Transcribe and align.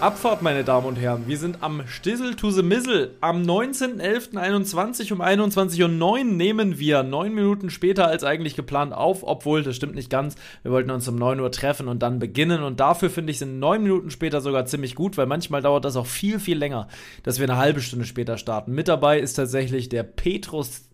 Abfahrt, 0.00 0.42
meine 0.42 0.62
Damen 0.62 0.86
und 0.86 0.96
Herren. 0.96 1.26
Wir 1.26 1.38
sind 1.38 1.62
am 1.62 1.86
Stissel 1.86 2.34
to 2.34 2.50
the 2.50 2.62
Mizzle. 2.62 3.12
Am 3.22 3.42
19.11.21 3.42 5.12
um 5.12 5.22
21.09 5.22 5.82
Uhr 6.02 6.24
nehmen 6.24 6.78
wir 6.78 7.02
neun 7.02 7.34
Minuten 7.34 7.70
später 7.70 8.06
als 8.06 8.22
eigentlich 8.22 8.56
geplant 8.56 8.92
auf, 8.92 9.22
obwohl 9.22 9.62
das 9.62 9.74
stimmt 9.74 9.94
nicht 9.94 10.10
ganz. 10.10 10.36
Wir 10.62 10.70
wollten 10.70 10.90
uns 10.90 11.08
um 11.08 11.16
9 11.16 11.40
Uhr 11.40 11.50
treffen 11.50 11.88
und 11.88 12.02
dann 12.02 12.18
beginnen. 12.18 12.62
Und 12.62 12.78
dafür 12.78 13.08
finde 13.08 13.30
ich, 13.30 13.38
sind 13.38 13.58
neun 13.58 13.82
Minuten 13.82 14.10
später 14.10 14.42
sogar 14.42 14.66
ziemlich 14.66 14.94
gut, 14.96 15.16
weil 15.16 15.26
manchmal 15.26 15.62
dauert 15.62 15.86
das 15.86 15.96
auch 15.96 16.06
viel, 16.06 16.40
viel 16.40 16.58
länger, 16.58 16.88
dass 17.22 17.38
wir 17.38 17.48
eine 17.48 17.58
halbe 17.58 17.80
Stunde 17.80 18.04
später 18.04 18.36
starten. 18.36 18.72
Mit 18.72 18.88
dabei 18.88 19.18
ist 19.18 19.34
tatsächlich 19.34 19.88
der 19.88 20.02
Petrus 20.02 20.90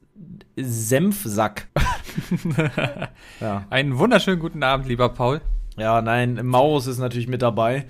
Senfsack. 0.57 1.67
ja. 3.41 3.67
Einen 3.69 3.99
wunderschönen 3.99 4.39
guten 4.39 4.63
Abend, 4.63 4.87
lieber 4.87 5.09
Paul. 5.09 5.41
Ja, 5.77 6.03
nein, 6.03 6.47
Maurus 6.47 6.87
ist 6.87 6.99
natürlich 6.99 7.29
mit 7.29 7.43
dabei. 7.43 7.87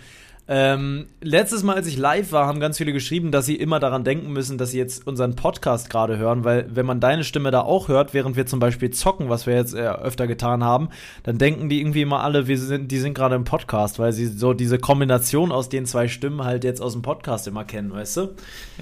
Ähm, 0.54 1.06
letztes 1.22 1.62
Mal, 1.62 1.76
als 1.76 1.86
ich 1.86 1.96
live 1.96 2.30
war, 2.30 2.46
haben 2.46 2.60
ganz 2.60 2.76
viele 2.76 2.92
geschrieben, 2.92 3.32
dass 3.32 3.46
sie 3.46 3.56
immer 3.56 3.80
daran 3.80 4.04
denken 4.04 4.34
müssen, 4.34 4.58
dass 4.58 4.72
sie 4.72 4.76
jetzt 4.76 5.06
unseren 5.06 5.34
Podcast 5.34 5.88
gerade 5.88 6.18
hören, 6.18 6.44
weil 6.44 6.66
wenn 6.68 6.84
man 6.84 7.00
deine 7.00 7.24
Stimme 7.24 7.50
da 7.50 7.62
auch 7.62 7.88
hört, 7.88 8.12
während 8.12 8.36
wir 8.36 8.44
zum 8.44 8.60
Beispiel 8.60 8.90
zocken, 8.90 9.30
was 9.30 9.46
wir 9.46 9.54
jetzt 9.54 9.72
äh, 9.72 9.78
öfter 9.78 10.26
getan 10.26 10.62
haben, 10.62 10.90
dann 11.22 11.38
denken 11.38 11.70
die 11.70 11.80
irgendwie 11.80 12.02
immer 12.02 12.22
alle, 12.22 12.48
wir 12.48 12.58
sind, 12.58 12.92
die 12.92 12.98
sind 12.98 13.14
gerade 13.14 13.34
im 13.34 13.44
Podcast, 13.44 13.98
weil 13.98 14.12
sie 14.12 14.26
so 14.26 14.52
diese 14.52 14.76
Kombination 14.76 15.52
aus 15.52 15.70
den 15.70 15.86
zwei 15.86 16.06
Stimmen 16.06 16.44
halt 16.44 16.64
jetzt 16.64 16.82
aus 16.82 16.92
dem 16.92 17.00
Podcast 17.00 17.48
immer 17.48 17.64
kennen, 17.64 17.90
weißt 17.90 18.18
du? 18.18 18.28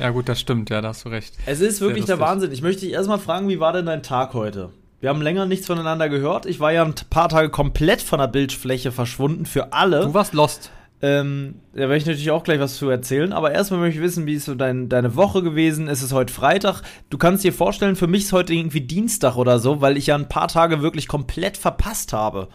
Ja, 0.00 0.10
gut, 0.10 0.28
das 0.28 0.40
stimmt, 0.40 0.70
ja, 0.70 0.80
da 0.80 0.88
hast 0.88 1.04
du 1.04 1.10
recht. 1.10 1.36
Es 1.46 1.60
ist 1.60 1.80
wirklich 1.80 2.04
der 2.04 2.18
Wahnsinn. 2.18 2.50
Ich 2.50 2.62
möchte 2.62 2.80
dich 2.80 2.94
erstmal 2.94 3.20
fragen, 3.20 3.48
wie 3.48 3.60
war 3.60 3.72
denn 3.72 3.86
dein 3.86 4.02
Tag 4.02 4.34
heute? 4.34 4.70
Wir 4.98 5.08
haben 5.08 5.22
länger 5.22 5.46
nichts 5.46 5.68
voneinander 5.68 6.08
gehört. 6.08 6.46
Ich 6.46 6.58
war 6.58 6.72
ja 6.72 6.84
ein 6.84 6.96
paar 7.10 7.28
Tage 7.28 7.48
komplett 7.48 8.02
von 8.02 8.18
der 8.18 8.26
Bildfläche 8.26 8.90
verschwunden 8.90 9.46
für 9.46 9.72
alle. 9.72 10.00
Du 10.00 10.14
warst 10.14 10.34
lost. 10.34 10.72
Ähm, 11.02 11.56
da 11.72 11.80
werde 11.80 11.96
ich 11.96 12.06
natürlich 12.06 12.30
auch 12.30 12.44
gleich 12.44 12.60
was 12.60 12.76
zu 12.76 12.88
erzählen. 12.90 13.32
Aber 13.32 13.52
erstmal 13.52 13.80
möchte 13.80 13.98
ich 13.98 14.04
wissen, 14.04 14.26
wie 14.26 14.34
ist 14.34 14.44
so 14.44 14.54
dein, 14.54 14.88
deine 14.88 15.16
Woche 15.16 15.42
gewesen? 15.42 15.88
Ist 15.88 16.02
es 16.02 16.12
heute 16.12 16.32
Freitag? 16.32 16.82
Du 17.08 17.16
kannst 17.16 17.42
dir 17.42 17.52
vorstellen, 17.52 17.96
für 17.96 18.06
mich 18.06 18.24
ist 18.24 18.32
heute 18.32 18.52
irgendwie 18.52 18.82
Dienstag 18.82 19.36
oder 19.36 19.58
so, 19.58 19.80
weil 19.80 19.96
ich 19.96 20.08
ja 20.08 20.14
ein 20.14 20.28
paar 20.28 20.48
Tage 20.48 20.82
wirklich 20.82 21.08
komplett 21.08 21.56
verpasst 21.56 22.12
habe. 22.12 22.48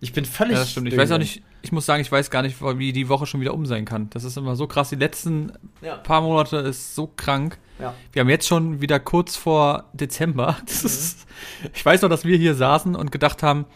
Ich 0.00 0.12
bin 0.12 0.24
völlig. 0.24 0.54
Ja, 0.54 0.60
das 0.60 0.70
stimmt. 0.72 0.88
Ich 0.88 0.96
weiß 0.96 1.12
auch 1.12 1.18
nicht, 1.18 1.42
ich 1.62 1.70
muss 1.70 1.86
sagen, 1.86 2.02
ich 2.02 2.10
weiß 2.10 2.30
gar 2.30 2.42
nicht, 2.42 2.60
wie 2.60 2.92
die 2.92 3.08
Woche 3.08 3.26
schon 3.26 3.40
wieder 3.40 3.54
um 3.54 3.66
sein 3.66 3.84
kann. 3.84 4.10
Das 4.10 4.24
ist 4.24 4.36
immer 4.36 4.56
so 4.56 4.66
krass. 4.66 4.88
Die 4.88 4.96
letzten 4.96 5.52
ja. 5.80 5.96
paar 5.96 6.20
Monate 6.20 6.56
ist 6.56 6.94
so 6.94 7.06
krank. 7.06 7.58
Ja. 7.80 7.94
Wir 8.12 8.20
haben 8.20 8.28
jetzt 8.28 8.48
schon 8.48 8.80
wieder 8.80 8.98
kurz 9.00 9.36
vor 9.36 9.84
Dezember. 9.92 10.56
Mhm. 10.62 10.86
ist, 10.86 11.26
ich 11.72 11.84
weiß 11.84 12.02
noch, 12.02 12.08
dass 12.08 12.24
wir 12.24 12.36
hier 12.36 12.54
saßen 12.54 12.96
und 12.96 13.12
gedacht 13.12 13.42
haben, 13.42 13.66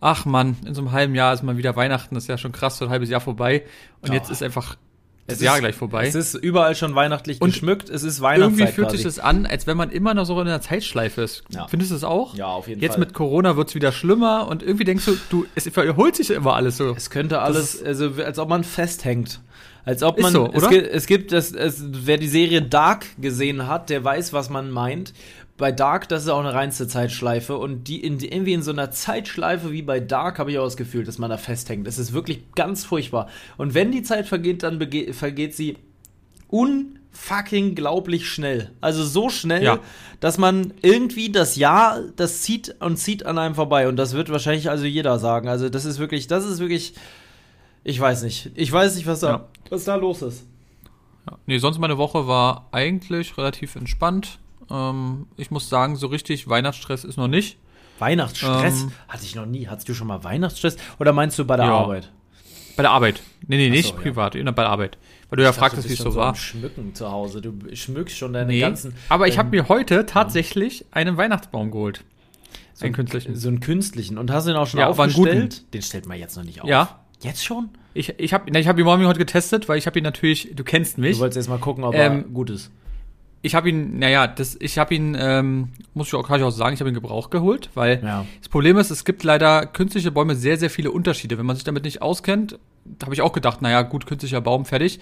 ach 0.00 0.24
man, 0.24 0.56
in 0.66 0.74
so 0.74 0.80
einem 0.80 0.92
halben 0.92 1.14
Jahr 1.14 1.32
ist 1.32 1.42
mal 1.42 1.56
wieder 1.56 1.76
Weihnachten, 1.76 2.14
das 2.14 2.24
ist 2.24 2.28
ja 2.28 2.38
schon 2.38 2.52
krass, 2.52 2.78
so 2.78 2.86
ein 2.86 2.90
halbes 2.90 3.10
Jahr 3.10 3.20
vorbei. 3.20 3.64
Und 4.00 4.10
oh. 4.10 4.14
jetzt 4.14 4.30
ist 4.30 4.42
einfach 4.42 4.76
das 5.26 5.38
es 5.38 5.44
Jahr 5.44 5.56
ist, 5.56 5.60
gleich 5.60 5.74
vorbei. 5.76 6.06
Es 6.06 6.14
ist 6.14 6.34
überall 6.34 6.74
schon 6.74 6.94
weihnachtlich 6.94 7.40
und 7.40 7.50
geschmückt, 7.50 7.88
es 7.88 8.02
ist 8.02 8.20
Weihnachtszeit 8.20 8.60
Irgendwie 8.60 8.72
fühlt 8.72 8.90
sich 8.90 9.02
das 9.02 9.18
an, 9.18 9.46
als 9.46 9.66
wenn 9.66 9.76
man 9.76 9.90
immer 9.90 10.14
noch 10.14 10.24
so 10.24 10.40
in 10.40 10.48
einer 10.48 10.60
Zeitschleife 10.60 11.22
ist. 11.22 11.44
Ja. 11.50 11.66
Findest 11.68 11.92
du 11.92 11.96
es 11.96 12.04
auch? 12.04 12.34
Ja, 12.34 12.46
auf 12.46 12.66
jeden 12.66 12.80
Jetzt 12.80 12.94
Fall. 12.94 13.02
Jetzt 13.02 13.08
mit 13.08 13.14
Corona 13.14 13.56
wird 13.56 13.68
es 13.68 13.74
wieder 13.74 13.92
schlimmer 13.92 14.48
und 14.48 14.62
irgendwie 14.62 14.84
denkst 14.84 15.04
du, 15.04 15.16
du, 15.28 15.46
es 15.54 15.68
verholt 15.68 16.16
sich 16.16 16.30
immer 16.30 16.54
alles 16.54 16.78
so. 16.78 16.94
Es 16.96 17.10
könnte 17.10 17.40
alles, 17.40 17.82
also 17.82 18.12
als 18.24 18.38
ob 18.38 18.48
man 18.48 18.64
festhängt. 18.64 19.40
Als 19.84 20.02
ob 20.02 20.20
man, 20.20 20.32
so, 20.32 20.50
es, 20.52 20.68
gibt, 20.68 20.86
es 20.88 21.06
gibt, 21.06 21.32
es, 21.32 21.52
es, 21.52 21.82
wer 21.86 22.18
die 22.18 22.28
Serie 22.28 22.60
Dark 22.60 23.06
gesehen 23.18 23.66
hat, 23.66 23.88
der 23.88 24.04
weiß, 24.04 24.32
was 24.32 24.50
man 24.50 24.70
meint 24.70 25.14
bei 25.60 25.70
Dark, 25.70 26.08
das 26.08 26.24
ist 26.24 26.28
auch 26.28 26.40
eine 26.40 26.54
reinste 26.54 26.88
Zeitschleife 26.88 27.56
und 27.56 27.84
die 27.84 28.00
in, 28.00 28.18
irgendwie 28.18 28.54
in 28.54 28.62
so 28.62 28.72
einer 28.72 28.90
Zeitschleife 28.90 29.70
wie 29.70 29.82
bei 29.82 30.00
Dark 30.00 30.40
habe 30.40 30.50
ich 30.50 30.58
auch 30.58 30.64
das 30.64 30.76
Gefühl, 30.76 31.04
dass 31.04 31.18
man 31.18 31.30
da 31.30 31.36
festhängt. 31.36 31.86
Das 31.86 31.98
ist 31.98 32.12
wirklich 32.12 32.52
ganz 32.56 32.84
furchtbar. 32.84 33.28
Und 33.56 33.74
wenn 33.74 33.92
die 33.92 34.02
Zeit 34.02 34.26
vergeht, 34.26 34.64
dann 34.64 34.80
vergeht 35.12 35.54
sie 35.54 35.76
unfucking 36.48 37.76
glaublich 37.76 38.28
schnell. 38.28 38.72
Also 38.80 39.04
so 39.04 39.28
schnell, 39.28 39.62
ja. 39.62 39.78
dass 40.18 40.38
man 40.38 40.74
irgendwie 40.82 41.30
das 41.30 41.54
Jahr, 41.54 42.00
das 42.16 42.42
zieht 42.42 42.74
und 42.80 42.96
zieht 42.96 43.24
an 43.24 43.38
einem 43.38 43.54
vorbei. 43.54 43.86
Und 43.86 43.96
das 43.96 44.14
wird 44.14 44.30
wahrscheinlich 44.30 44.70
also 44.70 44.86
jeder 44.86 45.20
sagen. 45.20 45.48
Also 45.48 45.68
das 45.68 45.84
ist 45.84 46.00
wirklich, 46.00 46.26
das 46.26 46.44
ist 46.44 46.58
wirklich, 46.58 46.94
ich 47.84 48.00
weiß 48.00 48.24
nicht. 48.24 48.50
Ich 48.56 48.72
weiß 48.72 48.96
nicht, 48.96 49.06
was 49.06 49.20
da, 49.20 49.30
ja. 49.30 49.48
was 49.68 49.84
da 49.84 49.94
los 49.94 50.22
ist. 50.22 50.46
Ja. 51.30 51.38
Nee, 51.46 51.58
sonst 51.58 51.78
meine 51.78 51.98
Woche 51.98 52.26
war 52.26 52.68
eigentlich 52.72 53.36
relativ 53.36 53.76
entspannt. 53.76 54.39
Ähm, 54.70 55.26
ich 55.36 55.50
muss 55.50 55.68
sagen, 55.68 55.96
so 55.96 56.06
richtig 56.06 56.48
Weihnachtsstress 56.48 57.04
ist 57.04 57.16
noch 57.16 57.28
nicht. 57.28 57.58
Weihnachtsstress? 57.98 58.82
Ähm, 58.82 58.92
Hatte 59.08 59.24
ich 59.24 59.34
noch 59.34 59.46
nie. 59.46 59.68
Hattest 59.68 59.88
du 59.88 59.94
schon 59.94 60.06
mal 60.06 60.24
Weihnachtsstress? 60.24 60.76
Oder 60.98 61.12
meinst 61.12 61.38
du 61.38 61.44
bei 61.44 61.56
der 61.56 61.66
ja. 61.66 61.72
Arbeit? 61.72 62.10
Bei 62.76 62.82
der 62.82 62.92
Arbeit. 62.92 63.20
Nee, 63.46 63.56
nee, 63.56 63.68
nicht 63.68 63.94
so, 63.94 64.00
privat, 64.00 64.34
ja. 64.34 64.50
bei 64.50 64.62
der 64.62 64.70
Arbeit. 64.70 64.96
Weil 65.28 65.36
du 65.38 65.42
ja 65.42 65.52
fragst, 65.52 65.86
wie 65.88 65.92
es 65.92 65.98
so 65.98 66.14
war. 66.14 66.34
Schmücken 66.34 66.94
zu 66.94 67.10
Hause. 67.10 67.42
Du 67.42 67.52
schmückst 67.74 68.16
schon 68.16 68.32
deine 68.32 68.50
nee, 68.50 68.60
ganzen. 68.60 68.94
Aber 69.08 69.28
ich 69.28 69.38
habe 69.38 69.50
mir 69.50 69.68
heute 69.68 70.06
tatsächlich 70.06 70.86
einen 70.90 71.16
Weihnachtsbaum 71.16 71.70
geholt. 71.70 72.04
So 72.72 72.86
einen 72.86 72.94
künstlichen. 72.94 73.36
So 73.36 73.48
einen 73.48 73.60
künstlichen. 73.60 74.18
Und 74.18 74.30
hast 74.30 74.46
du 74.46 74.52
den 74.52 74.56
auch 74.56 74.66
schon 74.66 74.80
ja, 74.80 74.88
aufgestellt? 74.88 75.72
Den 75.74 75.82
stellt 75.82 76.06
man 76.06 76.18
jetzt 76.18 76.36
noch 76.36 76.44
nicht 76.44 76.62
auf. 76.62 76.68
Ja. 76.68 77.00
Jetzt 77.22 77.44
schon? 77.44 77.68
Ich, 77.92 78.14
ich 78.18 78.32
habe 78.32 78.50
ich 78.58 78.66
hab 78.66 78.78
ihn 78.78 78.84
morgen 78.84 79.06
heute 79.06 79.18
getestet, 79.18 79.68
weil 79.68 79.76
ich 79.76 79.86
habe 79.86 79.98
ihn 79.98 80.04
natürlich, 80.04 80.52
du 80.54 80.64
kennst 80.64 80.96
mich. 80.96 81.16
Du 81.16 81.20
wolltest 81.20 81.36
erst 81.36 81.48
mal 81.50 81.58
gucken, 81.58 81.84
ob 81.84 81.94
ähm, 81.94 82.00
er 82.00 82.22
gut 82.22 82.48
ist 82.48 82.70
ich 83.42 83.54
habe 83.54 83.70
ihn, 83.70 83.98
naja, 83.98 84.26
das, 84.26 84.56
ich 84.60 84.78
habe 84.78 84.94
ihn, 84.94 85.16
ähm, 85.18 85.70
muss 85.94 86.08
ich 86.08 86.14
auch, 86.14 86.26
kann 86.26 86.38
ich 86.38 86.44
auch 86.44 86.50
sagen, 86.50 86.74
ich 86.74 86.80
habe 86.80 86.90
ihn 86.90 86.94
Gebrauch 86.94 87.30
geholt, 87.30 87.70
weil 87.74 88.02
ja. 88.04 88.26
das 88.38 88.48
Problem 88.48 88.76
ist, 88.76 88.90
es 88.90 89.04
gibt 89.04 89.24
leider 89.24 89.66
künstliche 89.66 90.10
Bäume 90.10 90.34
sehr, 90.34 90.58
sehr 90.58 90.70
viele 90.70 90.90
Unterschiede. 90.90 91.38
Wenn 91.38 91.46
man 91.46 91.56
sich 91.56 91.64
damit 91.64 91.84
nicht 91.84 92.02
auskennt, 92.02 92.58
habe 93.02 93.14
ich 93.14 93.22
auch 93.22 93.32
gedacht, 93.32 93.62
naja, 93.62 93.82
gut, 93.82 94.06
künstlicher 94.06 94.40
Baum, 94.40 94.66
fertig. 94.66 95.00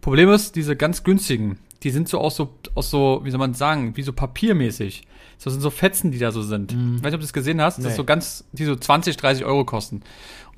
Problem 0.00 0.30
ist, 0.30 0.54
diese 0.54 0.76
ganz 0.76 1.02
günstigen, 1.02 1.58
die 1.82 1.90
sind 1.90 2.08
so 2.08 2.18
aus 2.18 2.36
so, 2.36 2.54
aus 2.74 2.90
so, 2.90 3.20
wie 3.24 3.30
soll 3.30 3.38
man 3.38 3.54
sagen, 3.54 3.96
wie 3.96 4.02
so 4.02 4.12
papiermäßig. 4.12 5.04
Das 5.42 5.52
sind 5.52 5.62
so 5.62 5.70
Fetzen, 5.70 6.10
die 6.10 6.18
da 6.18 6.32
so 6.32 6.42
sind. 6.42 6.74
Mhm. 6.74 6.96
Ich 6.96 7.02
weiß 7.02 7.06
nicht, 7.06 7.14
ob 7.14 7.20
du 7.20 7.26
das 7.26 7.32
gesehen 7.32 7.62
hast, 7.62 7.78
nee. 7.78 7.84
das 7.84 7.96
so 7.96 8.04
ganz, 8.04 8.44
die 8.52 8.64
so 8.64 8.74
20, 8.74 9.16
30 9.16 9.44
Euro 9.44 9.64
kosten. 9.64 10.02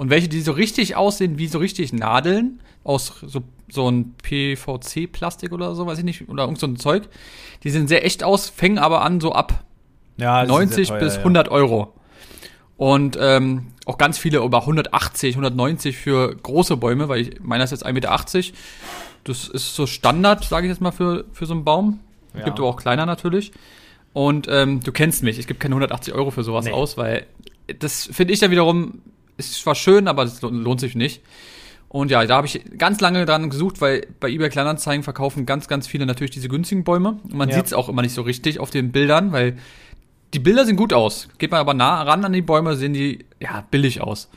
Und 0.00 0.09
welche, 0.09 0.28
die 0.28 0.41
so 0.41 0.53
richtig 0.53 0.97
aussehen 0.97 1.37
wie 1.37 1.47
so 1.47 1.59
richtig 1.59 1.93
Nadeln 1.93 2.62
aus 2.84 3.12
so, 3.21 3.43
so 3.71 3.91
ein 3.91 4.15
PVC-Plastik 4.22 5.53
oder 5.53 5.75
so, 5.75 5.84
weiß 5.84 5.99
ich 5.99 6.05
nicht, 6.05 6.27
oder 6.31 6.44
irgend 6.44 6.59
so 6.59 6.66
ein 6.66 6.77
Zeug, 6.77 7.11
die 7.65 7.69
sehen 7.69 7.87
sehr 7.87 8.03
echt 8.03 8.25
aus, 8.25 8.49
fängen 8.49 8.78
aber 8.78 9.03
an 9.03 9.21
so 9.21 9.33
ab 9.33 9.62
ja, 10.16 10.43
90 10.47 10.89
teuer, 10.89 11.00
bis 11.00 11.19
100 11.19 11.49
ja. 11.49 11.53
Euro. 11.53 11.93
Und 12.78 13.19
ähm, 13.21 13.75
auch 13.84 13.99
ganz 13.99 14.16
viele 14.16 14.39
über 14.39 14.60
180, 14.60 15.34
190 15.34 15.99
für 15.99 16.34
große 16.34 16.78
Bäume, 16.78 17.10
weil 17.10 17.21
ich 17.21 17.41
meiner 17.41 17.65
ist 17.65 17.72
jetzt 17.72 17.84
1,80 17.84 17.93
Meter. 17.93 18.19
Das 19.25 19.49
ist 19.49 19.75
so 19.75 19.87
Standard, 19.87 20.44
sage 20.44 20.66
ich 20.66 20.71
jetzt 20.71 20.81
mal, 20.81 20.93
für, 20.93 21.27
für 21.34 21.44
so 21.44 21.53
einen 21.53 21.65
Baum. 21.65 22.00
Ja. 22.33 22.44
Gibt 22.44 22.59
aber 22.59 22.69
auch 22.69 22.78
kleiner 22.78 23.05
natürlich. 23.05 23.53
Und 24.15 24.49
ähm, 24.49 24.80
du 24.83 24.92
kennst 24.92 25.22
mich, 25.22 25.39
ich 25.39 25.47
gebe 25.47 25.59
keine 25.59 25.74
180 25.74 26.15
Euro 26.15 26.30
für 26.30 26.42
sowas 26.42 26.65
nee. 26.65 26.72
aus, 26.72 26.97
weil 26.97 27.27
das 27.78 28.09
finde 28.10 28.33
ich 28.33 28.41
dann 28.41 28.51
wiederum, 28.51 29.03
ist 29.41 29.63
zwar 29.63 29.75
schön, 29.75 30.09
aber 30.09 30.25
das 30.25 30.41
lohnt 30.42 30.81
sich 30.81 30.95
nicht. 30.95 31.22
Und 31.89 32.13
ja, 32.13 32.25
da 32.25 32.37
habe 32.37 32.47
ich 32.47 32.63
ganz 32.78 33.01
lange 33.01 33.27
dran 33.27 33.51
gesucht, 33.51 33.81
weil 33.81 34.07
bei 34.21 34.28
eBay 34.28 34.48
Kleinanzeigen 34.48 35.03
verkaufen 35.03 35.45
ganz, 35.45 35.66
ganz 35.66 35.89
viele 35.89 36.07
natürlich 36.07 36.31
diese 36.31 36.48
günstigen 36.48 36.84
Bäume. 36.84 37.19
Und 37.25 37.34
man 37.34 37.48
ja. 37.48 37.57
sieht 37.57 37.66
es 37.66 37.72
auch 37.72 37.89
immer 37.89 38.03
nicht 38.03 38.15
so 38.15 38.22
richtig 38.22 38.60
auf 38.60 38.71
den 38.71 38.92
Bildern, 38.92 39.33
weil 39.33 39.57
die 40.33 40.39
Bilder 40.39 40.65
sehen 40.65 40.77
gut 40.77 40.92
aus. 40.92 41.28
Geht 41.39 41.51
man 41.51 41.59
aber 41.59 41.75
nah 41.75 42.03
ran 42.03 42.25
an 42.25 42.33
die 42.33 42.42
Bäume, 42.42 42.77
sehen 42.77 42.92
die 42.92 43.25
ja 43.41 43.65
billig 43.72 44.01
aus. 44.03 44.31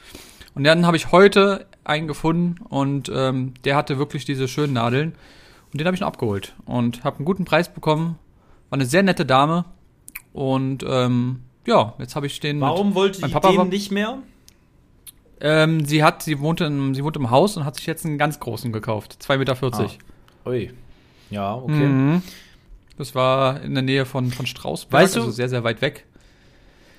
Und 0.55 0.63
dann 0.63 0.87
habe 0.87 0.97
ich 0.97 1.11
heute 1.11 1.67
einen 1.83 2.07
gefunden 2.07 2.55
und 2.69 3.11
ähm, 3.13 3.53
der 3.65 3.75
hatte 3.75 3.99
wirklich 3.99 4.25
diese 4.25 4.47
schönen 4.47 4.73
Nadeln. 4.73 5.13
Und 5.71 5.79
den 5.79 5.85
habe 5.85 5.95
ich 5.95 6.01
noch 6.01 6.07
abgeholt 6.07 6.55
und 6.65 7.03
habe 7.03 7.17
einen 7.17 7.25
guten 7.25 7.45
Preis 7.45 7.71
bekommen. 7.71 8.17
War 8.69 8.77
eine 8.77 8.85
sehr 8.85 9.03
nette 9.03 9.25
Dame. 9.25 9.65
Und 10.31 10.83
ähm, 10.87 11.41
ja, 11.65 11.93
jetzt 11.99 12.15
habe 12.15 12.25
ich 12.27 12.39
den. 12.39 12.61
Warum 12.61 12.95
wollte 12.95 13.21
mein 13.21 13.31
Papa 13.31 13.49
den 13.49 13.57
war, 13.57 13.65
nicht 13.65 13.91
mehr? 13.91 14.19
Ähm, 15.43 15.83
sie 15.83 16.03
hat, 16.03 16.23
sie 16.23 16.39
wohnt, 16.39 16.61
in, 16.61 16.95
sie 16.95 17.03
wohnt 17.03 17.17
im 17.17 17.29
Haus 17.29 17.57
und 17.57 17.65
hat 17.65 17.75
sich 17.75 17.85
jetzt 17.85 18.05
einen 18.05 18.17
ganz 18.17 18.39
großen 18.39 18.71
gekauft. 18.71 19.17
2,40 19.21 19.37
Meter. 19.37 19.57
Ah. 19.73 20.49
Ui. 20.49 20.71
Ja, 21.29 21.55
okay. 21.55 21.85
Mhm. 21.85 22.23
Das 22.97 23.13
war 23.13 23.61
in 23.61 23.73
der 23.73 23.83
Nähe 23.83 24.05
von, 24.05 24.31
von 24.31 24.45
Strausberg, 24.45 25.03
weißt 25.03 25.15
du, 25.17 25.19
also 25.19 25.31
sehr, 25.31 25.49
sehr 25.49 25.63
weit 25.63 25.81
weg. 25.81 26.05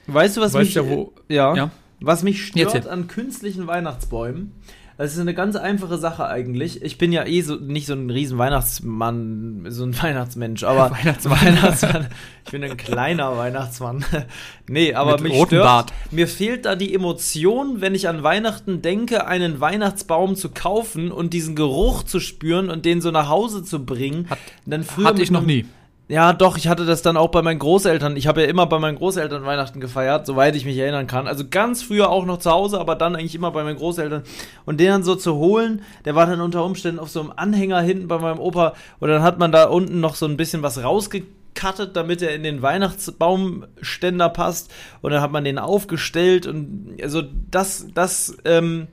Weißt 0.06 0.36
du, 0.36 0.42
was 0.42 0.52
weißt 0.52 0.66
mich, 0.66 0.74
ja, 0.74 0.86
wo, 0.86 1.12
ja, 1.28 1.54
ja, 1.54 1.70
was 2.00 2.22
mich 2.22 2.44
stört 2.44 2.86
an 2.86 3.06
künstlichen 3.06 3.66
Weihnachtsbäumen? 3.66 4.52
Das 4.96 5.12
ist 5.12 5.18
eine 5.18 5.34
ganz 5.34 5.56
einfache 5.56 5.98
Sache 5.98 6.26
eigentlich. 6.26 6.82
Ich 6.82 6.98
bin 6.98 7.12
ja 7.12 7.26
eh 7.26 7.40
so 7.40 7.56
nicht 7.56 7.86
so 7.86 7.94
ein 7.94 8.08
riesen 8.10 8.38
Weihnachtsmann, 8.38 9.66
so 9.68 9.84
ein 9.84 9.94
Weihnachtsmensch, 10.02 10.62
aber 10.64 10.92
Weihnachtsmann. 10.92 11.40
Weihnachtsmann. 11.40 12.06
Ich 12.44 12.52
bin 12.52 12.62
ein 12.62 12.76
kleiner 12.76 13.36
Weihnachtsmann. 13.36 14.04
nee, 14.68 14.94
aber 14.94 15.12
Mit 15.20 15.32
mich 15.32 15.42
stört, 15.42 15.64
Bart. 15.64 15.92
mir 16.12 16.28
fehlt 16.28 16.64
da 16.64 16.76
die 16.76 16.94
Emotion, 16.94 17.80
wenn 17.80 17.94
ich 17.94 18.08
an 18.08 18.22
Weihnachten 18.22 18.82
denke, 18.82 19.26
einen 19.26 19.60
Weihnachtsbaum 19.60 20.36
zu 20.36 20.50
kaufen 20.50 21.10
und 21.10 21.32
diesen 21.32 21.56
Geruch 21.56 22.04
zu 22.04 22.20
spüren 22.20 22.70
und 22.70 22.84
den 22.84 23.00
so 23.00 23.10
nach 23.10 23.28
Hause 23.28 23.64
zu 23.64 23.84
bringen. 23.84 24.30
Hat, 24.30 24.38
dann 24.64 24.84
früher 24.84 25.06
hatte 25.06 25.22
ich 25.22 25.30
noch 25.30 25.42
nie. 25.42 25.66
Ja, 26.06 26.34
doch, 26.34 26.58
ich 26.58 26.68
hatte 26.68 26.84
das 26.84 27.00
dann 27.00 27.16
auch 27.16 27.30
bei 27.30 27.40
meinen 27.40 27.58
Großeltern. 27.58 28.16
Ich 28.16 28.26
habe 28.26 28.42
ja 28.42 28.48
immer 28.48 28.66
bei 28.66 28.78
meinen 28.78 28.98
Großeltern 28.98 29.46
Weihnachten 29.46 29.80
gefeiert, 29.80 30.26
soweit 30.26 30.54
ich 30.54 30.66
mich 30.66 30.76
erinnern 30.76 31.06
kann. 31.06 31.26
Also 31.26 31.44
ganz 31.48 31.82
früher 31.82 32.10
auch 32.10 32.26
noch 32.26 32.38
zu 32.38 32.50
Hause, 32.50 32.78
aber 32.78 32.94
dann 32.94 33.16
eigentlich 33.16 33.34
immer 33.34 33.50
bei 33.52 33.64
meinen 33.64 33.78
Großeltern. 33.78 34.22
Und 34.66 34.80
den 34.80 34.88
dann 34.88 35.02
so 35.02 35.14
zu 35.14 35.36
holen, 35.36 35.80
der 36.04 36.14
war 36.14 36.26
dann 36.26 36.42
unter 36.42 36.62
Umständen 36.62 37.00
auf 37.00 37.08
so 37.08 37.20
einem 37.20 37.32
Anhänger 37.34 37.80
hinten 37.80 38.06
bei 38.06 38.18
meinem 38.18 38.38
Opa. 38.38 38.74
Und 39.00 39.08
dann 39.08 39.22
hat 39.22 39.38
man 39.38 39.50
da 39.50 39.64
unten 39.64 40.00
noch 40.00 40.14
so 40.14 40.26
ein 40.26 40.36
bisschen 40.36 40.62
was 40.62 40.82
rausgekattet, 40.82 41.96
damit 41.96 42.20
er 42.20 42.34
in 42.34 42.42
den 42.42 42.60
Weihnachtsbaumständer 42.60 44.28
passt. 44.28 44.70
Und 45.00 45.12
dann 45.12 45.22
hat 45.22 45.32
man 45.32 45.44
den 45.44 45.58
aufgestellt. 45.58 46.46
Und 46.46 46.98
also 47.02 47.22
das, 47.50 47.86
das, 47.94 48.36
ähm, 48.44 48.88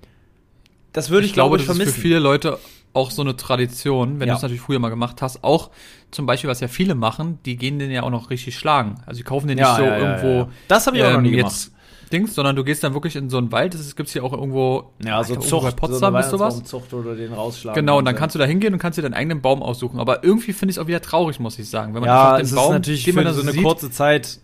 das 0.94 1.10
würde 1.10 1.26
ich, 1.26 1.32
ich 1.32 1.34
glaube, 1.34 1.58
ich 1.58 1.66
vermissen. 1.66 1.90
Ist 1.90 1.96
für 1.96 2.02
viele 2.02 2.20
Leute 2.20 2.58
auch 2.94 3.12
so 3.12 3.22
eine 3.22 3.36
Tradition, 3.36 4.20
wenn 4.20 4.28
ja. 4.28 4.34
du 4.34 4.38
es 4.38 4.42
natürlich 4.42 4.62
früher 4.62 4.80
mal 4.80 4.90
gemacht 4.90 5.22
hast, 5.22 5.44
auch 5.44 5.72
zum 6.12 6.26
Beispiel, 6.26 6.50
was 6.50 6.60
ja 6.60 6.68
viele 6.68 6.96
machen, 6.96 7.40
die 7.46 7.56
gehen 7.56 7.80
den 7.80 7.92
ja 7.92 8.04
auch 8.04 8.10
noch 8.10 8.30
richtig 8.30 8.58
schlagen. 8.58 8.96
Also 9.06 9.20
die 9.20 9.24
kaufen 9.24 9.48
den 9.48 9.58
ja, 9.58 9.70
nicht 9.70 9.78
so 9.78 9.84
ja, 9.84 9.98
irgendwo. 9.98 10.52
Das 10.68 10.88
habe 10.88 10.98
ich 10.98 11.04
ähm, 11.04 11.10
auch 11.10 11.14
noch 11.14 11.22
nie 11.22 11.36
jetzt 11.36 11.66
gemacht. 11.66 11.82
Dings, 12.12 12.36
sondern 12.36 12.56
du 12.56 12.64
gehst 12.64 12.84
dann 12.84 12.94
wirklich 12.94 13.16
in 13.16 13.30
so 13.30 13.38
einen 13.38 13.52
Wald, 13.52 13.74
das 13.74 13.96
gibt 13.96 14.08
es 14.08 14.14
hier 14.14 14.24
auch 14.24 14.34
irgendwo, 14.34 14.92
ja, 15.04 15.24
so 15.24 15.38
Zucht, 15.38 15.64
bei 15.64 15.72
Potsdam 15.72 16.14
so 16.14 16.20
ist 16.20 16.30
sowas. 16.30 16.64
Zucht 16.64 16.94
oder 16.94 17.16
den 17.16 17.34
rausschlagen. 17.34 17.80
Genau, 17.82 18.00
und 18.00 18.06
dann 18.06 18.16
kannst 18.16 18.36
du 18.36 18.40
da 18.40 18.46
hingehen 18.46 18.74
und 18.74 18.80
kannst 18.80 18.98
dir 18.98 19.02
deinen 19.02 19.14
eigenen 19.14 19.42
Baum 19.42 19.64
aussuchen. 19.64 20.00
Aber 20.00 20.24
irgendwie 20.24 20.54
finde 20.54 20.72
ich 20.72 20.78
es 20.78 20.84
auch 20.84 20.88
wieder 20.88 21.02
traurig, 21.02 21.40
muss 21.40 21.58
ich 21.58 21.70
sagen. 21.70 21.94
Wenn 21.94 22.02
man 22.02 22.10
ja, 22.10 22.38
den 22.38 22.46
es 22.46 22.54
Baum, 22.54 22.66
ist 22.66 22.72
natürlich 22.72 23.06
für 23.06 23.34
so 23.34 23.42
eine 23.42 23.52
sieht, 23.52 23.64
kurze 23.64 23.90
Zeit 23.90 24.40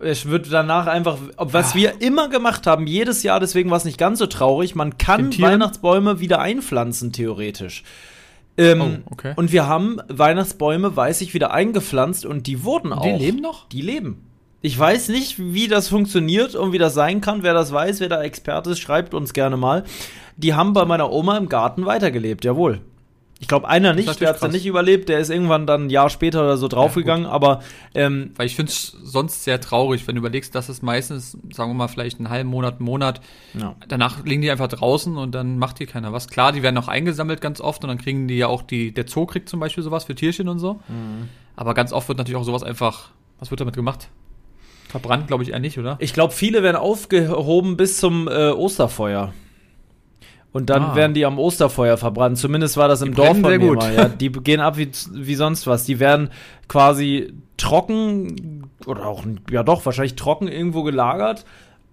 es 0.00 0.26
wird 0.26 0.50
danach 0.50 0.86
einfach, 0.86 1.18
was 1.36 1.74
wir 1.74 2.00
immer 2.00 2.28
gemacht 2.28 2.66
haben, 2.66 2.86
jedes 2.86 3.22
Jahr, 3.22 3.40
deswegen 3.40 3.70
war 3.70 3.76
es 3.76 3.84
nicht 3.84 3.98
ganz 3.98 4.18
so 4.18 4.26
traurig, 4.26 4.74
man 4.74 4.98
kann 4.98 5.36
Weihnachtsbäume 5.38 6.20
wieder 6.20 6.40
einpflanzen, 6.40 7.12
theoretisch. 7.12 7.84
Ähm, 8.56 9.02
oh, 9.06 9.12
okay. 9.12 9.34
Und 9.36 9.52
wir 9.52 9.66
haben 9.66 10.00
Weihnachtsbäume, 10.08 10.96
weiß 10.96 11.20
ich, 11.20 11.34
wieder 11.34 11.52
eingepflanzt 11.52 12.26
und 12.26 12.46
die 12.46 12.64
wurden 12.64 12.92
auch. 12.92 13.02
Die 13.02 13.24
leben 13.24 13.40
noch? 13.40 13.68
Die 13.68 13.82
leben. 13.82 14.26
Ich 14.62 14.78
weiß 14.78 15.08
nicht, 15.08 15.36
wie 15.38 15.68
das 15.68 15.88
funktioniert 15.88 16.54
und 16.54 16.72
wie 16.72 16.78
das 16.78 16.92
sein 16.92 17.22
kann. 17.22 17.42
Wer 17.42 17.54
das 17.54 17.72
weiß, 17.72 18.00
wer 18.00 18.10
da 18.10 18.22
Experte 18.22 18.70
ist, 18.70 18.80
schreibt 18.80 19.14
uns 19.14 19.32
gerne 19.32 19.56
mal. 19.56 19.84
Die 20.36 20.52
haben 20.52 20.74
bei 20.74 20.84
meiner 20.84 21.10
Oma 21.10 21.38
im 21.38 21.48
Garten 21.48 21.86
weitergelebt, 21.86 22.44
jawohl. 22.44 22.80
Ich 23.42 23.48
glaube, 23.48 23.66
einer 23.68 23.94
nicht, 23.94 24.20
der 24.20 24.28
hat 24.28 24.34
es 24.36 24.42
dann 24.42 24.50
nicht 24.50 24.66
überlebt, 24.66 25.08
der 25.08 25.18
ist 25.18 25.30
irgendwann 25.30 25.66
dann 25.66 25.86
ein 25.86 25.90
Jahr 25.90 26.10
später 26.10 26.42
oder 26.42 26.58
so 26.58 26.68
draufgegangen, 26.68 27.24
ja, 27.24 27.30
aber 27.30 27.62
ähm, 27.94 28.32
Weil 28.36 28.46
ich 28.46 28.54
finde 28.54 28.70
es 28.70 28.94
sonst 29.02 29.44
sehr 29.44 29.62
traurig, 29.62 30.06
wenn 30.06 30.14
du 30.14 30.20
überlegst, 30.20 30.54
dass 30.54 30.68
es 30.68 30.82
meistens, 30.82 31.38
sagen 31.50 31.70
wir 31.70 31.74
mal, 31.74 31.88
vielleicht 31.88 32.18
einen 32.18 32.28
halben 32.28 32.50
Monat, 32.50 32.76
einen 32.76 32.84
Monat, 32.84 33.22
ja. 33.58 33.74
danach 33.88 34.24
liegen 34.26 34.42
die 34.42 34.50
einfach 34.50 34.68
draußen 34.68 35.16
und 35.16 35.34
dann 35.34 35.56
macht 35.56 35.78
hier 35.78 35.86
keiner 35.86 36.12
was. 36.12 36.28
Klar, 36.28 36.52
die 36.52 36.62
werden 36.62 36.76
auch 36.76 36.88
eingesammelt 36.88 37.40
ganz 37.40 37.62
oft 37.62 37.82
und 37.82 37.88
dann 37.88 37.96
kriegen 37.96 38.28
die 38.28 38.36
ja 38.36 38.46
auch 38.46 38.60
die, 38.60 38.92
der 38.92 39.08
Zoo 39.08 39.24
kriegt 39.24 39.48
zum 39.48 39.58
Beispiel 39.58 39.82
sowas 39.82 40.04
für 40.04 40.14
Tierchen 40.14 40.46
und 40.46 40.58
so. 40.58 40.74
Mhm. 40.88 41.30
Aber 41.56 41.72
ganz 41.72 41.94
oft 41.94 42.08
wird 42.08 42.18
natürlich 42.18 42.38
auch 42.38 42.44
sowas 42.44 42.62
einfach, 42.62 43.10
was 43.38 43.50
wird 43.50 43.60
damit 43.62 43.74
gemacht? 43.74 44.10
Verbrannt, 44.88 45.28
glaube 45.28 45.44
ich, 45.44 45.50
eher 45.50 45.60
nicht, 45.60 45.78
oder? 45.78 45.96
Ich 46.00 46.12
glaube, 46.12 46.34
viele 46.34 46.62
werden 46.62 46.76
aufgehoben 46.76 47.78
bis 47.78 47.98
zum 47.98 48.28
äh, 48.28 48.50
Osterfeuer. 48.50 49.32
Und 50.52 50.68
dann 50.68 50.82
ah. 50.82 50.94
werden 50.96 51.14
die 51.14 51.24
am 51.24 51.38
Osterfeuer 51.38 51.96
verbrannt. 51.96 52.38
Zumindest 52.38 52.76
war 52.76 52.88
das 52.88 53.02
im 53.02 53.10
die 53.10 53.16
Dorf 53.16 53.38
von 53.38 53.42
mir 53.42 53.58
gut. 53.58 53.78
Mal, 53.78 53.94
ja. 53.94 54.08
Die 54.08 54.30
gehen 54.32 54.60
ab 54.60 54.76
wie, 54.76 54.90
wie 55.12 55.34
sonst 55.34 55.66
was. 55.66 55.84
Die 55.84 56.00
werden 56.00 56.30
quasi 56.68 57.32
trocken 57.56 58.68
oder 58.86 59.06
auch, 59.06 59.24
ja 59.50 59.62
doch, 59.62 59.84
wahrscheinlich 59.84 60.16
trocken 60.16 60.48
irgendwo 60.48 60.82
gelagert 60.82 61.44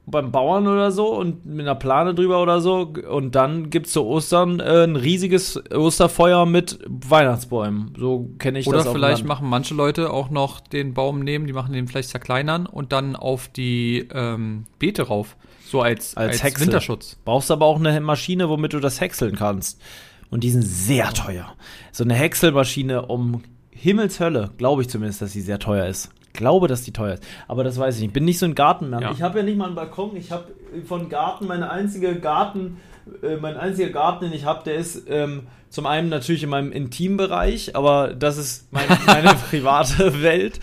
beim 0.09 0.31
Bauern 0.31 0.67
oder 0.67 0.89
so 0.89 1.13
und 1.13 1.45
mit 1.45 1.65
einer 1.67 1.75
Plane 1.75 2.15
drüber 2.15 2.41
oder 2.41 2.61
so. 2.61 2.93
Und 3.09 3.35
dann 3.35 3.69
gibt 3.69 3.87
es 3.87 3.93
zu 3.93 4.05
Ostern 4.05 4.61
äh, 4.61 4.85
ein 4.85 4.95
riesiges 4.95 5.61
Osterfeuer 5.69 6.45
mit 6.45 6.79
Weihnachtsbäumen. 6.87 7.93
So 7.97 8.29
kenne 8.39 8.59
ich 8.59 8.67
oder 8.67 8.77
das. 8.77 8.87
Oder 8.87 8.95
vielleicht 8.95 9.25
machen 9.25 9.49
manche 9.49 9.73
Leute 9.73 10.11
auch 10.11 10.29
noch 10.29 10.61
den 10.61 10.93
Baum 10.93 11.19
nehmen, 11.19 11.45
die 11.45 11.53
machen 11.53 11.73
den 11.73 11.87
vielleicht 11.87 12.09
zerkleinern 12.09 12.65
und 12.65 12.93
dann 12.93 13.17
auf 13.17 13.49
die 13.49 14.07
ähm, 14.13 14.65
Beete 14.79 15.03
rauf. 15.03 15.35
So 15.69 15.81
als, 15.81 16.15
als, 16.15 16.43
als 16.43 16.59
Winterschutz. 16.59 17.17
Brauchst 17.25 17.51
aber 17.51 17.65
auch 17.65 17.79
eine 17.79 17.99
Maschine, 17.99 18.49
womit 18.49 18.73
du 18.73 18.79
das 18.79 19.01
häckseln 19.01 19.35
kannst. 19.35 19.81
Und 20.29 20.43
die 20.43 20.49
sind 20.49 20.63
sehr 20.63 21.13
teuer. 21.13 21.53
So 21.91 22.03
eine 22.03 22.13
Häckselmaschine 22.13 23.05
um 23.05 23.43
Himmelshölle, 23.71 24.51
glaube 24.57 24.81
ich 24.81 24.89
zumindest, 24.89 25.21
dass 25.21 25.31
sie 25.31 25.41
sehr 25.41 25.59
teuer 25.59 25.85
ist. 25.85 26.09
Glaube, 26.33 26.67
dass 26.67 26.83
die 26.83 26.91
teuer 26.91 27.15
ist. 27.15 27.23
Aber 27.47 27.63
das 27.63 27.77
weiß 27.79 27.95
ich 27.95 28.01
nicht. 28.01 28.09
Ich 28.09 28.13
bin 28.13 28.25
nicht 28.25 28.39
so 28.39 28.45
ein 28.45 28.55
Gartenmann. 28.55 29.01
Ja. 29.01 29.11
Ich 29.11 29.21
habe 29.21 29.39
ja 29.39 29.45
nicht 29.45 29.57
mal 29.57 29.65
einen 29.65 29.75
Balkon. 29.75 30.15
Ich 30.15 30.31
habe 30.31 30.51
von 30.85 31.09
Garten, 31.09 31.47
meine 31.47 31.69
einzige 31.69 32.19
Garten, 32.19 32.77
äh, 33.23 33.37
mein 33.37 33.57
einziger 33.57 33.89
Garten, 33.89 34.25
den 34.25 34.33
ich 34.33 34.45
habe, 34.45 34.63
der 34.63 34.75
ist 34.75 35.03
ähm, 35.09 35.47
zum 35.69 35.85
einen 35.85 36.09
natürlich 36.09 36.43
in 36.43 36.49
meinem 36.49 36.71
Intimbereich, 36.71 37.75
aber 37.75 38.13
das 38.13 38.37
ist 38.37 38.71
mein, 38.71 38.85
meine 39.05 39.33
private 39.33 40.21
Welt. 40.21 40.59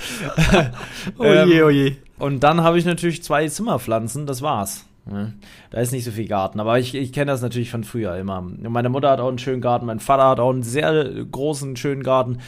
oh 1.18 1.24
je, 1.24 1.62
oh 1.62 1.70
je. 1.70 1.96
Und 2.18 2.40
dann 2.40 2.62
habe 2.62 2.78
ich 2.78 2.84
natürlich 2.84 3.22
zwei 3.22 3.48
Zimmerpflanzen, 3.48 4.26
das 4.26 4.42
war's. 4.42 4.86
Ne? 5.06 5.34
Da 5.70 5.80
ist 5.80 5.92
nicht 5.92 6.04
so 6.04 6.10
viel 6.10 6.26
Garten, 6.26 6.60
aber 6.60 6.78
ich, 6.78 6.94
ich 6.94 7.12
kenne 7.12 7.30
das 7.30 7.42
natürlich 7.42 7.70
von 7.70 7.84
früher 7.84 8.16
immer. 8.16 8.40
Meine 8.40 8.88
Mutter 8.88 9.10
hat 9.10 9.20
auch 9.20 9.28
einen 9.28 9.38
schönen 9.38 9.60
Garten, 9.60 9.86
mein 9.86 10.00
Vater 10.00 10.28
hat 10.28 10.40
auch 10.40 10.50
einen 10.50 10.62
sehr 10.62 11.04
großen, 11.30 11.76
schönen 11.76 12.02
Garten 12.02 12.38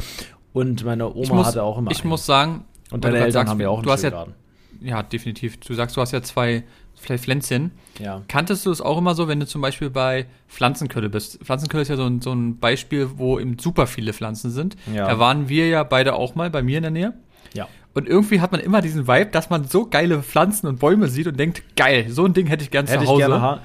und 0.52 0.84
meine 0.84 1.14
Oma 1.14 1.34
muss, 1.34 1.46
hatte 1.48 1.62
auch 1.62 1.76
immer 1.76 1.90
Ich 1.90 2.00
einen. 2.00 2.08
muss 2.08 2.24
sagen, 2.24 2.64
und 2.90 3.04
deine 3.04 3.18
Eltern 3.18 3.32
sagst, 3.32 3.50
haben 3.50 3.60
ja 3.60 3.68
auch 3.68 3.82
einen 3.82 3.98
schönen 3.98 4.02
ja, 4.04 4.10
Garten. 4.10 4.34
Ja, 4.80 5.02
definitiv. 5.02 5.58
Du 5.60 5.74
sagst, 5.74 5.96
du 5.96 6.00
hast 6.00 6.12
ja 6.12 6.22
zwei 6.22 6.64
Pflänzchen. 6.94 7.72
Ja. 7.98 8.22
Kanntest 8.28 8.64
du 8.66 8.70
es 8.70 8.80
auch 8.80 8.98
immer 8.98 9.14
so, 9.14 9.28
wenn 9.28 9.38
du 9.38 9.46
zum 9.46 9.60
Beispiel 9.60 9.90
bei 9.90 10.26
Pflanzenkölle 10.48 11.10
bist? 11.10 11.38
Pflanzenkölle 11.44 11.82
ist 11.82 11.88
ja 11.88 11.96
so 11.96 12.06
ein, 12.06 12.20
so 12.20 12.32
ein 12.32 12.58
Beispiel, 12.58 13.10
wo 13.16 13.38
eben 13.38 13.58
super 13.58 13.86
viele 13.86 14.12
Pflanzen 14.12 14.50
sind. 14.50 14.76
Ja. 14.92 15.06
Da 15.06 15.18
waren 15.18 15.48
wir 15.48 15.68
ja 15.68 15.82
beide 15.82 16.14
auch 16.14 16.34
mal 16.34 16.50
bei 16.50 16.62
mir 16.62 16.78
in 16.78 16.82
der 16.82 16.90
Nähe. 16.90 17.14
Ja. 17.54 17.68
Und 17.96 18.06
irgendwie 18.06 18.42
hat 18.42 18.52
man 18.52 18.60
immer 18.60 18.82
diesen 18.82 19.08
Vibe, 19.08 19.30
dass 19.30 19.48
man 19.48 19.64
so 19.64 19.86
geile 19.86 20.22
Pflanzen 20.22 20.66
und 20.66 20.80
Bäume 20.80 21.08
sieht 21.08 21.28
und 21.28 21.40
denkt, 21.40 21.62
geil, 21.76 22.04
so 22.10 22.26
ein 22.26 22.34
Ding 22.34 22.46
hätte 22.46 22.62
ich 22.62 22.70
gern 22.70 22.86
hätte 22.86 23.04
zu 23.04 23.10
Hause. 23.10 23.22
Ich 23.22 23.28
gerne 23.28 23.60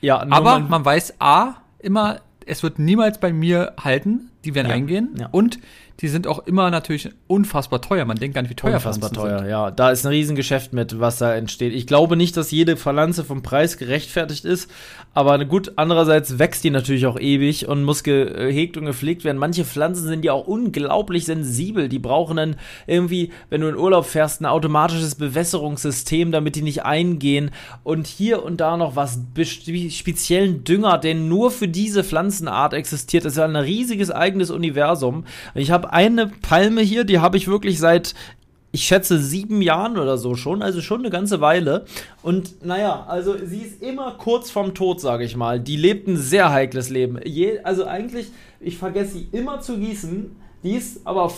ja, 0.00 0.22
Aber 0.22 0.58
man, 0.58 0.68
man 0.68 0.84
weiß 0.84 1.20
A, 1.20 1.54
immer, 1.78 2.18
es 2.44 2.64
wird 2.64 2.80
niemals 2.80 3.20
bei 3.20 3.32
mir 3.32 3.74
halten, 3.80 4.32
die 4.44 4.56
werden 4.56 4.70
ja, 4.70 4.74
eingehen. 4.74 5.14
Ja. 5.16 5.28
Und 5.30 5.60
die 6.00 6.08
sind 6.08 6.26
auch 6.26 6.46
immer 6.46 6.70
natürlich 6.70 7.10
unfassbar 7.26 7.80
teuer. 7.80 8.04
Man 8.04 8.18
denkt 8.18 8.34
gar 8.34 8.42
nicht, 8.42 8.50
wie 8.50 8.54
teuer 8.54 8.74
Unfassbar 8.74 9.10
teuer, 9.12 9.38
sind. 9.38 9.48
ja. 9.48 9.70
Da 9.70 9.90
ist 9.90 10.04
ein 10.04 10.10
Riesengeschäft 10.10 10.72
mit, 10.72 11.00
was 11.00 11.18
da 11.18 11.34
entsteht. 11.34 11.72
Ich 11.72 11.86
glaube 11.86 12.16
nicht, 12.16 12.36
dass 12.36 12.50
jede 12.50 12.76
Pflanze 12.76 13.24
vom 13.24 13.42
Preis 13.42 13.78
gerechtfertigt 13.78 14.44
ist, 14.44 14.70
aber 15.14 15.42
gut, 15.46 15.72
andererseits 15.76 16.38
wächst 16.38 16.64
die 16.64 16.70
natürlich 16.70 17.06
auch 17.06 17.18
ewig 17.18 17.66
und 17.66 17.84
muss 17.84 18.02
gehegt 18.02 18.76
und 18.76 18.84
gepflegt 18.84 19.24
werden. 19.24 19.38
Manche 19.38 19.64
Pflanzen 19.64 20.06
sind 20.06 20.24
ja 20.24 20.34
auch 20.34 20.46
unglaublich 20.46 21.24
sensibel. 21.24 21.88
Die 21.88 21.98
brauchen 21.98 22.36
dann 22.36 22.56
irgendwie, 22.86 23.32
wenn 23.48 23.62
du 23.62 23.68
in 23.68 23.76
Urlaub 23.76 24.04
fährst, 24.04 24.42
ein 24.42 24.46
automatisches 24.46 25.14
Bewässerungssystem, 25.14 26.32
damit 26.32 26.56
die 26.56 26.62
nicht 26.62 26.84
eingehen. 26.84 27.50
Und 27.84 28.06
hier 28.06 28.42
und 28.42 28.60
da 28.60 28.76
noch 28.76 28.96
was, 28.96 29.20
speziellen 29.42 30.64
Dünger, 30.64 30.98
der 30.98 31.14
nur 31.14 31.50
für 31.50 31.68
diese 31.68 32.04
Pflanzenart 32.04 32.74
existiert. 32.74 33.24
Das 33.24 33.32
ist 33.32 33.38
ja 33.38 33.46
ein 33.46 33.56
riesiges 33.56 34.10
eigenes 34.10 34.50
Universum. 34.50 35.24
Ich 35.54 35.70
habe 35.70 35.85
eine 35.92 36.28
Palme 36.28 36.82
hier, 36.82 37.04
die 37.04 37.18
habe 37.18 37.36
ich 37.36 37.48
wirklich 37.48 37.78
seit 37.78 38.14
ich 38.76 38.84
schätze 38.84 39.18
sieben 39.18 39.62
Jahren 39.62 39.96
oder 39.96 40.18
so 40.18 40.34
schon, 40.34 40.62
also 40.62 40.82
schon 40.82 41.00
eine 41.00 41.10
ganze 41.10 41.40
Weile. 41.40 41.86
Und 42.22 42.64
naja, 42.64 43.06
also 43.08 43.34
sie 43.42 43.60
ist 43.60 43.82
immer 43.82 44.12
kurz 44.18 44.50
vorm 44.50 44.74
Tod, 44.74 45.00
sage 45.00 45.24
ich 45.24 45.34
mal. 45.34 45.58
Die 45.58 45.76
lebt 45.76 46.06
ein 46.08 46.18
sehr 46.18 46.52
heikles 46.52 46.90
Leben. 46.90 47.18
Je, 47.24 47.60
also 47.60 47.86
eigentlich, 47.86 48.26
ich 48.60 48.76
vergesse 48.76 49.14
sie 49.14 49.28
immer 49.32 49.60
zu 49.60 49.78
gießen. 49.78 50.36
Die 50.62 50.72
ist 50.72 51.06
aber, 51.06 51.32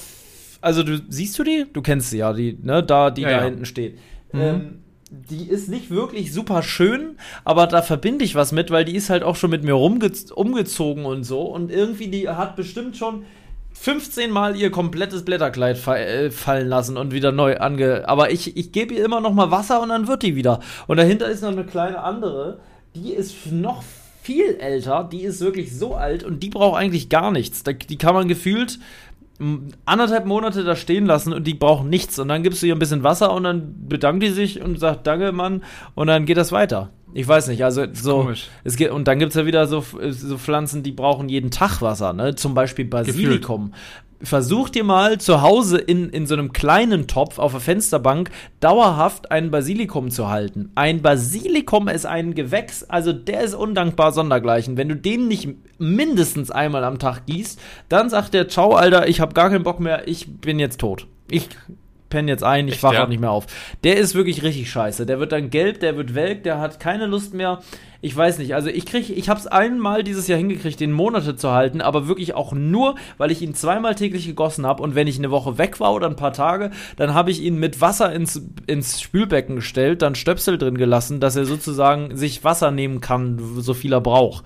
also 0.61 0.83
du 0.83 1.01
siehst 1.09 1.39
du 1.39 1.45
die? 1.45 1.67
Du 1.73 1.81
kennst 1.81 2.11
sie 2.11 2.19
ja, 2.19 2.33
die, 2.33 2.59
ne, 2.61 2.83
da, 2.83 3.11
die 3.11 3.23
ja, 3.23 3.31
da 3.31 3.37
ja. 3.37 3.45
hinten 3.45 3.67
steht. 3.67 3.99
Mhm. 4.33 4.41
Ähm, 4.41 4.79
die 5.11 5.49
ist 5.49 5.69
nicht 5.69 5.91
wirklich 5.91 6.33
super 6.35 6.63
schön, 6.63 7.17
aber 7.45 7.67
da 7.67 7.83
verbinde 7.83 8.25
ich 8.25 8.35
was 8.35 8.53
mit, 8.53 8.71
weil 8.71 8.85
die 8.85 8.95
ist 8.95 9.09
halt 9.11 9.23
auch 9.23 9.37
schon 9.37 9.51
mit 9.51 9.65
mir 9.65 9.73
rumgezogen 9.73 11.07
und 11.07 11.25
so. 11.25 11.43
Und 11.43 11.71
irgendwie, 11.71 12.09
die 12.09 12.29
hat 12.29 12.57
bestimmt 12.57 12.97
schon 12.97 13.25
15 13.81 14.31
Mal 14.31 14.57
ihr 14.57 14.71
komplettes 14.71 15.25
Blätterkleid 15.25 15.87
äh, 15.87 16.31
fallen 16.31 16.69
lassen 16.69 16.97
und 16.97 17.13
wieder 17.13 17.33
neu 17.33 17.59
ange. 17.59 18.09
Aber 18.09 18.31
ich, 18.33 18.57
ich 18.57 18.73
gebe 18.73 18.95
ihr 18.95 19.05
immer 19.05 19.21
noch 19.21 19.33
mal 19.33 19.51
Wasser 19.51 19.81
und 19.81 19.91
dann 19.91 20.09
wird 20.09 20.23
die 20.23 20.35
wieder. 20.35 20.61
Und 20.89 20.97
dahinter 20.97 21.29
ist 21.29 21.43
noch 21.43 21.53
eine 21.53 21.65
kleine 21.65 22.03
andere, 22.03 22.59
die 22.95 23.13
ist 23.13 23.53
noch 23.53 23.85
viel 24.21 24.57
älter, 24.57 25.09
die 25.11 25.23
ist 25.23 25.41
wirklich 25.41 25.75
so 25.75 25.95
alt 25.95 26.25
und 26.25 26.43
die 26.43 26.51
braucht 26.51 26.77
eigentlich 26.79 27.09
gar 27.09 27.31
nichts. 27.31 27.63
Die 27.63 27.97
kann 27.97 28.15
man 28.15 28.29
gefühlt 28.29 28.79
anderthalb 29.85 30.27
Monate 30.27 30.65
da 30.65 30.75
stehen 30.75 31.07
lassen 31.07 31.33
und 31.33 31.47
die 31.47 31.55
brauchen 31.55 31.89
nichts. 31.89 32.19
Und 32.19 32.29
dann 32.29 32.43
gibst 32.43 32.63
du 32.63 32.67
ihr 32.67 32.75
ein 32.75 32.79
bisschen 32.79 33.05
Wasser 33.05 33.33
und 33.33 33.45
dann 33.45 33.75
bedankt 33.89 34.23
die 34.23 34.31
sich 34.31 34.61
und 34.61 34.81
sagt, 34.81 35.07
danke, 35.07 35.33
Mann. 35.33 35.63
Und 35.95 36.09
dann 36.09 36.25
geht 36.25 36.37
das 36.37 36.51
weiter. 36.51 36.91
Ich 37.15 37.27
weiß 37.27 37.49
nicht, 37.49 37.65
also 37.65 37.87
so. 37.93 38.23
Komisch. 38.23 38.49
Es 38.65 38.77
geht, 38.77 38.91
und 38.91 39.09
dann 39.09 39.19
gibt 39.19 39.31
es 39.31 39.37
ja 39.37 39.47
wieder 39.47 39.67
so, 39.67 39.85
so 40.11 40.39
Pflanzen, 40.39 40.83
die 40.83 40.93
brauchen 40.93 41.29
jeden 41.29 41.51
Tag 41.51 41.81
Wasser, 41.81 42.13
ne? 42.13 42.35
Zum 42.35 42.55
Beispiel 42.55 42.85
Basilikum. 42.85 43.71
Gefühlt 43.71 43.77
versuch 44.23 44.69
dir 44.69 44.85
mal 44.85 45.19
zu 45.19 45.43
Hause 45.43 45.79
in, 45.79 46.11
in 46.11 46.27
so 46.27 46.35
einem 46.35 46.53
kleinen 46.53 47.07
Topf 47.07 47.39
auf 47.39 47.53
der 47.53 47.61
Fensterbank 47.61 48.31
dauerhaft 48.61 49.31
ein 49.31 49.51
Basilikum 49.51 50.11
zu 50.11 50.29
halten. 50.29 50.71
Ein 50.75 51.03
Basilikum 51.03 51.89
ist 51.89 52.07
ein 52.07 52.35
Gewächs, 52.35 52.85
also 52.85 53.13
der 53.13 53.43
ist 53.43 53.55
undankbar 53.55 54.13
sondergleichen. 54.13 54.77
Wenn 54.77 54.89
du 54.89 54.97
den 54.97 55.29
nicht 55.29 55.49
mindestens 55.79 56.51
einmal 56.51 56.85
am 56.85 56.99
Tag 56.99 57.27
gießt, 57.27 57.61
dann 57.89 58.11
sagt 58.11 58.35
der, 58.35 58.49
ciao, 58.49 58.75
Alter, 58.75 59.09
ich 59.09 59.21
hab 59.21 59.35
gar 59.35 59.51
keinen 59.51 59.63
Bock 59.63 59.81
mehr, 59.81 60.09
ich 60.09 60.29
bin 60.41 60.59
jetzt 60.59 60.81
tot. 60.81 61.07
Ich 61.31 61.49
penne 62.11 62.31
jetzt 62.31 62.45
ein, 62.45 62.69
ich 62.69 62.83
wache 62.83 62.95
ja? 62.95 63.05
auch 63.05 63.09
nicht 63.09 63.21
mehr 63.21 63.31
auf. 63.31 63.47
Der 63.85 63.97
ist 63.97 64.15
wirklich 64.15 64.43
richtig 64.43 64.71
scheiße. 64.71 65.07
Der 65.07 65.21
wird 65.21 65.33
dann 65.33 65.51
gelb, 65.51 65.81
der 65.81 65.97
wird 65.97 66.15
welk, 66.15 66.43
der 66.43 66.59
hat 66.59 66.81
keine 66.81 67.07
Lust 67.07 67.35
mehr. 67.35 67.61
Ich 68.01 68.17
weiß 68.17 68.39
nicht, 68.39 68.55
also 68.55 68.69
ich 68.69 68.87
kriege, 68.87 69.13
ich 69.13 69.29
habe 69.29 69.41
es 69.41 69.49
einmal 69.49 70.05
dieses 70.05 70.29
Jahr 70.29 70.39
hingekriegt, 70.39 70.79
den 70.79 70.93
Monate 70.93 71.35
zu 71.35 71.51
halten, 71.51 71.81
aber 71.81 72.07
wirklich 72.07 72.33
auch 72.33 72.53
nur, 72.53 72.95
weil 73.17 73.33
ich 73.33 73.43
ihn 73.43 73.55
zweimal 73.55 73.97
täglich 73.97 74.27
gegossen 74.27 74.65
habe 74.65 74.85
und 74.85 74.95
wenn 74.95 75.09
ich 75.09 75.19
eine 75.19 75.33
Woche 75.33 75.59
weg 75.59 75.81
war 75.81 75.93
oder 75.93 76.07
ein 76.07 76.15
paar 76.15 76.33
Tage, 76.33 76.71
dann 76.97 77.13
habe 77.13 77.33
ich 77.33 77.43
ihn 77.43 77.59
mit 77.59 77.81
Wasser 77.81 78.13
ins, 78.13 78.41
ins 78.69 79.01
Spülbecken 79.01 79.57
gestellt, 79.57 80.03
dann 80.03 80.15
Stöpsel 80.15 80.59
drin 80.59 80.79
gelassen, 80.79 81.19
dass 81.19 81.35
er 81.35 81.45
sozusagen 81.45 82.17
sich 82.17 82.45
Wasser 82.45 82.71
nehmen 82.71 83.01
kann, 83.01 83.41
so 83.59 83.75
viel 83.75 83.93
er 83.93 84.01
braucht. 84.01 84.45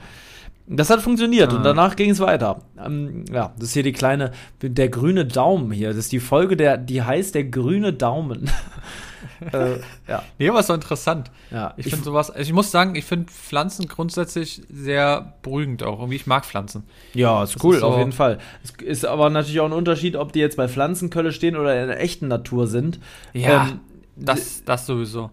Das 0.67 0.89
hat 0.89 1.03
funktioniert 1.03 1.53
ah. 1.53 1.57
und 1.57 1.65
danach 1.65 1.97
ging 1.97 2.11
es 2.11 2.21
weiter. 2.21 2.63
Ähm, 2.83 3.27
ja, 3.31 3.53
das 3.57 3.69
ist 3.69 3.75
hier 3.75 3.83
die 3.83 3.93
kleine, 3.93 4.31
der 4.63 4.89
grüne 4.89 5.27
Daumen 5.27 5.73
hier. 5.73 5.89
Das 5.89 5.99
ist 5.99 6.13
die 6.13 6.21
Folge, 6.21 6.57
der, 6.57 6.79
die 6.79 7.03
heißt 7.03 7.35
der 7.35 7.45
grüne 7.45 7.93
Daumen. 7.93 8.51
äh, 9.53 9.79
ja. 10.09 10.23
Nee, 10.39 10.49
aber 10.49 10.63
so 10.63 10.75
interessant. 10.75 11.31
Ja, 11.51 11.75
ich, 11.77 11.87
ich 11.87 11.93
finde 11.93 12.05
sowas, 12.05 12.31
also 12.31 12.43
ich 12.43 12.53
muss 12.53 12.71
sagen, 12.71 12.95
ich 12.95 13.05
finde 13.05 13.33
Pflanzen 13.33 13.89
grundsätzlich 13.89 14.63
sehr 14.71 15.35
beruhigend 15.43 15.83
auch. 15.83 15.99
Irgendwie, 15.99 16.17
ich 16.17 16.27
mag 16.27 16.45
Pflanzen. 16.45 16.85
Ja, 17.15 17.43
ist 17.43 17.55
das 17.55 17.65
cool, 17.65 17.75
ist 17.75 17.81
so 17.81 17.89
auf 17.89 17.99
jeden 17.99 18.13
Fall. 18.13 18.39
Es 18.63 18.73
ist 18.83 19.05
aber 19.05 19.31
natürlich 19.31 19.61
auch 19.61 19.67
ein 19.67 19.73
Unterschied, 19.73 20.17
ob 20.17 20.33
die 20.33 20.41
jetzt 20.41 20.57
bei 20.57 20.69
Pflanzenkölle 20.69 21.33
stehen 21.33 21.57
oder 21.57 21.81
in 21.81 21.89
der 21.89 22.01
echten 22.01 22.29
Natur 22.29 22.67
sind. 22.67 23.01
Ja, 23.33 23.69
ähm, 23.69 23.81
das, 24.17 24.65
das 24.65 24.87
sowieso 24.87 25.31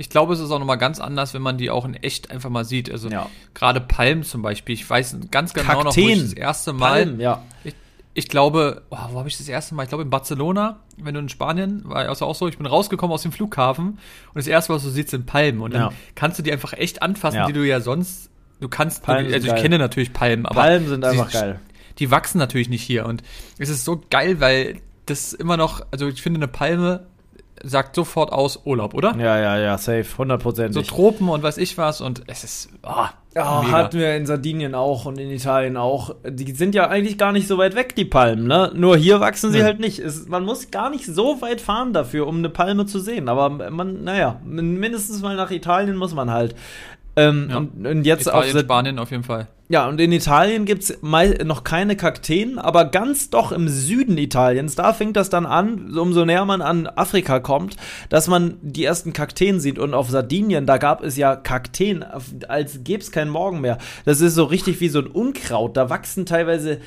ich 0.00 0.08
glaube, 0.08 0.32
es 0.32 0.40
ist 0.40 0.50
auch 0.50 0.58
nochmal 0.58 0.78
ganz 0.78 0.98
anders, 0.98 1.34
wenn 1.34 1.42
man 1.42 1.58
die 1.58 1.68
auch 1.68 1.84
in 1.84 1.92
echt 1.92 2.30
einfach 2.30 2.48
mal 2.48 2.64
sieht. 2.64 2.90
Also 2.90 3.10
ja. 3.10 3.28
gerade 3.52 3.82
Palmen 3.82 4.22
zum 4.22 4.40
Beispiel. 4.40 4.74
Ich 4.74 4.88
weiß 4.88 5.18
ganz 5.30 5.52
genau 5.52 5.82
Kakteen. 5.82 5.84
noch, 5.84 5.96
wo 5.96 6.00
ich 6.00 6.22
das 6.22 6.32
erste 6.32 6.72
Mal. 6.72 7.04
Palmen, 7.04 7.20
ja. 7.20 7.42
Ich, 7.64 7.74
ich 8.12 8.28
glaube, 8.28 8.82
oh, 8.90 8.96
wo 9.10 9.18
habe 9.18 9.28
ich 9.28 9.38
das 9.38 9.48
erste 9.48 9.74
Mal? 9.74 9.84
Ich 9.84 9.88
glaube 9.88 10.02
in 10.02 10.10
Barcelona, 10.10 10.80
wenn 10.96 11.14
du 11.14 11.20
in 11.20 11.28
Spanien, 11.28 11.82
war 11.84 12.08
also 12.08 12.26
auch 12.26 12.34
so, 12.34 12.48
ich 12.48 12.58
bin 12.58 12.66
rausgekommen 12.66 13.14
aus 13.14 13.22
dem 13.22 13.32
Flughafen 13.32 13.86
und 13.88 14.36
das 14.36 14.46
erste, 14.48 14.72
was 14.72 14.82
du 14.82 14.90
siehst, 14.90 15.10
sind 15.10 15.26
Palmen. 15.26 15.60
Und 15.60 15.74
dann 15.74 15.82
ja. 15.82 15.92
kannst 16.16 16.38
du 16.38 16.42
die 16.42 16.52
einfach 16.52 16.72
echt 16.72 17.02
anfassen, 17.02 17.36
ja. 17.36 17.46
die 17.46 17.52
du 17.52 17.64
ja 17.64 17.80
sonst, 17.80 18.30
du 18.60 18.68
kannst, 18.68 19.04
Palmen 19.04 19.32
also 19.32 19.46
ich 19.46 19.52
geil. 19.52 19.62
kenne 19.62 19.78
natürlich 19.78 20.12
Palmen, 20.12 20.44
aber. 20.46 20.60
Palmen 20.60 20.88
sind 20.88 21.04
einfach 21.04 21.28
die, 21.28 21.36
geil. 21.38 21.60
Die 21.98 22.10
wachsen 22.10 22.38
natürlich 22.38 22.68
nicht 22.68 22.82
hier 22.82 23.06
und 23.06 23.22
es 23.58 23.68
ist 23.68 23.84
so 23.84 24.02
geil, 24.10 24.40
weil 24.40 24.80
das 25.06 25.32
immer 25.32 25.56
noch, 25.56 25.86
also 25.92 26.08
ich 26.08 26.20
finde 26.20 26.38
eine 26.38 26.48
Palme 26.48 27.06
sagt 27.62 27.94
sofort 27.94 28.32
aus 28.32 28.60
Urlaub, 28.64 28.94
oder? 28.94 29.14
Ja, 29.16 29.38
ja, 29.38 29.58
ja, 29.58 29.78
safe, 29.78 30.04
100%. 30.04 30.72
So 30.72 30.82
Tropen 30.82 31.28
und 31.28 31.42
weiß 31.42 31.58
ich 31.58 31.76
was 31.78 32.00
und 32.00 32.22
es 32.26 32.44
ist. 32.44 32.68
Oh, 32.82 33.06
ja, 33.34 33.70
hatten 33.70 33.98
wir 33.98 34.16
in 34.16 34.26
Sardinien 34.26 34.74
auch 34.74 35.04
und 35.04 35.18
in 35.18 35.30
Italien 35.30 35.76
auch. 35.76 36.16
Die 36.26 36.50
sind 36.52 36.74
ja 36.74 36.88
eigentlich 36.88 37.16
gar 37.16 37.30
nicht 37.32 37.46
so 37.46 37.58
weit 37.58 37.76
weg, 37.76 37.94
die 37.94 38.04
Palmen, 38.04 38.46
ne? 38.46 38.72
Nur 38.74 38.96
hier 38.96 39.20
wachsen 39.20 39.52
sie 39.52 39.58
ja. 39.58 39.64
halt 39.64 39.78
nicht. 39.78 40.00
Es, 40.00 40.26
man 40.26 40.44
muss 40.44 40.70
gar 40.72 40.90
nicht 40.90 41.06
so 41.06 41.40
weit 41.40 41.60
fahren 41.60 41.92
dafür, 41.92 42.26
um 42.26 42.38
eine 42.38 42.50
Palme 42.50 42.86
zu 42.86 42.98
sehen. 42.98 43.28
Aber 43.28 43.50
man, 43.70 44.02
naja, 44.02 44.40
mindestens 44.44 45.22
mal 45.22 45.36
nach 45.36 45.52
Italien 45.52 45.96
muss 45.96 46.14
man 46.14 46.30
halt. 46.30 46.56
Ähm, 47.16 47.48
ja. 47.50 47.56
und, 47.56 47.86
und, 47.86 48.04
jetzt 48.04 48.26
Italien, 48.26 48.56
auf 48.56 48.62
Spanien 48.62 48.98
auf 48.98 49.10
jeden 49.10 49.24
Fall. 49.24 49.48
Ja, 49.68 49.88
und 49.88 50.00
in 50.00 50.10
Italien 50.10 50.64
gibt 50.64 50.82
es 50.82 50.98
noch 51.02 51.62
keine 51.62 51.94
Kakteen, 51.94 52.58
aber 52.58 52.86
ganz 52.86 53.30
doch 53.30 53.52
im 53.52 53.68
Süden 53.68 54.18
Italiens, 54.18 54.74
da 54.74 54.92
fängt 54.92 55.16
das 55.16 55.30
dann 55.30 55.46
an, 55.46 55.96
umso 55.96 56.24
näher 56.24 56.44
man 56.44 56.60
an 56.60 56.88
Afrika 56.88 57.38
kommt, 57.38 57.76
dass 58.08 58.26
man 58.26 58.56
die 58.62 58.84
ersten 58.84 59.12
Kakteen 59.12 59.60
sieht. 59.60 59.78
Und 59.78 59.94
auf 59.94 60.10
Sardinien, 60.10 60.66
da 60.66 60.76
gab 60.78 61.04
es 61.04 61.16
ja 61.16 61.36
Kakteen, 61.36 62.04
als 62.48 62.82
gäbe 62.82 63.00
es 63.00 63.12
keinen 63.12 63.30
Morgen 63.30 63.60
mehr. 63.60 63.78
Das 64.04 64.20
ist 64.20 64.34
so 64.34 64.42
richtig 64.42 64.80
wie 64.80 64.88
so 64.88 64.98
ein 64.98 65.06
Unkraut. 65.06 65.76
Da 65.76 65.88
wachsen 65.88 66.26
teilweise 66.26 66.80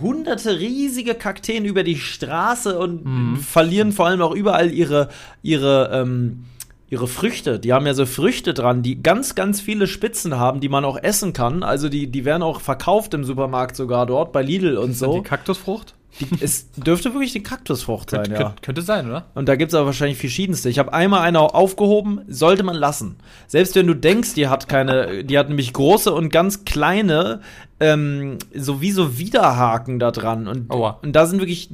hunderte 0.00 0.58
riesige 0.58 1.14
Kakteen 1.14 1.66
über 1.66 1.82
die 1.82 1.96
Straße 1.96 2.78
und 2.78 3.04
mhm. 3.04 3.36
verlieren 3.36 3.92
vor 3.92 4.06
allem 4.06 4.22
auch 4.22 4.34
überall 4.34 4.72
ihre, 4.72 5.08
ihre, 5.42 5.90
ähm, 5.92 6.44
ihre 6.90 7.06
Früchte. 7.06 7.58
Die 7.60 7.72
haben 7.72 7.86
ja 7.86 7.94
so 7.94 8.04
Früchte 8.04 8.52
dran, 8.52 8.82
die 8.82 9.02
ganz, 9.02 9.36
ganz 9.36 9.60
viele 9.60 9.86
Spitzen 9.86 10.36
haben, 10.38 10.60
die 10.60 10.68
man 10.68 10.84
auch 10.84 10.98
essen 11.00 11.32
kann. 11.32 11.62
Also 11.62 11.88
die, 11.88 12.08
die 12.08 12.24
werden 12.24 12.42
auch 12.42 12.60
verkauft 12.60 13.14
im 13.14 13.24
Supermarkt 13.24 13.76
sogar 13.76 14.06
dort, 14.06 14.32
bei 14.32 14.42
Lidl 14.42 14.76
und 14.76 14.94
so. 14.94 15.14
Die 15.14 15.22
Kaktusfrucht? 15.22 15.94
Die, 16.18 16.26
es 16.40 16.72
dürfte 16.72 17.12
wirklich 17.14 17.32
die 17.32 17.44
Kaktusfrucht 17.44 18.10
sein, 18.10 18.24
könnte, 18.24 18.42
ja. 18.42 18.54
Könnte 18.60 18.82
sein, 18.82 19.08
oder? 19.08 19.26
Und 19.34 19.48
da 19.48 19.54
gibt 19.54 19.70
es 19.70 19.76
aber 19.76 19.86
wahrscheinlich 19.86 20.18
verschiedenste. 20.18 20.68
Ich 20.68 20.80
habe 20.80 20.92
einmal 20.92 21.20
eine 21.20 21.38
aufgehoben, 21.40 22.22
sollte 22.26 22.64
man 22.64 22.74
lassen. 22.74 23.16
Selbst 23.46 23.76
wenn 23.76 23.86
du 23.86 23.94
denkst, 23.94 24.34
die 24.34 24.48
hat 24.48 24.68
keine, 24.68 25.22
die 25.22 25.38
hat 25.38 25.48
nämlich 25.48 25.72
große 25.72 26.12
und 26.12 26.30
ganz 26.32 26.64
kleine, 26.64 27.40
ähm, 27.78 28.38
sowieso 28.52 29.18
Widerhaken 29.18 30.00
da 30.00 30.10
dran. 30.10 30.48
Und, 30.48 30.70
Aua. 30.70 30.98
und 31.02 31.12
da 31.14 31.26
sind 31.26 31.38
wirklich 31.38 31.70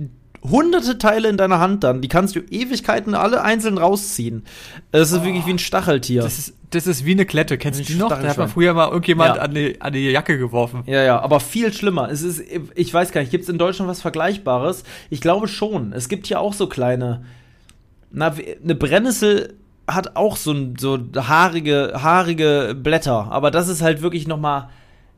hunderte 0.50 0.99
Teile 0.99 1.29
in 1.29 1.37
deiner 1.37 1.61
Hand 1.61 1.85
dann. 1.85 2.00
Die 2.00 2.09
kannst 2.09 2.37
du 2.37 2.41
Ewigkeiten 2.41 3.15
alle 3.15 3.43
einzeln 3.43 3.79
rausziehen. 3.79 4.45
Das 4.91 5.12
ist 5.12 5.21
oh, 5.21 5.25
wirklich 5.25 5.47
wie 5.47 5.50
ein 5.50 5.59
Stacheltier. 5.59 6.23
Das 6.23 6.38
ist, 6.38 6.55
das 6.71 6.87
ist 6.87 7.05
wie 7.05 7.12
eine 7.12 7.26
Klette. 7.26 7.59
Kennst 7.59 7.81
du 7.81 7.85
die 7.85 7.95
noch? 7.95 8.09
Da 8.09 8.23
hat 8.23 8.38
man 8.38 8.49
früher 8.49 8.75
mal 8.75 8.88
irgendjemand 8.88 9.37
ja. 9.37 9.43
an, 9.43 9.55
die, 9.55 9.81
an 9.81 9.93
die 9.93 10.11
Jacke 10.11 10.38
geworfen. 10.38 10.83
Ja, 10.87 11.03
ja, 11.03 11.21
aber 11.21 11.41
viel 11.41 11.73
schlimmer. 11.73 12.11
Es 12.11 12.23
ist, 12.23 12.43
ich 12.75 12.93
weiß 12.93 13.12
gar 13.12 13.21
nicht, 13.21 13.31
gibt 13.31 13.45
es 13.45 13.50
in 13.50 13.59
Deutschland 13.59 13.91
was 13.91 14.00
Vergleichbares? 14.00 14.85
Ich 15.11 15.21
glaube 15.21 15.49
schon. 15.49 15.93
Es 15.93 16.09
gibt 16.09 16.26
hier 16.26 16.41
auch 16.41 16.55
so 16.55 16.67
kleine. 16.67 17.25
Na, 18.11 18.35
eine 18.62 18.75
Brennnessel 18.75 19.55
hat 19.87 20.17
auch 20.17 20.37
so, 20.37 20.55
so 20.79 20.99
haarige, 21.17 21.93
haarige 22.03 22.76
Blätter. 22.81 23.31
Aber 23.31 23.50
das 23.50 23.69
ist 23.69 23.83
halt 23.83 24.03
wirklich 24.03 24.26
noch 24.26 24.38
mal 24.38 24.71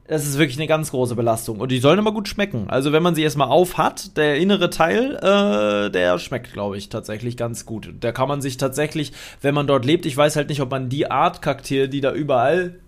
das 0.09 0.27
ist 0.27 0.39
wirklich 0.39 0.59
eine 0.59 0.67
ganz 0.67 0.91
große 0.91 1.15
Belastung. 1.15 1.61
Und 1.61 1.71
die 1.71 1.79
sollen 1.79 1.99
immer 1.99 2.13
gut 2.13 2.29
schmecken. 2.29 2.65
Also 2.69 2.93
wenn 2.93 3.03
man 3.03 3.15
sie 3.15 3.23
erstmal 3.23 3.49
auf 3.49 3.77
hat, 3.77 4.17
der 4.17 4.39
innere 4.39 4.71
Teil, 4.71 5.17
äh, 5.17 5.91
der 5.91 6.19
schmeckt, 6.19 6.53
glaube 6.55 6.79
ich, 6.79 6.89
tatsächlich 6.89 7.37
ganz 7.37 7.67
gut. 7.67 7.93
Da 8.01 8.11
kann 8.11 8.27
man 8.27 8.41
sich 8.41 8.57
tatsächlich, 8.57 9.13
wenn 9.43 9.55
man 9.55 9.67
dort 9.67 9.85
lebt, 9.85 10.07
ich 10.07 10.17
weiß 10.17 10.37
halt 10.37 10.49
nicht, 10.49 10.63
ob 10.63 10.71
man 10.71 10.89
die 10.89 11.11
Art 11.11 11.43
Kakteen, 11.43 11.91
die 11.91 12.01
da 12.01 12.13
überall 12.13 12.81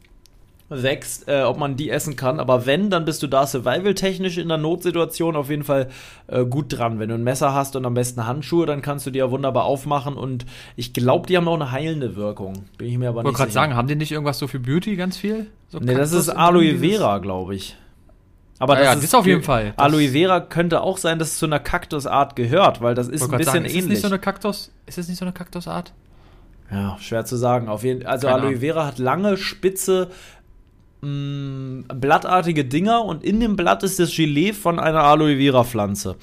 wächst, 0.70 1.28
äh, 1.28 1.42
ob 1.42 1.58
man 1.58 1.76
die 1.76 1.90
essen 1.90 2.16
kann. 2.16 2.40
Aber 2.40 2.64
wenn, 2.64 2.90
dann 2.90 3.04
bist 3.04 3.22
du 3.22 3.26
da 3.26 3.46
survival-technisch 3.46 4.38
in 4.38 4.48
der 4.48 4.56
Notsituation 4.56 5.36
auf 5.36 5.50
jeden 5.50 5.64
Fall 5.64 5.88
äh, 6.28 6.44
gut 6.44 6.66
dran. 6.68 6.98
Wenn 6.98 7.08
du 7.08 7.16
ein 7.16 7.24
Messer 7.24 7.52
hast 7.52 7.76
und 7.76 7.84
am 7.84 7.94
besten 7.94 8.26
Handschuhe, 8.26 8.66
dann 8.66 8.80
kannst 8.80 9.04
du 9.04 9.10
die 9.10 9.18
ja 9.18 9.30
wunderbar 9.30 9.64
aufmachen. 9.64 10.14
Und 10.16 10.46
ich 10.76 10.94
glaube, 10.94 11.26
die 11.26 11.36
haben 11.36 11.48
auch 11.48 11.54
eine 11.54 11.72
heilende 11.72 12.16
Wirkung. 12.16 12.64
Bin 12.78 12.88
ich 12.88 12.96
mir 12.96 13.08
aber 13.08 13.22
nicht 13.22 13.30
sicher. 13.30 13.34
Ich 13.34 13.38
wollte 13.38 13.38
gerade 13.38 13.52
sagen, 13.52 13.74
haben 13.74 13.88
die 13.88 13.96
nicht 13.96 14.12
irgendwas 14.12 14.38
so 14.38 14.46
für 14.46 14.60
Beauty 14.60 14.96
ganz 14.96 15.16
viel? 15.16 15.46
So 15.68 15.78
nee, 15.78 15.94
das 15.94 16.12
ist 16.12 16.28
Aloe 16.28 16.78
Vera, 16.78 17.18
glaube 17.18 17.56
ich. 17.56 17.76
Aber 18.60 18.76
das, 18.76 18.84
ja, 18.84 18.92
ist, 18.92 19.04
das 19.04 19.14
auf 19.14 19.26
jeden 19.26 19.42
Fall. 19.42 19.72
Aloe 19.76 20.10
Vera 20.10 20.40
könnte 20.40 20.82
auch 20.82 20.98
sein, 20.98 21.18
dass 21.18 21.28
es 21.28 21.38
zu 21.38 21.46
einer 21.46 21.58
Kaktusart 21.58 22.36
gehört, 22.36 22.82
weil 22.82 22.94
das 22.94 23.08
ist 23.08 23.22
ein 23.22 23.30
bisschen 23.30 23.44
sagen, 23.44 23.64
ähnlich. 23.64 23.76
Ist 23.78 23.88
nicht 23.88 24.02
so 24.02 24.06
eine 24.06 24.18
Kaktus? 24.18 24.70
Ist 24.86 24.98
es 24.98 25.08
nicht 25.08 25.18
so 25.18 25.24
eine 25.24 25.32
Kaktusart? 25.32 25.94
Ja, 26.70 26.96
schwer 27.00 27.24
zu 27.24 27.36
sagen. 27.36 27.68
Auf 27.68 27.84
jeden, 27.84 28.06
also 28.06 28.28
Keine 28.28 28.42
Aloe 28.42 28.58
Vera 28.58 28.86
hat 28.86 28.98
lange, 28.98 29.36
spitze, 29.38 30.10
mh, 31.02 31.08
mm, 31.08 31.84
blattartige 32.00 32.64
Dinger 32.64 33.04
und 33.04 33.24
in 33.24 33.40
dem 33.40 33.56
Blatt 33.56 33.82
ist 33.82 33.98
das 33.98 34.14
Gelee 34.14 34.52
von 34.52 34.78
einer 34.78 35.02
Aloe 35.02 35.36
Vera 35.36 35.64
Pflanze. 35.64 36.16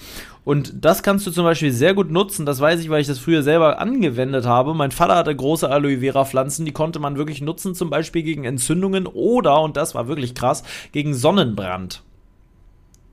Und 0.43 0.73
das 0.85 1.03
kannst 1.03 1.27
du 1.27 1.31
zum 1.31 1.43
Beispiel 1.43 1.73
sehr 1.73 1.93
gut 1.93 2.09
nutzen. 2.09 2.45
Das 2.45 2.61
weiß 2.61 2.79
ich, 2.79 2.89
weil 2.89 3.01
ich 3.01 3.07
das 3.07 3.19
früher 3.19 3.43
selber 3.43 3.79
angewendet 3.79 4.45
habe. 4.45 4.73
Mein 4.73 4.91
Vater 4.91 5.15
hatte 5.15 5.35
große 5.35 5.69
Aloe 5.69 5.99
Vera 5.99 6.23
Pflanzen, 6.23 6.65
die 6.65 6.71
konnte 6.71 6.99
man 6.99 7.17
wirklich 7.17 7.41
nutzen, 7.41 7.75
zum 7.75 7.89
Beispiel 7.89 8.23
gegen 8.23 8.45
Entzündungen 8.45 9.07
oder, 9.07 9.61
und 9.61 9.75
das 9.75 9.93
war 9.93 10.07
wirklich 10.07 10.35
krass, 10.35 10.63
gegen 10.93 11.13
Sonnenbrand. 11.13 12.01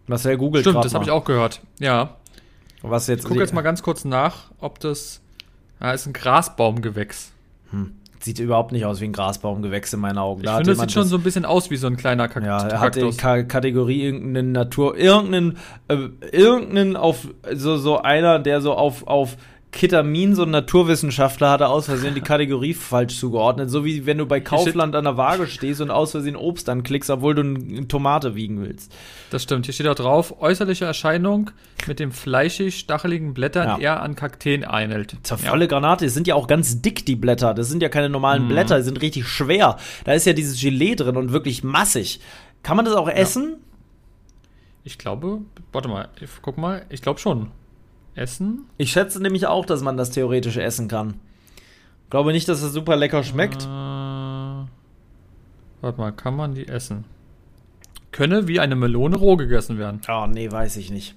Was 0.06 0.24
er 0.26 0.36
googelt 0.36 0.64
Stimmt, 0.64 0.84
das 0.84 0.94
habe 0.94 1.04
ich 1.04 1.10
auch 1.10 1.24
gehört. 1.24 1.60
Ja. 1.80 2.16
Was 2.82 3.06
jetzt? 3.08 3.22
Ich 3.22 3.28
gucke 3.28 3.40
jetzt 3.40 3.54
mal 3.54 3.62
ganz 3.62 3.82
kurz 3.82 4.04
nach, 4.04 4.50
ob 4.60 4.78
das. 4.78 5.22
Ja, 5.80 5.92
ist 5.92 6.06
ein 6.06 6.12
Grasbaumgewächs. 6.12 7.32
Hm 7.70 7.94
sieht 8.24 8.38
überhaupt 8.38 8.72
nicht 8.72 8.84
aus 8.84 9.00
wie 9.00 9.04
ein 9.04 9.12
Grasbaumgewächs 9.12 9.92
in 9.92 10.00
meinen 10.00 10.18
Augen. 10.18 10.40
Ich 10.40 10.46
da 10.46 10.56
finde, 10.56 10.72
es 10.72 10.78
sieht 10.78 10.92
schon 10.92 11.04
so 11.04 11.16
ein 11.16 11.22
bisschen 11.22 11.44
aus 11.44 11.70
wie 11.70 11.76
so 11.76 11.86
ein 11.86 11.96
kleiner 11.96 12.28
Kaktus. 12.28 12.46
Ja, 12.46 12.68
er 12.68 12.80
hat 12.80 12.96
die 12.96 13.10
K 13.10 13.42
Kategorie 13.42 14.02
irgendeine 14.02 14.48
Natur, 14.48 14.96
irgendeinen, 14.96 15.58
äh, 15.88 15.96
irgendeinen 16.32 16.96
auf, 16.96 17.28
so, 17.52 17.76
so 17.76 18.00
einer, 18.00 18.38
der 18.38 18.60
so 18.60 18.74
auf, 18.74 19.06
auf 19.06 19.36
Ketamin, 19.74 20.36
so 20.36 20.44
ein 20.44 20.50
Naturwissenschaftler, 20.50 21.50
hatte 21.50 21.68
aus 21.68 21.86
Versehen 21.86 22.14
die 22.14 22.20
Kategorie 22.20 22.74
falsch 22.74 23.18
zugeordnet. 23.18 23.70
So 23.70 23.84
wie 23.84 24.06
wenn 24.06 24.18
du 24.18 24.24
bei 24.24 24.38
Kaufland 24.38 24.94
an 24.94 25.02
der 25.02 25.16
Waage 25.16 25.48
stehst 25.48 25.80
und 25.80 25.90
aus 25.90 26.12
Versehen 26.12 26.36
Obst 26.36 26.68
anklickst, 26.68 27.10
obwohl 27.10 27.34
du 27.34 27.40
eine 27.40 27.88
Tomate 27.88 28.36
wiegen 28.36 28.62
willst. 28.62 28.94
Das 29.30 29.42
stimmt. 29.42 29.66
Hier 29.66 29.74
steht 29.74 29.88
auch 29.88 29.96
drauf, 29.96 30.40
äußerliche 30.40 30.84
Erscheinung 30.84 31.50
mit 31.88 31.98
den 31.98 32.12
fleischig 32.12 32.78
stacheligen 32.78 33.34
Blättern 33.34 33.66
ja. 33.66 33.78
eher 33.78 34.02
an 34.02 34.14
Kakteen 34.14 34.64
ähnelt. 34.70 35.16
Zervolle 35.24 35.64
ja. 35.64 35.68
Granate, 35.68 36.04
die 36.04 36.10
sind 36.10 36.28
ja 36.28 36.36
auch 36.36 36.46
ganz 36.46 36.80
dick, 36.80 37.04
die 37.04 37.16
Blätter. 37.16 37.52
Das 37.52 37.68
sind 37.68 37.82
ja 37.82 37.88
keine 37.88 38.08
normalen 38.08 38.44
mhm. 38.44 38.50
Blätter, 38.50 38.76
die 38.76 38.84
sind 38.84 39.02
richtig 39.02 39.26
schwer. 39.26 39.76
Da 40.04 40.12
ist 40.12 40.24
ja 40.24 40.34
dieses 40.34 40.60
Gelee 40.60 40.94
drin 40.94 41.16
und 41.16 41.32
wirklich 41.32 41.64
massig. 41.64 42.20
Kann 42.62 42.76
man 42.76 42.84
das 42.86 42.94
auch 42.94 43.08
essen? 43.08 43.56
Ich 44.84 44.98
glaube, 44.98 45.40
warte 45.72 45.88
mal, 45.88 46.10
ich, 46.20 46.28
guck 46.42 46.58
mal, 46.58 46.86
ich 46.90 47.02
glaube 47.02 47.18
schon. 47.18 47.50
Essen? 48.14 48.66
Ich 48.78 48.92
schätze 48.92 49.20
nämlich 49.20 49.46
auch, 49.46 49.66
dass 49.66 49.82
man 49.82 49.96
das 49.96 50.10
theoretisch 50.10 50.56
essen 50.56 50.88
kann. 50.88 51.14
Glaube 52.10 52.32
nicht, 52.32 52.48
dass 52.48 52.58
es 52.58 52.64
das 52.64 52.72
super 52.72 52.96
lecker 52.96 53.22
schmeckt. 53.24 53.62
Äh, 53.62 53.66
warte 53.66 54.68
mal, 55.98 56.12
kann 56.12 56.36
man 56.36 56.54
die 56.54 56.68
essen? 56.68 57.04
Könne 58.12 58.46
wie 58.46 58.60
eine 58.60 58.76
Melone 58.76 59.16
roh 59.16 59.36
gegessen 59.36 59.78
werden. 59.78 60.00
Oh, 60.08 60.26
nee, 60.26 60.50
weiß 60.50 60.76
ich 60.76 60.90
nicht. 60.90 61.16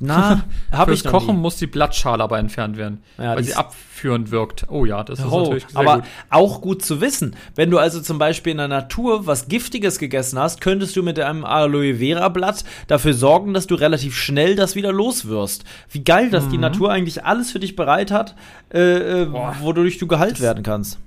Na, 0.00 0.44
habe 0.72 0.94
ich 0.94 1.04
Kochen 1.04 1.36
nie. 1.36 1.42
muss 1.42 1.56
die 1.56 1.66
Blattschale 1.66 2.22
aber 2.22 2.38
entfernt 2.38 2.76
werden, 2.76 3.02
ja, 3.18 3.36
weil 3.36 3.44
sie 3.44 3.54
abführend 3.54 4.30
wirkt. 4.30 4.66
Oh 4.68 4.84
ja, 4.86 5.04
das 5.04 5.18
ist 5.18 5.26
oh, 5.26 5.42
natürlich 5.42 5.66
sehr 5.68 5.78
aber 5.78 5.96
gut. 5.96 6.04
auch 6.30 6.60
gut 6.62 6.82
zu 6.82 7.00
wissen. 7.00 7.36
Wenn 7.54 7.70
du 7.70 7.78
also 7.78 8.00
zum 8.00 8.18
Beispiel 8.18 8.52
in 8.52 8.58
der 8.58 8.68
Natur 8.68 9.26
was 9.26 9.48
Giftiges 9.48 9.98
gegessen 9.98 10.38
hast, 10.38 10.60
könntest 10.60 10.96
du 10.96 11.02
mit 11.02 11.20
einem 11.20 11.44
Aloe 11.44 11.96
Vera 11.96 12.30
Blatt 12.30 12.64
dafür 12.86 13.14
sorgen, 13.14 13.52
dass 13.52 13.66
du 13.66 13.74
relativ 13.74 14.16
schnell 14.16 14.56
das 14.56 14.74
wieder 14.74 14.92
loswirst. 14.92 15.64
Wie 15.90 16.02
geil, 16.02 16.30
dass 16.30 16.46
mhm. 16.46 16.50
die 16.50 16.58
Natur 16.58 16.90
eigentlich 16.90 17.24
alles 17.24 17.50
für 17.52 17.60
dich 17.60 17.76
bereit 17.76 18.10
hat, 18.10 18.34
äh, 18.72 19.22
äh, 19.22 19.28
wodurch 19.60 19.98
du 19.98 20.06
geheilt 20.06 20.40
werden 20.40 20.62
kannst. 20.62 20.98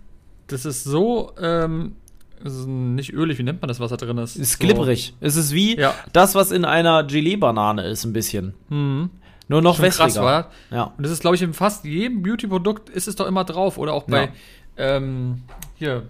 Das 0.47 0.65
ist 0.65 0.83
so 0.83 1.31
ähm, 1.41 1.95
es 2.43 2.53
ist 2.53 2.67
nicht 2.67 3.13
ölig, 3.13 3.37
wie 3.37 3.43
nennt 3.43 3.61
man 3.61 3.67
das, 3.67 3.79
was 3.79 3.89
da 3.89 3.97
drin 3.97 4.17
ist? 4.17 4.35
Es 4.35 4.41
ist 4.41 4.51
so. 4.53 4.65
glibberig. 4.65 5.13
Es 5.19 5.35
ist 5.35 5.53
wie 5.53 5.77
ja. 5.77 5.93
das, 6.11 6.35
was 6.35 6.51
in 6.51 6.65
einer 6.65 7.03
Gelee-Banane 7.03 7.87
ist, 7.87 8.03
ein 8.03 8.13
bisschen. 8.13 8.53
Mhm. 8.69 9.09
Nur 9.47 9.61
noch 9.61 9.75
Schon 9.75 9.85
wässriger. 9.85 10.07
Krass, 10.07 10.21
war. 10.21 10.51
Ja. 10.71 10.93
Und 10.97 11.03
das 11.03 11.11
ist, 11.11 11.21
glaube 11.21 11.35
ich, 11.35 11.41
in 11.41 11.53
fast 11.53 11.85
jedem 11.85 12.23
Beauty-Produkt 12.23 12.89
ist 12.89 13.07
es 13.07 13.15
doch 13.15 13.27
immer 13.27 13.43
drauf. 13.43 13.77
Oder 13.77 13.93
auch 13.93 14.03
bei, 14.03 14.25
ja. 14.25 14.29
ähm, 14.77 15.43
hier, 15.75 16.03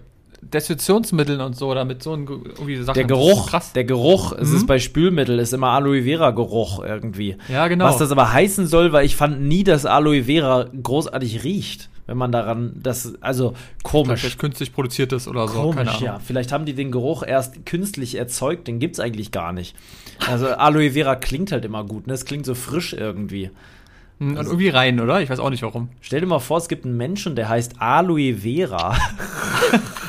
Desinfektionsmitteln 0.52 1.40
und 1.40 1.56
so, 1.56 1.74
damit 1.74 2.02
so 2.02 2.14
ein 2.14 2.26
irgendwie 2.26 2.76
Sachen. 2.82 2.94
Der 2.94 3.04
Geruch, 3.04 3.48
krass. 3.48 3.72
der 3.72 3.84
Geruch, 3.84 4.32
mhm. 4.32 4.42
es 4.42 4.52
ist 4.52 4.66
bei 4.66 4.78
Spülmittel, 4.78 5.38
ist 5.38 5.52
immer 5.52 5.68
Aloe 5.68 6.02
Vera 6.02 6.30
Geruch 6.30 6.82
irgendwie. 6.84 7.36
Ja, 7.48 7.68
genau. 7.68 7.86
Was 7.86 7.98
das 7.98 8.10
aber 8.10 8.32
heißen 8.32 8.66
soll, 8.66 8.92
weil 8.92 9.06
ich 9.06 9.16
fand 9.16 9.40
nie, 9.40 9.64
dass 9.64 9.86
Aloe 9.86 10.24
Vera 10.24 10.66
großartig 10.82 11.44
riecht 11.44 11.88
wenn 12.06 12.18
man 12.18 12.32
daran, 12.32 12.72
das, 12.82 13.14
also 13.22 13.54
komisch. 13.82 14.20
Vielleicht 14.20 14.38
künstlich 14.38 14.72
produziert 14.72 15.12
ist 15.12 15.26
oder 15.26 15.48
so. 15.48 15.70
Komisch, 15.70 16.00
ja. 16.00 16.18
Vielleicht 16.18 16.52
haben 16.52 16.66
die 16.66 16.74
den 16.74 16.92
Geruch 16.92 17.22
erst 17.22 17.64
künstlich 17.64 18.16
erzeugt, 18.16 18.68
den 18.68 18.78
gibt 18.78 18.94
es 18.94 19.00
eigentlich 19.00 19.30
gar 19.30 19.52
nicht. 19.52 19.74
Also 20.28 20.48
Aloe 20.48 20.90
Vera 20.90 21.16
klingt 21.16 21.50
halt 21.50 21.64
immer 21.64 21.84
gut, 21.84 22.06
ne? 22.06 22.12
Es 22.12 22.24
klingt 22.24 22.44
so 22.44 22.54
frisch 22.54 22.92
irgendwie. 22.92 23.50
Hm, 24.18 24.32
und 24.32 24.38
also, 24.38 24.50
irgendwie 24.50 24.68
rein, 24.68 25.00
oder? 25.00 25.22
Ich 25.22 25.30
weiß 25.30 25.38
auch 25.38 25.50
nicht 25.50 25.62
warum. 25.62 25.88
Stell 26.00 26.20
dir 26.20 26.26
mal 26.26 26.40
vor, 26.40 26.58
es 26.58 26.68
gibt 26.68 26.84
einen 26.84 26.96
Menschen, 26.96 27.36
der 27.36 27.48
heißt 27.48 27.80
Aloe 27.80 28.34
Vera. 28.34 28.96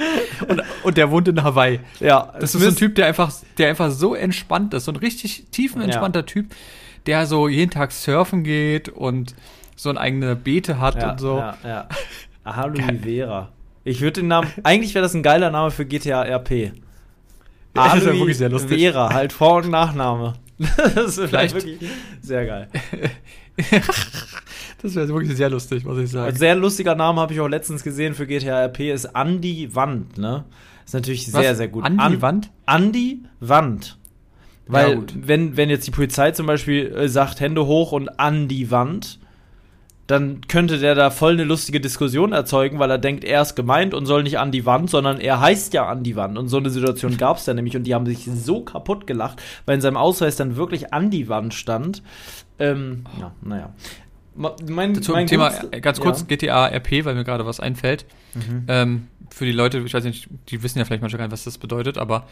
und, 0.48 0.62
und, 0.84 0.96
der 0.96 1.10
wohnt 1.10 1.28
in 1.28 1.42
Hawaii. 1.42 1.80
Ja. 2.00 2.32
Das 2.38 2.54
ist 2.54 2.62
so 2.62 2.68
ein 2.68 2.76
Typ, 2.76 2.94
der 2.94 3.06
einfach, 3.06 3.32
der 3.58 3.68
einfach 3.68 3.90
so 3.90 4.14
entspannt 4.14 4.74
ist. 4.74 4.86
So 4.86 4.92
ein 4.92 4.96
richtig 4.96 5.44
tiefenentspannter 5.50 6.20
ja. 6.20 6.26
Typ, 6.26 6.46
der 7.06 7.26
so 7.26 7.48
jeden 7.48 7.70
Tag 7.70 7.92
surfen 7.92 8.44
geht 8.44 8.88
und 8.88 9.34
so 9.76 9.90
eine 9.90 10.00
eigene 10.00 10.36
Beete 10.36 10.80
hat 10.80 10.96
ja, 10.96 11.10
und 11.10 11.20
so. 11.20 11.38
Ja, 11.38 11.58
ja. 11.64 11.88
Aloe 12.44 12.98
Vera. 13.02 13.48
Ich 13.84 14.00
würde 14.00 14.20
den 14.20 14.28
Namen, 14.28 14.48
eigentlich 14.62 14.94
wäre 14.94 15.02
das 15.02 15.14
ein 15.14 15.22
geiler 15.22 15.50
Name 15.50 15.70
für 15.70 15.84
GTA 15.84 16.22
RP. 16.22 16.50
Ja, 16.50 16.72
das 17.74 17.96
ist 17.96 18.06
ja 18.06 18.12
wirklich 18.12 18.38
sehr 18.38 18.48
lustig. 18.48 18.80
Vera, 18.80 19.12
halt 19.12 19.32
Vor- 19.32 19.62
und 19.62 19.70
Nachname. 19.70 20.34
das 20.58 21.16
wäre 21.16 21.28
Vielleicht 21.28 21.54
wirklich 21.54 21.78
sehr 22.20 22.46
geil. 22.46 22.68
Das 24.82 24.94
wäre 24.94 25.08
wirklich 25.08 25.36
sehr 25.36 25.50
lustig, 25.50 25.84
muss 25.84 25.98
ich 25.98 26.10
sagen. 26.10 26.28
Ein 26.28 26.36
sehr 26.36 26.54
lustiger 26.54 26.94
Name 26.94 27.20
habe 27.20 27.32
ich 27.32 27.40
auch 27.40 27.48
letztens 27.48 27.82
gesehen 27.82 28.14
für 28.14 28.26
GTA 28.26 28.64
RP 28.64 28.80
ist 28.92 29.04
Andy 29.14 29.74
Wand, 29.74 30.18
ne? 30.18 30.44
Ist 30.84 30.94
natürlich 30.94 31.26
sehr, 31.26 31.50
Was? 31.50 31.56
sehr 31.56 31.68
gut. 31.68 31.86
Andy 31.86 32.02
An 32.02 32.22
Wand? 32.22 32.50
Andy 32.66 33.22
Wand. 33.40 33.98
Weil, 34.66 34.94
ja, 34.94 35.02
wenn, 35.14 35.56
wenn 35.56 35.70
jetzt 35.70 35.86
die 35.86 35.90
Polizei 35.90 36.30
zum 36.32 36.46
Beispiel 36.46 36.92
äh, 36.94 37.08
sagt, 37.08 37.40
Hände 37.40 37.66
hoch 37.66 37.92
und 37.92 38.18
an 38.20 38.48
die 38.48 38.70
Wand, 38.70 39.18
dann 40.06 40.40
könnte 40.48 40.78
der 40.78 40.94
da 40.94 41.10
voll 41.10 41.32
eine 41.32 41.44
lustige 41.44 41.80
Diskussion 41.80 42.32
erzeugen, 42.32 42.78
weil 42.78 42.90
er 42.90 42.98
denkt, 42.98 43.24
er 43.24 43.42
ist 43.42 43.54
gemeint 43.54 43.94
und 43.94 44.06
soll 44.06 44.24
nicht 44.24 44.38
an 44.38 44.50
die 44.50 44.66
Wand, 44.66 44.90
sondern 44.90 45.20
er 45.20 45.40
heißt 45.40 45.72
ja 45.74 45.86
an 45.86 46.02
die 46.02 46.16
Wand. 46.16 46.36
Und 46.36 46.48
so 46.48 46.58
eine 46.58 46.70
Situation 46.70 47.16
gab 47.16 47.38
es 47.38 47.44
da 47.44 47.54
nämlich 47.54 47.76
und 47.76 47.84
die 47.84 47.94
haben 47.94 48.06
sich 48.06 48.24
so 48.24 48.62
kaputt 48.62 49.06
gelacht, 49.06 49.40
weil 49.64 49.76
in 49.76 49.80
seinem 49.80 49.96
Ausweis 49.96 50.36
dann 50.36 50.56
wirklich 50.56 50.92
an 50.92 51.10
die 51.10 51.28
Wand 51.28 51.54
stand. 51.54 52.02
Ähm, 52.58 53.04
ja, 53.18 53.32
naja. 53.42 53.74
Mein, 54.34 55.02
Zum 55.02 55.14
mein 55.14 55.26
Thema, 55.26 55.50
Gunst, 55.50 55.82
ganz 55.82 56.00
kurz, 56.00 56.20
ja. 56.20 56.26
GTA 56.26 56.66
RP, 56.68 57.04
weil 57.04 57.14
mir 57.14 57.24
gerade 57.24 57.44
was 57.44 57.60
einfällt. 57.60 58.06
Mhm. 58.34 58.64
Ähm, 58.68 59.06
für 59.30 59.44
die 59.44 59.52
Leute, 59.52 59.78
ich 59.78 59.94
weiß 59.94 60.04
nicht, 60.04 60.28
die 60.48 60.62
wissen 60.62 60.78
ja 60.78 60.84
vielleicht 60.84 61.02
manchmal 61.02 61.18
gar 61.18 61.26
nicht, 61.26 61.32
was 61.32 61.44
das 61.44 61.58
bedeutet, 61.58 61.98
aber 61.98 62.26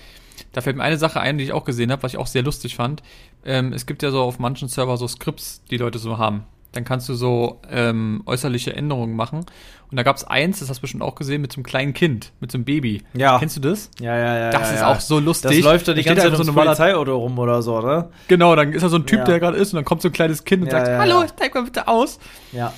da 0.52 0.60
fällt 0.60 0.76
mir 0.76 0.82
eine 0.82 0.98
Sache 0.98 1.20
ein, 1.20 1.38
die 1.38 1.44
ich 1.44 1.52
auch 1.52 1.64
gesehen 1.64 1.90
habe, 1.90 2.02
was 2.02 2.12
ich 2.12 2.18
auch 2.18 2.26
sehr 2.26 2.42
lustig 2.42 2.76
fand. 2.76 3.02
Ähm, 3.44 3.72
es 3.72 3.86
gibt 3.86 4.02
ja 4.02 4.10
so 4.10 4.22
auf 4.22 4.38
manchen 4.38 4.68
Server 4.68 4.96
so 4.96 5.08
Skripts, 5.08 5.62
die 5.70 5.76
Leute 5.76 5.98
so 5.98 6.18
haben. 6.18 6.44
Dann 6.72 6.84
kannst 6.84 7.08
du 7.08 7.14
so 7.14 7.60
ähm, 7.68 8.22
äußerliche 8.26 8.74
Änderungen 8.74 9.16
machen. 9.16 9.44
Und 9.90 9.96
da 9.96 10.04
gab 10.04 10.16
es 10.16 10.24
eins, 10.24 10.60
das 10.60 10.68
hast 10.68 10.78
du 10.78 10.82
bestimmt 10.82 11.02
auch 11.02 11.16
gesehen, 11.16 11.42
mit 11.42 11.52
so 11.52 11.56
einem 11.56 11.64
kleinen 11.64 11.94
Kind, 11.94 12.32
mit 12.38 12.52
so 12.52 12.58
einem 12.58 12.64
Baby. 12.64 13.02
Ja. 13.14 13.38
Kennst 13.40 13.56
du 13.56 13.60
das? 13.60 13.90
Ja, 14.00 14.16
ja, 14.16 14.38
ja. 14.38 14.50
Das 14.50 14.68
ja, 14.68 14.74
ist 14.74 14.80
ja. 14.82 14.92
auch 14.92 15.00
so 15.00 15.18
lustig. 15.18 15.50
Das 15.50 15.60
läuft 15.60 15.88
da 15.88 15.94
die 15.94 16.04
ganze 16.04 16.30
Zeit 16.30 16.36
so 16.36 16.44
ein 16.44 16.54
Polizeiauto 16.54 17.16
rum 17.16 17.38
oder 17.40 17.60
so, 17.60 17.80
ne? 17.80 18.08
Genau, 18.28 18.54
dann 18.54 18.72
ist 18.72 18.82
da 18.82 18.88
so 18.88 18.96
ein 18.96 19.06
Typ, 19.06 19.20
ja. 19.20 19.24
der 19.24 19.40
gerade 19.40 19.56
ist 19.56 19.72
und 19.72 19.78
dann 19.78 19.84
kommt 19.84 20.02
so 20.02 20.08
ein 20.08 20.12
kleines 20.12 20.44
Kind 20.44 20.62
und 20.62 20.70
sagt, 20.70 20.86
hallo, 20.88 21.24
steig 21.26 21.54
mal 21.54 21.64
bitte 21.64 21.88
aus. 21.88 22.20
Ja. 22.52 22.72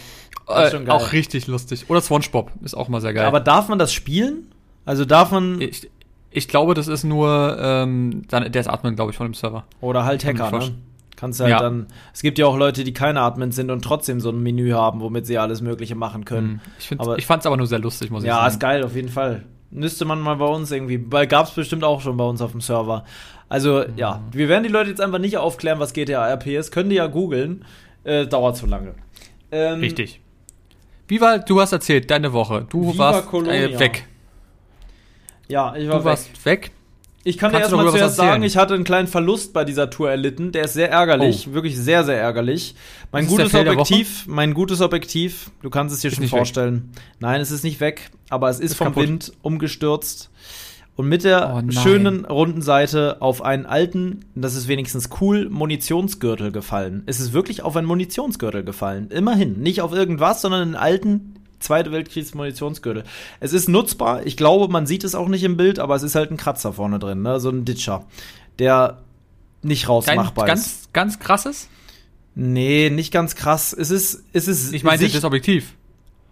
Äh, 0.48 0.88
auch 0.88 1.12
richtig 1.12 1.46
lustig. 1.46 1.88
Oder 1.88 2.00
SpongeBob 2.00 2.50
ist 2.62 2.74
auch 2.74 2.88
mal 2.88 3.00
sehr 3.00 3.12
geil. 3.12 3.26
Aber 3.26 3.40
darf 3.40 3.68
man 3.68 3.78
das 3.78 3.92
spielen? 3.92 4.48
Also 4.85 5.05
darf 5.05 5.31
man. 5.31 5.61
Ich, 5.61 5.90
ich 6.31 6.48
glaube, 6.48 6.74
das 6.74 6.88
ist 6.88 7.05
nur, 7.05 7.59
ähm, 7.61 8.22
dann, 8.28 8.50
der 8.50 8.61
ist 8.61 8.66
Admin, 8.66 8.96
glaube 8.96 9.11
ich, 9.11 9.16
von 9.16 9.26
dem 9.26 9.35
Server. 9.35 9.64
Oder 9.81 10.05
halt 10.05 10.24
Hacker, 10.24 10.50
ne? 10.50 10.72
Kannst 11.22 11.38
halt 11.38 11.50
ja. 11.50 11.61
dann. 11.61 11.87
Es 12.12 12.20
gibt 12.20 12.37
ja 12.40 12.46
auch 12.46 12.56
Leute, 12.56 12.82
die 12.82 12.92
keine 12.92 13.20
Admins 13.20 13.54
sind 13.54 13.70
und 13.70 13.85
trotzdem 13.85 14.18
so 14.18 14.30
ein 14.30 14.42
Menü 14.42 14.72
haben, 14.72 15.00
womit 15.00 15.24
sie 15.24 15.38
alles 15.38 15.61
Mögliche 15.61 15.94
machen 15.94 16.24
können. 16.24 16.54
Mhm. 16.54 16.61
Ich, 16.80 16.90
ich 17.18 17.26
fand 17.26 17.42
es 17.42 17.46
aber 17.46 17.56
nur 17.56 17.68
sehr 17.68 17.78
lustig, 17.78 18.11
muss 18.11 18.24
ich 18.24 18.26
ja, 18.26 18.35
sagen. 18.35 18.44
Ja, 18.44 18.48
ist 18.48 18.58
geil, 18.58 18.82
auf 18.82 18.96
jeden 18.96 19.08
Fall. 19.08 19.44
Müsste 19.70 20.04
man 20.04 20.18
mal 20.20 20.35
bei 20.35 20.46
uns 20.46 20.72
irgendwie. 20.72 20.98
Gab 20.98 21.46
es 21.46 21.52
bestimmt 21.52 21.85
auch 21.85 22.00
schon 22.00 22.16
bei 22.16 22.24
uns 22.24 22.42
auf 22.42 22.50
dem 22.50 22.61
Server. 22.61 23.04
Also, 23.48 23.85
mhm. 23.87 23.92
ja, 23.94 24.20
wir 24.32 24.48
werden 24.48 24.64
die 24.64 24.68
Leute 24.68 24.90
jetzt 24.90 25.00
einfach 25.00 25.20
nicht 25.20 25.38
aufklären, 25.38 25.78
was 25.78 25.92
GTA 25.92 26.26
RP 26.26 26.48
ist. 26.48 26.72
Können 26.72 26.90
die 26.90 26.96
ja 26.96 27.06
googeln. 27.06 27.64
Äh, 28.02 28.26
dauert 28.26 28.56
zu 28.56 28.66
lange. 28.66 28.96
Ähm, 29.52 29.78
Richtig. 29.78 30.20
Wie 31.06 31.20
war, 31.20 31.38
du 31.38 31.61
hast 31.61 31.70
erzählt, 31.70 32.11
deine 32.11 32.32
Woche. 32.32 32.66
Du 32.68 32.94
Viva 32.94 33.12
warst 33.12 33.32
äh, 33.46 33.78
weg. 33.78 34.08
Ja, 35.46 35.76
ich 35.76 35.87
war 35.87 35.98
du 35.98 36.00
weg. 36.00 36.04
warst 36.04 36.44
weg. 36.44 36.72
Ich 37.24 37.38
kann 37.38 37.52
Kannst 37.52 37.70
dir 37.70 37.76
erstmal 37.76 37.90
zuerst 37.92 38.16
sagen, 38.16 38.42
ich 38.42 38.56
hatte 38.56 38.74
einen 38.74 38.85
kleinen 38.85 39.06
Verlust 39.06 39.52
bei 39.52 39.64
dieser 39.64 39.90
Tour 39.90 40.11
erlitten. 40.11 40.50
Der 40.50 40.64
ist 40.64 40.74
sehr 40.74 40.90
ärgerlich, 40.90 41.46
oh. 41.48 41.54
wirklich 41.54 41.78
sehr, 41.78 42.04
sehr 42.04 42.20
ärgerlich. 42.20 42.74
Mein 43.12 43.26
gutes 43.26 43.54
Objektiv, 43.54 44.26
mein 44.26 44.54
gutes 44.54 44.80
Objektiv, 44.80 45.50
du 45.62 45.70
kannst 45.70 45.94
es 45.94 46.00
dir 46.00 46.08
ist 46.08 46.16
schon 46.16 46.28
vorstellen. 46.28 46.90
Weg. 46.92 47.02
Nein, 47.20 47.40
es 47.40 47.50
ist 47.50 47.62
nicht 47.62 47.80
weg, 47.80 48.11
aber 48.28 48.48
es 48.50 48.58
ist, 48.58 48.72
ist 48.72 48.76
vom 48.76 48.88
kaputt. 48.88 49.02
Wind 49.04 49.32
umgestürzt 49.42 50.30
und 50.94 51.08
mit 51.08 51.24
der 51.24 51.54
oh 51.54 51.70
schönen 51.70 52.24
runden 52.26 52.61
Seite 52.61 53.22
auf 53.22 53.42
einen 53.42 53.66
alten, 53.66 54.26
das 54.35 54.54
ist 54.54 54.68
wenigstens 54.68 55.08
cool, 55.20 55.48
Munitionsgürtel 55.48 56.52
gefallen. 56.52 57.02
Es 57.06 57.18
ist 57.18 57.32
wirklich 57.32 57.62
auf 57.62 57.76
einen 57.76 57.87
Munitionsgürtel 57.87 58.62
gefallen. 58.62 59.08
Immerhin. 59.11 59.61
Nicht 59.61 59.80
auf 59.80 59.92
irgendwas, 59.92 60.42
sondern 60.42 60.62
einen 60.62 60.76
alten 60.76 61.35
Zweite 61.62 61.92
Weltkriegsmunitionsgürtel. 61.92 63.05
Es 63.40 63.53
ist 63.53 63.68
nutzbar. 63.68 64.27
Ich 64.27 64.37
glaube, 64.37 64.70
man 64.72 64.87
sieht 64.87 65.05
es 65.05 65.14
auch 65.14 65.29
nicht 65.29 65.44
im 65.44 65.57
Bild, 65.57 65.79
aber 65.79 65.94
es 65.94 66.03
ist 66.03 66.14
halt 66.14 66.31
ein 66.31 66.37
Kratzer 66.37 66.72
vorne 66.72 66.98
drin, 66.98 67.22
ne? 67.22 67.40
so 67.40 67.51
ein 67.51 67.64
Ditcher, 67.64 68.05
der 68.59 68.98
nicht 69.62 69.88
rausmachbar 69.88 70.46
Dein, 70.46 70.57
ist. 70.57 70.92
Ganz, 70.92 71.16
ganz 71.16 71.18
krasses? 71.18 71.68
Nee, 72.35 72.90
nicht 72.90 73.12
ganz 73.12 73.37
krass. 73.37 73.72
Es 73.72 73.90
ist, 73.90 74.25
es 74.33 74.48
ist. 74.48 74.72
Ich 74.72 74.85
meine, 74.85 75.07
das 75.09 75.25
Objektiv. 75.25 75.75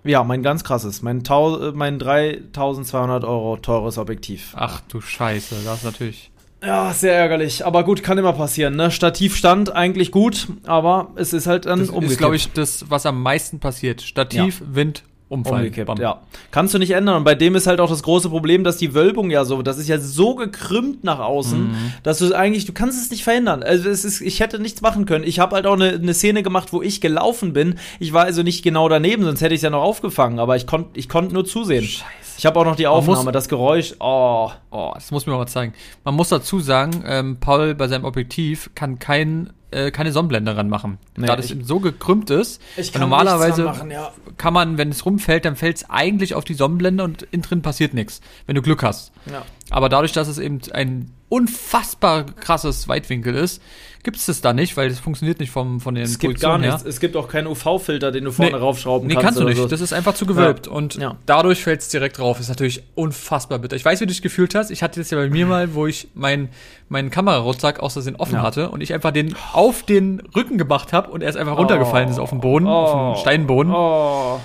Ja, 0.02 0.24
mein 0.24 0.42
ganz 0.42 0.64
krasses. 0.64 1.02
Mein, 1.02 1.24
Tau 1.24 1.72
mein 1.74 1.98
3200 1.98 3.24
Euro 3.24 3.58
teures 3.58 3.98
Objektiv. 3.98 4.52
Ach 4.56 4.80
du 4.88 5.00
Scheiße, 5.00 5.56
das 5.64 5.78
ist 5.78 5.84
natürlich. 5.84 6.30
Ja, 6.62 6.92
sehr 6.92 7.14
ärgerlich. 7.14 7.64
Aber 7.64 7.84
gut, 7.84 8.02
kann 8.02 8.18
immer 8.18 8.32
passieren. 8.32 8.76
Ne? 8.76 8.90
Stativ 8.90 9.36
stand 9.36 9.72
eigentlich 9.74 10.10
gut, 10.10 10.48
aber 10.64 11.10
es 11.16 11.32
ist 11.32 11.46
halt 11.46 11.66
dann 11.66 11.80
umgekehrt. 11.80 12.04
Das 12.04 12.12
ist, 12.12 12.18
glaube 12.18 12.36
ich, 12.36 12.52
das, 12.52 12.90
was 12.90 13.06
am 13.06 13.22
meisten 13.22 13.60
passiert. 13.60 14.02
Stativ, 14.02 14.60
ja. 14.60 14.66
Wind, 14.74 15.02
umfallen. 15.30 15.68
Umgekippt, 15.68 15.98
ja. 16.00 16.20
Kannst 16.50 16.74
du 16.74 16.78
nicht 16.78 16.90
ändern. 16.90 17.16
Und 17.16 17.24
bei 17.24 17.36
dem 17.36 17.54
ist 17.54 17.66
halt 17.66 17.80
auch 17.80 17.88
das 17.88 18.02
große 18.02 18.28
Problem, 18.28 18.64
dass 18.64 18.76
die 18.76 18.94
Wölbung 18.94 19.30
ja 19.30 19.44
so, 19.44 19.62
das 19.62 19.78
ist 19.78 19.88
ja 19.88 19.98
so 19.98 20.34
gekrümmt 20.34 21.04
nach 21.04 21.20
außen, 21.20 21.70
mhm. 21.70 21.92
dass 22.02 22.18
du 22.18 22.34
eigentlich, 22.34 22.66
du 22.66 22.72
kannst 22.72 23.00
es 23.00 23.10
nicht 23.10 23.22
verhindern. 23.22 23.62
Also 23.62 23.88
es 23.88 24.04
ist, 24.04 24.20
ich 24.20 24.40
hätte 24.40 24.58
nichts 24.58 24.82
machen 24.82 25.06
können. 25.06 25.24
Ich 25.24 25.38
habe 25.38 25.54
halt 25.54 25.66
auch 25.66 25.74
eine, 25.74 25.90
eine 25.90 26.14
Szene 26.14 26.42
gemacht, 26.42 26.72
wo 26.72 26.82
ich 26.82 27.00
gelaufen 27.00 27.52
bin. 27.52 27.78
Ich 28.00 28.12
war 28.12 28.24
also 28.24 28.42
nicht 28.42 28.62
genau 28.62 28.88
daneben, 28.88 29.22
sonst 29.22 29.40
hätte 29.40 29.54
ich 29.54 29.58
es 29.58 29.62
ja 29.62 29.70
noch 29.70 29.82
aufgefangen. 29.82 30.40
Aber 30.40 30.56
ich 30.56 30.66
konnte 30.66 30.98
ich 30.98 31.08
konnt 31.08 31.32
nur 31.32 31.44
zusehen. 31.44 31.84
Scheiße. 31.84 32.04
Ich 32.36 32.46
habe 32.46 32.58
auch 32.58 32.64
noch 32.64 32.76
die 32.76 32.86
Aufnahme, 32.86 33.24
muss, 33.24 33.32
das 33.32 33.48
Geräusch. 33.48 33.94
Oh. 34.00 34.50
oh, 34.70 34.90
das 34.94 35.10
muss 35.10 35.26
mir 35.26 35.34
mal 35.34 35.46
zeigen. 35.46 35.74
Man 36.04 36.14
muss 36.14 36.30
dazu 36.30 36.58
sagen, 36.58 37.04
ähm, 37.06 37.36
Paul 37.38 37.74
bei 37.74 37.86
seinem 37.86 38.04
Objektiv 38.04 38.70
kann 38.74 38.98
kein 38.98 39.52
äh, 39.70 39.90
keine 39.90 40.12
Sonnenblende 40.12 40.56
ranmachen. 40.56 40.98
Nee, 41.16 41.26
da 41.26 41.36
das 41.36 41.48
so 41.62 41.80
gekrümmt 41.80 42.30
ist. 42.30 42.60
Ich 42.76 42.92
kann 42.92 43.00
normalerweise 43.00 43.64
machen, 43.64 43.90
ja. 43.90 44.12
kann 44.36 44.52
man, 44.52 44.78
wenn 44.78 44.90
es 44.90 45.04
rumfällt, 45.06 45.44
dann 45.44 45.56
fällt 45.56 45.78
es 45.78 45.90
eigentlich 45.90 46.34
auf 46.34 46.44
die 46.44 46.54
Sonnenblende 46.54 47.04
und 47.04 47.22
innen 47.30 47.42
drin 47.42 47.62
passiert 47.62 47.94
nichts, 47.94 48.20
wenn 48.46 48.54
du 48.54 48.62
Glück 48.62 48.82
hast. 48.82 49.12
Ja. 49.30 49.44
Aber 49.70 49.88
dadurch, 49.88 50.12
dass 50.12 50.28
es 50.28 50.38
eben 50.38 50.60
ein 50.72 51.12
unfassbar 51.28 52.24
krasses 52.24 52.88
Weitwinkel 52.88 53.34
ist, 53.34 53.62
gibt 54.02 54.16
es 54.16 54.26
das 54.26 54.40
da 54.40 54.52
nicht, 54.52 54.76
weil 54.76 54.88
das 54.88 54.98
funktioniert 54.98 55.40
nicht 55.40 55.50
vom, 55.50 55.80
von 55.80 55.94
den 55.94 56.04
Es 56.04 56.18
gibt 56.18 56.40
gar 56.40 56.58
nichts. 56.58 56.84
Es 56.84 57.00
gibt 57.00 57.16
auch 57.16 57.28
keinen 57.28 57.46
UV-Filter, 57.46 58.10
den 58.10 58.24
du 58.24 58.32
vorne 58.32 58.52
nee, 58.52 58.56
raufschrauben 58.58 59.06
nee, 59.06 59.14
kannst. 59.14 59.24
Nee, 59.24 59.26
kannst 59.26 59.40
du 59.40 59.44
nicht. 59.44 59.56
So. 59.58 59.66
Das 59.66 59.80
ist 59.80 59.92
einfach 59.92 60.14
zu 60.14 60.26
gewölbt. 60.26 60.66
Ja. 60.66 60.72
Und 60.72 60.94
ja. 60.96 61.16
dadurch 61.26 61.62
fällt 61.62 61.80
es 61.80 61.88
direkt 61.88 62.18
drauf. 62.18 62.40
Ist 62.40 62.48
natürlich 62.48 62.82
unfassbar 62.94 63.58
bitter. 63.58 63.76
Ich 63.76 63.84
weiß, 63.84 64.00
wie 64.00 64.06
du 64.06 64.12
dich 64.12 64.22
gefühlt 64.22 64.54
hast. 64.54 64.70
Ich 64.70 64.82
hatte 64.82 65.00
das 65.00 65.10
ja 65.10 65.18
bei 65.18 65.28
mir 65.28 65.46
mal, 65.46 65.74
wo 65.74 65.86
ich 65.86 66.08
meinen 66.14 66.48
mein 66.88 67.10
Kamerarucksack 67.10 67.80
aus 67.80 67.92
Versehen 67.92 68.16
offen 68.16 68.34
ja. 68.34 68.42
hatte 68.42 68.70
und 68.70 68.80
ich 68.80 68.92
einfach 68.92 69.12
den 69.12 69.36
auf 69.52 69.82
den 69.82 70.20
Rücken 70.34 70.58
gemacht 70.58 70.92
habe 70.92 71.10
und 71.10 71.22
er 71.22 71.30
ist 71.30 71.36
einfach 71.36 71.56
runtergefallen 71.56 72.08
oh. 72.08 72.12
ist 72.12 72.18
auf 72.18 72.30
den 72.30 72.40
Boden, 72.40 72.66
oh. 72.66 72.70
auf 72.70 73.16
den 73.16 73.20
Steinboden. 73.22 73.72
Oh. 73.72 74.40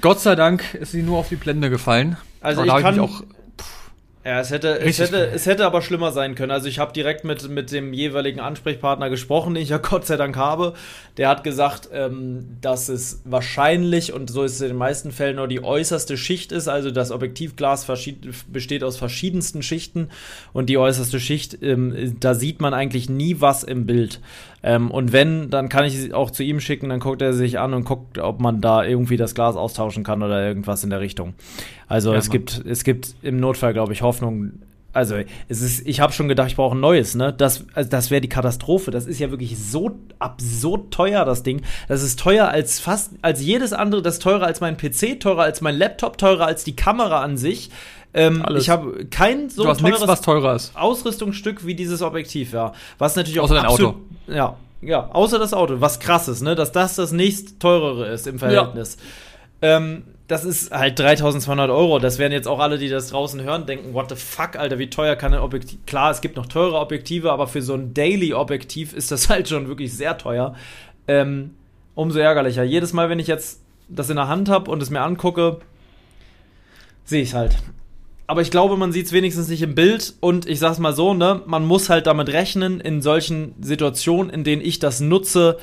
Gott 0.00 0.20
sei 0.20 0.34
Dank 0.34 0.74
ist 0.74 0.92
sie 0.92 1.02
nur 1.02 1.18
auf 1.18 1.28
die 1.28 1.36
Blende 1.36 1.70
gefallen. 1.70 2.16
Also 2.40 2.62
ich 2.62 2.68
kann, 2.68 2.94
ich 2.94 3.00
auch 3.00 3.22
ja, 4.24 4.40
es 4.40 4.50
hätte, 4.50 4.80
es 4.80 4.98
hätte, 4.98 5.28
es 5.28 5.46
hätte 5.46 5.64
aber 5.64 5.80
schlimmer 5.80 6.10
sein 6.10 6.34
können. 6.34 6.50
Also 6.50 6.68
ich 6.68 6.80
habe 6.80 6.92
direkt 6.92 7.24
mit, 7.24 7.48
mit 7.48 7.70
dem 7.70 7.92
jeweiligen 7.92 8.40
Ansprechpartner 8.40 9.10
gesprochen, 9.10 9.54
den 9.54 9.62
ich 9.62 9.68
ja 9.68 9.78
Gott 9.82 10.06
sei 10.06 10.16
Dank 10.16 10.36
habe. 10.36 10.74
Der 11.16 11.28
hat 11.28 11.44
gesagt, 11.44 11.88
ähm, 11.92 12.56
dass 12.60 12.88
es 12.88 13.22
wahrscheinlich, 13.24 14.12
und 14.12 14.28
so 14.28 14.42
ist 14.42 14.54
es 14.54 14.60
in 14.60 14.68
den 14.68 14.76
meisten 14.76 15.12
Fällen, 15.12 15.36
nur 15.36 15.46
die 15.46 15.62
äußerste 15.62 16.16
Schicht 16.16 16.50
ist. 16.50 16.68
Also 16.68 16.90
das 16.90 17.12
Objektivglas 17.12 17.86
besteht 18.48 18.82
aus 18.82 18.96
verschiedensten 18.96 19.62
Schichten 19.62 20.10
und 20.52 20.68
die 20.68 20.78
äußerste 20.78 21.20
Schicht, 21.20 21.62
ähm, 21.62 22.16
da 22.18 22.34
sieht 22.34 22.60
man 22.60 22.74
eigentlich 22.74 23.08
nie 23.08 23.36
was 23.38 23.62
im 23.62 23.86
Bild. 23.86 24.20
Ähm, 24.62 24.90
und 24.90 25.12
wenn, 25.12 25.50
dann 25.50 25.68
kann 25.68 25.84
ich 25.84 25.96
sie 25.96 26.12
auch 26.12 26.30
zu 26.30 26.42
ihm 26.42 26.60
schicken, 26.60 26.88
dann 26.88 27.00
guckt 27.00 27.22
er 27.22 27.32
sich 27.32 27.58
an 27.58 27.74
und 27.74 27.84
guckt, 27.84 28.18
ob 28.18 28.40
man 28.40 28.60
da 28.60 28.84
irgendwie 28.84 29.16
das 29.16 29.34
Glas 29.34 29.56
austauschen 29.56 30.04
kann 30.04 30.22
oder 30.22 30.46
irgendwas 30.46 30.84
in 30.84 30.90
der 30.90 31.00
Richtung. 31.00 31.34
Also 31.86 32.12
ja, 32.12 32.18
es 32.18 32.30
gibt, 32.30 32.64
es 32.66 32.84
gibt 32.84 33.14
im 33.22 33.38
Notfall, 33.38 33.72
glaube 33.72 33.92
ich, 33.92 34.02
Hoffnung. 34.02 34.52
Also 34.92 35.16
es 35.48 35.62
ist, 35.62 35.86
ich 35.86 36.00
habe 36.00 36.12
schon 36.12 36.28
gedacht, 36.28 36.48
ich 36.48 36.56
brauche 36.56 36.76
ein 36.76 36.80
neues, 36.80 37.14
ne? 37.14 37.32
Das, 37.32 37.66
also 37.74 37.88
das 37.88 38.10
wäre 38.10 38.20
die 38.20 38.28
Katastrophe. 38.28 38.90
Das 38.90 39.06
ist 39.06 39.20
ja 39.20 39.30
wirklich 39.30 39.56
so 39.58 39.92
absurd 40.18 40.92
teuer, 40.92 41.24
das 41.24 41.42
Ding. 41.42 41.62
Das 41.86 42.02
ist 42.02 42.18
teuer 42.18 42.48
als 42.48 42.80
fast, 42.80 43.12
als 43.22 43.40
jedes 43.42 43.72
andere, 43.72 44.02
das 44.02 44.14
ist 44.14 44.22
teurer 44.22 44.46
als 44.46 44.60
mein 44.60 44.76
PC, 44.76 45.20
teurer 45.20 45.42
als 45.42 45.60
mein 45.60 45.76
Laptop, 45.76 46.18
teurer 46.18 46.46
als 46.46 46.64
die 46.64 46.74
Kamera 46.74 47.22
an 47.22 47.36
sich. 47.36 47.70
Ähm, 48.14 48.44
ich 48.56 48.70
habe 48.70 49.06
kein 49.06 49.50
so 49.50 49.64
du 49.64 49.68
hast 49.68 49.80
teures 49.80 50.00
nix, 50.00 50.08
was 50.08 50.20
teurer 50.22 50.54
ist. 50.54 50.76
Ausrüstungsstück 50.76 51.66
wie 51.66 51.74
dieses 51.74 52.02
Objektiv, 52.02 52.52
ja. 52.52 52.72
Was 52.98 53.16
natürlich 53.16 53.40
Außer 53.40 53.54
auch 53.54 53.58
dein 53.58 53.66
Auto. 53.66 53.94
Ja, 54.26 54.56
ja, 54.80 55.10
außer 55.10 55.38
das 55.38 55.52
Auto. 55.52 55.80
Was 55.80 56.00
krass 56.00 56.28
ist, 56.28 56.42
ne? 56.42 56.54
Dass 56.54 56.72
das 56.72 56.96
das 56.96 57.12
nächst 57.12 57.60
teurere 57.60 58.06
ist 58.08 58.26
im 58.26 58.38
Verhältnis. 58.38 58.96
Ja. 59.60 59.76
Ähm, 59.76 60.04
das 60.28 60.44
ist 60.44 60.70
halt 60.72 60.98
3200 60.98 61.70
Euro. 61.70 61.98
Das 61.98 62.18
werden 62.18 62.32
jetzt 62.32 62.46
auch 62.46 62.60
alle, 62.60 62.78
die 62.78 62.88
das 62.88 63.08
draußen 63.08 63.42
hören, 63.42 63.64
denken, 63.64 63.94
what 63.94 64.10
the 64.10 64.16
fuck, 64.16 64.56
Alter, 64.56 64.78
wie 64.78 64.90
teuer 64.90 65.16
kann 65.16 65.32
ein 65.32 65.40
Objektiv. 65.40 65.78
Klar, 65.86 66.10
es 66.10 66.20
gibt 66.20 66.36
noch 66.36 66.46
teure 66.46 66.78
Objektive, 66.78 67.32
aber 67.32 67.48
für 67.48 67.62
so 67.62 67.74
ein 67.74 67.94
Daily-Objektiv 67.94 68.92
ist 68.92 69.10
das 69.10 69.28
halt 69.30 69.48
schon 69.48 69.68
wirklich 69.68 69.94
sehr 69.94 70.18
teuer. 70.18 70.54
Ähm, 71.08 71.54
umso 71.94 72.18
ärgerlicher. 72.18 72.62
Jedes 72.62 72.92
Mal, 72.92 73.08
wenn 73.08 73.18
ich 73.18 73.26
jetzt 73.26 73.62
das 73.88 74.10
in 74.10 74.16
der 74.16 74.28
Hand 74.28 74.50
habe 74.50 74.70
und 74.70 74.82
es 74.82 74.90
mir 74.90 75.00
angucke, 75.00 75.60
sehe 77.04 77.22
ich 77.22 77.34
halt 77.34 77.56
aber 78.28 78.42
ich 78.42 78.50
glaube, 78.50 78.76
man 78.76 78.92
sieht 78.92 79.06
es 79.06 79.12
wenigstens 79.12 79.48
nicht 79.48 79.62
im 79.62 79.74
Bild 79.74 80.14
und 80.20 80.46
ich 80.46 80.58
sag's 80.58 80.78
mal 80.78 80.92
so, 80.92 81.14
ne, 81.14 81.40
man 81.46 81.64
muss 81.64 81.88
halt 81.88 82.06
damit 82.06 82.28
rechnen, 82.28 82.78
in 82.78 83.00
solchen 83.00 83.54
Situationen, 83.60 84.30
in 84.30 84.44
denen 84.44 84.60
ich 84.60 84.78
das 84.78 85.00
nutze, 85.00 85.56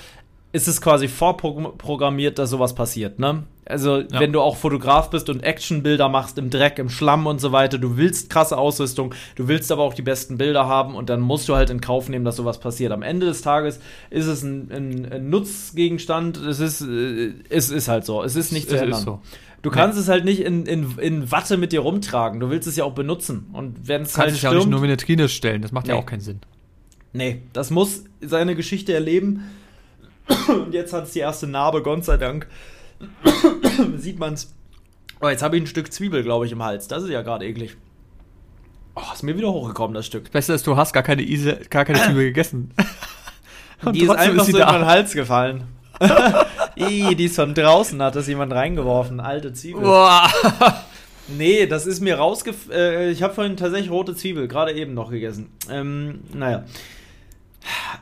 ist 0.51 0.67
es 0.67 0.82
quasi 0.82 1.08
vorprogrammiert, 1.08 2.39
dass 2.39 2.49
sowas 2.49 2.73
passiert, 2.73 3.19
ne? 3.19 3.43
Also, 3.65 3.99
ja. 3.99 4.19
wenn 4.19 4.32
du 4.32 4.41
auch 4.41 4.58
Fotograf 4.58 5.10
bist 5.10 5.30
und 5.30 5.43
Actionbilder 5.43 6.08
machst 6.08 6.38
im 6.38 6.49
Dreck, 6.49 6.80
im 6.80 6.89
Schlamm 6.89 7.28
und 7.28 7.41
so 7.41 7.51
weiter, 7.51 7.78
du 7.78 7.97
willst 7.97 8.30
krasse 8.30 8.58
Ausrüstung, 8.58 9.13
du 9.36 9.47
willst 9.47 9.71
aber 9.71 9.84
auch 9.84 9.93
die 9.93 10.04
besten 10.04 10.38
Bilder 10.38 10.67
haben 10.67 10.95
und 10.95 11.10
dann 11.10 11.19
musst 11.19 11.49
du 11.49 11.56
halt 11.56 11.69
in 11.69 11.82
Kauf 11.82 12.10
nehmen, 12.10 12.25
dass 12.25 12.36
sowas 12.36 12.60
passiert. 12.60 12.91
Am 12.91 13.01
Ende 13.01 13.25
des 13.25 13.41
Tages 13.41 13.80
ist 14.10 14.28
es 14.28 14.43
ein, 14.43 14.71
ein, 14.71 15.12
ein 15.12 15.30
Nutzgegenstand, 15.30 16.38
es 16.38 16.60
ist, 16.60 16.82
äh, 16.82 17.34
es 17.49 17.69
ist 17.69 17.88
halt 17.88 18.06
so, 18.06 18.23
es 18.23 18.36
ist 18.36 18.51
nicht 18.51 18.69
zu 18.69 18.78
ändern. 18.78 19.01
So. 19.01 19.19
Du 19.65 19.71
kannst 19.71 19.97
nee. 19.97 20.04
es 20.04 20.10
halt 20.10 20.25
nicht 20.25 20.41
in, 20.41 20.67
in, 20.67 20.95
in 20.99 21.32
Watte 21.32 21.58
mit 21.58 21.71
dir 21.71 21.80
rumtragen. 21.80 22.39
Du 22.39 22.51
willst 22.51 22.67
es 22.67 22.75
ja 22.75 22.84
auch 22.84 22.93
benutzen. 22.93 23.47
Und 23.51 23.88
wenn 23.88 24.04
es 24.04 24.15
halt 24.15 24.38
stürmt, 24.38 24.43
ja 24.43 24.49
auch 24.51 24.54
nicht 24.54 24.69
nur 24.69 24.78
in 24.82 24.86
eine 24.86 24.97
Trine 24.97 25.28
stellen. 25.28 25.63
Das 25.63 25.71
macht 25.71 25.88
nee. 25.88 25.93
ja 25.93 25.97
auch 25.97 26.06
keinen 26.06 26.19
Sinn. 26.19 26.39
Nee, 27.13 27.41
das 27.51 27.71
muss 27.71 28.04
seine 28.21 28.54
Geschichte 28.54 28.93
erleben. 28.93 29.49
Und 30.47 30.71
jetzt 30.75 30.93
hat 30.93 31.06
es 31.06 31.13
die 31.13 31.19
erste 31.19 31.47
Narbe, 31.47 31.82
Gott 31.82 32.06
sei 32.06 32.17
Dank. 32.17 32.47
Sieht 33.97 34.19
man 34.19 34.36
es. 34.36 34.54
Oh, 35.19 35.30
jetzt 35.30 35.41
habe 35.41 35.58
ich 35.58 35.63
ein 35.63 35.67
Stück 35.67 35.91
Zwiebel, 35.91 36.21
glaube 36.21 36.45
ich, 36.45 36.51
im 36.51 36.62
Hals. 36.62 36.88
Das 36.88 37.01
ist 37.01 37.10
ja 37.10 37.23
gerade 37.23 37.47
eklig. 37.47 37.75
Oh, 38.93 39.01
ist 39.15 39.23
mir 39.23 39.36
wieder 39.36 39.51
hochgekommen, 39.51 39.95
das 39.95 40.06
Stück. 40.06 40.32
Beste 40.32 40.54
ist, 40.54 40.67
du 40.67 40.78
hast 40.78 40.93
gar 40.93 41.01
keine, 41.01 41.23
Ise, 41.23 41.62
gar 41.71 41.86
keine 41.86 42.04
Zwiebel 42.04 42.23
gegessen. 42.25 42.71
Und 43.84 43.95
die 43.95 44.04
ist 44.04 44.12
einfach 44.12 44.45
ist 44.45 44.51
so 44.51 44.60
da. 44.60 44.67
in 44.67 44.73
meinen 44.73 44.86
Hals 44.86 45.13
gefallen. 45.13 45.63
Ih, 46.75 47.15
die 47.15 47.25
ist 47.25 47.36
von 47.36 47.53
draußen, 47.53 48.01
hat 48.01 48.15
das 48.15 48.27
jemand 48.27 48.53
reingeworfen. 48.53 49.19
Alte 49.19 49.53
Zwiebel. 49.53 49.84
Boah. 49.84 50.29
Nee, 51.27 51.65
das 51.65 51.88
ist 51.88 52.01
mir 52.01 52.17
rausgef... 52.17 52.69
Äh, 52.69 53.10
ich 53.10 53.23
habe 53.23 53.34
vorhin 53.34 53.58
tatsächlich 53.58 53.89
rote 53.89 54.15
Zwiebel, 54.15 54.47
gerade 54.47 54.73
eben 54.73 54.93
noch 54.93 55.10
gegessen. 55.10 55.49
Ähm, 55.69 56.19
naja. 56.34 56.65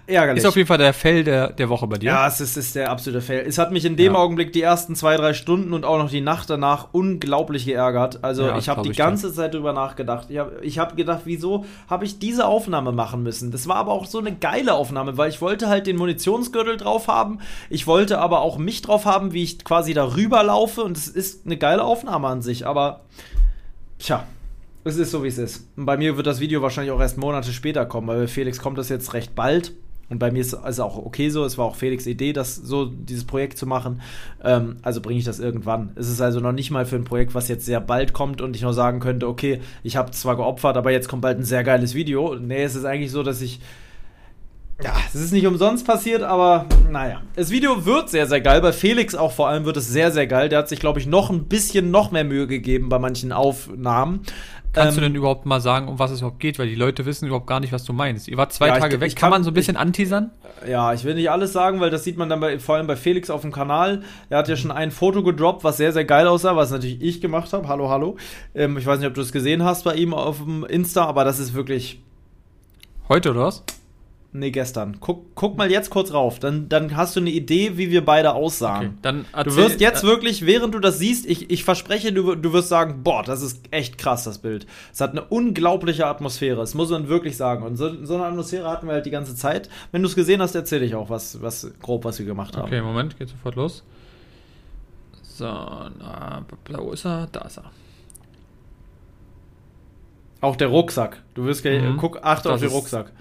Ärgerlich. 0.06 0.44
Ist 0.44 0.48
auf 0.48 0.56
jeden 0.56 0.68
Fall 0.68 0.78
der 0.78 0.94
Fell 0.94 1.24
der, 1.24 1.52
der 1.52 1.70
Woche 1.70 1.88
bei 1.88 1.98
dir. 1.98 2.08
Ja, 2.08 2.28
es 2.28 2.42
ist, 2.42 2.58
ist 2.58 2.76
der 2.76 2.90
absolute 2.90 3.22
Fell. 3.22 3.46
Es 3.48 3.58
hat 3.58 3.72
mich 3.72 3.86
in 3.86 3.96
dem 3.96 4.14
ja. 4.14 4.20
Augenblick 4.20 4.52
die 4.52 4.62
ersten 4.62 4.96
zwei, 4.96 5.16
drei 5.16 5.34
Stunden 5.34 5.74
und 5.74 5.86
auch 5.86 5.98
noch 5.98 6.10
die 6.10 6.22
Nacht 6.22 6.50
danach 6.50 6.90
unglaublich 6.92 7.66
geärgert. 7.66 8.24
Also 8.24 8.48
ja, 8.48 8.58
ich 8.58 8.68
habe 8.68 8.82
die 8.82 8.92
ganze 8.92 9.28
dann. 9.28 9.36
Zeit 9.36 9.54
drüber 9.54 9.72
nachgedacht. 9.72 10.28
Ich 10.30 10.38
habe 10.38 10.60
ich 10.62 10.80
hab 10.80 10.98
gedacht, 10.98 11.22
wieso 11.26 11.66
habe 11.90 12.06
ich 12.06 12.20
diese 12.20 12.46
Aufnahme 12.46 12.92
machen 12.92 13.24
müssen? 13.24 13.52
Das 13.52 13.68
war 13.68 13.78
aber 13.78 13.94
auch 13.94 14.06
so 14.06 14.20
eine 14.20 14.36
geile 14.36 14.74
Aufnahme, 14.74 15.18
weil 15.18 15.30
ich 15.30 15.42
wollte 15.42 15.70
halt 15.70 15.88
den 15.88 15.96
Munitionsgürtel 15.96 16.78
drauf 16.78 17.08
haben. 17.08 17.40
Ich 17.70 17.88
wollte 17.88 18.20
aber 18.20 18.42
auch 18.42 18.58
mich 18.58 18.82
drauf 18.82 19.06
haben, 19.06 19.34
wie 19.34 19.44
ich 19.44 19.64
quasi 19.64 19.94
darüber 19.94 20.44
laufe. 20.44 20.84
Und 20.84 20.98
es 20.98 21.08
ist 21.08 21.46
eine 21.46 21.58
geile 21.58 21.84
Aufnahme 21.84 22.28
an 22.28 22.42
sich. 22.42 22.68
Aber, 22.68 23.02
tja, 24.00 24.26
es 24.84 24.98
ist 24.98 25.12
so, 25.12 25.24
wie 25.24 25.28
es 25.28 25.38
ist. 25.38 25.68
Und 25.76 25.86
bei 25.86 25.98
mir 25.98 26.18
wird 26.18 26.28
das 26.28 26.40
Video 26.40 26.62
wahrscheinlich 26.62 26.92
auch 26.92 27.00
erst 27.00 27.18
Monate 27.18 27.54
später 27.54 27.86
kommen, 27.86 28.08
weil 28.08 28.20
bei 28.22 28.28
Felix 28.28 28.60
kommt 28.60 28.78
das 28.78 28.90
jetzt 28.90 29.14
recht 29.14 29.36
bald. 29.36 29.74
Und 30.10 30.20
bei 30.20 30.32
mir 30.32 30.42
ist 30.42 30.54
es 30.54 30.80
auch 30.80 30.98
okay 30.98 31.30
so. 31.30 31.46
Es 31.46 31.58
war 31.58 31.66
auch 31.66 31.76
Felix' 31.76 32.06
Idee, 32.06 32.34
das 32.34 32.56
so 32.56 32.86
dieses 32.86 33.26
Projekt 33.26 33.58
zu 33.58 33.66
machen. 33.66 34.02
Ähm, 34.44 34.76
also 34.82 35.02
bringe 35.02 35.18
ich 35.18 35.26
das 35.26 35.40
irgendwann. 35.40 35.92
Es 35.96 36.10
ist 36.10 36.22
also 36.22 36.40
noch 36.40 36.52
nicht 36.52 36.70
mal 36.70 36.86
für 36.86 36.98
ein 36.98 37.06
Projekt, 37.06 37.34
was 37.34 37.48
jetzt 37.48 37.66
sehr 37.66 37.80
bald 37.80 38.14
kommt 38.14 38.42
und 38.42 38.56
ich 38.56 38.62
nur 38.62 38.74
sagen 38.74 39.00
könnte, 39.00 39.28
okay, 39.28 39.62
ich 39.82 39.96
habe 39.96 40.12
zwar 40.12 40.36
geopfert, 40.36 40.78
aber 40.78 40.92
jetzt 40.92 41.08
kommt 41.08 41.22
bald 41.22 41.40
ein 41.40 41.46
sehr 41.46 41.64
geiles 41.64 41.96
Video. 41.96 42.36
Nee, 42.36 42.64
es 42.64 42.76
ist 42.76 42.86
eigentlich 42.86 43.12
so, 43.12 43.24
dass 43.24 43.42
ich 43.42 43.60
ja, 44.84 44.94
es 45.08 45.16
ist 45.16 45.32
nicht 45.32 45.46
umsonst 45.46 45.86
passiert, 45.86 46.24
aber 46.24 46.66
naja. 46.92 47.22
Das 47.36 47.52
Video 47.52 47.86
wird 47.86 48.10
sehr, 48.10 48.28
sehr 48.28 48.42
geil. 48.42 48.60
Bei 48.60 48.74
Felix 48.74 49.16
auch 49.16 49.32
vor 49.32 49.48
allem 49.48 49.66
wird 49.66 49.78
es 49.78 49.88
sehr, 49.88 50.12
sehr 50.12 50.28
geil. 50.28 50.50
Der 50.50 50.60
hat 50.60 50.68
sich, 50.68 50.80
glaube 50.80 51.00
ich, 51.00 51.06
noch 51.06 51.30
ein 51.30 51.46
bisschen 51.46 51.92
noch 51.92 52.12
mehr 52.12 52.24
Mühe 52.24 52.48
gegeben 52.48 52.90
bei 52.90 53.00
manchen 53.00 53.32
Aufnahmen. 53.32 54.22
Kannst 54.74 54.98
ähm, 54.98 55.04
du 55.04 55.10
denn 55.10 55.16
überhaupt 55.16 55.46
mal 55.46 55.62
sagen, 55.62 55.88
um 55.88 56.00
was 56.00 56.10
es 56.10 56.20
überhaupt 56.20 56.40
geht? 56.40 56.58
Weil 56.58 56.68
die 56.68 56.76
Leute 56.76 57.06
wissen 57.06 57.28
überhaupt 57.28 57.46
gar 57.46 57.60
nicht, 57.60 57.72
was 57.72 57.84
du 57.84 57.94
meinst. 57.94 58.28
Ihr 58.28 58.38
wart 58.38 58.52
zwei 58.54 58.68
ja, 58.68 58.80
Tage 58.80 58.96
ich, 58.96 59.02
weg. 59.02 59.08
Ich 59.08 59.16
kann, 59.16 59.30
kann, 59.30 59.38
man 59.38 59.44
so 59.44 59.52
ein 59.52 59.54
bisschen 59.54 59.76
ich, 59.76 59.82
anteasern? 59.82 60.32
Ja, 60.68 60.94
ich 60.94 61.04
will 61.04 61.14
nicht 61.14 61.30
alles 61.30 61.54
sagen, 61.54 61.80
weil 61.80 61.92
das 61.92 62.04
sieht 62.04 62.18
man 62.18 62.28
dann 62.28 62.40
bei, 62.40 62.58
vor 62.58 62.76
allem 62.76 62.88
bei 62.88 62.96
Felix 62.96 63.30
auf 63.30 63.42
dem 63.42 63.52
Kanal. 63.52 64.02
Er 64.30 64.40
hat 64.40 64.48
ja 64.48 64.56
schon 64.56 64.72
ein 64.72 64.90
Foto 64.90 65.22
gedroppt, 65.22 65.64
was 65.64 65.78
sehr, 65.78 65.94
sehr 65.94 66.06
geil 66.06 66.28
aussah, 66.28 66.56
was 66.56 66.72
natürlich 66.72 67.02
ich 67.02 67.22
gemacht 67.22 67.54
habe. 67.54 67.68
Hallo, 67.68 67.90
hallo. 67.90 68.18
Ähm, 68.56 68.76
ich 68.78 68.86
weiß 68.86 68.98
nicht, 69.00 69.08
ob 69.08 69.14
du 69.14 69.22
es 69.22 69.32
gesehen 69.32 69.64
hast 69.64 69.84
bei 69.84 69.94
ihm 69.94 70.14
auf 70.14 70.40
dem 70.40 70.66
Insta, 70.66 71.06
aber 71.06 71.24
das 71.24 71.38
ist 71.38 71.54
wirklich. 71.54 72.02
Heute 73.10 73.30
oder 73.30 73.42
was? 73.42 73.64
Nee, 74.36 74.50
gestern. 74.50 74.98
Guck, 75.00 75.36
guck 75.36 75.58
mal 75.58 75.70
jetzt 75.70 75.92
kurz 75.92 76.12
rauf. 76.12 76.40
Dann, 76.40 76.68
dann 76.68 76.98
hast 76.98 77.16
du 77.16 77.20
eine 77.20 77.30
Idee, 77.30 77.78
wie 77.78 77.92
wir 77.92 78.04
beide 78.04 78.34
aussahen. 78.34 78.88
Okay, 78.88 78.98
dann 79.04 79.26
du 79.44 79.56
wirst 79.56 79.80
jetzt 79.80 80.04
äh, 80.04 80.08
wirklich, 80.08 80.44
während 80.48 80.74
du 80.74 80.80
das 80.80 80.98
siehst, 80.98 81.28
ich, 81.28 81.52
ich 81.52 81.64
verspreche, 81.64 82.12
du, 82.12 82.34
du 82.34 82.52
wirst 82.52 82.68
sagen, 82.68 83.04
boah, 83.04 83.22
das 83.22 83.44
ist 83.44 83.62
echt 83.70 84.00
krass, 84.00 84.24
das 84.24 84.40
Bild. 84.40 84.66
Es 84.92 85.02
hat 85.02 85.12
eine 85.12 85.24
unglaubliche 85.24 86.08
Atmosphäre. 86.08 86.58
Das 86.58 86.74
muss 86.74 86.90
man 86.90 87.10
wirklich 87.10 87.38
sagen. 87.38 87.64
Und 87.64 87.78
so, 87.78 88.04
so 88.04 88.16
eine 88.16 88.26
Atmosphäre 88.26 88.68
hatten 88.68 88.88
wir 88.88 88.94
halt 88.94 89.06
die 89.06 89.12
ganze 89.12 89.36
Zeit. 89.36 89.70
Wenn 89.92 90.02
du 90.02 90.08
es 90.08 90.16
gesehen 90.16 90.42
hast, 90.42 90.56
erzähle 90.56 90.84
ich 90.84 90.96
auch, 90.96 91.12
was, 91.12 91.40
was 91.44 91.72
grob, 91.84 92.04
was 92.04 92.18
wir 92.18 92.26
gemacht 92.26 92.58
haben. 92.58 92.66
Okay, 92.66 92.82
Moment, 92.82 93.20
geht 93.20 93.30
sofort 93.30 93.56
los. 93.56 93.84
So, 95.22 95.46
na, 95.46 96.44
wo 96.70 96.92
ist 96.92 97.06
er? 97.06 97.28
Da 97.32 97.42
ist 97.42 97.60
er. 97.60 97.72
Auch 100.42 100.56
der 100.56 100.70
Rucksack. 100.70 101.22
Du 101.36 101.46
wirst 101.46 101.64
mhm. 101.64 101.98
guck, 101.98 102.20
achte 102.24 102.50
das 102.50 102.56
auf 102.56 102.62
den 102.62 102.70
Rucksack. 102.72 103.12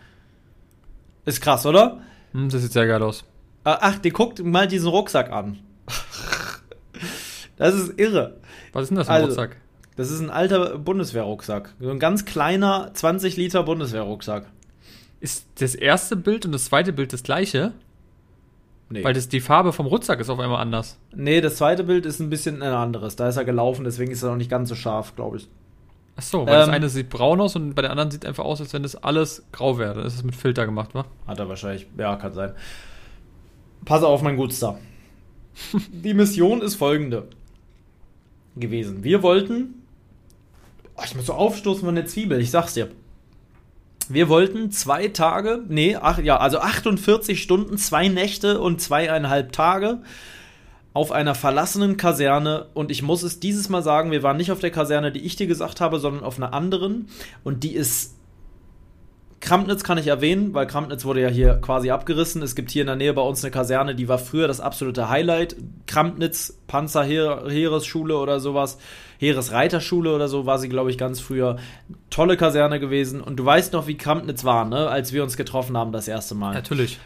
Ist 1.25 1.41
krass, 1.41 1.67
oder? 1.67 2.01
Hm, 2.33 2.49
das 2.49 2.63
sieht 2.63 2.73
sehr 2.73 2.87
geil 2.87 3.03
aus. 3.03 3.25
Ah, 3.65 3.79
ach, 3.81 3.99
die 3.99 4.11
guckt 4.11 4.43
mal 4.45 4.67
diesen 4.67 4.89
Rucksack 4.89 5.31
an. 5.31 5.59
das 7.57 7.75
ist 7.75 7.99
irre. 7.99 8.41
Was 8.73 8.85
ist 8.85 8.89
denn 8.89 8.97
das 8.97 9.07
für 9.07 9.13
ein 9.13 9.23
also, 9.23 9.29
Rucksack? 9.29 9.57
Das 9.97 10.11
ist 10.11 10.21
ein 10.21 10.31
alter 10.31 10.79
Bundeswehrrucksack. 10.79 11.75
So 11.79 11.91
ein 11.91 11.99
ganz 11.99 12.25
kleiner 12.25 12.91
20 12.95 13.37
Liter 13.37 13.63
Bundeswehrrucksack. 13.63 14.47
Ist 15.21 15.47
das 15.61 15.75
erste 15.75 16.17
Bild 16.17 16.47
und 16.47 16.53
das 16.53 16.65
zweite 16.65 16.93
Bild 16.93 17.13
das 17.13 17.23
gleiche? 17.23 17.73
Nee. 18.89 19.05
Weil 19.05 19.15
das, 19.15 19.29
die 19.29 19.41
Farbe 19.41 19.73
vom 19.73 19.87
Rucksack 19.87 20.21
ist 20.21 20.29
auf 20.29 20.39
einmal 20.39 20.61
anders. 20.61 20.99
Nee, 21.15 21.41
das 21.41 21.57
zweite 21.57 21.85
Bild 21.85 22.05
ist 22.05 22.21
ein 22.21 22.31
bisschen 22.31 22.63
ein 22.63 22.73
anderes. 22.73 23.17
Da 23.17 23.29
ist 23.29 23.37
er 23.37 23.45
gelaufen, 23.45 23.85
deswegen 23.85 24.11
ist 24.11 24.23
er 24.23 24.31
noch 24.31 24.37
nicht 24.37 24.51
ganz 24.51 24.69
so 24.69 24.75
scharf, 24.75 25.15
glaube 25.15 25.37
ich. 25.39 25.49
Ach 26.17 26.23
so, 26.23 26.47
weil 26.47 26.55
ähm, 26.55 26.61
das 26.61 26.69
eine 26.69 26.89
sieht 26.89 27.09
braun 27.09 27.41
aus 27.41 27.57
und 27.57 27.75
bei 27.75 27.83
der 27.83 27.91
anderen 27.91 28.11
sieht 28.11 28.27
einfach 28.27 28.45
aus, 28.45 28.61
als 28.61 28.73
wenn 28.73 28.83
das 28.83 28.97
alles 28.97 29.45
grau 29.53 29.79
wäre. 29.79 30.03
Das 30.03 30.15
ist 30.15 30.25
mit 30.25 30.37
Filter 30.37 30.67
gemacht, 30.67 30.95
wa? 30.95 31.07
Hat 31.27 31.39
er 31.39 31.49
wahrscheinlich. 31.49 31.87
Ja, 31.97 32.17
kann 32.17 32.33
sein. 32.35 32.53
Pass 33.85 34.03
auf, 34.03 34.23
mein 34.23 34.37
Gutster. 34.37 34.79
Die 35.93 36.15
Mission 36.15 36.61
ist 36.61 36.77
folgende 36.77 37.29
gewesen. 38.57 39.03
Wir 39.05 39.23
wollten. 39.23 39.83
Oh, 40.97 41.03
ich 41.05 41.15
muss 41.15 41.27
so 41.27 41.33
aufstoßen 41.33 41.85
von 41.85 41.95
der 41.95 42.07
Zwiebel, 42.07 42.41
ich 42.41 42.51
sag's 42.51 42.75
dir. 42.75 42.91
Wir 44.09 44.29
wollten 44.29 44.71
zwei 44.73 45.09
Tage, 45.09 45.63
nee, 45.69 45.97
ach, 45.97 46.19
ja, 46.19 46.37
also 46.37 46.59
48 46.59 47.41
Stunden, 47.41 47.79
zwei 47.79 48.09
Nächte 48.09 48.61
und 48.61 48.81
zweieinhalb 48.81 49.53
Tage 49.53 50.03
auf 50.95 51.13
einer 51.13 51.35
verlassenen 51.35 51.97
Kaserne 51.97 52.67
und 52.75 52.91
ich 52.91 53.03
muss 53.03 53.23
es 53.23 53.41
dieses 53.41 53.69
Mal 53.69 53.83
sagen, 53.83 54.11
wir 54.11 54.23
waren 54.23 54.37
nicht 54.37 54.53
auf 54.53 54.61
der 54.61 54.71
Kaserne, 54.71 55.13
die 55.13 55.21
ich 55.21 55.37
dir 55.37 55.47
gesagt 55.47 55.81
habe, 55.81 55.99
sondern 55.99 56.25
auf 56.25 56.37
einer 56.37 56.53
anderen 56.53 57.09
und 57.45 57.65
die 57.65 57.75
ist 57.75 58.15
Krampnitz 59.43 59.83
kann 59.83 59.99
ich 59.99 60.07
erwähnen, 60.07 60.55
weil 60.55 60.69
Krampnitz 60.69 61.05
wurde 61.05 61.21
ja 61.21 61.29
hier 61.29 61.55
quasi 61.55 61.91
abgerissen. 61.91 62.43
Es 62.43 62.55
gibt 62.55 62.71
hier 62.71 62.83
in 62.83 62.87
der 62.87 62.95
Nähe 62.95 63.13
bei 63.13 63.23
uns 63.23 63.43
eine 63.43 63.51
Kaserne, 63.51 63.97
die 63.97 64.07
war 64.07 64.19
früher 64.19 64.47
das 64.47 64.61
absolute 64.61 65.09
Highlight. 65.09 65.57
Krampnitz, 65.89 66.61
Panzerheeresschule 66.69 68.17
oder 68.17 68.39
sowas, 68.39 68.79
Heeresreiterschule 69.19 70.15
oder 70.15 70.29
so 70.29 70.47
war 70.47 70.61
sie, 70.61 70.69
glaube 70.69 70.91
ich, 70.91 70.97
ganz 70.97 71.21
früher. 71.21 71.57
Tolle 72.09 72.37
Kaserne 72.37 72.79
gewesen. 72.79 73.21
Und 73.21 73.37
du 73.37 73.45
weißt 73.45 73.73
noch, 73.73 73.89
wie 73.89 73.97
Krampnitz 73.97 74.45
war, 74.45 74.65
ne, 74.65 74.89
als 74.89 75.13
wir 75.13 75.25
uns 75.25 75.37
getroffen 75.37 75.77
haben 75.77 75.91
das 75.91 76.07
erste 76.07 76.37
Mal. 76.37 76.55
Natürlich. 76.55 77.01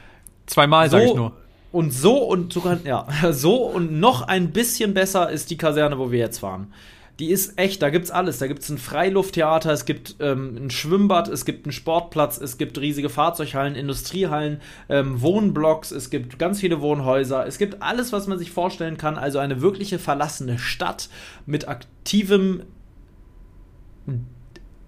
Zweimal, 0.45 0.91
so, 0.91 0.99
sag 0.99 1.07
ich 1.07 1.15
nur. 1.15 1.33
Und 1.77 1.91
so 1.91 2.25
und 2.25 2.55
sogar, 2.55 2.79
ja, 2.87 3.07
so 3.33 3.67
und 3.67 4.01
noch 4.01 4.23
ein 4.23 4.51
bisschen 4.51 4.95
besser 4.95 5.29
ist 5.29 5.51
die 5.51 5.59
Kaserne, 5.59 5.99
wo 5.99 6.11
wir 6.11 6.19
jetzt 6.19 6.39
fahren. 6.39 6.73
Die 7.19 7.29
ist 7.29 7.59
echt, 7.59 7.83
da 7.83 7.91
gibt's 7.91 8.11
alles. 8.11 8.39
Da 8.39 8.47
gibt's 8.47 8.71
ein 8.71 8.79
Freilufttheater, 8.79 9.73
es 9.73 9.85
gibt 9.85 10.17
ähm, 10.21 10.57
ein 10.57 10.71
Schwimmbad, 10.71 11.29
es 11.29 11.45
gibt 11.45 11.67
einen 11.67 11.73
Sportplatz, 11.73 12.41
es 12.41 12.57
gibt 12.57 12.79
riesige 12.79 13.11
Fahrzeughallen, 13.11 13.75
Industriehallen, 13.75 14.63
ähm, 14.89 15.21
Wohnblocks, 15.21 15.91
es 15.91 16.09
gibt 16.09 16.39
ganz 16.39 16.61
viele 16.61 16.81
Wohnhäuser, 16.81 17.47
es 17.47 17.59
gibt 17.59 17.83
alles, 17.83 18.11
was 18.11 18.27
man 18.27 18.39
sich 18.39 18.53
vorstellen 18.53 18.97
kann. 18.97 19.19
Also 19.19 19.39
eine 19.39 19.61
wirkliche 19.61 19.99
verlassene 19.99 20.59
Stadt 20.59 21.11
mit 21.45 21.69
aktivem 21.69 22.63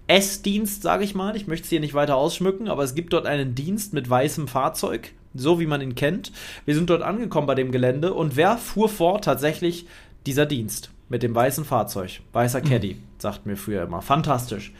S-Dienst, 0.07 0.81
sage 0.81 1.03
ich 1.03 1.13
mal. 1.13 1.35
Ich 1.35 1.45
möchte 1.45 1.65
es 1.65 1.69
hier 1.69 1.81
nicht 1.81 1.93
weiter 1.93 2.15
ausschmücken, 2.15 2.67
aber 2.67 2.81
es 2.81 2.95
gibt 2.95 3.13
dort 3.13 3.27
einen 3.27 3.53
Dienst 3.53 3.93
mit 3.93 4.09
weißem 4.09 4.47
Fahrzeug, 4.47 5.13
so 5.33 5.59
wie 5.59 5.65
man 5.67 5.81
ihn 5.81 5.95
kennt. 5.95 6.31
Wir 6.65 6.75
sind 6.75 6.89
dort 6.89 7.01
angekommen 7.01 7.47
bei 7.47 7.55
dem 7.55 7.71
Gelände 7.71 8.13
und 8.13 8.35
wer 8.35 8.57
fuhr 8.57 8.89
vor? 8.89 9.21
Tatsächlich 9.21 9.85
dieser 10.25 10.45
Dienst 10.45 10.91
mit 11.09 11.23
dem 11.23 11.33
weißen 11.33 11.65
Fahrzeug. 11.65 12.21
Weißer 12.33 12.61
Caddy, 12.61 12.95
mhm. 12.95 13.03
sagt 13.17 13.45
mir 13.45 13.57
früher 13.57 13.83
immer. 13.83 14.01
Fantastisch. 14.01 14.73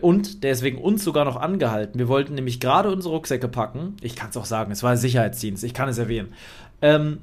Und 0.00 0.44
der 0.44 0.52
ist 0.52 0.62
wegen 0.62 0.78
uns 0.78 1.02
sogar 1.02 1.24
noch 1.24 1.36
angehalten. 1.36 1.98
Wir 1.98 2.08
wollten 2.08 2.34
nämlich 2.34 2.60
gerade 2.60 2.90
unsere 2.90 3.14
Rucksäcke 3.14 3.48
packen. 3.48 3.96
Ich 4.00 4.14
kann 4.14 4.30
es 4.30 4.36
auch 4.36 4.44
sagen, 4.44 4.70
es 4.70 4.82
war 4.82 4.92
ein 4.92 4.96
Sicherheitsdienst, 4.96 5.64
ich 5.64 5.74
kann 5.74 5.88
es 5.88 5.98
erwähnen. 5.98 6.32
Ähm, 6.80 7.18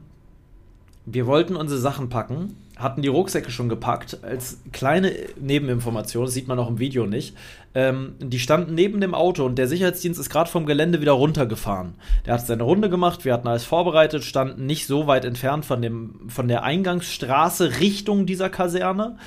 wir 1.06 1.26
wollten 1.26 1.56
unsere 1.56 1.80
Sachen 1.80 2.10
packen, 2.10 2.58
hatten 2.80 3.02
die 3.02 3.10
Rucksäcke 3.10 3.52
schon 3.52 3.70
gepackt. 3.70 4.20
Als 4.24 4.62
kleine 4.72 5.12
Nebeninformation, 5.40 6.26
das 6.26 6.34
sieht 6.34 6.48
man 6.48 6.58
auch 6.58 6.70
im 6.70 6.80
Video 6.80 7.06
nicht. 7.06 7.36
Ähm, 7.76 8.16
die 8.20 8.40
standen 8.40 8.74
neben 8.74 9.02
dem 9.02 9.14
Auto 9.14 9.46
und 9.46 9.58
der 9.58 9.68
Sicherheitsdienst 9.68 10.20
ist 10.20 10.30
gerade 10.30 10.50
vom 10.50 10.66
Gelände 10.66 11.02
wieder 11.02 11.12
runtergefahren. 11.12 11.94
Der 12.26 12.34
hat 12.34 12.48
seine 12.48 12.64
Runde 12.64 12.90
gemacht, 12.90 13.26
wir 13.26 13.34
hatten 13.34 13.48
alles 13.48 13.66
vorbereitet, 13.66 14.24
standen 14.24 14.66
nicht 14.66 14.88
so 14.88 15.08
weit 15.08 15.26
entfernt 15.26 15.66
von, 15.66 15.82
dem, 15.82 16.30
von 16.30 16.48
der 16.48 16.64
Eingangsstraße 16.64 17.80
Richtung 17.80 18.26
dieser 18.26 18.50
Kaserne. 18.50 19.18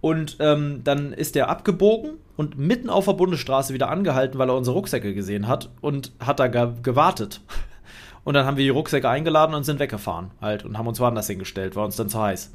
Und 0.00 0.36
ähm, 0.38 0.82
dann 0.84 1.12
ist 1.12 1.34
er 1.34 1.48
abgebogen 1.48 2.12
und 2.36 2.56
mitten 2.56 2.88
auf 2.88 3.06
der 3.06 3.14
Bundesstraße 3.14 3.74
wieder 3.74 3.88
angehalten, 3.88 4.38
weil 4.38 4.50
er 4.50 4.56
unsere 4.56 4.76
Rucksäcke 4.76 5.12
gesehen 5.12 5.48
hat 5.48 5.70
und 5.80 6.12
hat 6.20 6.38
da 6.38 6.46
ge 6.46 6.68
gewartet. 6.82 7.40
Und 8.22 8.34
dann 8.34 8.44
haben 8.44 8.58
wir 8.58 8.64
die 8.64 8.70
Rucksäcke 8.70 9.08
eingeladen 9.08 9.54
und 9.54 9.64
sind 9.64 9.80
weggefahren 9.80 10.30
halt 10.40 10.64
und 10.64 10.76
haben 10.76 10.86
uns 10.86 11.00
woanders 11.00 11.28
hingestellt, 11.28 11.74
war 11.74 11.86
uns 11.86 11.96
dann 11.96 12.10
zu 12.10 12.20
heiß. 12.20 12.52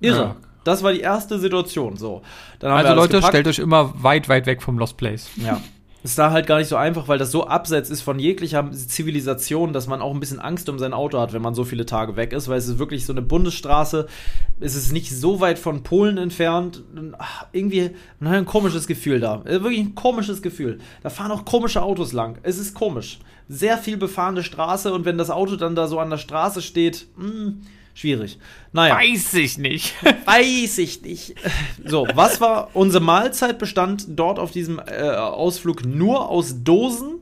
Irre. 0.00 0.18
Ja. 0.18 0.36
Das 0.64 0.82
war 0.82 0.92
die 0.92 1.00
erste 1.00 1.38
Situation. 1.38 1.96
So. 1.96 2.22
also 2.60 2.94
Leute, 2.94 3.16
gepackt. 3.16 3.32
stellt 3.32 3.46
euch 3.46 3.60
immer 3.60 3.92
weit, 4.02 4.28
weit 4.28 4.46
weg 4.46 4.62
vom 4.62 4.78
Lost 4.78 4.96
Place. 4.96 5.30
Ja. 5.36 5.60
Ist 6.02 6.18
da 6.18 6.30
halt 6.30 6.46
gar 6.46 6.58
nicht 6.58 6.68
so 6.68 6.76
einfach, 6.76 7.08
weil 7.08 7.18
das 7.18 7.32
so 7.32 7.48
abseits 7.48 7.90
ist 7.90 8.00
von 8.00 8.18
jeglicher 8.20 8.70
Zivilisation, 8.70 9.72
dass 9.72 9.88
man 9.88 10.00
auch 10.00 10.14
ein 10.14 10.20
bisschen 10.20 10.38
Angst 10.38 10.68
um 10.68 10.78
sein 10.78 10.92
Auto 10.92 11.18
hat, 11.18 11.32
wenn 11.32 11.42
man 11.42 11.54
so 11.54 11.64
viele 11.64 11.84
Tage 11.84 12.14
weg 12.14 12.32
ist, 12.32 12.48
weil 12.48 12.58
es 12.58 12.68
ist 12.68 12.78
wirklich 12.78 13.06
so 13.06 13.12
eine 13.12 13.22
Bundesstraße. 13.22 14.06
Es 14.60 14.76
ist 14.76 14.92
nicht 14.92 15.10
so 15.10 15.40
weit 15.40 15.58
von 15.58 15.82
Polen 15.82 16.16
entfernt. 16.16 16.84
Ach, 17.18 17.46
irgendwie 17.50 17.90
man 18.20 18.30
hat 18.30 18.38
ein 18.38 18.46
komisches 18.46 18.86
Gefühl 18.86 19.18
da. 19.18 19.42
Äh, 19.44 19.62
wirklich 19.62 19.80
ein 19.80 19.94
komisches 19.94 20.42
Gefühl. 20.42 20.78
Da 21.02 21.10
fahren 21.10 21.32
auch 21.32 21.44
komische 21.44 21.82
Autos 21.82 22.12
lang. 22.12 22.38
Es 22.42 22.58
ist 22.58 22.74
komisch 22.74 23.18
sehr 23.48 23.78
viel 23.78 23.96
befahrene 23.96 24.42
Straße 24.42 24.92
und 24.92 25.04
wenn 25.04 25.18
das 25.18 25.30
Auto 25.30 25.56
dann 25.56 25.76
da 25.76 25.86
so 25.86 25.98
an 25.98 26.10
der 26.10 26.18
Straße 26.18 26.62
steht, 26.62 27.06
mh, 27.16 27.28
hm, 27.28 27.60
schwierig. 27.96 28.38
Naja. 28.72 28.96
Weiß 28.96 29.34
ich 29.34 29.58
nicht. 29.58 29.94
Weiß 30.26 30.78
ich 30.78 31.02
nicht. 31.02 31.34
So, 31.84 32.06
was 32.14 32.40
war 32.40 32.70
unsere 32.74 33.02
Mahlzeit 33.02 33.58
bestand 33.58 34.06
dort 34.08 34.38
auf 34.38 34.52
diesem 34.52 34.78
äh, 34.78 35.02
Ausflug 35.02 35.84
nur 35.84 36.28
aus 36.28 36.62
Dosen. 36.62 37.14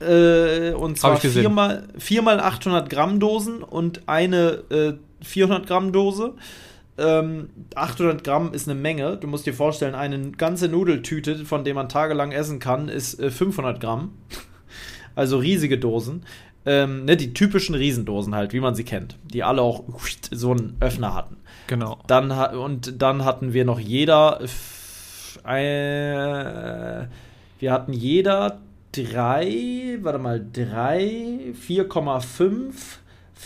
Äh, 0.00 0.72
und 0.72 0.98
zwar 0.98 1.16
viermal, 1.16 1.88
viermal 1.96 2.40
800 2.40 2.90
Gramm 2.90 3.18
Dosen 3.18 3.62
und 3.62 4.02
eine 4.06 4.62
äh, 4.70 4.92
400 5.24 5.66
Gramm 5.66 5.92
Dose. 5.92 6.34
Ähm, 6.98 7.48
800 7.74 8.22
Gramm 8.22 8.52
ist 8.52 8.68
eine 8.68 8.78
Menge. 8.78 9.16
Du 9.16 9.26
musst 9.28 9.46
dir 9.46 9.54
vorstellen, 9.54 9.94
eine 9.94 10.32
ganze 10.32 10.68
Nudeltüte, 10.68 11.46
von 11.46 11.64
der 11.64 11.74
man 11.74 11.88
tagelang 11.88 12.32
essen 12.32 12.58
kann, 12.58 12.88
ist 12.88 13.18
äh, 13.18 13.30
500 13.30 13.80
Gramm 13.80 14.10
also 15.14 15.38
riesige 15.38 15.78
Dosen. 15.78 16.24
Ähm, 16.64 17.04
ne, 17.04 17.16
die 17.16 17.34
typischen 17.34 17.74
Riesendosen 17.74 18.34
halt, 18.34 18.52
wie 18.52 18.60
man 18.60 18.74
sie 18.74 18.84
kennt, 18.84 19.16
die 19.24 19.42
alle 19.42 19.62
auch 19.62 19.82
so 20.30 20.52
einen 20.52 20.76
Öffner 20.80 21.14
hatten. 21.14 21.38
Genau. 21.66 21.98
Dann 22.06 22.30
und 22.30 23.02
dann 23.02 23.24
hatten 23.24 23.52
wir 23.52 23.64
noch 23.64 23.80
jeder, 23.80 24.40
äh, 25.44 27.06
wir 27.58 27.72
hatten 27.72 27.92
jeder 27.92 28.60
drei, 28.92 29.98
warte 30.02 30.18
mal, 30.18 30.44
drei, 30.52 31.52
4,5, 31.66 32.72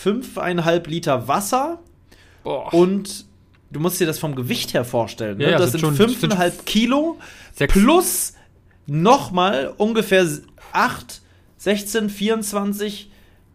5,5 0.04 0.88
Liter 0.88 1.28
Wasser 1.28 1.78
Boah. 2.42 2.72
und 2.74 3.24
du 3.70 3.80
musst 3.80 4.00
dir 4.00 4.06
das 4.06 4.18
vom 4.18 4.34
Gewicht 4.34 4.74
her 4.74 4.84
vorstellen. 4.84 5.38
Ne? 5.38 5.50
Ja, 5.50 5.58
das 5.58 5.72
sind 5.72 5.84
5,5 5.84 6.64
Kilo 6.64 7.18
plus 7.68 8.34
nochmal 8.86 9.72
ungefähr 9.76 10.26
8 10.72 11.22
16, 11.66 12.10
24, 12.10 13.10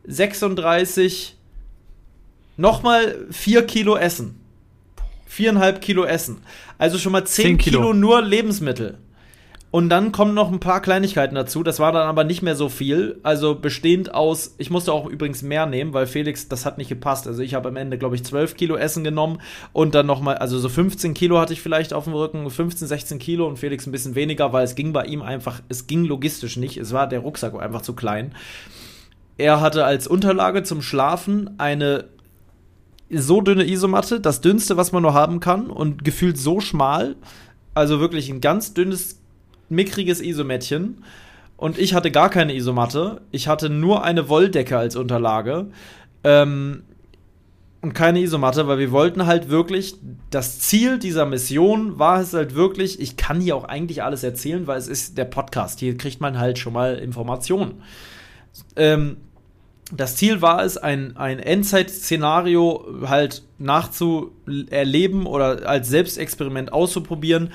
36, 0.06 1.38
nochmal 2.58 3.26
4 3.32 3.65
Kilo 3.65 3.95
Essen. 3.95 4.38
4,5 5.30 5.80
Kilo 5.80 6.04
Essen. 6.04 6.41
Also 6.78 6.97
schon 6.97 7.13
mal 7.13 7.24
10, 7.24 7.45
10 7.45 7.58
Kilo. 7.58 7.80
Kilo 7.80 7.93
nur 7.93 8.21
Lebensmittel. 8.21 8.97
Und 9.72 9.88
dann 9.88 10.12
kommen 10.12 10.34
noch 10.34 10.52
ein 10.52 10.60
paar 10.60 10.82
Kleinigkeiten 10.82 11.34
dazu. 11.34 11.64
Das 11.64 11.80
war 11.80 11.94
dann 11.94 12.06
aber 12.06 12.26
nicht 12.26 12.42
mehr 12.42 12.58
so 12.58 12.68
viel. 12.68 13.20
Also 13.24 13.56
bestehend 13.56 14.14
aus, 14.14 14.54
ich 14.58 14.70
musste 14.70 14.92
auch 14.92 15.08
übrigens 15.08 15.44
mehr 15.44 15.66
nehmen, 15.66 15.94
weil 15.94 16.08
Felix, 16.08 16.50
das 16.50 16.66
hat 16.66 16.78
nicht 16.78 16.90
gepasst. 16.90 17.26
Also 17.26 17.42
ich 17.42 17.54
habe 17.54 17.70
am 17.70 17.78
Ende, 17.78 17.98
glaube 17.98 18.16
ich, 18.16 18.26
12 18.26 18.58
Kilo 18.58 18.76
Essen 18.76 19.06
genommen 19.06 19.42
und 19.72 19.96
dann 19.96 20.06
nochmal, 20.06 20.38
also 20.40 20.60
so 20.60 20.68
15 20.68 21.14
Kilo 21.14 21.40
hatte 21.40 21.54
ich 21.54 21.62
vielleicht 21.62 21.94
auf 21.94 22.04
dem 22.04 22.14
Rücken, 22.14 22.50
15, 22.50 22.86
16 22.86 23.18
Kilo 23.18 23.48
und 23.48 23.60
Felix 23.60 23.88
ein 23.88 23.94
bisschen 23.94 24.16
weniger, 24.16 24.52
weil 24.52 24.66
es 24.66 24.76
ging 24.76 24.92
bei 24.92 25.06
ihm 25.06 25.22
einfach, 25.22 25.62
es 25.70 25.88
ging 25.88 26.04
logistisch 26.04 26.58
nicht. 26.58 26.76
Es 26.76 26.92
war 26.92 27.08
der 27.08 27.20
Rucksack 27.20 27.58
einfach 27.58 27.82
zu 27.82 27.94
klein. 27.94 28.36
Er 29.38 29.62
hatte 29.62 29.86
als 29.86 30.06
Unterlage 30.06 30.64
zum 30.64 30.82
Schlafen 30.82 31.58
eine 31.60 32.10
so 33.10 33.40
dünne 33.40 33.66
Isomatte, 33.66 34.20
das 34.20 34.42
dünnste, 34.42 34.76
was 34.76 34.92
man 34.92 35.04
nur 35.04 35.14
haben 35.14 35.40
kann 35.40 35.70
und 35.70 36.04
gefühlt 36.04 36.38
so 36.38 36.60
schmal. 36.60 37.16
Also 37.74 38.02
wirklich 38.02 38.30
ein 38.30 38.42
ganz 38.42 38.74
dünnes 38.74 39.21
mickriges 39.72 40.22
Isomättchen. 40.22 41.04
Und 41.58 41.78
ich 41.78 41.94
hatte 41.94 42.12
gar 42.12 42.30
keine 42.30 42.56
Isomatte. 42.56 43.22
Ich 43.32 43.48
hatte 43.48 43.70
nur 43.70 44.04
eine 44.04 44.30
Wolldecke 44.30 44.78
als 44.78 44.96
Unterlage. 44.96 45.68
Ähm, 46.24 46.84
und 47.82 47.94
keine 47.94 48.20
Isomatte, 48.20 48.68
weil 48.68 48.78
wir 48.78 48.92
wollten 48.92 49.26
halt 49.26 49.50
wirklich, 49.50 49.96
das 50.30 50.60
Ziel 50.60 51.00
dieser 51.00 51.26
Mission 51.26 51.98
war 51.98 52.22
es 52.22 52.34
halt 52.34 52.54
wirklich, 52.54 53.00
ich 53.00 53.18
kann 53.18 53.42
hier 53.42 53.56
auch 53.56 53.64
eigentlich 53.64 54.04
alles 54.04 54.24
erzählen, 54.24 54.68
weil 54.68 54.78
es 54.78 54.88
ist 54.88 55.18
der 55.18 55.26
Podcast, 55.26 55.80
hier 55.80 55.98
kriegt 55.98 56.22
man 56.22 56.38
halt 56.38 56.60
schon 56.60 56.74
mal 56.74 56.96
Informationen. 57.00 57.82
Ähm, 58.76 59.18
das 59.92 60.16
Ziel 60.16 60.42
war 60.42 60.64
es, 60.64 60.78
ein, 60.78 61.18
ein 61.18 61.40
Endzeit-Szenario 61.40 63.08
halt 63.08 63.44
nachzuerleben 63.58 65.26
oder 65.26 65.68
als 65.68 65.90
Selbstexperiment 65.90 66.72
auszuprobieren. 66.72 67.52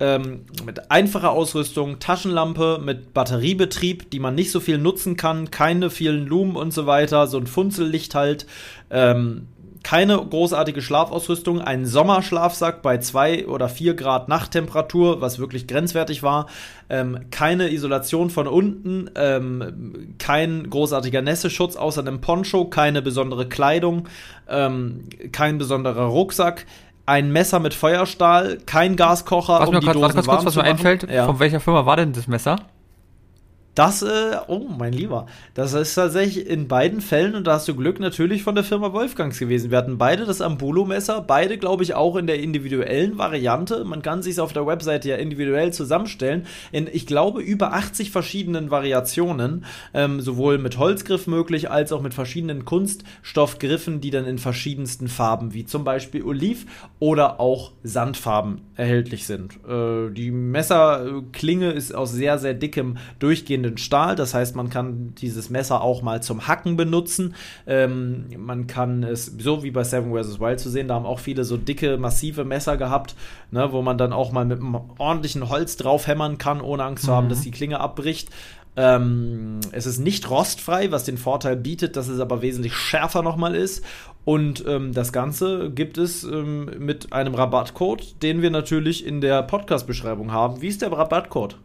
Ähm, 0.00 0.44
mit 0.64 0.90
einfacher 0.90 1.30
Ausrüstung, 1.30 1.98
Taschenlampe, 1.98 2.80
mit 2.84 3.12
Batteriebetrieb, 3.14 4.10
die 4.10 4.20
man 4.20 4.34
nicht 4.34 4.52
so 4.52 4.60
viel 4.60 4.78
nutzen 4.78 5.16
kann, 5.16 5.50
keine 5.50 5.90
vielen 5.90 6.26
Lumen 6.26 6.54
und 6.54 6.72
so 6.72 6.86
weiter, 6.86 7.26
so 7.26 7.38
ein 7.38 7.48
Funzellicht 7.48 8.14
halt. 8.14 8.46
Ähm, 8.90 9.48
keine 9.82 10.18
großartige 10.18 10.82
Schlafausrüstung, 10.82 11.60
ein 11.60 11.86
Sommerschlafsack 11.86 12.82
bei 12.82 12.98
zwei 12.98 13.46
oder 13.46 13.68
vier 13.68 13.94
Grad 13.94 14.28
Nachttemperatur, 14.28 15.20
was 15.20 15.38
wirklich 15.38 15.66
grenzwertig 15.66 16.22
war, 16.22 16.46
ähm, 16.90 17.26
keine 17.30 17.72
Isolation 17.72 18.30
von 18.30 18.46
unten, 18.46 19.10
ähm, 19.14 20.14
kein 20.18 20.68
großartiger 20.68 21.22
Nässeschutz 21.22 21.76
außer 21.76 22.00
einem 22.00 22.20
Poncho, 22.20 22.66
keine 22.66 23.02
besondere 23.02 23.48
Kleidung, 23.48 24.08
ähm, 24.48 25.04
kein 25.32 25.58
besonderer 25.58 26.04
Rucksack, 26.04 26.66
ein 27.08 27.32
Messer 27.32 27.58
mit 27.58 27.74
Feuerstahl, 27.74 28.58
kein 28.66 28.94
Gaskocher, 28.94 29.60
was 29.60 29.68
um 29.68 29.74
mir 29.74 29.80
die 29.80 29.86
grad, 29.86 29.96
Dosen 29.96 30.16
was, 30.18 30.26
kurz, 30.26 30.44
was 30.44 30.56
mir 30.56 30.64
einfällt, 30.64 31.10
ja. 31.10 31.26
von 31.26 31.40
welcher 31.40 31.58
Firma 31.58 31.86
war 31.86 31.96
denn 31.96 32.12
das 32.12 32.28
Messer? 32.28 32.56
Das, 33.78 34.02
äh, 34.02 34.36
oh 34.48 34.66
mein 34.76 34.92
Lieber, 34.92 35.26
das 35.54 35.72
ist 35.72 35.94
tatsächlich 35.94 36.48
in 36.48 36.66
beiden 36.66 37.00
Fällen, 37.00 37.36
und 37.36 37.46
da 37.46 37.52
hast 37.52 37.68
du 37.68 37.76
Glück, 37.76 38.00
natürlich 38.00 38.42
von 38.42 38.56
der 38.56 38.64
Firma 38.64 38.92
Wolfgangs 38.92 39.38
gewesen. 39.38 39.70
Wir 39.70 39.78
hatten 39.78 39.98
beide 39.98 40.24
das 40.24 40.40
Ambulo-Messer, 40.40 41.20
beide, 41.20 41.58
glaube 41.58 41.84
ich, 41.84 41.94
auch 41.94 42.16
in 42.16 42.26
der 42.26 42.40
individuellen 42.40 43.18
Variante. 43.18 43.84
Man 43.84 44.02
kann 44.02 44.20
sich 44.20 44.40
auf 44.40 44.52
der 44.52 44.66
Webseite 44.66 45.10
ja 45.10 45.14
individuell 45.14 45.72
zusammenstellen. 45.72 46.46
In, 46.72 46.88
ich 46.92 47.06
glaube, 47.06 47.40
über 47.40 47.72
80 47.72 48.10
verschiedenen 48.10 48.72
Variationen, 48.72 49.64
ähm, 49.94 50.20
sowohl 50.20 50.58
mit 50.58 50.76
Holzgriff 50.78 51.28
möglich, 51.28 51.70
als 51.70 51.92
auch 51.92 52.02
mit 52.02 52.14
verschiedenen 52.14 52.64
Kunststoffgriffen, 52.64 54.00
die 54.00 54.10
dann 54.10 54.26
in 54.26 54.38
verschiedensten 54.38 55.06
Farben, 55.06 55.54
wie 55.54 55.66
zum 55.66 55.84
Beispiel 55.84 56.24
Oliv 56.24 56.66
oder 56.98 57.38
auch 57.38 57.70
Sandfarben 57.84 58.62
erhältlich 58.74 59.24
sind. 59.24 59.54
Äh, 59.68 60.10
die 60.10 60.32
Messerklinge 60.32 61.70
ist 61.70 61.94
aus 61.94 62.10
sehr, 62.10 62.38
sehr 62.38 62.54
dickem, 62.54 62.96
durchgehenden 63.20 63.67
glühenden 63.68 63.78
Stahl. 63.78 64.16
Das 64.16 64.34
heißt, 64.34 64.56
man 64.56 64.70
kann 64.70 65.14
dieses 65.16 65.50
Messer 65.50 65.80
auch 65.80 66.02
mal 66.02 66.22
zum 66.22 66.46
Hacken 66.48 66.76
benutzen. 66.76 67.34
Ähm, 67.66 68.26
man 68.36 68.66
kann 68.66 69.02
es, 69.02 69.26
so 69.38 69.62
wie 69.62 69.70
bei 69.70 69.84
Seven 69.84 70.12
vs. 70.12 70.40
Wild 70.40 70.60
zu 70.60 70.70
sehen, 70.70 70.88
da 70.88 70.94
haben 70.94 71.06
auch 71.06 71.20
viele 71.20 71.44
so 71.44 71.56
dicke, 71.56 71.96
massive 71.98 72.44
Messer 72.44 72.76
gehabt, 72.76 73.14
ne, 73.50 73.72
wo 73.72 73.82
man 73.82 73.98
dann 73.98 74.12
auch 74.12 74.32
mal 74.32 74.44
mit 74.44 74.60
einem 74.60 74.76
ordentlichen 74.98 75.48
Holz 75.48 75.76
draufhämmern 75.76 76.38
kann, 76.38 76.60
ohne 76.60 76.84
Angst 76.84 77.04
zu 77.04 77.12
haben, 77.14 77.26
mhm. 77.26 77.30
dass 77.30 77.42
die 77.42 77.50
Klinge 77.50 77.80
abbricht. 77.80 78.30
Ähm, 78.76 79.60
es 79.72 79.86
ist 79.86 79.98
nicht 79.98 80.30
rostfrei, 80.30 80.92
was 80.92 81.02
den 81.02 81.18
Vorteil 81.18 81.56
bietet, 81.56 81.96
dass 81.96 82.06
es 82.08 82.20
aber 82.20 82.42
wesentlich 82.42 82.74
schärfer 82.74 83.22
nochmal 83.22 83.54
ist. 83.56 83.84
Und 84.24 84.64
ähm, 84.68 84.92
das 84.92 85.12
Ganze 85.12 85.70
gibt 85.70 85.98
es 85.98 86.22
ähm, 86.22 86.70
mit 86.78 87.12
einem 87.12 87.34
Rabattcode, 87.34 88.22
den 88.22 88.42
wir 88.42 88.50
natürlich 88.50 89.04
in 89.04 89.20
der 89.20 89.42
Podcast-Beschreibung 89.42 90.32
haben. 90.32 90.60
Wie 90.60 90.68
ist 90.68 90.82
der 90.82 90.92
Rabattcode? 90.92 91.56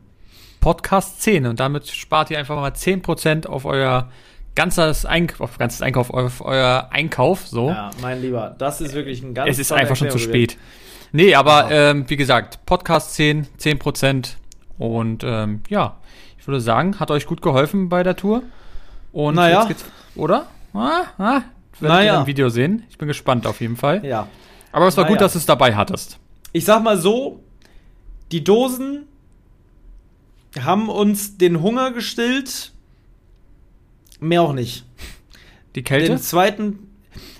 Podcast 0.63 1.21
10 1.21 1.45
und 1.45 1.59
damit 1.59 1.89
spart 1.89 2.31
ihr 2.31 2.39
einfach 2.39 2.55
mal 2.55 2.71
10% 2.71 3.47
auf 3.47 3.65
euer 3.65 4.09
ganzes 4.55 5.05
Einkauf, 5.05 5.57
ganzes 5.57 5.81
Einkauf, 5.81 6.09
auf 6.09 6.39
euer 6.39 6.87
Einkauf, 6.89 7.45
so. 7.45 7.67
Ja, 7.67 7.89
mein 8.01 8.21
Lieber, 8.21 8.55
das 8.57 8.79
ist 8.79 8.93
wirklich 8.93 9.21
ein 9.21 9.33
ganz 9.33 9.49
Es 9.49 9.59
ist 9.59 9.73
einfach 9.73 9.97
schon 9.97 10.09
zu 10.09 10.19
spät. 10.19 10.57
Nee, 11.11 11.35
aber 11.35 11.69
ja. 11.69 11.91
ähm, 11.91 12.09
wie 12.09 12.15
gesagt, 12.15 12.65
Podcast 12.65 13.13
10, 13.15 13.47
10% 13.59 14.35
und 14.77 15.25
ähm, 15.25 15.63
ja, 15.67 15.97
ich 16.39 16.47
würde 16.47 16.61
sagen, 16.61 16.97
hat 16.97 17.11
euch 17.11 17.25
gut 17.25 17.41
geholfen 17.41 17.89
bei 17.89 18.01
der 18.03 18.15
Tour. 18.15 18.41
Und 19.11 19.35
naja. 19.35 19.59
jetzt 19.59 19.67
geht's, 19.67 19.85
oder? 20.15 20.47
Ah, 20.73 21.01
ah, 21.17 21.41
werdet 21.81 21.97
naja. 21.97 22.13
ihr 22.13 22.19
im 22.21 22.25
Video 22.25 22.47
sehen. 22.47 22.83
Ich 22.89 22.97
bin 22.97 23.09
gespannt 23.09 23.45
auf 23.47 23.59
jeden 23.59 23.75
Fall. 23.75 24.05
Ja. 24.05 24.29
Aber 24.71 24.87
es 24.87 24.95
war 24.95 25.03
naja. 25.03 25.13
gut, 25.13 25.21
dass 25.21 25.33
du 25.33 25.39
es 25.39 25.45
dabei 25.45 25.75
hattest. 25.75 26.19
Ich 26.53 26.63
sag 26.63 26.81
mal 26.81 26.97
so, 26.97 27.43
die 28.31 28.45
Dosen 28.45 29.07
haben 30.61 30.89
uns 30.89 31.37
den 31.37 31.61
Hunger 31.61 31.91
gestillt. 31.91 32.71
Mehr 34.19 34.41
auch 34.41 34.53
nicht. 34.53 34.85
Die 35.75 35.83
Kälte? 35.83 36.09
Den 36.09 36.19
zweiten, 36.19 36.79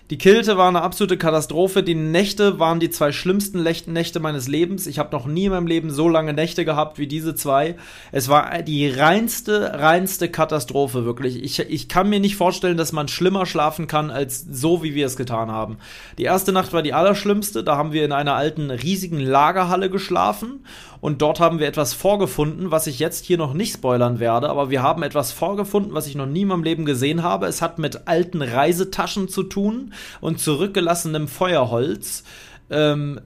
die 0.10 0.18
Kälte 0.18 0.58
war 0.58 0.68
eine 0.68 0.82
absolute 0.82 1.18
Katastrophe. 1.18 1.82
Die 1.82 1.96
Nächte 1.96 2.60
waren 2.60 2.80
die 2.80 2.90
zwei 2.90 3.12
schlimmsten 3.12 3.64
Nächte 3.64 4.20
meines 4.20 4.48
Lebens. 4.48 4.86
Ich 4.86 5.00
habe 5.00 5.16
noch 5.16 5.26
nie 5.26 5.46
in 5.46 5.52
meinem 5.52 5.66
Leben 5.66 5.90
so 5.90 6.10
lange 6.10 6.34
Nächte 6.34 6.66
gehabt 6.66 7.00
wie 7.00 7.08
diese 7.08 7.36
zwei. 7.36 7.78
Es 8.12 8.28
war 8.28 8.62
die 8.64 8.88
reinste, 8.90 9.80
reinste 9.80 10.30
Katastrophe, 10.30 11.06
wirklich. 11.06 11.42
Ich, 11.42 11.58
ich 11.60 11.88
kann 11.90 12.10
mir 12.10 12.20
nicht 12.20 12.36
vorstellen, 12.36 12.78
dass 12.78 12.92
man 12.92 13.08
schlimmer 13.08 13.46
schlafen 13.46 13.88
kann, 13.88 14.12
als 14.12 14.46
so, 14.52 14.84
wie 14.84 14.94
wir 14.94 15.06
es 15.06 15.16
getan 15.16 15.50
haben. 15.50 15.78
Die 16.18 16.24
erste 16.26 16.52
Nacht 16.52 16.74
war 16.74 16.84
die 16.84 16.94
allerschlimmste. 16.94 17.64
Da 17.64 17.78
haben 17.78 17.94
wir 17.94 18.04
in 18.04 18.12
einer 18.12 18.36
alten, 18.36 18.72
riesigen 18.72 19.20
Lagerhalle 19.20 19.90
geschlafen. 19.90 20.66
Und 21.04 21.22
dort 21.22 21.42
haben 21.42 21.60
wir 21.60 21.68
etwas 21.68 21.94
vorgefunden, 21.94 22.72
was 22.72 22.88
ich 22.88 22.98
jetzt 22.98 23.26
hier 23.26 23.38
noch 23.38 23.54
nicht 23.54 23.74
spoilern 23.74 24.22
werde. 24.22 24.50
Aber 24.50 24.70
wir 24.70 24.82
haben 24.82 25.04
etwas 25.04 25.34
vorgefunden, 25.34 25.94
was 25.94 26.08
ich 26.08 26.16
noch 26.16 26.28
nie 26.28 26.44
in 26.44 26.48
meinem 26.48 26.64
Leben 26.64 26.86
gesehen 26.86 27.24
habe. 27.24 27.46
Es 27.48 27.62
hat 27.62 27.78
mit 27.78 28.08
alten 28.08 28.42
Reisetaschen 28.42 29.28
zu 29.28 29.44
tun 29.44 29.94
und 30.22 30.40
zurückgelassenem 30.40 31.28
Feuerholz. 31.28 32.24
Ähm, 32.70 33.20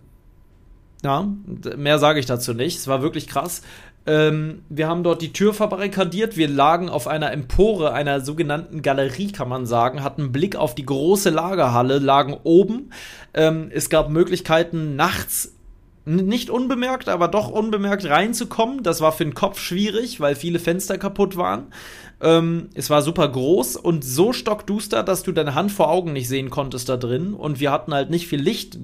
ja, 1.04 1.28
mehr 1.76 2.00
sage 2.00 2.20
ich 2.20 2.26
dazu 2.26 2.56
nicht. 2.56 2.80
Es 2.80 2.88
war 2.88 3.04
wirklich 3.04 3.28
krass. 3.28 3.62
Ähm, 4.08 4.64
wir 4.70 4.88
haben 4.88 5.04
dort 5.04 5.22
die 5.22 5.32
Tür 5.32 5.54
verbarrikadiert. 5.54 6.36
Wir 6.36 6.48
lagen 6.48 6.90
auf 6.90 7.08
einer 7.08 7.32
Empore, 7.32 7.94
einer 7.94 8.22
sogenannten 8.22 8.82
Galerie, 8.82 9.32
kann 9.32 9.50
man 9.50 9.68
sagen, 9.68 10.04
hatten 10.04 10.32
Blick 10.32 10.56
auf 10.56 10.74
die 10.74 10.86
große 10.86 11.30
Lagerhalle, 11.30 12.00
lagen 12.00 12.38
oben. 12.44 12.90
Ähm, 13.36 13.70
es 13.72 13.92
gab 13.92 14.10
Möglichkeiten, 14.10 14.96
nachts 14.96 15.57
nicht 16.08 16.50
unbemerkt, 16.50 17.10
aber 17.10 17.28
doch 17.28 17.50
unbemerkt 17.50 18.06
reinzukommen. 18.06 18.82
Das 18.82 19.02
war 19.02 19.12
für 19.12 19.26
den 19.26 19.34
Kopf 19.34 19.60
schwierig, 19.60 20.20
weil 20.20 20.36
viele 20.36 20.60
Fenster 20.60 20.98
kaputt 20.98 21.38
waren. 21.38 21.68
Ähm, 22.20 22.70
es 22.74 22.90
war 22.90 23.04
super 23.04 23.28
groß 23.28 23.76
und 23.76 24.04
so 24.04 24.34
stockduster, 24.34 25.04
dass 25.04 25.22
du 25.22 25.32
deine 25.32 25.54
Hand 25.54 25.72
vor 25.72 25.90
Augen 25.90 26.14
nicht 26.14 26.28
sehen 26.28 26.50
konntest 26.50 26.90
da 26.90 26.98
drin. 26.98 27.34
Und 27.34 27.60
wir 27.60 27.72
hatten 27.72 27.94
halt 27.94 28.10
nicht 28.10 28.28
viel 28.28 28.42
Licht. 28.42 28.78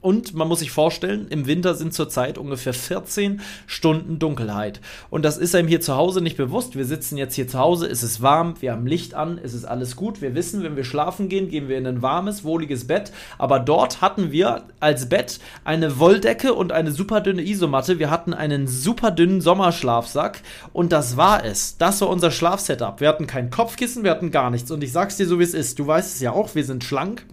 Und 0.00 0.34
man 0.34 0.48
muss 0.48 0.60
sich 0.60 0.72
vorstellen, 0.72 1.26
im 1.30 1.46
Winter 1.46 1.74
sind 1.74 1.94
zurzeit 1.94 2.38
ungefähr 2.38 2.74
14 2.74 3.40
Stunden 3.66 4.18
Dunkelheit. 4.18 4.80
Und 5.10 5.24
das 5.24 5.38
ist 5.38 5.54
einem 5.54 5.68
hier 5.68 5.80
zu 5.80 5.96
Hause 5.96 6.20
nicht 6.20 6.36
bewusst. 6.36 6.76
Wir 6.76 6.84
sitzen 6.84 7.16
jetzt 7.16 7.34
hier 7.34 7.46
zu 7.46 7.58
Hause, 7.58 7.86
es 7.86 8.02
ist 8.02 8.20
warm, 8.20 8.54
wir 8.60 8.72
haben 8.72 8.86
Licht 8.86 9.14
an, 9.14 9.38
es 9.42 9.54
ist 9.54 9.64
alles 9.64 9.94
gut. 9.94 10.20
Wir 10.20 10.34
wissen, 10.34 10.64
wenn 10.64 10.76
wir 10.76 10.84
schlafen 10.84 11.28
gehen, 11.28 11.48
gehen 11.48 11.68
wir 11.68 11.78
in 11.78 11.86
ein 11.86 12.02
warmes, 12.02 12.42
wohliges 12.42 12.88
Bett. 12.88 13.12
Aber 13.38 13.60
dort 13.60 14.00
hatten 14.00 14.32
wir 14.32 14.64
als 14.80 15.08
Bett 15.08 15.38
eine 15.64 16.00
Wolldecke 16.00 16.52
und 16.54 16.72
eine 16.72 16.90
super 16.90 17.20
dünne 17.20 17.42
Isomatte. 17.42 18.00
Wir 18.00 18.10
hatten 18.10 18.34
einen 18.34 18.66
super 18.66 19.12
dünnen 19.12 19.40
Sommerschlafsack. 19.40 20.40
Und 20.72 20.90
das 20.90 21.16
war 21.16 21.44
es. 21.44 21.76
Das 21.78 22.00
war 22.00 22.08
unser 22.08 22.32
Schlafset. 22.32 22.71
Setup. 22.72 23.00
Wir 23.00 23.08
hatten 23.08 23.26
kein 23.26 23.50
Kopfkissen, 23.50 24.02
wir 24.02 24.10
hatten 24.10 24.30
gar 24.30 24.50
nichts. 24.50 24.70
Und 24.70 24.82
ich 24.82 24.92
sag's 24.92 25.16
dir 25.18 25.26
so, 25.26 25.38
wie 25.38 25.44
es 25.44 25.54
ist. 25.54 25.78
Du 25.78 25.86
weißt 25.86 26.14
es 26.14 26.20
ja 26.20 26.32
auch, 26.32 26.54
wir 26.54 26.64
sind 26.64 26.84
schlank. 26.84 27.26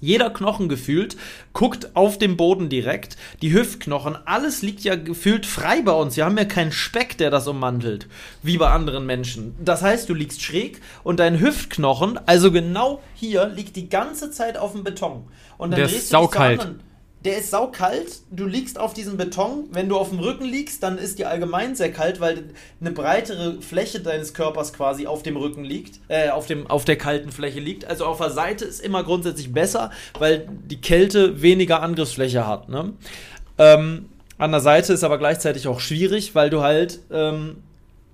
Jeder 0.00 0.30
Knochen 0.30 0.68
gefühlt 0.68 1.16
guckt 1.52 1.94
auf 1.94 2.16
den 2.16 2.36
Boden 2.36 2.68
direkt. 2.68 3.16
Die 3.42 3.52
Hüftknochen, 3.52 4.16
alles 4.24 4.62
liegt 4.62 4.80
ja 4.80 4.94
gefühlt 4.94 5.44
frei 5.44 5.82
bei 5.82 5.92
uns. 5.92 6.16
Wir 6.16 6.24
haben 6.24 6.38
ja 6.38 6.46
keinen 6.46 6.72
Speck, 6.72 7.18
der 7.18 7.30
das 7.30 7.46
ummantelt, 7.48 8.06
wie 8.42 8.56
bei 8.56 8.70
anderen 8.70 9.04
Menschen. 9.04 9.56
Das 9.62 9.82
heißt, 9.82 10.08
du 10.08 10.14
liegst 10.14 10.40
schräg 10.40 10.80
und 11.02 11.20
dein 11.20 11.38
Hüftknochen, 11.38 12.18
also 12.26 12.50
genau 12.50 13.02
hier, 13.14 13.46
liegt 13.48 13.76
die 13.76 13.90
ganze 13.90 14.30
Zeit 14.30 14.56
auf 14.56 14.72
dem 14.72 14.84
Beton. 14.84 15.24
Und 15.58 15.72
dann 15.72 15.80
der 15.80 15.86
ist 15.86 16.08
saukalt. 16.08 16.60
Anderen, 16.60 16.82
der 17.24 17.38
ist 17.38 17.50
saukalt, 17.50 18.20
du 18.30 18.46
liegst 18.46 18.78
auf 18.78 18.94
diesem 18.94 19.16
Beton, 19.18 19.68
wenn 19.72 19.88
du 19.88 19.98
auf 19.98 20.08
dem 20.08 20.20
Rücken 20.20 20.44
liegst, 20.44 20.82
dann 20.82 20.96
ist 20.96 21.18
dir 21.18 21.28
allgemein 21.28 21.76
sehr 21.76 21.92
kalt, 21.92 22.18
weil 22.18 22.44
eine 22.80 22.92
breitere 22.92 23.60
Fläche 23.60 24.00
deines 24.00 24.32
Körpers 24.32 24.72
quasi 24.72 25.06
auf 25.06 25.22
dem 25.22 25.36
Rücken 25.36 25.62
liegt, 25.62 26.00
äh, 26.08 26.30
auf, 26.30 26.46
dem, 26.46 26.66
auf 26.66 26.86
der 26.86 26.96
kalten 26.96 27.30
Fläche 27.30 27.60
liegt. 27.60 27.84
Also 27.84 28.06
auf 28.06 28.18
der 28.18 28.30
Seite 28.30 28.64
ist 28.64 28.80
immer 28.80 29.04
grundsätzlich 29.04 29.52
besser, 29.52 29.90
weil 30.18 30.48
die 30.66 30.80
Kälte 30.80 31.42
weniger 31.42 31.82
Angriffsfläche 31.82 32.46
hat. 32.46 32.70
Ne? 32.70 32.94
Ähm, 33.58 34.06
an 34.38 34.52
der 34.52 34.60
Seite 34.60 34.94
ist 34.94 35.04
aber 35.04 35.18
gleichzeitig 35.18 35.68
auch 35.68 35.80
schwierig, 35.80 36.34
weil 36.34 36.48
du 36.48 36.62
halt 36.62 37.00
ähm, 37.12 37.58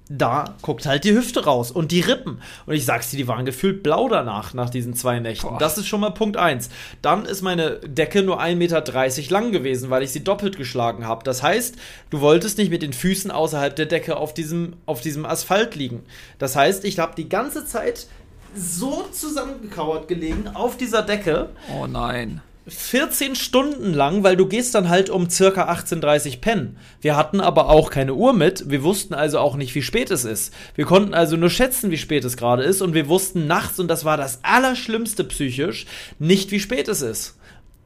da 0.08 0.56
guckt 0.62 0.86
halt 0.86 1.04
die 1.04 1.14
Hüfte 1.14 1.44
raus 1.44 1.70
und 1.70 1.90
die 1.90 2.00
Rippen. 2.00 2.40
Und 2.64 2.74
ich 2.74 2.84
sag's 2.84 3.10
dir, 3.10 3.16
die 3.16 3.26
waren 3.26 3.44
gefühlt 3.44 3.82
blau 3.82 4.08
danach, 4.08 4.54
nach 4.54 4.70
diesen 4.70 4.94
zwei 4.94 5.18
Nächten. 5.18 5.48
Boah. 5.48 5.58
Das 5.58 5.78
ist 5.78 5.88
schon 5.88 6.00
mal 6.00 6.10
Punkt 6.10 6.36
eins. 6.36 6.68
Dann 7.02 7.24
ist 7.24 7.42
meine 7.42 7.80
Decke 7.80 8.22
nur 8.22 8.40
1,30 8.40 8.54
Meter 8.56 9.30
lang 9.30 9.52
gewesen, 9.52 9.90
weil 9.90 10.02
ich 10.02 10.12
sie 10.12 10.22
doppelt 10.22 10.56
geschlagen 10.56 11.06
habe. 11.06 11.24
Das 11.24 11.42
heißt, 11.42 11.76
du 12.10 12.20
wolltest 12.20 12.58
nicht 12.58 12.70
mit 12.70 12.82
den 12.82 12.92
Füßen 12.92 13.30
außerhalb 13.30 13.74
der 13.74 13.86
Decke 13.86 14.16
auf 14.16 14.32
diesem, 14.32 14.74
auf 14.86 15.00
diesem 15.00 15.26
Asphalt 15.26 15.74
liegen. 15.74 16.04
Das 16.38 16.54
heißt, 16.54 16.84
ich 16.84 16.98
habe 16.98 17.14
die 17.16 17.28
ganze 17.28 17.66
Zeit 17.66 18.06
so 18.54 19.02
zusammengekauert 19.10 20.08
gelegen 20.08 20.48
auf 20.54 20.76
dieser 20.76 21.02
Decke. 21.02 21.50
Oh 21.76 21.86
nein. 21.86 22.40
14 22.68 23.36
Stunden 23.36 23.94
lang, 23.94 24.24
weil 24.24 24.36
du 24.36 24.46
gehst 24.46 24.74
dann 24.74 24.88
halt 24.88 25.08
um 25.08 25.30
circa 25.30 25.70
18.30 25.70 26.40
pennen. 26.40 26.78
Wir 27.00 27.16
hatten 27.16 27.40
aber 27.40 27.68
auch 27.68 27.90
keine 27.90 28.14
Uhr 28.14 28.32
mit, 28.32 28.68
wir 28.68 28.82
wussten 28.82 29.14
also 29.14 29.38
auch 29.38 29.56
nicht, 29.56 29.74
wie 29.74 29.82
spät 29.82 30.10
es 30.10 30.24
ist. 30.24 30.52
Wir 30.74 30.84
konnten 30.84 31.14
also 31.14 31.36
nur 31.36 31.50
schätzen, 31.50 31.92
wie 31.92 31.98
spät 31.98 32.24
es 32.24 32.36
gerade 32.36 32.64
ist 32.64 32.82
und 32.82 32.94
wir 32.94 33.08
wussten 33.08 33.46
nachts, 33.46 33.78
und 33.78 33.88
das 33.88 34.04
war 34.04 34.16
das 34.16 34.40
Allerschlimmste 34.42 35.22
psychisch, 35.24 35.86
nicht, 36.18 36.50
wie 36.50 36.60
spät 36.60 36.88
es 36.88 37.02
ist 37.02 37.36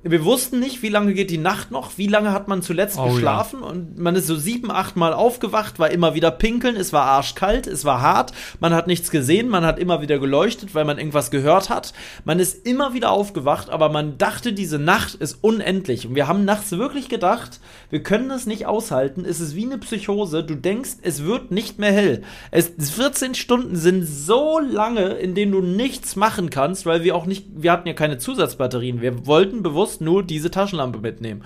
wir 0.02 0.24
wussten 0.24 0.60
nicht, 0.60 0.82
wie 0.82 0.88
lange 0.88 1.12
geht 1.12 1.30
die 1.30 1.36
Nacht 1.36 1.70
noch, 1.70 1.98
wie 1.98 2.06
lange 2.06 2.32
hat 2.32 2.48
man 2.48 2.62
zuletzt 2.62 2.98
oh, 2.98 3.12
geschlafen 3.12 3.60
ja. 3.60 3.68
und 3.68 3.98
man 3.98 4.16
ist 4.16 4.26
so 4.26 4.34
sieben, 4.34 4.70
acht 4.70 4.96
Mal 4.96 5.12
aufgewacht, 5.12 5.78
war 5.78 5.90
immer 5.90 6.14
wieder 6.14 6.30
pinkeln, 6.30 6.76
es 6.76 6.94
war 6.94 7.04
arschkalt, 7.04 7.66
es 7.66 7.84
war 7.84 8.00
hart, 8.00 8.32
man 8.60 8.72
hat 8.72 8.86
nichts 8.86 9.10
gesehen, 9.10 9.48
man 9.48 9.64
hat 9.64 9.78
immer 9.78 10.00
wieder 10.00 10.18
geleuchtet, 10.18 10.74
weil 10.74 10.86
man 10.86 10.96
irgendwas 10.96 11.30
gehört 11.30 11.68
hat. 11.68 11.92
Man 12.24 12.40
ist 12.40 12.66
immer 12.66 12.94
wieder 12.94 13.10
aufgewacht, 13.10 13.68
aber 13.68 13.90
man 13.90 14.16
dachte, 14.16 14.54
diese 14.54 14.78
Nacht 14.78 15.16
ist 15.16 15.38
unendlich 15.42 16.06
und 16.06 16.14
wir 16.14 16.26
haben 16.26 16.46
nachts 16.46 16.72
wirklich 16.72 17.10
gedacht, 17.10 17.60
wir 17.90 18.02
können 18.02 18.30
das 18.30 18.46
nicht 18.46 18.64
aushalten, 18.64 19.26
es 19.26 19.40
ist 19.40 19.54
wie 19.54 19.66
eine 19.66 19.76
Psychose, 19.76 20.42
du 20.44 20.54
denkst, 20.54 20.96
es 21.02 21.24
wird 21.24 21.50
nicht 21.50 21.78
mehr 21.78 21.92
hell. 21.92 22.22
Es 22.50 22.72
14 22.78 23.34
Stunden 23.34 23.76
sind 23.76 24.04
so 24.06 24.58
lange, 24.58 25.08
in 25.10 25.34
denen 25.34 25.52
du 25.52 25.60
nichts 25.60 26.16
machen 26.16 26.48
kannst, 26.48 26.86
weil 26.86 27.04
wir 27.04 27.14
auch 27.14 27.26
nicht, 27.26 27.48
wir 27.54 27.72
hatten 27.72 27.86
ja 27.86 27.94
keine 27.94 28.16
Zusatzbatterien, 28.16 29.02
wir 29.02 29.26
wollten 29.26 29.62
bewusst 29.62 29.89
bewusst 29.90 30.00
nur 30.00 30.22
diese 30.22 30.50
Taschenlampe 30.50 30.98
mitnehmen. 30.98 31.42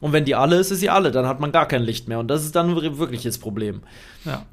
Und 0.00 0.12
wenn 0.12 0.24
die 0.24 0.34
alle 0.34 0.56
ist, 0.56 0.70
ist 0.70 0.80
sie 0.80 0.90
alle, 0.90 1.10
dann 1.10 1.26
hat 1.26 1.40
man 1.40 1.52
gar 1.52 1.66
kein 1.66 1.82
Licht 1.82 2.08
mehr. 2.08 2.18
Und 2.18 2.28
das 2.28 2.44
ist 2.44 2.54
dann 2.54 2.74
wirklich 2.74 3.22
das 3.22 3.38
Problem. 3.38 3.82
Ja. 4.24 4.44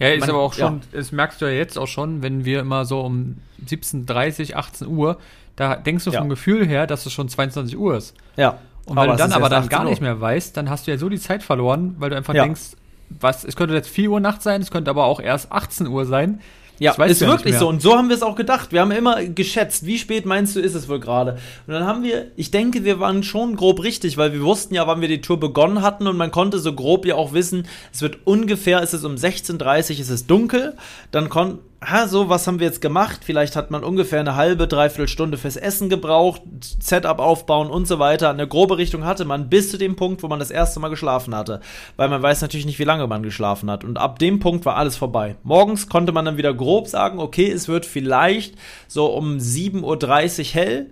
Ja, 0.00 0.08
ist 0.08 0.20
man, 0.20 0.30
aber 0.30 0.40
auch 0.40 0.52
schon, 0.52 0.78
ja. 0.78 0.98
das 0.98 1.12
merkst 1.12 1.40
du 1.40 1.44
ja 1.44 1.52
jetzt 1.52 1.78
auch 1.78 1.86
schon, 1.86 2.20
wenn 2.20 2.44
wir 2.44 2.58
immer 2.58 2.84
so 2.84 3.00
um 3.00 3.36
17.30, 3.64 4.54
18 4.54 4.88
Uhr, 4.88 5.18
da 5.54 5.76
denkst 5.76 6.04
du 6.04 6.10
ja. 6.10 6.18
vom 6.18 6.28
Gefühl 6.28 6.66
her, 6.66 6.88
dass 6.88 7.06
es 7.06 7.12
schon 7.12 7.28
22 7.28 7.78
Uhr 7.78 7.96
ist. 7.96 8.14
Ja. 8.36 8.58
Und 8.86 8.96
wenn 8.96 9.08
du 9.08 9.16
dann 9.16 9.32
aber 9.32 9.48
dann 9.48 9.68
gar 9.68 9.84
nicht 9.84 10.02
mehr 10.02 10.20
weißt, 10.20 10.56
dann 10.56 10.68
hast 10.68 10.86
du 10.86 10.90
ja 10.90 10.98
so 10.98 11.08
die 11.08 11.20
Zeit 11.20 11.44
verloren, 11.44 11.94
weil 11.98 12.10
du 12.10 12.16
einfach 12.16 12.34
ja. 12.34 12.42
denkst, 12.42 12.72
was, 13.08 13.44
es 13.44 13.54
könnte 13.54 13.72
jetzt 13.74 13.88
4 13.88 14.10
Uhr 14.10 14.18
Nacht 14.18 14.42
sein, 14.42 14.60
es 14.60 14.72
könnte 14.72 14.90
aber 14.90 15.04
auch 15.04 15.20
erst 15.20 15.52
18 15.52 15.86
Uhr 15.86 16.06
sein. 16.06 16.40
Ja, 16.78 16.92
ist 17.04 17.20
wirklich 17.20 17.56
so. 17.56 17.68
Und 17.68 17.82
so 17.82 17.96
haben 17.96 18.08
wir 18.08 18.16
es 18.16 18.22
auch 18.22 18.36
gedacht. 18.36 18.72
Wir 18.72 18.80
haben 18.80 18.90
immer 18.90 19.24
geschätzt, 19.24 19.86
wie 19.86 19.98
spät 19.98 20.26
meinst 20.26 20.56
du, 20.56 20.60
ist 20.60 20.74
es 20.74 20.88
wohl 20.88 21.00
gerade? 21.00 21.38
Und 21.66 21.74
dann 21.74 21.86
haben 21.86 22.02
wir, 22.02 22.26
ich 22.36 22.50
denke, 22.50 22.84
wir 22.84 23.00
waren 23.00 23.22
schon 23.22 23.56
grob 23.56 23.82
richtig, 23.82 24.16
weil 24.16 24.32
wir 24.32 24.42
wussten 24.42 24.74
ja, 24.74 24.86
wann 24.86 25.00
wir 25.00 25.08
die 25.08 25.20
Tour 25.20 25.38
begonnen 25.38 25.82
hatten 25.82 26.06
und 26.06 26.16
man 26.16 26.30
konnte 26.30 26.58
so 26.58 26.72
grob 26.72 27.06
ja 27.06 27.14
auch 27.14 27.32
wissen, 27.32 27.66
es 27.92 28.02
wird 28.02 28.18
ungefähr, 28.24 28.82
ist 28.82 28.92
es 28.92 29.04
um 29.04 29.14
16.30 29.14 29.94
Uhr, 29.94 30.00
ist 30.00 30.10
es 30.10 30.26
dunkel. 30.26 30.74
Dann 31.10 31.28
konnten 31.28 31.58
ha, 31.84 32.08
so, 32.08 32.28
was 32.28 32.46
haben 32.46 32.60
wir 32.60 32.66
jetzt 32.66 32.80
gemacht? 32.80 33.20
Vielleicht 33.24 33.56
hat 33.56 33.70
man 33.70 33.84
ungefähr 33.84 34.20
eine 34.20 34.36
halbe, 34.36 34.66
dreiviertel 34.66 35.08
Stunde 35.08 35.38
fürs 35.38 35.56
Essen 35.56 35.88
gebraucht, 35.88 36.42
Setup 36.80 37.18
aufbauen 37.18 37.68
und 37.68 37.86
so 37.86 37.98
weiter. 37.98 38.30
Eine 38.30 38.48
grobe 38.48 38.78
Richtung 38.78 39.04
hatte 39.04 39.24
man 39.24 39.48
bis 39.48 39.70
zu 39.70 39.78
dem 39.78 39.96
Punkt, 39.96 40.22
wo 40.22 40.28
man 40.28 40.38
das 40.38 40.50
erste 40.50 40.80
Mal 40.80 40.88
geschlafen 40.88 41.34
hatte. 41.34 41.60
Weil 41.96 42.08
man 42.08 42.22
weiß 42.22 42.42
natürlich 42.42 42.66
nicht, 42.66 42.78
wie 42.78 42.84
lange 42.84 43.06
man 43.06 43.22
geschlafen 43.22 43.70
hat. 43.70 43.84
Und 43.84 43.98
ab 43.98 44.18
dem 44.18 44.40
Punkt 44.40 44.64
war 44.64 44.76
alles 44.76 44.96
vorbei. 44.96 45.36
Morgens 45.42 45.88
konnte 45.88 46.12
man 46.12 46.24
dann 46.24 46.36
wieder 46.36 46.54
grob 46.54 46.88
sagen, 46.88 47.18
okay, 47.18 47.50
es 47.50 47.68
wird 47.68 47.86
vielleicht 47.86 48.54
so 48.88 49.06
um 49.06 49.38
7.30 49.38 49.82
Uhr 49.82 50.44
hell. 50.54 50.90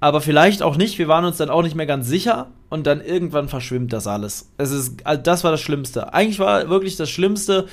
Aber 0.00 0.20
vielleicht 0.20 0.62
auch 0.62 0.76
nicht. 0.76 0.98
Wir 0.98 1.08
waren 1.08 1.24
uns 1.24 1.38
dann 1.38 1.50
auch 1.50 1.62
nicht 1.62 1.74
mehr 1.74 1.86
ganz 1.86 2.06
sicher. 2.06 2.48
Und 2.68 2.86
dann 2.86 3.00
irgendwann 3.00 3.48
verschwimmt 3.48 3.92
das 3.92 4.06
alles. 4.06 4.50
Es 4.58 4.70
ist, 4.70 5.02
das 5.22 5.44
war 5.44 5.52
das 5.52 5.60
Schlimmste. 5.60 6.12
Eigentlich 6.12 6.38
war 6.38 6.68
wirklich 6.68 6.96
das 6.96 7.10
Schlimmste, 7.10 7.66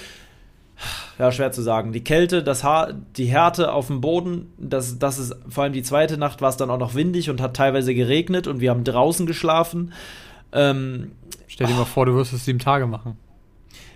ja, 1.20 1.32
schwer 1.32 1.52
zu 1.52 1.62
sagen. 1.62 1.92
Die 1.92 2.04
Kälte, 2.04 2.44
das 2.44 2.64
Haar, 2.64 2.94
die 2.94 3.26
Härte 3.26 3.72
auf 3.72 3.88
dem 3.88 4.02
Boden, 4.02 4.52
das, 4.58 5.00
das 5.00 5.20
ist 5.20 5.36
vor 5.48 5.64
allem 5.64 5.74
die 5.74 5.84
zweite 5.84 6.18
Nacht 6.18 6.42
war 6.42 6.50
es 6.50 6.58
dann 6.58 6.70
auch 6.70 6.78
noch 6.78 6.96
windig 6.96 7.30
und 7.30 7.42
hat 7.42 7.56
teilweise 7.56 7.94
geregnet 7.94 8.48
und 8.48 8.60
wir 8.60 8.70
haben 8.70 8.84
draußen 8.84 9.26
geschlafen. 9.26 9.94
Ähm, 10.52 11.12
Stell 11.48 11.68
dir 11.68 11.74
oh. 11.74 11.80
mal 11.80 11.86
vor, 11.86 12.06
du 12.06 12.16
wirst 12.16 12.34
es 12.34 12.46
sieben 12.46 12.60
Tage 12.60 12.88
machen. 12.88 13.18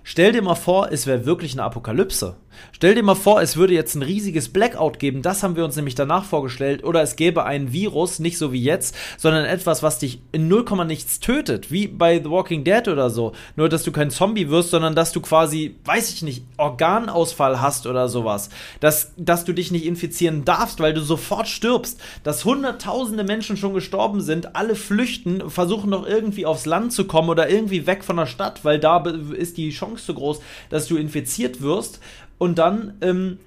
Stell 0.03 0.31
dir 0.31 0.41
mal 0.41 0.55
vor, 0.55 0.91
es 0.91 1.05
wäre 1.05 1.25
wirklich 1.25 1.53
eine 1.53 1.63
Apokalypse. 1.63 2.37
Stell 2.71 2.95
dir 2.95 3.03
mal 3.03 3.15
vor, 3.15 3.41
es 3.41 3.57
würde 3.57 3.73
jetzt 3.73 3.95
ein 3.95 4.03
riesiges 4.03 4.49
Blackout 4.49 4.99
geben, 4.99 5.21
das 5.21 5.43
haben 5.43 5.55
wir 5.55 5.65
uns 5.65 5.75
nämlich 5.75 5.95
danach 5.95 6.25
vorgestellt, 6.25 6.83
oder 6.83 7.01
es 7.01 7.15
gäbe 7.15 7.45
ein 7.45 7.73
Virus, 7.73 8.19
nicht 8.19 8.37
so 8.37 8.51
wie 8.51 8.61
jetzt, 8.61 8.95
sondern 9.17 9.45
etwas, 9.45 9.83
was 9.83 9.99
dich 9.99 10.21
in 10.31 10.47
0, 10.47 10.85
nichts 10.85 11.19
tötet, 11.19 11.71
wie 11.71 11.87
bei 11.87 12.19
The 12.19 12.29
Walking 12.29 12.63
Dead 12.63 12.87
oder 12.87 13.09
so. 13.09 13.33
Nur, 13.55 13.69
dass 13.69 13.83
du 13.83 13.91
kein 13.91 14.11
Zombie 14.11 14.49
wirst, 14.49 14.71
sondern 14.71 14.95
dass 14.95 15.11
du 15.11 15.21
quasi, 15.21 15.75
weiß 15.85 16.11
ich 16.11 16.23
nicht, 16.23 16.43
Organausfall 16.57 17.61
hast 17.61 17.87
oder 17.87 18.09
sowas. 18.09 18.49
Dass, 18.79 19.13
dass 19.17 19.45
du 19.45 19.53
dich 19.53 19.71
nicht 19.71 19.85
infizieren 19.85 20.45
darfst, 20.45 20.79
weil 20.79 20.93
du 20.93 21.01
sofort 21.01 21.47
stirbst. 21.47 21.99
Dass 22.23 22.45
hunderttausende 22.45 23.23
Menschen 23.23 23.57
schon 23.57 23.73
gestorben 23.73 24.21
sind, 24.21 24.55
alle 24.55 24.75
flüchten, 24.75 25.49
versuchen 25.49 25.89
noch 25.89 26.05
irgendwie 26.05 26.45
aufs 26.45 26.65
Land 26.65 26.93
zu 26.93 27.05
kommen 27.05 27.29
oder 27.29 27.49
irgendwie 27.49 27.87
weg 27.87 28.03
von 28.03 28.17
der 28.17 28.25
Stadt, 28.25 28.63
weil 28.63 28.79
da 28.79 29.03
ist 29.37 29.57
die 29.57 29.69
Chance 29.69 30.03
so 30.05 30.13
groß, 30.13 30.39
dass 30.69 30.87
du 30.87 30.97
infiziert 30.97 31.61
wirst 31.61 31.99
und 32.37 32.57
dann 32.57 32.93
ähm, 33.01 33.39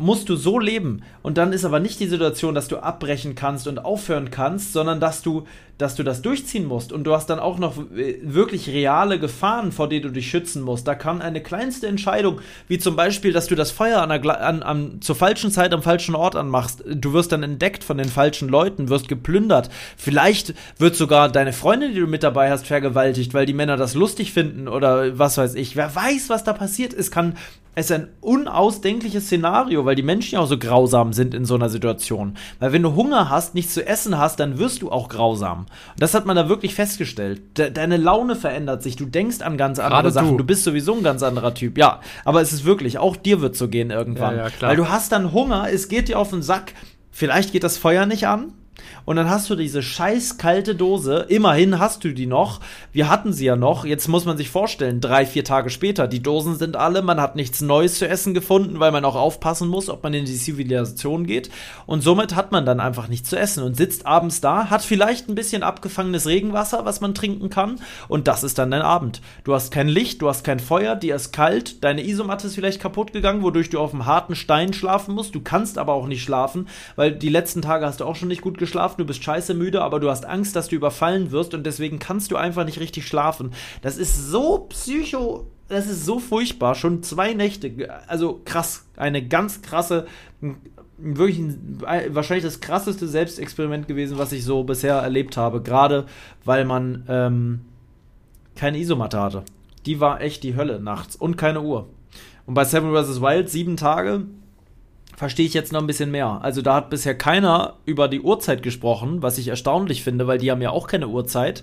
musst 0.00 0.28
du 0.28 0.36
so 0.36 0.58
leben. 0.58 1.02
Und 1.22 1.38
dann 1.38 1.52
ist 1.52 1.64
aber 1.64 1.78
nicht 1.78 2.00
die 2.00 2.06
Situation, 2.06 2.54
dass 2.54 2.68
du 2.68 2.78
abbrechen 2.78 3.34
kannst 3.34 3.68
und 3.68 3.84
aufhören 3.84 4.30
kannst, 4.30 4.72
sondern 4.72 4.98
dass 4.98 5.22
du, 5.22 5.44
dass 5.76 5.94
du 5.94 6.02
das 6.02 6.22
durchziehen 6.22 6.64
musst. 6.64 6.92
Und 6.92 7.04
du 7.04 7.12
hast 7.12 7.28
dann 7.28 7.38
auch 7.38 7.58
noch 7.58 7.76
äh, 7.94 8.18
wirklich 8.22 8.70
reale 8.70 9.18
Gefahren, 9.18 9.72
vor 9.72 9.88
denen 9.88 10.02
du 10.02 10.10
dich 10.10 10.30
schützen 10.30 10.62
musst. 10.62 10.88
Da 10.88 10.94
kann 10.94 11.20
eine 11.20 11.42
kleinste 11.42 11.86
Entscheidung, 11.86 12.40
wie 12.66 12.78
zum 12.78 12.96
Beispiel, 12.96 13.32
dass 13.32 13.46
du 13.46 13.54
das 13.54 13.70
Feuer 13.70 14.00
an 14.00 14.08
der, 14.08 14.40
an, 14.40 14.62
an, 14.62 15.02
zur 15.02 15.16
falschen 15.16 15.50
Zeit 15.50 15.74
am 15.74 15.82
falschen 15.82 16.14
Ort 16.14 16.34
anmachst. 16.34 16.82
Du 16.86 17.12
wirst 17.12 17.32
dann 17.32 17.42
entdeckt 17.42 17.84
von 17.84 17.98
den 17.98 18.08
falschen 18.08 18.48
Leuten, 18.48 18.88
wirst 18.88 19.08
geplündert. 19.08 19.68
Vielleicht 19.96 20.54
wird 20.78 20.96
sogar 20.96 21.28
deine 21.28 21.52
Freundin, 21.52 21.92
die 21.92 22.00
du 22.00 22.06
mit 22.06 22.22
dabei 22.22 22.50
hast, 22.50 22.66
vergewaltigt, 22.66 23.34
weil 23.34 23.46
die 23.46 23.52
Männer 23.52 23.76
das 23.76 23.94
lustig 23.94 24.32
finden 24.32 24.66
oder 24.66 25.18
was 25.18 25.36
weiß 25.36 25.54
ich. 25.54 25.76
Wer 25.76 25.94
weiß, 25.94 26.30
was 26.30 26.44
da 26.44 26.54
passiert 26.54 26.94
ist, 26.94 27.10
kann 27.10 27.36
es 27.74 27.86
ist 27.86 27.92
ein 27.92 28.08
unausdenkliches 28.20 29.26
Szenario, 29.26 29.84
weil 29.84 29.94
die 29.94 30.02
Menschen 30.02 30.34
ja 30.34 30.40
auch 30.40 30.46
so 30.46 30.58
grausam 30.58 31.12
sind 31.12 31.34
in 31.34 31.44
so 31.44 31.54
einer 31.54 31.68
Situation. 31.68 32.36
Weil 32.58 32.72
wenn 32.72 32.82
du 32.82 32.94
Hunger 32.94 33.30
hast, 33.30 33.54
nichts 33.54 33.74
zu 33.74 33.86
essen 33.86 34.18
hast, 34.18 34.40
dann 34.40 34.58
wirst 34.58 34.82
du 34.82 34.90
auch 34.90 35.08
grausam. 35.08 35.60
Und 35.60 35.68
das 35.98 36.14
hat 36.14 36.26
man 36.26 36.34
da 36.34 36.48
wirklich 36.48 36.74
festgestellt. 36.74 37.42
De 37.56 37.70
deine 37.70 37.96
Laune 37.96 38.34
verändert 38.34 38.82
sich, 38.82 38.96
du 38.96 39.06
denkst 39.06 39.40
an 39.40 39.56
ganz 39.56 39.78
andere 39.78 40.02
Gerade 40.02 40.10
Sachen. 40.10 40.32
Du. 40.32 40.38
du. 40.38 40.44
bist 40.44 40.64
sowieso 40.64 40.94
ein 40.94 41.04
ganz 41.04 41.22
anderer 41.22 41.54
Typ. 41.54 41.78
Ja, 41.78 42.00
aber 42.24 42.40
es 42.40 42.52
ist 42.52 42.64
wirklich, 42.64 42.98
auch 42.98 43.16
dir 43.16 43.40
wird 43.40 43.54
so 43.54 43.68
gehen 43.68 43.90
irgendwann. 43.90 44.36
Ja, 44.36 44.48
ja, 44.48 44.52
weil 44.60 44.76
du 44.76 44.88
hast 44.88 45.12
dann 45.12 45.32
Hunger, 45.32 45.68
es 45.72 45.88
geht 45.88 46.08
dir 46.08 46.18
auf 46.18 46.30
den 46.30 46.42
Sack. 46.42 46.74
Vielleicht 47.12 47.52
geht 47.52 47.64
das 47.64 47.78
Feuer 47.78 48.06
nicht 48.06 48.26
an, 48.26 48.52
und 49.10 49.16
dann 49.16 49.28
hast 49.28 49.50
du 49.50 49.56
diese 49.56 49.82
scheiß 49.82 50.38
kalte 50.38 50.76
Dose. 50.76 51.26
Immerhin 51.28 51.80
hast 51.80 52.04
du 52.04 52.14
die 52.14 52.28
noch. 52.28 52.60
Wir 52.92 53.10
hatten 53.10 53.32
sie 53.32 53.46
ja 53.46 53.56
noch. 53.56 53.84
Jetzt 53.84 54.06
muss 54.06 54.24
man 54.24 54.36
sich 54.36 54.50
vorstellen, 54.50 55.00
drei, 55.00 55.26
vier 55.26 55.42
Tage 55.42 55.70
später. 55.70 56.06
Die 56.06 56.22
Dosen 56.22 56.54
sind 56.54 56.76
alle. 56.76 57.02
Man 57.02 57.20
hat 57.20 57.34
nichts 57.34 57.60
Neues 57.60 57.98
zu 57.98 58.06
essen 58.06 58.34
gefunden, 58.34 58.78
weil 58.78 58.92
man 58.92 59.04
auch 59.04 59.16
aufpassen 59.16 59.66
muss, 59.66 59.88
ob 59.88 60.04
man 60.04 60.14
in 60.14 60.26
die 60.26 60.36
Zivilisation 60.36 61.26
geht. 61.26 61.50
Und 61.86 62.04
somit 62.04 62.36
hat 62.36 62.52
man 62.52 62.64
dann 62.64 62.78
einfach 62.78 63.08
nichts 63.08 63.30
zu 63.30 63.36
essen 63.36 63.64
und 63.64 63.76
sitzt 63.76 64.06
abends 64.06 64.40
da, 64.40 64.70
hat 64.70 64.82
vielleicht 64.82 65.28
ein 65.28 65.34
bisschen 65.34 65.64
abgefangenes 65.64 66.28
Regenwasser, 66.28 66.84
was 66.84 67.00
man 67.00 67.12
trinken 67.12 67.50
kann. 67.50 67.80
Und 68.06 68.28
das 68.28 68.44
ist 68.44 68.58
dann 68.58 68.70
dein 68.70 68.82
Abend. 68.82 69.22
Du 69.42 69.54
hast 69.54 69.72
kein 69.72 69.88
Licht, 69.88 70.22
du 70.22 70.28
hast 70.28 70.44
kein 70.44 70.60
Feuer, 70.60 70.94
dir 70.94 71.16
ist 71.16 71.32
kalt, 71.32 71.82
deine 71.82 72.06
Isomatte 72.06 72.46
ist 72.46 72.54
vielleicht 72.54 72.80
kaputt 72.80 73.12
gegangen, 73.12 73.42
wodurch 73.42 73.70
du 73.70 73.80
auf 73.80 73.92
einem 73.92 74.06
harten 74.06 74.36
Stein 74.36 74.72
schlafen 74.72 75.16
musst. 75.16 75.34
Du 75.34 75.40
kannst 75.40 75.78
aber 75.78 75.94
auch 75.94 76.06
nicht 76.06 76.22
schlafen, 76.22 76.68
weil 76.94 77.10
die 77.10 77.28
letzten 77.28 77.60
Tage 77.60 77.86
hast 77.86 77.98
du 77.98 78.04
auch 78.04 78.14
schon 78.14 78.28
nicht 78.28 78.42
gut 78.42 78.56
geschlafen 78.56 78.99
du 79.00 79.04
bist 79.06 79.24
scheiße 79.24 79.54
müde, 79.54 79.82
aber 79.82 79.98
du 79.98 80.10
hast 80.10 80.24
Angst, 80.24 80.54
dass 80.54 80.68
du 80.68 80.76
überfallen 80.76 81.30
wirst 81.30 81.54
und 81.54 81.64
deswegen 81.64 81.98
kannst 81.98 82.30
du 82.30 82.36
einfach 82.36 82.64
nicht 82.64 82.80
richtig 82.80 83.06
schlafen. 83.06 83.52
Das 83.82 83.96
ist 83.96 84.28
so 84.28 84.66
psycho, 84.68 85.46
das 85.68 85.86
ist 85.86 86.04
so 86.04 86.18
furchtbar. 86.18 86.74
Schon 86.74 87.02
zwei 87.02 87.34
Nächte, 87.34 87.72
also 88.06 88.40
krass, 88.44 88.86
eine 88.96 89.26
ganz 89.26 89.62
krasse, 89.62 90.06
wirklich 90.98 91.38
ein, 91.38 91.78
wahrscheinlich 92.08 92.44
das 92.44 92.60
krasseste 92.60 93.08
Selbstexperiment 93.08 93.88
gewesen, 93.88 94.18
was 94.18 94.32
ich 94.32 94.44
so 94.44 94.64
bisher 94.64 94.96
erlebt 94.96 95.36
habe. 95.36 95.62
Gerade 95.62 96.06
weil 96.44 96.64
man 96.64 97.04
ähm, 97.08 97.60
keine 98.54 98.78
Isomatte 98.78 99.20
hatte. 99.20 99.44
Die 99.86 100.00
war 100.00 100.20
echt 100.20 100.42
die 100.42 100.56
Hölle 100.56 100.80
nachts 100.80 101.16
und 101.16 101.36
keine 101.36 101.62
Uhr. 101.62 101.88
Und 102.46 102.54
bei 102.54 102.64
Seven 102.64 102.92
vs. 102.92 103.20
Wild 103.20 103.48
sieben 103.48 103.76
Tage, 103.76 104.26
verstehe 105.20 105.44
ich 105.44 105.52
jetzt 105.52 105.70
noch 105.70 105.80
ein 105.80 105.86
bisschen 105.86 106.10
mehr. 106.10 106.40
Also 106.40 106.62
da 106.62 106.76
hat 106.76 106.88
bisher 106.88 107.14
keiner 107.14 107.74
über 107.84 108.08
die 108.08 108.22
Uhrzeit 108.22 108.62
gesprochen, 108.62 109.20
was 109.20 109.36
ich 109.36 109.48
erstaunlich 109.48 110.02
finde, 110.02 110.26
weil 110.26 110.38
die 110.38 110.50
haben 110.50 110.62
ja 110.62 110.70
auch 110.70 110.86
keine 110.86 111.08
Uhrzeit. 111.08 111.62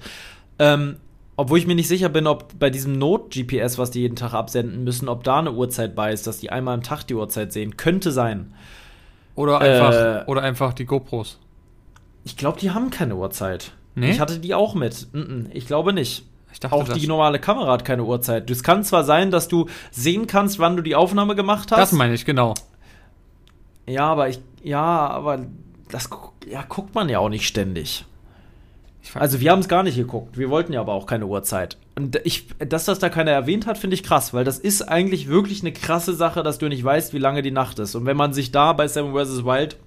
Ähm, 0.60 0.98
obwohl 1.38 1.58
ich 1.58 1.66
mir 1.66 1.74
nicht 1.74 1.88
sicher 1.88 2.10
bin, 2.10 2.28
ob 2.28 2.60
bei 2.60 2.70
diesem 2.70 3.00
Not-GPS, 3.00 3.80
was 3.80 3.90
die 3.90 4.02
jeden 4.02 4.16
Tag 4.16 4.36
absenden 4.36 4.84
müssen, 4.84 5.10
ob 5.10 5.24
da 5.24 5.40
eine 5.40 5.54
Uhrzeit 5.54 5.96
bei 5.96 6.14
ist, 6.14 6.28
dass 6.28 6.38
die 6.38 6.52
einmal 6.52 6.76
am 6.76 6.84
Tag 6.84 7.06
die 7.06 7.16
Uhrzeit 7.16 7.52
sehen. 7.52 7.78
Könnte 7.78 8.12
sein. 8.12 8.54
Oder 9.34 9.60
einfach, 9.60 9.94
äh, 9.94 10.24
oder 10.28 10.44
einfach 10.44 10.74
die 10.74 10.86
GoPros. 10.86 11.40
Ich 12.26 12.38
glaube, 12.38 12.60
die 12.60 12.70
haben 12.70 12.92
keine 12.92 13.16
Uhrzeit. 13.16 13.72
Nee? 13.96 14.12
Ich 14.12 14.20
hatte 14.20 14.38
die 14.38 14.54
auch 14.54 14.76
mit. 14.76 15.08
Ich 15.52 15.66
glaube 15.66 15.94
nicht. 15.94 16.28
Ich 16.54 16.60
dachte, 16.60 16.76
auch 16.76 16.88
die 16.88 17.08
normale 17.08 17.40
Kamera 17.40 17.72
hat 17.72 17.86
keine 17.86 18.04
Uhrzeit. 18.04 18.52
Es 18.52 18.62
kann 18.62 18.84
zwar 18.84 19.04
sein, 19.04 19.32
dass 19.32 19.48
du 19.48 19.66
sehen 19.90 20.28
kannst, 20.28 20.60
wann 20.60 20.76
du 20.78 20.84
die 20.84 20.94
Aufnahme 20.94 21.36
gemacht 21.36 21.72
hast. 21.72 21.80
Das 21.80 21.92
meine 21.92 22.14
ich, 22.14 22.24
genau. 22.24 22.54
Ja, 23.88 24.06
aber 24.08 24.30
ich, 24.30 24.40
ja, 24.64 24.84
aber 24.84 25.46
das 25.90 26.10
ja, 26.48 26.64
guckt 26.64 26.94
man 26.94 27.10
ja 27.10 27.20
auch 27.20 27.30
nicht 27.30 27.48
ständig. 27.48 28.06
Also 29.14 29.40
wir 29.40 29.52
haben 29.52 29.60
es 29.60 29.70
gar 29.70 29.84
nicht 29.84 29.96
geguckt. 29.96 30.38
Wir 30.38 30.50
wollten 30.50 30.74
ja 30.74 30.82
aber 30.82 30.94
auch 30.94 31.06
keine 31.06 31.26
Uhrzeit. 31.26 31.78
Und 31.96 32.20
ich, 32.26 32.48
dass 32.60 32.86
das 32.86 33.00
da 33.00 33.10
keiner 33.10 33.32
erwähnt 33.32 33.66
hat, 33.66 33.78
finde 33.78 33.94
ich 33.94 34.04
krass, 34.04 34.34
weil 34.34 34.44
das 34.44 34.60
ist 34.60 34.82
eigentlich 34.82 35.30
wirklich 35.30 35.62
eine 35.62 35.72
krasse 35.72 36.14
Sache, 36.14 36.44
dass 36.44 36.58
du 36.58 36.68
nicht 36.68 36.84
weißt, 36.84 37.14
wie 37.14 37.18
lange 37.18 37.42
die 37.42 37.52
Nacht 37.52 37.80
ist. 37.80 37.96
Und 37.96 38.06
wenn 38.06 38.18
man 38.18 38.34
sich 38.34 38.52
da 38.52 38.74
bei 38.74 38.88
Seven 38.88 39.14
vs. 39.14 39.46
Wild, 39.46 39.78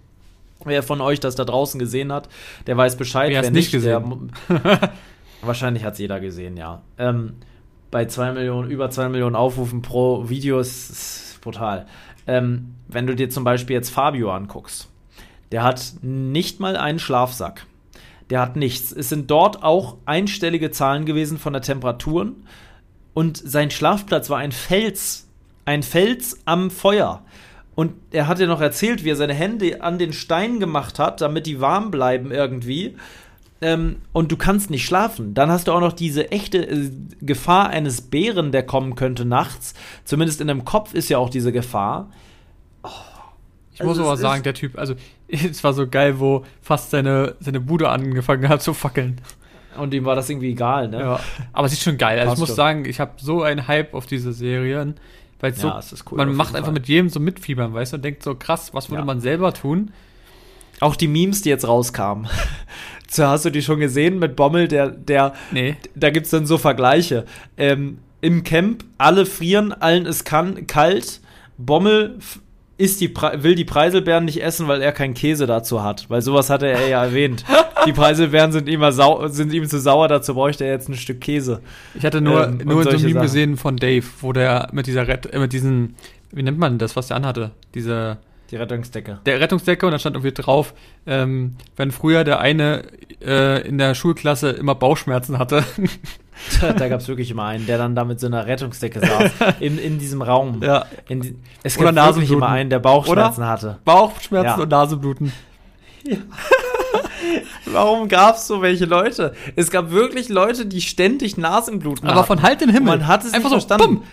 wer 0.65 0.83
von 0.83 1.01
euch 1.01 1.21
das 1.21 1.35
da 1.35 1.45
draußen 1.45 1.79
gesehen 1.79 2.13
hat, 2.13 2.29
der 2.67 2.77
weiß 2.77 2.97
Bescheid. 2.97 3.31
Wer, 3.31 3.43
wer 3.43 3.51
nicht 3.51 3.71
gesehen? 3.71 4.33
Der, 4.49 4.91
wahrscheinlich 5.43 5.85
hat 5.85 5.95
es 5.95 5.99
jeder 5.99 6.19
gesehen, 6.19 6.57
ja. 6.57 6.81
Ähm, 6.99 7.35
bei 7.91 8.07
zwei 8.07 8.33
Millionen, 8.33 8.71
über 8.71 8.91
zwei 8.91 9.09
Millionen 9.09 9.37
Aufrufen 9.37 9.83
pro 9.83 10.29
Video 10.29 10.61
ist, 10.61 10.91
ist 10.91 11.41
brutal. 11.41 11.87
Ähm, 12.27 12.75
wenn 12.89 13.07
du 13.07 13.15
dir 13.15 13.31
zum 13.31 13.45
Beispiel 13.45 13.75
jetzt 13.75 13.91
Fabio 13.91 14.33
anguckst, 14.33 14.89
der 15.53 15.63
hat 15.63 15.95
nicht 16.03 16.61
mal 16.61 16.77
einen 16.77 16.99
Schlafsack. 16.99 17.67
Der 18.31 18.41
hat 18.41 18.57
nichts. 18.57 18.93
Es 18.93 19.09
sind 19.09 19.31
dort 19.31 19.63
auch 19.63 19.97
einstellige 20.07 20.71
Zahlen 20.71 21.05
gewesen 21.05 21.39
von 21.39 21.53
der 21.53 21.63
Temperaturen. 21.63 22.47
Und 23.13 23.37
sein 23.37 23.71
Schlafplatz 23.71 24.31
war 24.31 24.39
ein 24.39 24.53
Fels. 24.53 25.27
Ein 25.65 25.83
Fels 25.83 26.39
am 26.45 26.71
Feuer. 26.71 27.23
Und 27.75 27.95
er 28.11 28.29
hat 28.29 28.39
ja 28.39 28.47
noch 28.47 28.61
erzählt, 28.61 29.05
wie 29.05 29.11
er 29.11 29.17
seine 29.17 29.35
Hände 29.35 29.83
an 29.83 29.99
den 29.99 30.13
Stein 30.13 30.61
gemacht 30.61 30.99
hat, 30.99 31.21
damit 31.21 31.47
die 31.47 31.61
warm 31.61 31.91
bleiben 31.91 32.31
irgendwie. 32.31 32.97
Ähm, 33.63 33.97
und 34.13 34.33
du 34.33 34.37
kannst 34.37 34.71
nicht 34.71 34.87
schlafen. 34.87 35.35
Dann 35.35 35.51
hast 35.51 35.69
du 35.69 35.73
auch 35.73 35.81
noch 35.81 35.93
diese 35.93 36.31
echte 36.31 36.59
äh, 36.59 36.91
Gefahr 37.21 37.69
eines 37.69 38.01
Bären, 38.01 38.53
der 38.53 38.63
kommen 38.63 38.95
könnte 38.95 39.25
nachts. 39.25 39.75
Zumindest 40.05 40.41
in 40.41 40.47
deinem 40.47 40.65
Kopf 40.65 40.95
ist 40.95 41.09
ja 41.11 41.19
auch 41.19 41.29
diese 41.29 41.53
Gefahr. 41.53 42.11
Oh. 42.83 42.89
Ich 43.75 43.81
also 43.89 44.01
muss 44.01 44.09
aber 44.09 44.17
sagen, 44.17 44.43
der 44.43 44.55
Typ, 44.55 44.79
also 44.79 44.95
es 45.29 45.63
war 45.65 45.73
so 45.73 45.87
geil, 45.87 46.21
wo 46.21 46.45
fast 46.63 46.91
seine, 46.91 47.35
seine 47.41 47.61
Bude 47.61 47.89
angefangen 47.89 48.49
hat 48.49 48.63
zu 48.63 48.75
fackeln. 48.75 49.21
Und 49.79 49.95
ihm 49.95 50.05
war 50.05 50.17
das 50.17 50.29
irgendwie 50.29 50.51
egal, 50.51 50.89
ne? 50.89 51.01
Ja. 51.01 51.21
Aber 51.53 51.67
es 51.67 51.73
ist 51.73 51.83
schon 51.83 51.97
geil. 51.97 52.19
Also 52.19 52.35
ich 52.35 52.39
muss 52.41 52.55
sagen, 52.55 52.85
ich 52.85 52.99
habe 52.99 53.13
so 53.19 53.43
einen 53.43 53.69
Hype 53.69 53.95
auf 53.95 54.07
diese 54.07 54.33
Serien, 54.33 54.97
weil 55.39 55.55
ja, 55.55 55.81
so, 55.81 55.97
cool, 56.11 56.19
man 56.19 56.35
macht 56.35 56.55
einfach 56.55 56.67
Fall. 56.67 56.75
mit 56.75 56.89
jedem 56.89 57.09
so 57.09 57.21
mitfiebern, 57.21 57.73
weißt 57.73 57.93
du, 57.93 57.97
und 57.97 58.05
denkt 58.05 58.23
so 58.23 58.35
krass, 58.35 58.75
was 58.75 58.91
würde 58.91 59.03
ja. 59.03 59.07
man 59.07 59.21
selber 59.21 59.55
tun? 59.55 59.93
Auch 60.81 60.97
die 60.97 61.09
Memes, 61.09 61.43
die 61.43 61.51
jetzt 61.51 61.67
rauskamen. 61.67 62.29
so, 63.15 63.27
hast 63.27 63.45
du 63.45 63.51
die 63.51 63.63
schon 63.63 63.81
gesehen 63.81 64.19
mit 64.19 64.37
Bommel, 64.37 64.69
der, 64.69 64.91
der, 64.91 65.35
nee. 65.51 65.77
da 65.95 66.11
gibt's 66.11 66.31
dann 66.31 66.47
so 66.47 66.59
Vergleiche. 66.59 67.25
Ähm, 67.57 67.99
Im 68.21 68.45
Camp, 68.45 68.85
alle 68.99 69.27
frieren, 69.27 69.73
allen 69.73 70.07
ist 70.07 70.25
kann, 70.25 70.67
kalt, 70.67 71.21
Bommel 71.59 72.19
isst 72.81 73.01
die 73.03 73.15
will 73.15 73.55
die 73.55 73.67
Preiselbeeren 73.67 74.25
nicht 74.25 74.43
essen, 74.43 74.67
weil 74.67 74.81
er 74.81 74.93
keinen 74.93 75.13
Käse 75.13 75.47
dazu 75.47 75.83
hat. 75.83 76.09
Weil 76.09 76.23
sowas 76.23 76.49
hatte 76.49 76.67
er 76.67 76.89
ja 76.89 77.05
erwähnt. 77.05 77.45
Die 77.87 77.93
Preiselbeeren 77.93 78.53
sind, 78.53 78.69
immer 78.69 78.93
sau 78.93 79.27
sind 79.29 79.55
ihm 79.55 79.67
zu 79.67 79.81
sauer, 79.81 80.07
dazu 80.09 80.35
bräuchte 80.35 80.65
er 80.65 80.73
jetzt 80.73 80.91
ein 80.91 80.95
Stück 80.95 81.21
Käse. 81.21 81.61
Ich 81.95 82.05
hatte 82.05 82.21
nur, 82.21 82.47
ähm, 82.47 82.61
nur 82.65 82.83
so 82.85 82.91
ein 82.91 83.03
Meme 83.03 83.23
gesehen 83.23 83.57
von 83.57 83.77
Dave, 83.77 84.05
wo 84.21 84.35
der 84.35 84.69
mit 84.73 84.87
dieser 84.87 85.09
Red, 85.09 85.33
äh, 85.33 85.39
mit 85.39 85.55
diesen, 85.55 85.95
wie 86.31 86.43
nennt 86.43 86.59
man 86.59 86.77
das, 86.77 86.95
was 86.97 87.09
der 87.09 87.17
anhatte? 87.17 87.53
Diese. 87.75 88.19
Die 88.51 88.57
Rettungsdecke. 88.57 89.21
Der 89.27 89.41
Rettungsdecke 89.41 89.87
und 89.87 89.93
da 89.93 89.99
stand 89.99 90.17
irgendwie 90.17 90.33
drauf, 90.33 90.75
ähm, 91.07 91.57
wenn 91.77 91.93
früher 91.93 92.25
der 92.25 92.41
eine 92.41 92.83
äh, 93.23 93.67
in 93.67 93.79
der 93.79 93.95
Schulklasse 93.95 94.51
immer 94.51 94.75
Bauchschmerzen 94.75 95.39
hatte. 95.39 95.65
da 96.61 96.89
gab 96.89 97.01
es 97.01 97.07
wirklich 97.07 97.31
immer 97.31 97.45
einen, 97.45 97.67
der 97.67 97.79
dann 97.79 97.95
da 97.95 98.05
mit 98.05 98.19
so 98.19 98.27
einer 98.27 98.47
Rettungsdecke 98.47 99.01
saß. 99.01 99.33
In, 99.61 99.79
in 99.79 99.99
diesem 99.99 100.23
Raum. 100.23 100.61
Ja. 100.63 100.87
In, 101.09 101.41
es 101.63 101.77
gab 101.77 101.95
wirklich 101.95 102.31
immer 102.31 102.49
einen, 102.49 102.71
der 102.71 102.81
Bauchschmerzen 102.81 103.43
Oder? 103.43 103.51
hatte. 103.51 103.79
Bauchschmerzen 103.85 104.59
ja. 104.59 104.63
und 104.63 104.69
Nasenbluten. 104.69 105.33
Ja. 106.05 106.17
Warum 107.67 108.09
gab 108.09 108.37
es 108.37 108.47
so 108.47 108.63
welche 108.63 108.87
Leute? 108.87 109.35
Es 109.55 109.71
gab 109.71 109.91
wirklich 109.93 110.29
Leute, 110.29 110.67
die 110.67 110.81
ständig 110.81 111.37
Nasenbluten 111.37 112.09
Aber 112.09 112.21
hatten. 112.21 112.27
von 112.27 112.43
halt 112.43 112.63
den 112.63 112.71
Himmel. 112.71 112.99
man 112.99 113.07
hat 113.07 113.25
es 113.25 113.33
einfach 113.33 113.51
nicht 113.51 113.63
so, 113.63 113.69
verstanden. 113.69 113.97
Bumm 113.99 114.05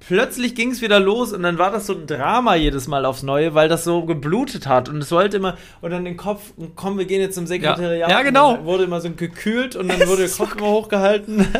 plötzlich 0.00 0.54
ging 0.54 0.70
es 0.70 0.80
wieder 0.80 0.98
los 0.98 1.32
und 1.32 1.42
dann 1.42 1.58
war 1.58 1.70
das 1.70 1.86
so 1.86 1.94
ein 1.94 2.06
Drama 2.06 2.54
jedes 2.56 2.88
Mal 2.88 3.04
aufs 3.04 3.22
Neue, 3.22 3.54
weil 3.54 3.68
das 3.68 3.84
so 3.84 4.04
geblutet 4.04 4.66
hat 4.66 4.88
und 4.88 4.98
es 4.98 5.12
wollte 5.12 5.36
immer 5.36 5.56
und 5.80 5.90
dann 5.90 6.04
den 6.04 6.16
Kopf, 6.16 6.52
komm, 6.74 6.98
wir 6.98 7.04
gehen 7.04 7.20
jetzt 7.20 7.34
zum 7.34 7.46
Sekretariat. 7.46 8.08
Ja, 8.10 8.18
ja 8.18 8.22
genau. 8.22 8.64
wurde 8.64 8.84
immer 8.84 9.00
so 9.00 9.10
gekühlt 9.10 9.76
und 9.76 9.88
dann 9.88 10.00
wurde 10.08 10.26
der 10.26 10.30
Kopf 10.30 10.56
immer 10.56 10.68
hochgehalten. 10.68 11.46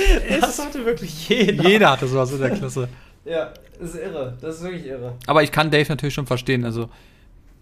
das 0.40 0.58
hatte 0.58 0.84
wirklich 0.84 1.28
jeder. 1.28 1.68
Jeder 1.68 1.90
hatte 1.90 2.06
sowas 2.06 2.32
in 2.32 2.40
der 2.40 2.50
Klasse. 2.50 2.88
ja, 3.24 3.52
das 3.78 3.94
ist 3.94 4.02
irre. 4.02 4.36
Das 4.40 4.56
ist 4.56 4.62
wirklich 4.62 4.86
irre. 4.86 5.14
Aber 5.26 5.42
ich 5.42 5.52
kann 5.52 5.70
Dave 5.70 5.88
natürlich 5.88 6.14
schon 6.14 6.26
verstehen. 6.26 6.64
Also, 6.64 6.88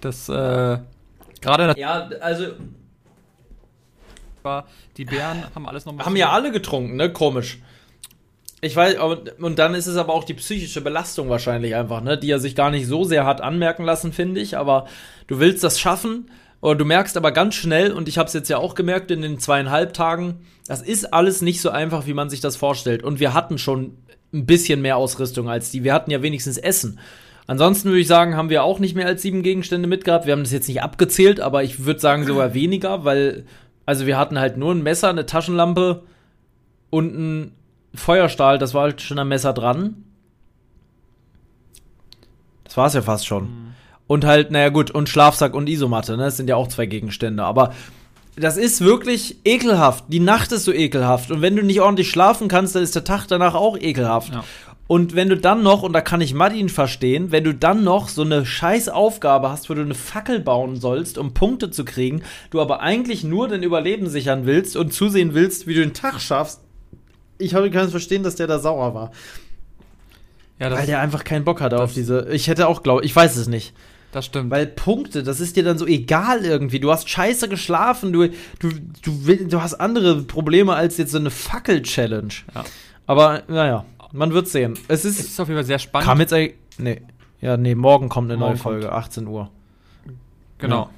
das, 0.01 0.29
äh, 0.29 0.79
gerade. 1.41 1.75
Ja, 1.77 2.09
also. 2.21 2.47
Die 4.97 5.05
Bären 5.05 5.45
haben 5.55 5.69
alles 5.69 5.85
nochmal. 5.85 6.07
Haben 6.07 6.17
ja 6.17 6.31
alle 6.31 6.51
getrunken, 6.51 6.97
ne? 6.97 7.13
Komisch. 7.13 7.59
Ich 8.61 8.75
weiß, 8.75 8.97
und 9.39 9.59
dann 9.59 9.75
ist 9.75 9.87
es 9.87 9.97
aber 9.97 10.13
auch 10.13 10.25
die 10.25 10.35
psychische 10.35 10.81
Belastung 10.81 11.29
wahrscheinlich 11.29 11.77
einfach, 11.77 12.01
ne, 12.01 12.19
die 12.19 12.31
er 12.31 12.41
sich 12.41 12.57
gar 12.57 12.71
nicht 12.71 12.89
so 12.89 13.05
sehr 13.05 13.25
hat 13.25 13.41
anmerken 13.41 13.85
lassen, 13.85 14.13
finde 14.13 14.41
ich. 14.41 14.57
Aber 14.57 14.87
du 15.29 15.39
willst 15.39 15.63
das 15.63 15.79
schaffen, 15.79 16.31
oder 16.61 16.75
du 16.75 16.85
merkst 16.85 17.17
aber 17.17 17.31
ganz 17.31 17.55
schnell, 17.55 17.93
und 17.93 18.09
ich 18.09 18.19
habe 18.19 18.27
es 18.27 18.33
jetzt 18.33 18.49
ja 18.49 18.59
auch 18.59 18.75
gemerkt 18.75 19.13
in 19.13 19.23
den 19.23 19.39
zweieinhalb 19.39 19.93
Tagen, 19.93 20.41
das 20.67 20.83
ist 20.83 21.13
alles 21.13 21.41
nicht 21.41 21.61
so 21.61 21.71
einfach, 21.71 22.07
wie 22.07 22.15
man 22.15 22.31
sich 22.31 22.41
das 22.41 22.57
vorstellt. 22.57 23.05
Und 23.05 23.21
wir 23.21 23.33
hatten 23.33 23.59
schon 23.59 23.97
ein 24.35 24.45
bisschen 24.45 24.83
mehr 24.83 24.97
Ausrüstung 24.97 25.49
als 25.49 25.71
die. 25.71 25.85
Wir 25.85 25.95
hatten 25.95 26.11
ja 26.11 26.21
wenigstens 26.21 26.59
Essen. 26.59 26.99
Ansonsten 27.47 27.89
würde 27.89 28.01
ich 28.01 28.09
sagen, 28.09 28.37
haben 28.37 28.51
wir 28.51 28.65
auch 28.65 28.79
nicht 28.79 28.95
mehr 28.95 29.07
als 29.07 29.23
sieben 29.23 29.43
Gegenstände 29.43 29.89
mitgehabt. 29.89 30.27
Wir 30.27 30.33
haben 30.33 30.43
das 30.43 30.53
jetzt 30.53 30.69
nicht 30.69 30.83
abgezählt, 30.83 31.41
aber 31.41 31.63
ich 31.63 31.87
würde 31.87 32.01
sagen 32.01 32.27
sogar 32.27 32.53
weniger, 32.53 33.05
weil, 33.05 33.47
also 33.87 34.05
wir 34.05 34.19
hatten 34.19 34.39
halt 34.39 34.59
nur 34.59 34.75
ein 34.75 34.83
Messer, 34.83 35.09
eine 35.09 35.25
Taschenlampe 35.25 36.03
und 36.91 37.17
ein 37.17 37.53
Feuerstahl, 37.99 38.59
das 38.59 38.75
war 38.75 38.83
halt 38.83 39.03
schon 39.03 39.19
am 39.19 39.29
Messer 39.29 39.53
dran. 39.53 40.05
Das 42.65 42.77
war 42.77 42.87
es 42.87 42.95
ja 42.95 43.03
fast 43.03 43.27
schon. 43.27 43.45
Mhm. 43.45 43.75
Und 44.07 44.25
halt, 44.25 44.51
naja 44.51 44.71
gut, 44.71 44.91
und 44.91 45.09
Schlafsack 45.09 45.55
und 45.55 45.69
Isomatte, 45.69 46.17
ne? 46.17 46.25
Das 46.25 46.37
sind 46.37 46.49
ja 46.49 46.57
auch 46.57 46.69
zwei 46.69 46.87
Gegenstände. 46.87 47.45
Aber 47.45 47.75
das 48.37 48.57
ist 48.57 48.81
wirklich 48.81 49.37
ekelhaft. 49.45 50.05
Die 50.09 50.21
Nacht 50.21 50.53
ist 50.53 50.65
so 50.65 50.73
ekelhaft. 50.73 51.31
Und 51.31 51.43
wenn 51.43 51.57
du 51.57 51.63
nicht 51.63 51.81
ordentlich 51.81 52.11
schlafen 52.11 52.49
kannst, 52.49 52.75
dann 52.75 52.83
ist 52.83 52.95
der 52.95 53.05
Tag 53.05 53.27
danach 53.27 53.55
auch 53.55 53.77
ekelhaft. 53.77 54.33
Ja. 54.33 54.45
Und 54.87 55.15
wenn 55.15 55.29
du 55.29 55.37
dann 55.37 55.63
noch, 55.63 55.83
und 55.83 55.93
da 55.93 56.01
kann 56.01 56.23
ich 56.23 56.33
Martin 56.33 56.71
verstehen, 56.71 57.31
wenn 57.31 57.45
du 57.45 57.53
dann 57.53 57.85
noch 57.85 58.09
so 58.09 58.23
eine 58.23 58.47
scheiß 58.47 58.89
Aufgabe 58.89 59.51
hast, 59.51 59.69
wo 59.69 59.75
du 59.75 59.83
eine 59.83 59.95
Fackel 59.95 60.41
bauen 60.41 60.77
sollst, 60.77 61.19
um 61.19 61.35
Punkte 61.35 61.71
zu 61.71 61.85
kriegen, 61.85 62.23
du 62.51 62.61
aber 62.63 62.81
eigentlich 62.81 63.23
nur 63.23 63.49
dein 63.49 63.63
Überleben 63.63 64.09
sichern 64.09 64.47
willst 64.47 64.77
und 64.77 64.95
zusehen 64.95 65.35
willst, 65.35 65.67
wie 65.67 65.75
du 65.75 65.81
den 65.81 65.93
Tag 65.93 66.21
schaffst, 66.21 66.63
ich 67.39 67.53
kann 67.53 67.77
es 67.77 67.91
verstehen, 67.91 68.23
dass 68.23 68.37
der 68.37 68.47
da 68.47 68.59
sauer 68.59 68.95
war. 68.95 69.13
Ja, 70.59 70.71
Weil 70.73 70.87
der 70.87 71.01
einfach 71.01 71.25
keinen 71.25 71.45
Bock 71.45 71.61
hatte 71.61 71.81
auf 71.81 71.95
diese. 71.95 72.29
Ich 72.31 72.49
hätte 72.49 72.67
auch, 72.67 72.83
glaube 72.83 73.05
ich, 73.05 73.15
weiß 73.15 73.37
es 73.37 73.47
nicht. 73.47 73.75
Das 74.11 74.27
stimmt. 74.27 74.51
Weil 74.51 74.67
Punkte, 74.67 75.23
das 75.23 75.39
ist 75.39 75.57
dir 75.57 75.63
dann 75.63 75.79
so 75.79 75.87
egal 75.87 76.45
irgendwie. 76.45 76.81
Du 76.81 76.91
hast 76.91 77.09
scheiße 77.09 77.49
geschlafen, 77.49 78.13
du, 78.13 78.29
du, 78.59 78.71
du, 79.03 79.27
will, 79.27 79.47
du 79.47 79.63
hast 79.63 79.75
andere 79.75 80.23
Probleme 80.23 80.75
als 80.75 80.97
jetzt 80.97 81.13
so 81.13 81.19
eine 81.19 81.31
Fackel-Challenge. 81.31 82.33
Ja. 82.55 82.65
Aber 83.07 83.43
naja, 83.49 83.85
man 84.13 84.33
wird 84.33 84.49
sehen. 84.49 84.79
Es 84.89 85.05
ist, 85.05 85.21
es 85.21 85.27
ist 85.27 85.41
auf 85.41 85.49
jeden 85.49 85.59
Fall 85.59 85.67
sehr 85.67 85.79
spannend. 85.79 86.09
Kam 86.09 86.21
jetzt 86.21 86.33
eigentlich. 86.33 86.55
Nee. 86.79 87.03
Ja, 87.41 87.57
nee, 87.57 87.75
morgen 87.75 88.09
kommt 88.09 88.31
eine 88.31 88.39
morgen 88.39 88.53
neue 88.53 88.59
Folge, 88.59 88.87
kommt. 88.87 88.97
18 88.97 89.27
Uhr. 89.27 89.51
Genau. 90.59 90.85
Ja. 90.85 90.91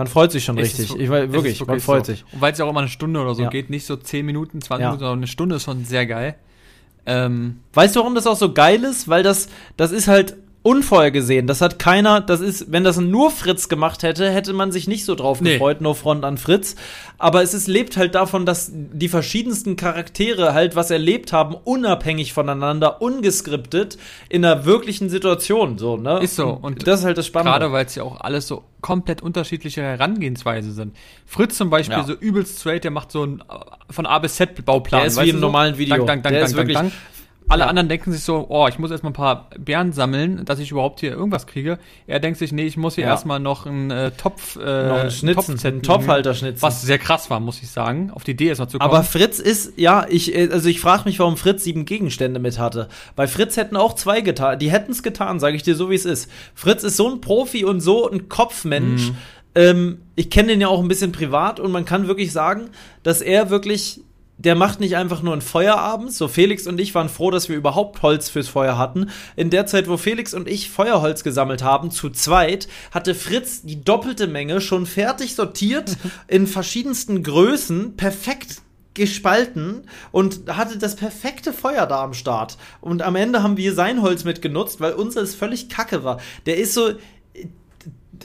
Man 0.00 0.06
freut 0.06 0.32
sich 0.32 0.46
schon 0.46 0.56
es 0.56 0.68
richtig. 0.68 0.88
Ist, 0.88 0.96
ich 0.98 1.10
wirklich, 1.10 1.30
wirklich, 1.30 1.66
man 1.66 1.78
freut 1.78 2.06
so. 2.06 2.12
sich. 2.12 2.24
Und 2.32 2.40
weil 2.40 2.54
es 2.54 2.58
ja 2.58 2.64
auch 2.64 2.70
immer 2.70 2.80
eine 2.80 2.88
Stunde 2.88 3.20
oder 3.20 3.34
so 3.34 3.42
ja. 3.42 3.50
geht, 3.50 3.68
nicht 3.68 3.84
so 3.84 3.96
10 3.96 4.24
Minuten, 4.24 4.62
20 4.62 4.80
ja. 4.80 4.88
Minuten, 4.88 5.00
sondern 5.00 5.18
eine 5.18 5.26
Stunde 5.26 5.56
ist 5.56 5.64
schon 5.64 5.84
sehr 5.84 6.06
geil. 6.06 6.36
Ähm, 7.04 7.60
weißt 7.74 7.94
du, 7.94 8.00
warum 8.00 8.14
das 8.14 8.26
auch 8.26 8.38
so 8.38 8.54
geil 8.54 8.82
ist? 8.82 9.08
Weil 9.10 9.22
das, 9.22 9.50
das 9.76 9.92
ist 9.92 10.08
halt 10.08 10.38
unvorhergesehen. 10.62 11.46
Das 11.46 11.62
hat 11.62 11.78
keiner, 11.78 12.20
das 12.20 12.40
ist, 12.40 12.70
wenn 12.70 12.84
das 12.84 12.98
nur 12.98 13.30
Fritz 13.30 13.68
gemacht 13.68 14.02
hätte, 14.02 14.30
hätte 14.30 14.52
man 14.52 14.72
sich 14.72 14.86
nicht 14.88 15.06
so 15.06 15.14
drauf 15.14 15.40
nee. 15.40 15.54
gefreut, 15.54 15.80
no 15.80 15.94
front 15.94 16.24
an 16.24 16.36
Fritz. 16.36 16.76
Aber 17.16 17.42
es 17.42 17.54
ist, 17.54 17.66
lebt 17.66 17.96
halt 17.96 18.14
davon, 18.14 18.44
dass 18.44 18.70
die 18.72 19.08
verschiedensten 19.08 19.76
Charaktere 19.76 20.52
halt 20.52 20.76
was 20.76 20.90
erlebt 20.90 21.32
haben, 21.32 21.54
unabhängig 21.54 22.34
voneinander, 22.34 23.00
ungeskriptet, 23.00 23.96
in 24.28 24.44
einer 24.44 24.66
wirklichen 24.66 25.08
Situation, 25.08 25.78
so, 25.78 25.96
ne? 25.96 26.18
Ist 26.18 26.36
so. 26.36 26.48
Und 26.50 26.86
das 26.86 27.00
ist 27.00 27.06
halt 27.06 27.16
das 27.16 27.26
Spannende. 27.26 27.58
Gerade 27.58 27.72
weil 27.72 27.86
es 27.86 27.94
ja 27.94 28.02
auch 28.02 28.20
alles 28.20 28.46
so 28.46 28.64
komplett 28.82 29.22
unterschiedliche 29.22 29.82
Herangehensweise 29.82 30.72
sind. 30.72 30.94
Fritz 31.24 31.56
zum 31.56 31.70
Beispiel, 31.70 31.98
ja. 31.98 32.04
so 32.04 32.12
übelst 32.12 32.60
straight, 32.60 32.84
der 32.84 32.90
macht 32.90 33.12
so 33.12 33.24
ein 33.24 33.42
von 33.88 34.06
A 34.06 34.18
bis 34.18 34.36
Z 34.36 34.62
Bauplan. 34.64 35.00
Der 35.00 35.08
ist 35.08 35.22
wie 35.22 35.30
im 35.30 35.40
normalen 35.40 35.78
Video. 35.78 35.96
Dank, 35.96 36.06
dank, 36.06 36.22
dank, 36.24 36.32
der 36.32 36.40
dank, 36.40 36.50
ist 36.50 36.56
wirklich, 36.56 36.76
dank, 36.76 36.92
alle 37.50 37.62
ja. 37.62 37.66
anderen 37.68 37.88
denken 37.88 38.12
sich 38.12 38.22
so, 38.22 38.46
oh, 38.48 38.68
ich 38.68 38.78
muss 38.78 38.90
erstmal 38.90 39.10
ein 39.10 39.14
paar 39.14 39.50
Beeren 39.58 39.92
sammeln, 39.92 40.44
dass 40.44 40.58
ich 40.60 40.70
überhaupt 40.70 41.00
hier 41.00 41.10
irgendwas 41.10 41.46
kriege. 41.46 41.78
Er 42.06 42.20
denkt 42.20 42.38
sich, 42.38 42.52
nee, 42.52 42.64
ich 42.64 42.76
muss 42.76 42.94
hier 42.94 43.04
ja. 43.04 43.10
erstmal 43.10 43.40
noch 43.40 43.66
einen 43.66 43.90
äh, 43.90 44.12
Topf, 44.12 44.56
äh, 44.56 44.88
noch 44.88 44.98
einen, 45.00 45.10
Schnitzen, 45.10 45.56
Topf 45.56 45.64
einen 45.64 45.82
Topfhalter 45.82 46.34
schnitzen. 46.34 46.62
Was 46.62 46.82
sehr 46.82 46.98
krass 46.98 47.28
war, 47.28 47.40
muss 47.40 47.60
ich 47.62 47.70
sagen, 47.70 48.10
auf 48.14 48.22
die 48.22 48.30
Idee 48.30 48.48
erstmal 48.48 48.68
zu 48.68 48.78
kommen. 48.78 48.88
Aber 48.88 49.02
Fritz 49.02 49.40
ist, 49.40 49.72
ja, 49.76 50.06
ich, 50.08 50.34
äh, 50.34 50.48
also 50.52 50.68
ich 50.68 50.80
frage 50.80 51.02
mich, 51.04 51.18
warum 51.18 51.36
Fritz 51.36 51.64
sieben 51.64 51.84
Gegenstände 51.84 52.38
mit 52.38 52.58
hatte. 52.58 52.88
Weil 53.16 53.26
Fritz 53.26 53.56
hätten 53.56 53.76
auch 53.76 53.94
zwei 53.94 54.20
getan, 54.20 54.58
die 54.58 54.70
hätten 54.70 54.92
es 54.92 55.02
getan, 55.02 55.40
sage 55.40 55.56
ich 55.56 55.64
dir 55.64 55.74
so, 55.74 55.90
wie 55.90 55.96
es 55.96 56.04
ist. 56.04 56.30
Fritz 56.54 56.84
ist 56.84 56.96
so 56.96 57.10
ein 57.10 57.20
Profi 57.20 57.64
und 57.64 57.80
so 57.80 58.08
ein 58.08 58.28
Kopfmensch. 58.28 59.08
Mhm. 59.08 59.16
Ähm, 59.56 59.98
ich 60.14 60.30
kenne 60.30 60.48
den 60.48 60.60
ja 60.60 60.68
auch 60.68 60.80
ein 60.80 60.88
bisschen 60.88 61.10
privat 61.10 61.58
und 61.58 61.72
man 61.72 61.84
kann 61.84 62.06
wirklich 62.06 62.32
sagen, 62.32 62.70
dass 63.02 63.20
er 63.20 63.50
wirklich 63.50 64.02
der 64.44 64.54
macht 64.54 64.80
nicht 64.80 64.96
einfach 64.96 65.22
nur 65.22 65.34
ein 65.34 65.42
Feuer 65.42 65.76
abends. 65.76 66.16
So, 66.16 66.26
Felix 66.26 66.66
und 66.66 66.80
ich 66.80 66.94
waren 66.94 67.10
froh, 67.10 67.30
dass 67.30 67.50
wir 67.50 67.56
überhaupt 67.56 68.00
Holz 68.00 68.30
fürs 68.30 68.48
Feuer 68.48 68.78
hatten. 68.78 69.10
In 69.36 69.50
der 69.50 69.66
Zeit, 69.66 69.86
wo 69.86 69.98
Felix 69.98 70.32
und 70.32 70.48
ich 70.48 70.70
Feuerholz 70.70 71.22
gesammelt 71.22 71.62
haben, 71.62 71.90
zu 71.90 72.08
zweit, 72.08 72.66
hatte 72.90 73.14
Fritz 73.14 73.62
die 73.62 73.84
doppelte 73.84 74.26
Menge 74.26 74.62
schon 74.62 74.86
fertig 74.86 75.34
sortiert, 75.34 75.96
in 76.26 76.46
verschiedensten 76.46 77.22
Größen, 77.22 77.96
perfekt 77.96 78.62
gespalten 78.94 79.82
und 80.10 80.40
hatte 80.48 80.78
das 80.78 80.96
perfekte 80.96 81.52
Feuer 81.52 81.86
da 81.86 82.02
am 82.02 82.14
Start. 82.14 82.56
Und 82.80 83.02
am 83.02 83.16
Ende 83.16 83.42
haben 83.42 83.56
wir 83.56 83.74
sein 83.74 84.02
Holz 84.02 84.24
mitgenutzt, 84.24 84.80
weil 84.80 84.94
unseres 84.94 85.34
völlig 85.34 85.68
kacke 85.68 86.02
war. 86.02 86.18
Der 86.46 86.56
ist 86.56 86.74
so, 86.74 86.92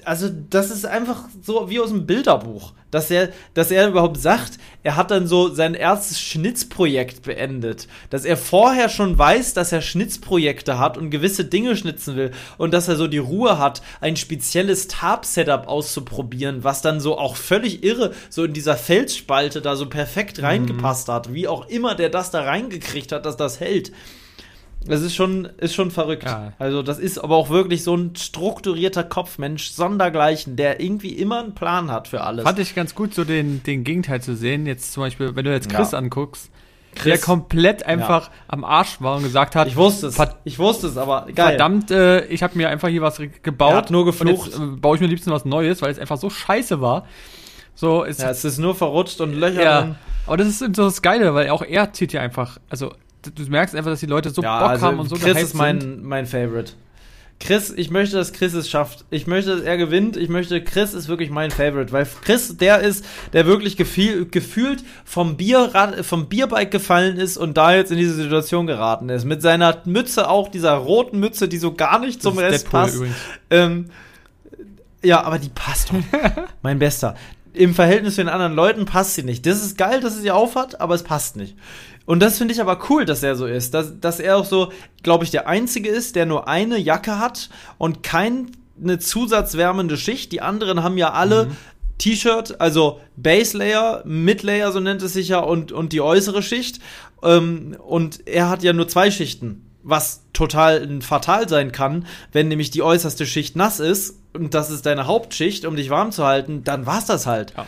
also 0.06 0.30
das 0.50 0.72
ist 0.72 0.86
einfach 0.86 1.26
so 1.42 1.70
wie 1.70 1.80
aus 1.80 1.90
dem 1.90 2.06
Bilderbuch, 2.06 2.74
dass 2.92 3.12
er, 3.12 3.30
dass 3.54 3.72
er 3.72 3.88
überhaupt 3.88 4.18
sagt, 4.18 4.58
er 4.84 4.96
hat 4.96 5.12
dann 5.12 5.28
so 5.28 5.54
sein 5.54 5.74
erstes 5.74 6.20
Schnitzprojekt 6.20 7.24
beendet, 7.24 7.88
dass 8.10 8.26
er 8.26 8.38
vorher 8.38 8.90
schon 8.90 9.18
weiß, 9.18 9.54
dass 9.54 9.72
er 9.72 9.82
Schnitzprojekte 9.82 10.80
hat 10.80 10.98
und 10.98 11.10
gewisse 11.10 11.46
Dinge 11.46 11.76
schnitzen 11.76 12.16
will 12.16 12.32
und 12.58 12.74
dass 12.74 12.88
er 12.88 12.96
so 12.96 13.08
die 13.08 13.18
Ruhe 13.18 13.58
hat, 13.58 13.82
ein 14.02 14.16
spezielles 14.16 14.88
Tab-Setup 14.88 15.68
auszuprobieren, 15.68 16.64
was 16.64 16.82
dann 16.82 17.00
so 17.00 17.18
auch 17.18 17.36
völlig 17.36 17.84
irre 17.84 18.14
so 18.30 18.44
in 18.44 18.54
dieser 18.54 18.78
Felsspalte 18.78 19.62
da 19.62 19.76
so 19.76 19.88
perfekt 19.88 20.40
mhm. 20.40 20.46
reingepasst 20.46 21.10
hat, 21.10 21.34
wie 21.34 21.48
auch 21.48 21.68
immer 21.68 21.96
der 21.96 22.10
das 22.10 22.32
da 22.32 22.42
reingekriegt 22.42 23.12
hat, 23.12 23.26
dass 23.26 23.38
das 23.38 23.60
hält. 23.60 23.92
Das 24.88 25.02
ist 25.02 25.16
schon, 25.16 25.46
ist 25.58 25.74
schon 25.74 25.92
verrückt. 25.92 26.26
Ja. 26.26 26.54
Also, 26.60 26.84
das 26.84 27.00
ist 27.00 27.18
aber 27.18 27.36
auch 27.36 27.50
wirklich 27.50 27.84
so 27.84 27.96
ein 27.96 28.16
strukturierter 28.16 29.04
Kopfmensch, 29.04 29.72
sondergleichen, 29.72 30.56
der 30.56 30.80
irgendwie 30.80 31.14
immer 31.14 31.40
einen 31.40 31.56
Plan 31.56 31.92
hat 31.92 32.08
für 32.08 32.22
alles. 32.22 32.44
Fand 32.44 32.60
ich 32.60 32.76
ganz 32.76 32.94
gut, 32.94 33.14
so 33.14 33.24
den, 33.24 33.64
den 33.64 33.84
Gegenteil 33.84 34.22
zu 34.22 34.36
sehen. 34.36 34.66
Jetzt 34.66 34.94
zum 34.94 35.02
Beispiel, 35.02 35.36
wenn 35.36 35.46
du 35.46 35.52
jetzt 35.52 35.70
Chris 35.70 35.92
ja. 35.92 35.98
anguckst, 35.98 36.52
Chris, 36.94 37.04
der 37.04 37.18
komplett 37.18 37.86
einfach 37.86 38.28
ja. 38.28 38.34
am 38.48 38.64
Arsch 38.64 39.02
war 39.02 39.18
und 39.18 39.24
gesagt 39.24 39.56
hat. 39.56 39.68
Ich 39.68 39.76
wusste 39.76 40.08
es. 40.08 40.18
Ich 40.44 40.60
wusste 40.60 40.88
es, 40.88 40.98
aber 40.98 41.26
geil. 41.34 41.50
Verdammt, 41.50 41.92
äh, 41.92 42.26
ich 42.28 42.42
habe 42.42 42.58
mir 42.58 42.70
einfach 42.70 42.88
hier 42.88 43.02
was 43.02 43.22
gebaut. 43.42 43.74
Hat 43.74 43.92
nur 43.92 44.06
geflucht. 44.06 44.52
Jetzt, 44.52 44.60
äh, 44.60 44.66
baue 44.66 44.96
ich 44.96 45.02
mir 45.02 45.08
liebsten 45.08 45.32
was 45.32 45.46
Neues, 45.46 45.82
weil 45.82 45.92
es 45.92 46.00
einfach 46.00 46.18
so 46.18 46.30
scheiße 46.30 46.80
war. 46.80 47.06
So, 47.74 48.06
es, 48.06 48.20
ja, 48.20 48.30
es 48.30 48.46
ist 48.46 48.58
nur 48.58 48.74
verrutscht 48.74 49.20
und 49.20 49.34
Löcher 49.34 49.64
ja. 49.64 49.96
Aber 50.26 50.38
das 50.38 50.48
ist 50.48 50.60
so 50.60 50.68
das 50.68 51.02
Geile, 51.02 51.34
weil 51.34 51.50
auch 51.50 51.62
er 51.62 51.94
zieht 51.94 52.14
ja 52.14 52.22
einfach, 52.22 52.58
also 52.70 52.94
du 53.32 53.44
merkst 53.44 53.76
einfach, 53.76 53.92
dass 53.92 54.00
die 54.00 54.06
Leute 54.06 54.30
so 54.30 54.42
ja, 54.42 54.60
Bock 54.60 54.70
also 54.70 54.86
haben 54.86 55.00
und 55.00 55.10
so 55.10 55.16
Chris 55.16 55.42
ist 55.42 55.54
mein, 55.54 55.82
sind. 55.82 56.04
mein 56.04 56.26
Favorite. 56.26 56.74
Chris, 57.40 57.74
ich 57.76 57.92
möchte, 57.92 58.16
dass 58.16 58.32
Chris 58.32 58.54
es 58.54 58.70
schafft. 58.70 59.04
Ich 59.10 59.28
möchte, 59.28 59.58
dass 59.58 59.62
er 59.62 59.78
gewinnt. 59.78 60.16
Ich 60.16 60.30
möchte, 60.30 60.64
Chris 60.64 60.94
ist 60.94 61.10
wirklich 61.10 61.30
mein 61.30 61.52
Favorite, 61.52 61.92
weil 61.92 62.08
Chris 62.24 62.56
der 62.58 62.80
ist, 62.80 63.06
der 63.34 63.46
wirklich 63.46 63.76
gefühl, 63.76 64.26
gefühlt 64.26 64.84
vom 65.04 65.36
Bierrad, 65.36 66.06
vom 66.06 66.28
Bierbike 66.28 66.72
gefallen 66.72 67.18
ist 67.18 67.38
und 67.38 67.58
da 67.58 67.76
jetzt 67.76 67.92
in 67.92 67.98
diese 67.98 68.14
Situation 68.14 68.68
geraten 68.68 69.10
ist. 69.10 69.26
Mit 69.26 69.42
seiner 69.42 69.82
Mütze 69.86 70.30
auch, 70.30 70.50
dieser 70.50 70.74
roten 70.74 71.20
Mütze, 71.20 71.48
die 71.48 71.58
so 71.58 71.74
gar 71.74 72.00
nicht 72.00 72.24
zum 72.24 72.38
Rest 72.38 72.66
Deadpool 72.66 72.80
passt. 72.80 73.02
Ähm, 73.50 73.88
ja, 75.04 75.22
aber 75.22 75.38
die 75.38 75.50
passt 75.50 75.90
doch. 75.90 76.44
mein 76.62 76.80
Bester. 76.80 77.16
Im 77.54 77.76
Verhältnis 77.76 78.16
zu 78.16 78.22
den 78.22 78.30
anderen 78.30 78.54
Leuten 78.54 78.86
passt 78.86 79.16
sie 79.16 79.24
nicht. 79.24 79.46
Das 79.46 79.64
ist 79.64 79.78
geil, 79.78 80.00
dass 80.02 80.16
sie 80.16 80.22
sie 80.22 80.32
aufhat, 80.32 80.82
aber 80.82 80.96
es 80.96 81.04
passt 81.04 81.36
nicht. 81.36 81.56
Und 82.06 82.20
das 82.22 82.38
finde 82.38 82.54
ich 82.54 82.62
aber 82.62 82.80
cool, 82.90 83.06
dass 83.06 83.24
er 83.24 83.36
so 83.36 83.48
ist. 83.48 83.74
Dass, 83.74 84.00
dass 84.00 84.20
er 84.20 84.38
auch 84.38 84.46
so, 84.46 84.72
glaube 85.04 85.24
ich, 85.24 85.32
der 85.32 85.48
Einzige 85.48 85.90
ist, 85.90 86.16
der 86.16 86.26
nur 86.26 86.48
eine 86.48 86.78
Jacke 86.78 87.20
hat 87.20 87.50
und 87.78 88.04
keine 88.04 88.48
zusatzwärmende 89.00 89.98
Schicht. 89.98 90.32
Die 90.32 90.42
anderen 90.42 90.84
haben 90.84 90.98
ja 90.98 91.12
alle 91.12 91.46
mhm. 91.46 91.58
T-Shirt, 91.98 92.60
also 92.60 93.00
Base 93.16 93.58
Layer, 93.58 94.04
Mid 94.06 94.44
Layer, 94.44 94.72
so 94.72 94.80
nennt 94.80 95.02
es 95.02 95.14
sich 95.14 95.30
ja, 95.30 95.40
und, 95.40 95.72
und 95.72 95.94
die 95.94 96.02
äußere 96.02 96.44
Schicht. 96.44 96.80
Ähm, 97.24 97.76
und 97.86 98.28
er 98.28 98.50
hat 98.50 98.64
ja 98.64 98.74
nur 98.74 98.88
zwei 98.88 99.12
Schichten. 99.12 99.62
Was 99.88 100.24
total 100.34 101.02
fatal 101.02 101.48
sein 101.48 101.72
kann, 101.72 102.08
wenn 102.32 102.48
nämlich 102.48 102.72
die 102.72 102.82
äußerste 102.82 103.28
Schicht 103.28 103.56
nass 103.56 103.80
ist 103.80 104.20
und 104.34 104.56
das 104.56 104.72
ist 104.72 104.88
deine 104.88 105.06
Hauptschicht, 105.06 105.66
um 105.66 105.76
dich 105.76 105.92
warm 105.92 106.12
zu 106.12 106.26
halten, 106.26 106.64
dann 106.64 106.88
war's 106.88 107.06
das 107.06 107.28
halt. 107.28 107.54
Ja. 107.56 107.68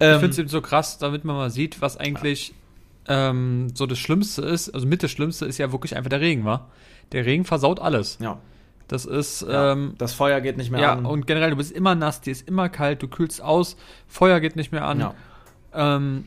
Ähm, 0.00 0.14
ich 0.14 0.18
finde 0.18 0.30
es 0.30 0.38
eben 0.38 0.48
so 0.48 0.60
krass, 0.60 0.98
damit 0.98 1.24
man 1.24 1.36
mal 1.36 1.50
sieht, 1.50 1.80
was 1.80 1.96
eigentlich 1.96 2.54
ähm, 3.08 3.68
so 3.74 3.86
das 3.86 3.98
Schlimmste 3.98 4.42
ist, 4.42 4.70
also 4.70 4.86
mit 4.86 5.02
das 5.02 5.10
Schlimmste 5.10 5.46
ist 5.46 5.58
ja 5.58 5.72
wirklich 5.72 5.96
einfach 5.96 6.10
der 6.10 6.20
Regen, 6.20 6.44
war. 6.44 6.70
Der 7.12 7.26
Regen 7.26 7.44
versaut 7.44 7.80
alles. 7.80 8.18
Ja. 8.20 8.38
Das 8.88 9.04
ist. 9.04 9.42
Ja, 9.42 9.72
ähm, 9.72 9.94
das 9.98 10.12
Feuer 10.12 10.40
geht 10.40 10.56
nicht 10.56 10.70
mehr 10.70 10.80
ja, 10.80 10.92
an. 10.92 11.04
Ja, 11.04 11.10
und 11.10 11.26
generell, 11.26 11.50
du 11.50 11.56
bist 11.56 11.72
immer 11.72 11.94
nass, 11.94 12.20
dir 12.20 12.32
ist 12.32 12.46
immer 12.46 12.68
kalt, 12.68 13.02
du 13.02 13.08
kühlst 13.08 13.42
aus, 13.42 13.76
Feuer 14.06 14.40
geht 14.40 14.56
nicht 14.56 14.72
mehr 14.72 14.84
an. 14.84 15.00
Ja. 15.00 15.14
Ähm, 15.74 16.24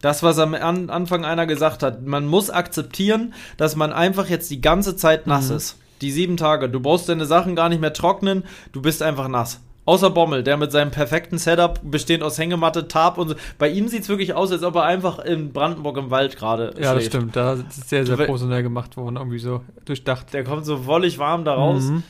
das, 0.00 0.22
was 0.22 0.38
am 0.38 0.54
Anfang 0.54 1.24
einer 1.24 1.46
gesagt 1.46 1.82
hat, 1.82 2.06
man 2.06 2.26
muss 2.26 2.50
akzeptieren, 2.50 3.34
dass 3.58 3.76
man 3.76 3.92
einfach 3.92 4.28
jetzt 4.28 4.50
die 4.50 4.60
ganze 4.60 4.96
Zeit 4.96 5.26
nass 5.26 5.50
mhm. 5.50 5.56
ist. 5.56 5.78
Die 6.00 6.10
sieben 6.10 6.38
Tage. 6.38 6.70
Du 6.70 6.80
brauchst 6.80 7.08
deine 7.10 7.26
Sachen 7.26 7.54
gar 7.54 7.68
nicht 7.68 7.80
mehr 7.80 7.92
trocknen, 7.92 8.44
du 8.72 8.80
bist 8.80 9.02
einfach 9.02 9.28
nass. 9.28 9.60
Außer 9.90 10.10
Bommel, 10.10 10.44
der 10.44 10.56
mit 10.56 10.70
seinem 10.70 10.92
perfekten 10.92 11.36
Setup, 11.36 11.80
bestehend 11.82 12.22
aus 12.22 12.38
Hängematte, 12.38 12.86
Tarp 12.86 13.18
und 13.18 13.30
so. 13.30 13.34
Bei 13.58 13.68
ihm 13.68 13.88
sieht 13.88 14.02
es 14.02 14.08
wirklich 14.08 14.34
aus, 14.34 14.52
als 14.52 14.62
ob 14.62 14.76
er 14.76 14.84
einfach 14.84 15.18
in 15.18 15.52
Brandenburg 15.52 15.96
im 15.96 16.12
Wald 16.12 16.36
gerade 16.36 16.72
Ja, 16.80 16.94
das 16.94 17.06
stimmt. 17.06 17.34
Da 17.34 17.54
ist 17.54 17.76
es 17.76 17.88
sehr, 17.88 18.06
sehr 18.06 18.16
professionell 18.16 18.62
gemacht 18.62 18.96
worden, 18.96 19.16
irgendwie 19.16 19.40
so 19.40 19.64
durchdacht. 19.86 20.32
Der 20.32 20.44
kommt 20.44 20.64
so 20.64 20.86
wollig 20.86 21.18
warm 21.18 21.44
da 21.44 21.54
raus. 21.54 21.86
Mhm. 21.86 22.04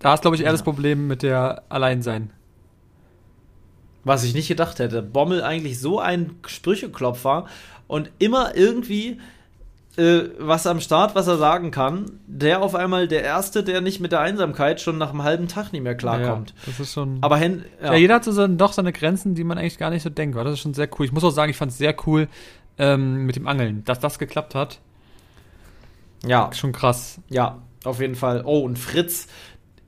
Da 0.00 0.12
ist, 0.12 0.20
glaube 0.20 0.36
ich, 0.36 0.42
eher 0.42 0.48
ja. 0.48 0.52
das 0.52 0.64
Problem 0.64 1.06
mit 1.06 1.22
der 1.22 1.62
Alleinsein. 1.70 2.28
Was 4.04 4.22
ich 4.24 4.34
nicht 4.34 4.48
gedacht 4.48 4.78
hätte. 4.78 5.00
Bommel 5.00 5.42
eigentlich 5.42 5.80
so 5.80 5.98
ein 5.98 6.34
Sprücheklopfer 6.46 7.46
und 7.86 8.10
immer 8.18 8.54
irgendwie 8.54 9.18
äh, 9.96 10.30
was 10.38 10.66
am 10.66 10.80
Start, 10.80 11.14
was 11.14 11.26
er 11.26 11.38
sagen 11.38 11.70
kann, 11.70 12.20
der 12.26 12.62
auf 12.62 12.74
einmal 12.74 13.08
der 13.08 13.22
Erste, 13.24 13.64
der 13.64 13.80
nicht 13.80 14.00
mit 14.00 14.12
der 14.12 14.20
Einsamkeit 14.20 14.80
schon 14.80 14.98
nach 14.98 15.10
einem 15.10 15.22
halben 15.22 15.48
Tag 15.48 15.72
nicht 15.72 15.82
mehr 15.82 15.94
klarkommt. 15.94 16.50
Ja, 16.50 16.62
das 16.66 16.80
ist 16.80 16.92
schon. 16.92 17.18
Aber 17.22 17.36
Hen 17.36 17.64
ja. 17.80 17.92
ja. 17.92 17.98
jeder 17.98 18.14
hat 18.16 18.24
so 18.24 18.32
seine, 18.32 18.56
doch 18.56 18.72
seine 18.72 18.92
Grenzen, 18.92 19.34
die 19.34 19.44
man 19.44 19.58
eigentlich 19.58 19.78
gar 19.78 19.90
nicht 19.90 20.02
so 20.02 20.10
denkt. 20.10 20.36
Das 20.36 20.52
ist 20.52 20.60
schon 20.60 20.74
sehr 20.74 20.88
cool. 20.98 21.06
Ich 21.06 21.12
muss 21.12 21.24
auch 21.24 21.30
sagen, 21.30 21.50
ich 21.50 21.56
fand 21.56 21.72
es 21.72 21.78
sehr 21.78 21.94
cool 22.06 22.28
ähm, 22.78 23.24
mit 23.24 23.36
dem 23.36 23.46
Angeln, 23.46 23.84
dass 23.84 23.98
das 23.98 24.18
geklappt 24.18 24.54
hat. 24.54 24.80
Ja. 26.26 26.50
Schon 26.52 26.72
krass. 26.72 27.20
Ja, 27.28 27.58
auf 27.84 28.00
jeden 28.00 28.16
Fall. 28.16 28.42
Oh, 28.44 28.60
und 28.60 28.78
Fritz, 28.78 29.28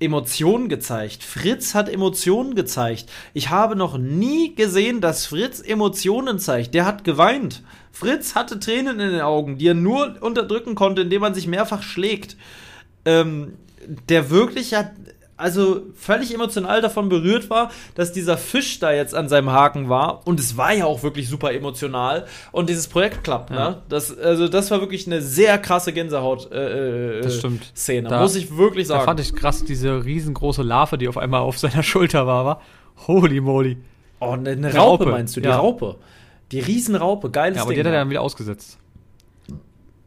Emotionen 0.00 0.68
gezeigt. 0.68 1.24
Fritz 1.24 1.74
hat 1.74 1.88
Emotionen 1.88 2.54
gezeigt. 2.54 3.10
Ich 3.34 3.50
habe 3.50 3.74
noch 3.74 3.98
nie 3.98 4.54
gesehen, 4.54 5.00
dass 5.00 5.26
Fritz 5.26 5.60
Emotionen 5.60 6.38
zeigt. 6.38 6.74
Der 6.74 6.86
hat 6.86 7.04
geweint. 7.04 7.62
Fritz 7.90 8.34
hatte 8.34 8.60
Tränen 8.60 9.00
in 9.00 9.10
den 9.10 9.20
Augen, 9.20 9.58
die 9.58 9.66
er 9.66 9.74
nur 9.74 10.16
unterdrücken 10.20 10.76
konnte, 10.76 11.02
indem 11.02 11.20
man 11.22 11.34
sich 11.34 11.48
mehrfach 11.48 11.82
schlägt. 11.82 12.36
Ähm, 13.04 13.54
der 14.08 14.30
wirklich 14.30 14.74
hat, 14.74 14.92
also 15.38 15.82
völlig 15.94 16.34
emotional 16.34 16.82
davon 16.82 17.08
berührt 17.08 17.48
war, 17.48 17.70
dass 17.94 18.12
dieser 18.12 18.36
Fisch 18.36 18.80
da 18.80 18.92
jetzt 18.92 19.14
an 19.14 19.28
seinem 19.28 19.52
Haken 19.52 19.88
war. 19.88 20.26
Und 20.26 20.40
es 20.40 20.56
war 20.56 20.74
ja 20.74 20.84
auch 20.84 21.04
wirklich 21.04 21.28
super 21.28 21.52
emotional. 21.52 22.26
Und 22.50 22.68
dieses 22.68 22.88
Projekt 22.88 23.22
klappt, 23.24 23.50
ne? 23.50 23.56
ja. 23.56 23.70
ne? 23.70 23.82
Das, 23.88 24.18
also, 24.18 24.48
das 24.48 24.70
war 24.70 24.80
wirklich 24.80 25.06
eine 25.06 25.22
sehr 25.22 25.58
krasse 25.58 25.92
Gänsehaut-Szene. 25.92 28.08
Äh, 28.08 28.14
äh, 28.14 28.20
muss 28.20 28.34
ich 28.34 28.56
wirklich 28.56 28.88
sagen. 28.88 29.00
Da 29.00 29.06
fand 29.06 29.20
ich 29.20 29.34
krass, 29.34 29.64
diese 29.64 30.04
riesengroße 30.04 30.62
Larve, 30.62 30.98
die 30.98 31.08
auf 31.08 31.16
einmal 31.16 31.40
auf 31.40 31.58
seiner 31.58 31.82
Schulter 31.84 32.26
war, 32.26 32.44
war. 32.44 32.60
Holy 33.06 33.40
moly. 33.40 33.78
Oh, 34.20 34.32
eine, 34.32 34.50
eine 34.50 34.74
Raupe, 34.74 35.04
Raupe, 35.04 35.12
meinst 35.12 35.36
du? 35.36 35.40
Die 35.40 35.46
ja. 35.46 35.56
Raupe. 35.56 35.94
Die 36.50 36.58
Riesenraupe, 36.58 37.30
geiles 37.30 37.56
ja, 37.56 37.62
aber 37.62 37.70
Ding. 37.70 37.82
die 37.82 37.88
hat 37.88 37.94
er 37.94 38.00
dann 38.00 38.10
wieder 38.10 38.22
ausgesetzt. 38.22 38.78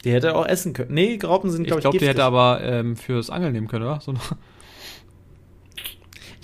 Die 0.04 0.12
hätte 0.12 0.28
er 0.28 0.36
auch 0.36 0.48
essen 0.48 0.74
können. 0.74 0.94
Nee, 0.94 1.20
Raupen 1.24 1.52
sind, 1.52 1.68
glaube 1.68 1.80
ich, 1.80 1.84
glaub, 1.84 1.94
Ich 1.94 2.00
glaube, 2.00 2.00
die 2.00 2.10
hätte 2.10 2.24
aber 2.24 2.60
ähm, 2.64 2.98
fürs 2.98 3.30
Angeln 3.30 3.54
nehmen 3.54 3.68
können, 3.68 3.86
oder? 3.86 4.02
So 4.02 4.14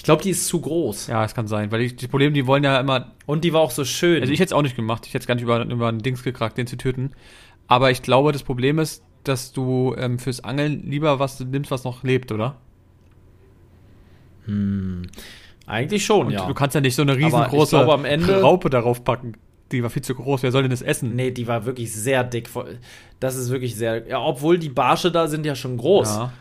glaube, 0.07 0.23
die 0.23 0.31
ist 0.31 0.47
zu 0.47 0.59
groß. 0.59 1.07
Ja, 1.07 1.23
es 1.23 1.35
kann 1.35 1.47
sein, 1.47 1.71
weil 1.71 1.87
die, 1.87 1.95
die 1.95 2.07
Probleme, 2.07 2.33
die 2.33 2.47
wollen 2.47 2.63
ja 2.63 2.79
immer. 2.79 3.11
Und 3.25 3.43
die 3.43 3.53
war 3.53 3.61
auch 3.61 3.71
so 3.71 3.85
schön. 3.85 4.21
Also 4.21 4.33
ich 4.33 4.39
hätte 4.39 4.47
es 4.47 4.53
auch 4.53 4.61
nicht 4.61 4.75
gemacht. 4.75 5.05
Ich 5.05 5.13
hätte 5.13 5.23
es 5.23 5.27
gar 5.27 5.35
nicht 5.35 5.43
über, 5.43 5.63
über 5.63 5.89
ein 5.89 5.99
Dings 5.99 6.23
gekrackt, 6.23 6.57
den 6.57 6.65
zu 6.65 6.77
töten. 6.77 7.11
Aber 7.67 7.91
ich 7.91 8.01
glaube, 8.01 8.31
das 8.31 8.43
Problem 8.43 8.79
ist, 8.79 9.03
dass 9.23 9.51
du 9.51 9.93
ähm, 9.97 10.17
fürs 10.17 10.43
Angeln 10.43 10.89
lieber 10.89 11.19
was 11.19 11.39
nimmst, 11.41 11.71
was 11.71 11.83
noch 11.83 12.03
lebt, 12.03 12.31
oder? 12.31 12.55
Hm. 14.45 15.03
Eigentlich 15.65 16.05
schon, 16.05 16.27
Und 16.27 16.33
ja. 16.33 16.47
Du 16.47 16.53
kannst 16.53 16.73
ja 16.73 16.79
nicht 16.79 16.95
so 16.95 17.01
eine 17.01 17.17
riesengroße 17.17 17.83
glaube, 17.83 18.41
Raupe 18.41 18.69
darauf 18.69 19.03
packen. 19.03 19.33
Die 19.73 19.83
war 19.83 19.89
viel 19.89 20.03
zu 20.03 20.15
groß. 20.15 20.41
Wer 20.43 20.53
soll 20.53 20.61
denn 20.61 20.71
das 20.71 20.81
essen? 20.81 21.13
Nee, 21.15 21.31
die 21.31 21.45
war 21.47 21.65
wirklich 21.65 21.93
sehr 21.93 22.23
dick. 22.23 22.49
Das 23.19 23.35
ist 23.35 23.49
wirklich 23.51 23.75
sehr. 23.75 24.07
Ja, 24.07 24.21
obwohl 24.21 24.57
die 24.57 24.69
Barsche 24.69 25.11
da 25.11 25.27
sind 25.27 25.45
ja 25.45 25.55
schon 25.55 25.75
groß. 25.75 26.07
Ja. 26.07 26.33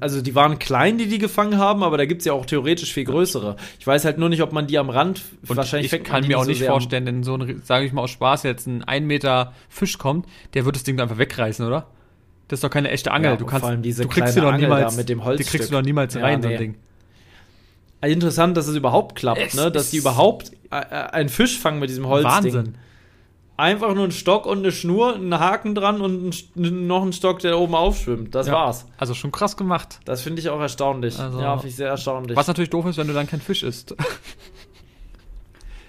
Also 0.00 0.22
die 0.22 0.34
waren 0.36 0.60
klein, 0.60 0.96
die 0.96 1.06
die 1.06 1.18
gefangen 1.18 1.58
haben, 1.58 1.82
aber 1.82 1.98
da 1.98 2.04
gibt 2.04 2.20
es 2.20 2.24
ja 2.24 2.32
auch 2.32 2.46
theoretisch 2.46 2.92
viel 2.92 3.04
größere. 3.04 3.56
Ich 3.80 3.86
weiß 3.86 4.04
halt 4.04 4.16
nur 4.16 4.28
nicht, 4.28 4.42
ob 4.42 4.52
man 4.52 4.68
die 4.68 4.78
am 4.78 4.90
Rand 4.90 5.22
Und 5.48 5.56
wahrscheinlich 5.56 5.92
Ich 5.92 6.04
kann 6.04 6.26
mir 6.26 6.38
auch 6.38 6.44
so 6.44 6.50
nicht 6.50 6.62
vorstellen, 6.62 7.04
wenn 7.06 7.24
so 7.24 7.36
ein, 7.36 7.62
sage 7.64 7.84
ich 7.84 7.92
mal 7.92 8.02
aus 8.02 8.10
Spaß, 8.10 8.44
jetzt 8.44 8.66
ein 8.66 8.84
1 8.84 9.04
Meter 9.04 9.52
Fisch 9.68 9.98
kommt, 9.98 10.26
der 10.54 10.64
wird 10.64 10.76
das 10.76 10.84
Ding 10.84 11.00
einfach 11.00 11.18
wegreißen, 11.18 11.66
oder? 11.66 11.88
Das 12.46 12.58
ist 12.58 12.64
doch 12.64 12.70
keine 12.70 12.90
echte 12.90 13.10
Angel. 13.10 13.32
Ja, 13.32 13.36
du 13.36 13.44
kannst, 13.44 13.62
vor 13.62 13.70
allem 13.70 13.82
diese 13.82 14.04
du 14.04 14.08
kriegst 14.08 14.34
sie 14.34 14.40
doch 14.40 14.56
niemals, 14.56 14.96
mit 14.96 15.08
dem 15.08 15.24
Holzstück. 15.24 15.46
Die 15.46 15.56
kriegst 15.56 15.70
du 15.70 15.74
doch 15.74 15.82
niemals 15.82 16.14
rein, 16.14 16.22
ja, 16.22 16.36
nee. 16.36 16.42
so 16.42 16.48
ein 16.48 16.58
Ding. 16.58 16.74
Interessant, 18.02 18.56
dass 18.56 18.68
es 18.68 18.76
überhaupt 18.76 19.16
klappt, 19.16 19.40
es 19.40 19.54
ne? 19.54 19.72
Dass 19.72 19.90
die 19.90 19.96
überhaupt 19.96 20.52
äh, 20.70 20.76
äh, 20.76 21.10
einen 21.10 21.28
Fisch 21.28 21.58
fangen 21.58 21.80
mit 21.80 21.90
diesem 21.90 22.06
Holzding. 22.06 22.30
Wahnsinn. 22.30 22.74
Einfach 23.58 23.94
nur 23.94 24.04
ein 24.04 24.12
Stock 24.12 24.44
und 24.44 24.58
eine 24.58 24.70
Schnur, 24.70 25.14
einen 25.14 25.38
Haken 25.38 25.74
dran 25.74 26.02
und 26.02 26.34
ein, 26.56 26.86
noch 26.86 27.02
ein 27.02 27.14
Stock, 27.14 27.38
der 27.38 27.58
oben 27.58 27.74
aufschwimmt. 27.74 28.34
Das 28.34 28.48
ja, 28.48 28.52
war's. 28.52 28.86
Also 28.98 29.14
schon 29.14 29.32
krass 29.32 29.56
gemacht. 29.56 30.00
Das 30.04 30.20
finde 30.20 30.40
ich 30.40 30.50
auch 30.50 30.60
erstaunlich. 30.60 31.18
Also, 31.18 31.40
ja, 31.40 31.56
finde 31.56 31.68
ich 31.68 31.76
sehr 31.76 31.88
erstaunlich. 31.88 32.36
Was 32.36 32.48
natürlich 32.48 32.70
doof 32.70 32.84
ist, 32.86 32.98
wenn 32.98 33.06
du 33.06 33.14
dann 33.14 33.26
kein 33.26 33.40
Fisch 33.40 33.62
isst. 33.62 33.96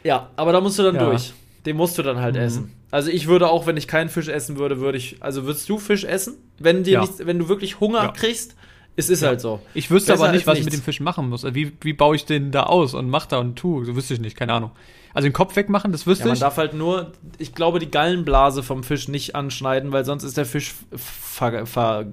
ja, 0.03 0.29
aber 0.37 0.53
da 0.53 0.61
musst 0.61 0.79
du 0.79 0.83
dann 0.83 0.95
ja. 0.95 1.05
durch. 1.05 1.33
Den 1.65 1.75
musst 1.75 1.97
du 1.97 2.03
dann 2.03 2.21
halt 2.21 2.35
mhm. 2.35 2.41
essen. 2.41 2.73
Also 2.89 3.09
ich 3.09 3.27
würde 3.27 3.49
auch, 3.49 3.67
wenn 3.67 3.75
ich 3.75 3.89
keinen 3.89 4.07
Fisch 4.07 4.29
essen 4.29 4.57
würde, 4.57 4.79
würde 4.79 4.97
ich. 4.97 5.17
Also 5.21 5.43
würdest 5.43 5.67
du 5.67 5.77
Fisch 5.77 6.05
essen? 6.05 6.37
Wenn 6.59 6.83
dir 6.83 6.93
ja. 6.93 7.01
nicht, 7.01 7.25
wenn 7.25 7.37
du 7.37 7.49
wirklich 7.49 7.81
Hunger 7.81 8.13
kriegst, 8.13 8.55
es 8.97 9.09
ist 9.09 9.21
ja. 9.21 9.29
halt 9.29 9.41
so. 9.41 9.61
Ich 9.75 9.91
wüsste 9.91 10.11
Besser 10.11 10.25
aber 10.25 10.33
nicht, 10.33 10.47
was 10.47 10.55
nichts. 10.55 10.67
ich 10.67 10.73
mit 10.73 10.81
dem 10.81 10.83
Fisch 10.83 10.99
machen 10.99 11.29
muss. 11.29 11.45
Wie, 11.53 11.71
wie 11.81 11.93
baue 11.93 12.15
ich 12.15 12.25
den 12.25 12.51
da 12.51 12.63
aus 12.63 12.95
und 12.95 13.09
mach 13.09 13.27
da 13.27 13.37
und 13.37 13.55
tu? 13.55 13.85
So 13.85 13.95
wüsste 13.95 14.15
ich 14.15 14.19
nicht, 14.19 14.35
keine 14.35 14.53
Ahnung. 14.53 14.71
Also 15.13 15.27
den 15.27 15.33
Kopf 15.33 15.55
wegmachen, 15.55 15.91
das 15.91 16.07
wüsste 16.07 16.23
ja, 16.23 16.27
man 16.27 16.35
ich. 16.35 16.41
Man 16.41 16.49
darf 16.49 16.57
halt 16.57 16.73
nur, 16.73 17.11
ich 17.37 17.53
glaube, 17.53 17.79
die 17.79 17.89
Gallenblase 17.89 18.63
vom 18.63 18.83
Fisch 18.83 19.07
nicht 19.07 19.35
anschneiden, 19.35 19.91
weil 19.91 20.03
sonst 20.03 20.23
ist 20.23 20.35
der 20.35 20.45
Fisch 20.45 20.73
ver, 20.95 21.65
ver, 21.67 22.07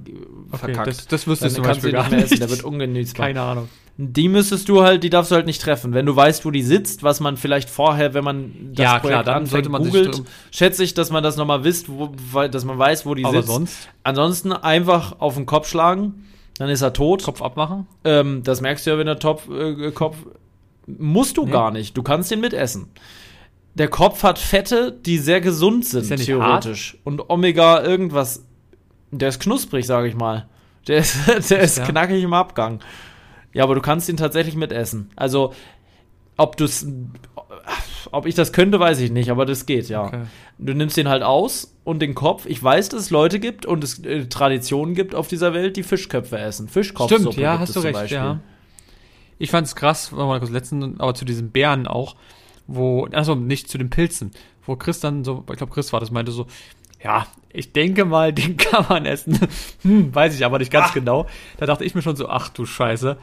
okay, 0.53 0.59
verkackt. 0.59 0.89
Das, 0.89 1.07
das 1.07 1.27
wüsste 1.27 1.47
ich 1.47 1.55
zum 1.55 1.65
Beispiel 1.65 1.93
gar 1.93 2.09
nicht. 2.11 2.25
Essen, 2.25 2.39
der 2.39 2.51
wird 2.51 2.65
ungenießbar. 2.65 3.27
Keine 3.27 3.41
Ahnung. 3.41 3.69
Die 3.97 4.29
müsstest 4.29 4.69
du 4.69 4.83
halt, 4.83 5.05
die 5.05 5.11
darfst 5.11 5.31
du 5.31 5.37
halt 5.37 5.47
nicht 5.47 5.63
treffen. 5.63 5.95
Wenn 5.95 6.05
du 6.05 6.15
weißt, 6.15 6.45
wo 6.45 6.51
die 6.51 6.63
sitzt, 6.63 7.03
was 7.03 7.21
man 7.21 7.37
vielleicht 7.37 7.71
vorher, 7.71 8.13
wenn 8.13 8.25
man 8.25 8.73
das 8.75 8.85
ja, 8.85 8.99
Projekt 8.99 9.23
klar, 9.23 9.25
dann 9.25 9.47
sollte 9.47 9.69
man 9.69 9.85
googelt, 9.85 10.23
schätze 10.51 10.83
ich, 10.83 10.95
dass 10.95 11.11
man 11.11 11.23
das 11.23 11.37
nochmal 11.37 11.63
wisst, 11.63 11.89
wo, 11.89 12.09
dass 12.49 12.65
man 12.65 12.79
weiß, 12.79 13.07
wo 13.07 13.15
die 13.15 13.25
Aber 13.25 13.37
sitzt. 13.37 13.49
sonst? 13.49 13.89
Ansonsten 14.03 14.53
einfach 14.53 15.21
auf 15.21 15.37
den 15.37 15.47
Kopf 15.47 15.69
schlagen, 15.69 16.25
dann 16.59 16.69
ist 16.69 16.83
er 16.83 16.93
tot. 16.93 17.23
Kopf 17.23 17.43
abmachen? 17.43 17.87
Ähm, 18.05 18.43
das 18.43 18.61
merkst 18.61 18.87
du 18.87 18.91
ja, 18.91 18.99
wenn 18.99 19.07
der 19.07 19.19
Top, 19.19 19.49
äh, 19.51 19.91
Kopf 19.91 20.17
musst 20.87 21.37
du 21.37 21.47
nee. 21.47 21.53
gar 21.53 21.71
nicht. 21.71 21.97
Du 21.97 22.03
kannst 22.03 22.31
den 22.31 22.41
mitessen 22.41 22.91
der 23.75 23.89
Kopf 23.89 24.23
hat 24.23 24.39
Fette, 24.39 24.93
die 24.93 25.19
sehr 25.19 25.41
gesund 25.41 25.85
sind, 25.85 26.11
ist 26.11 26.25
theoretisch. 26.25 26.95
Hart? 26.95 27.07
Und 27.07 27.31
Omega 27.31 27.83
irgendwas. 27.83 28.45
Der 29.11 29.29
ist 29.29 29.41
knusprig, 29.41 29.87
sage 29.87 30.09
ich 30.09 30.15
mal. 30.15 30.49
Der 30.89 30.99
ist, 30.99 31.17
der 31.51 31.61
ist 31.61 31.79
ja. 31.79 31.85
knackig 31.85 32.23
im 32.23 32.33
Abgang. 32.33 32.81
Ja, 33.53 33.65
aber 33.65 33.75
du 33.75 33.81
kannst 33.81 34.09
ihn 34.09 34.17
tatsächlich 34.17 34.57
mitessen. 34.57 35.11
Also, 35.17 35.53
ob 36.37 36.57
du 36.57 36.67
ob 38.15 38.27
ich 38.27 38.35
das 38.35 38.53
könnte, 38.53 38.81
weiß 38.81 39.01
ich 39.01 39.11
nicht, 39.11 39.31
aber 39.31 39.47
das 39.47 39.67
geht, 39.67 39.89
ja. 39.89 40.05
Okay. 40.05 40.23
Du 40.59 40.75
nimmst 40.75 40.97
den 40.97 41.09
halt 41.09 41.23
aus 41.23 41.75
und 41.85 42.01
den 42.01 42.15
Kopf. 42.15 42.47
Ich 42.47 42.63
weiß, 42.63 42.89
dass 42.91 43.03
es 43.03 43.11
Leute 43.11 43.41
gibt 43.41 43.67
und 43.67 43.85
es 43.85 43.99
äh, 44.05 44.27
Traditionen 44.27 44.95
gibt 44.95 45.15
auf 45.15 45.29
dieser 45.29 45.55
Welt, 45.55 45.77
die 45.77 45.83
Fischköpfe 45.83 46.39
essen. 46.39 46.69
Fischkopfsuppe 46.69 47.23
Stimmt, 47.23 47.37
ja, 47.37 47.59
hast 47.59 47.77
du 47.77 47.81
recht, 47.81 47.95
Beispiel. 47.95 48.17
ja. 48.17 48.41
Ich 49.39 49.51
fand 49.51 49.67
es 49.67 49.75
krass, 49.75 50.13
mal 50.13 50.39
kurz 50.39 50.51
letzten, 50.51 51.01
aber 51.01 51.15
zu 51.15 51.25
diesen 51.25 51.51
Bären 51.51 51.87
auch 51.87 52.15
wo, 52.67 53.07
also 53.13 53.35
nicht 53.35 53.69
zu 53.69 53.79
den 53.79 53.91
Pilzen, 53.91 54.31
wo 54.65 54.77
Chris 54.77 55.01
dann 55.01 55.25
so, 55.25 55.45
ich 55.51 55.57
glaube 55.57 55.73
Chris 55.73 55.93
war 55.93 56.01
das, 56.01 56.11
meinte 56.11 56.33
so, 56.33 56.47
ja, 57.03 57.27
ich 57.51 57.73
denke 57.73 58.05
mal, 58.05 58.33
den 58.33 58.57
kann 58.57 58.87
man 58.89 59.07
essen. 59.07 59.39
hm, 59.83 60.15
weiß 60.15 60.35
ich 60.35 60.45
aber 60.45 60.59
nicht 60.59 60.73
ganz 60.73 60.89
ach. 60.89 60.95
genau. 60.95 61.27
Da 61.59 61.67
dachte 61.67 61.85
ich 61.85 61.95
mir 61.95 62.03
schon 62.03 62.17
so, 62.17 62.29
ach 62.29 62.49
du 62.49 62.67
Scheiße. 62.67 63.19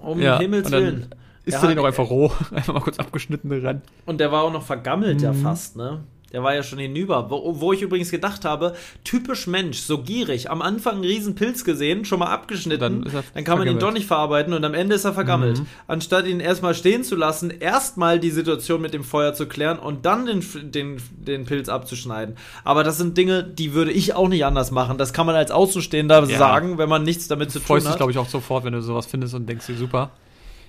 Um 0.00 0.20
ja, 0.20 0.38
Himmels 0.38 0.70
Willen. 0.70 1.14
Ist 1.46 1.62
er 1.62 1.68
den 1.68 1.78
auch 1.78 1.84
einfach 1.84 2.10
roh, 2.10 2.30
einfach 2.54 2.74
mal 2.74 2.80
kurz 2.80 2.98
abgeschnitten 2.98 3.52
ran. 3.64 3.82
Und 4.04 4.20
der 4.20 4.32
war 4.32 4.42
auch 4.42 4.52
noch 4.52 4.62
vergammelt 4.62 5.18
mhm. 5.18 5.24
ja 5.24 5.32
fast, 5.32 5.76
ne? 5.76 6.00
Der 6.32 6.42
war 6.42 6.54
ja 6.54 6.62
schon 6.62 6.80
hinüber. 6.80 7.30
Wo, 7.30 7.60
wo, 7.60 7.72
ich 7.72 7.82
übrigens 7.82 8.10
gedacht 8.10 8.44
habe, 8.44 8.74
typisch 9.04 9.46
Mensch, 9.46 9.78
so 9.78 10.02
gierig. 10.02 10.50
Am 10.50 10.60
Anfang 10.60 10.96
einen 10.96 11.04
riesen 11.04 11.36
Pilz 11.36 11.64
gesehen, 11.64 12.04
schon 12.04 12.18
mal 12.18 12.26
abgeschnitten. 12.26 13.04
Dann, 13.04 13.22
dann 13.32 13.44
kann 13.44 13.58
man 13.58 13.68
ihn 13.68 13.78
doch 13.78 13.92
nicht 13.92 14.06
verarbeiten 14.06 14.52
und 14.52 14.64
am 14.64 14.74
Ende 14.74 14.96
ist 14.96 15.04
er 15.04 15.14
vergammelt. 15.14 15.60
Mhm. 15.60 15.66
Anstatt 15.86 16.26
ihn 16.26 16.40
erstmal 16.40 16.74
stehen 16.74 17.04
zu 17.04 17.14
lassen, 17.14 17.50
erstmal 17.50 18.18
die 18.18 18.30
Situation 18.30 18.82
mit 18.82 18.92
dem 18.92 19.04
Feuer 19.04 19.34
zu 19.34 19.46
klären 19.46 19.78
und 19.78 20.04
dann 20.04 20.26
den, 20.26 20.72
den, 20.72 21.00
den 21.10 21.44
Pilz 21.44 21.68
abzuschneiden. 21.68 22.36
Aber 22.64 22.82
das 22.82 22.98
sind 22.98 23.16
Dinge, 23.16 23.44
die 23.44 23.72
würde 23.72 23.92
ich 23.92 24.14
auch 24.14 24.28
nicht 24.28 24.44
anders 24.44 24.72
machen. 24.72 24.98
Das 24.98 25.12
kann 25.12 25.26
man 25.26 25.36
als 25.36 25.52
Außenstehender 25.52 26.24
ja. 26.24 26.38
sagen, 26.38 26.76
wenn 26.76 26.88
man 26.88 27.04
nichts 27.04 27.28
damit 27.28 27.52
zu 27.52 27.60
tun 27.60 27.76
hat. 27.76 27.84
Du 27.84 27.88
dich, 27.88 27.96
glaube 27.96 28.12
ich, 28.12 28.18
auch 28.18 28.28
sofort, 28.28 28.64
wenn 28.64 28.72
du 28.72 28.82
sowas 28.82 29.06
findest 29.06 29.34
und 29.34 29.48
denkst 29.48 29.66
dir, 29.68 29.76
super. 29.76 30.10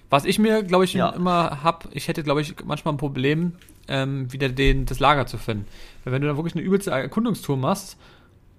Was 0.09 0.25
ich 0.25 0.39
mir, 0.39 0.63
glaube 0.63 0.85
ich, 0.85 0.93
ja. 0.93 1.09
immer 1.09 1.63
hab, 1.63 1.89
ich 1.91 2.07
hätte, 2.07 2.23
glaube 2.23 2.41
ich, 2.41 2.55
manchmal 2.63 2.93
ein 2.93 2.97
Problem, 2.97 3.53
ähm, 3.87 4.31
wieder 4.31 4.49
den, 4.49 4.85
das 4.85 4.99
Lager 4.99 5.25
zu 5.27 5.37
finden. 5.37 5.65
Weil 6.03 6.13
wenn 6.13 6.21
du 6.21 6.27
dann 6.27 6.37
wirklich 6.37 6.55
eine 6.55 6.63
übelste 6.63 6.91
Erkundungstour 6.91 7.57
machst 7.57 7.97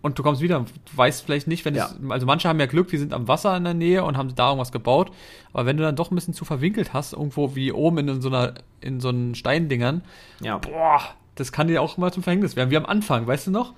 und 0.02 0.18
du 0.18 0.22
kommst 0.22 0.40
wieder, 0.40 0.60
du 0.60 0.96
weißt 0.96 1.24
vielleicht 1.24 1.46
nicht, 1.46 1.64
wenn 1.64 1.74
ja. 1.74 1.86
es, 1.86 2.10
also 2.10 2.26
manche 2.26 2.48
haben 2.48 2.60
ja 2.60 2.66
Glück, 2.66 2.88
die 2.88 2.98
sind 2.98 3.12
am 3.12 3.28
Wasser 3.28 3.56
in 3.56 3.64
der 3.64 3.74
Nähe 3.74 4.04
und 4.04 4.16
haben 4.16 4.34
da 4.34 4.48
irgendwas 4.48 4.72
gebaut, 4.72 5.10
aber 5.52 5.66
wenn 5.66 5.76
du 5.76 5.82
dann 5.82 5.96
doch 5.96 6.10
ein 6.10 6.14
bisschen 6.14 6.34
zu 6.34 6.44
verwinkelt 6.44 6.92
hast, 6.92 7.12
irgendwo 7.12 7.54
wie 7.54 7.72
oben 7.72 8.08
in 8.08 8.20
so 8.20 8.28
einer, 8.28 8.54
in 8.80 9.00
so 9.00 9.08
einen 9.08 9.34
Steindingern, 9.34 10.02
ja. 10.40 10.58
boah, 10.58 11.00
das 11.34 11.52
kann 11.52 11.68
dir 11.68 11.82
auch 11.82 11.96
mal 11.96 12.12
zum 12.12 12.22
Verhängnis 12.22 12.56
werden, 12.56 12.70
wie 12.70 12.76
am 12.76 12.86
Anfang, 12.86 13.26
weißt 13.26 13.48
du 13.48 13.50
noch? 13.50 13.74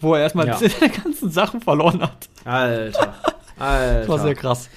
Wo 0.00 0.14
er 0.14 0.22
erstmal 0.22 0.46
ja. 0.46 0.56
seine 0.56 0.92
ganzen 1.04 1.30
Sachen 1.30 1.60
verloren 1.60 2.02
hat. 2.02 2.28
Alter. 2.44 3.00
Alter. 3.00 3.14
Das 3.56 4.08
war 4.08 4.18
sehr 4.18 4.34
krass. 4.34 4.68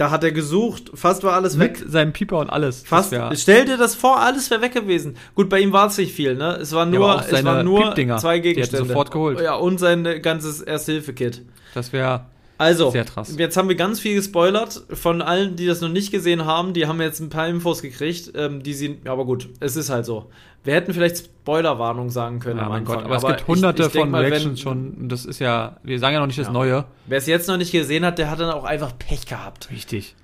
Da 0.00 0.10
hat 0.10 0.24
er 0.24 0.32
gesucht, 0.32 0.92
fast 0.94 1.24
war 1.24 1.34
alles 1.34 1.58
Mit 1.58 1.72
weg. 1.72 1.80
Mit 1.80 1.92
seinem 1.92 2.12
Pieper 2.14 2.38
und 2.38 2.48
alles. 2.48 2.84
Fast. 2.86 3.14
Stell 3.34 3.66
dir 3.66 3.76
das 3.76 3.94
vor, 3.94 4.18
alles 4.18 4.50
wäre 4.50 4.62
weg 4.62 4.72
gewesen. 4.72 5.14
Gut, 5.34 5.50
bei 5.50 5.60
ihm 5.60 5.74
war 5.74 5.88
es 5.88 5.98
nicht 5.98 6.14
viel, 6.14 6.36
ne? 6.36 6.56
Es 6.56 6.72
war 6.72 6.86
nur, 6.86 7.06
ja, 7.06 7.24
es 7.30 7.44
war 7.44 7.62
nur 7.62 7.94
zwei 8.16 8.38
Gegenstände. 8.38 8.84
Die 8.84 8.88
sofort 8.88 9.10
geholt. 9.10 9.42
Ja, 9.42 9.56
und 9.56 9.78
sein 9.78 10.22
ganzes 10.22 10.62
Erste-Hilfe-Kit. 10.62 11.42
Das 11.74 11.92
wäre 11.92 12.24
also, 12.60 12.92
jetzt 13.38 13.56
haben 13.56 13.68
wir 13.70 13.74
ganz 13.74 14.00
viel 14.00 14.14
gespoilert. 14.16 14.82
Von 14.92 15.22
allen, 15.22 15.56
die 15.56 15.66
das 15.66 15.80
noch 15.80 15.88
nicht 15.88 16.10
gesehen 16.10 16.44
haben, 16.44 16.74
die 16.74 16.86
haben 16.86 17.00
jetzt 17.00 17.18
ein 17.20 17.30
paar 17.30 17.48
Infos 17.48 17.80
gekriegt. 17.80 18.32
Ähm, 18.34 18.62
die 18.62 18.74
sind, 18.74 19.06
ja, 19.06 19.12
aber 19.12 19.24
gut, 19.24 19.48
es 19.60 19.76
ist 19.76 19.88
halt 19.88 20.04
so. 20.04 20.30
Wir 20.62 20.74
hätten 20.74 20.92
vielleicht 20.92 21.16
Spoilerwarnung 21.16 22.10
sagen 22.10 22.38
können. 22.38 22.58
Ja, 22.58 22.68
mein 22.68 22.84
Gott, 22.84 22.98
aber, 22.98 23.16
aber, 23.16 23.30
es 23.30 23.36
gibt 23.36 23.48
hunderte 23.48 23.84
ich, 23.84 23.88
ich 23.88 23.94
von 23.94 24.10
mal, 24.10 24.24
Reactions 24.24 24.44
wenn, 24.44 24.56
schon. 24.58 25.08
Das 25.08 25.24
ist 25.24 25.38
ja, 25.38 25.78
wir 25.82 25.98
sagen 25.98 26.12
ja 26.12 26.20
noch 26.20 26.26
nicht 26.26 26.38
das 26.38 26.48
ja. 26.48 26.52
Neue. 26.52 26.84
Wer 27.06 27.16
es 27.16 27.26
jetzt 27.26 27.48
noch 27.48 27.56
nicht 27.56 27.72
gesehen 27.72 28.04
hat, 28.04 28.18
der 28.18 28.30
hat 28.30 28.40
dann 28.40 28.50
auch 28.50 28.64
einfach 28.64 28.92
Pech 28.98 29.24
gehabt. 29.24 29.70
Richtig. 29.70 30.14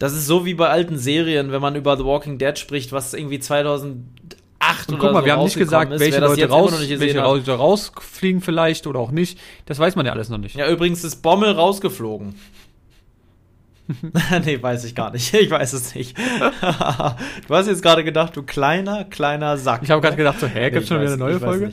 Das 0.00 0.12
ist 0.12 0.26
so 0.26 0.44
wie 0.44 0.54
bei 0.54 0.68
alten 0.68 0.98
Serien, 0.98 1.52
wenn 1.52 1.62
man 1.62 1.76
über 1.76 1.96
The 1.96 2.04
Walking 2.04 2.36
Dead 2.36 2.58
spricht, 2.58 2.90
was 2.90 3.14
irgendwie 3.14 3.38
2000 3.38 4.25
acht 4.66 4.88
und 4.90 4.98
guck 4.98 5.12
mal, 5.12 5.20
so 5.20 5.26
wir 5.26 5.32
haben 5.34 5.44
nicht 5.44 5.56
gesagt, 5.56 5.92
ist, 5.92 6.00
welche 6.00 6.20
Leute, 6.20 6.48
raus, 6.48 6.72
welche 6.78 7.20
Leute 7.20 7.52
rausfliegen 7.52 8.40
vielleicht 8.40 8.86
oder 8.86 9.00
auch 9.00 9.10
nicht. 9.10 9.38
Das 9.66 9.78
weiß 9.78 9.96
man 9.96 10.06
ja 10.06 10.12
alles 10.12 10.28
noch 10.28 10.38
nicht. 10.38 10.56
Ja, 10.56 10.68
übrigens 10.70 11.04
ist 11.04 11.22
Bommel 11.22 11.52
rausgeflogen. 11.52 12.34
nee, 14.44 14.60
weiß 14.60 14.84
ich 14.84 14.94
gar 14.94 15.12
nicht. 15.12 15.32
Ich 15.32 15.50
weiß 15.50 15.72
es 15.72 15.94
nicht. 15.94 16.18
du 17.48 17.54
hast 17.54 17.68
jetzt 17.68 17.82
gerade 17.82 18.02
gedacht, 18.02 18.36
du 18.36 18.42
kleiner, 18.42 19.04
kleiner 19.04 19.56
Sack. 19.58 19.82
Ich 19.82 19.90
habe 19.90 20.02
gerade 20.02 20.16
gedacht, 20.16 20.40
so, 20.40 20.46
hä, 20.46 20.70
gibt's 20.70 20.90
nee, 20.90 20.96
schon 20.96 21.02
wieder 21.02 21.12
eine 21.12 21.18
neue 21.18 21.38
Folge? 21.38 21.72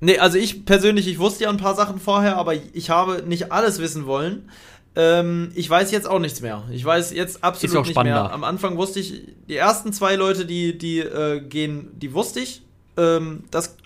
Nee, 0.00 0.18
also 0.18 0.38
ich 0.38 0.64
persönlich, 0.66 1.08
ich 1.08 1.18
wusste 1.18 1.44
ja 1.44 1.50
ein 1.50 1.56
paar 1.56 1.74
Sachen 1.74 1.98
vorher, 1.98 2.36
aber 2.36 2.54
ich 2.54 2.90
habe 2.90 3.22
nicht 3.26 3.52
alles 3.52 3.78
wissen 3.78 4.06
wollen. 4.06 4.50
Ähm, 4.96 5.50
ich 5.54 5.68
weiß 5.68 5.90
jetzt 5.90 6.08
auch 6.08 6.20
nichts 6.20 6.40
mehr. 6.40 6.62
Ich 6.70 6.84
weiß 6.84 7.12
jetzt 7.12 7.42
absolut 7.42 7.78
nicht 7.78 7.90
spannender. 7.90 8.24
mehr. 8.24 8.32
Am 8.32 8.44
Anfang 8.44 8.76
wusste 8.76 9.00
ich, 9.00 9.22
die 9.48 9.56
ersten 9.56 9.92
zwei 9.92 10.14
Leute, 10.14 10.46
die, 10.46 10.78
die 10.78 11.00
äh, 11.00 11.40
gehen, 11.40 11.90
die 11.94 12.12
wusste 12.12 12.40
ich. 12.40 12.62
Ähm, 12.96 13.44
das, 13.50 13.76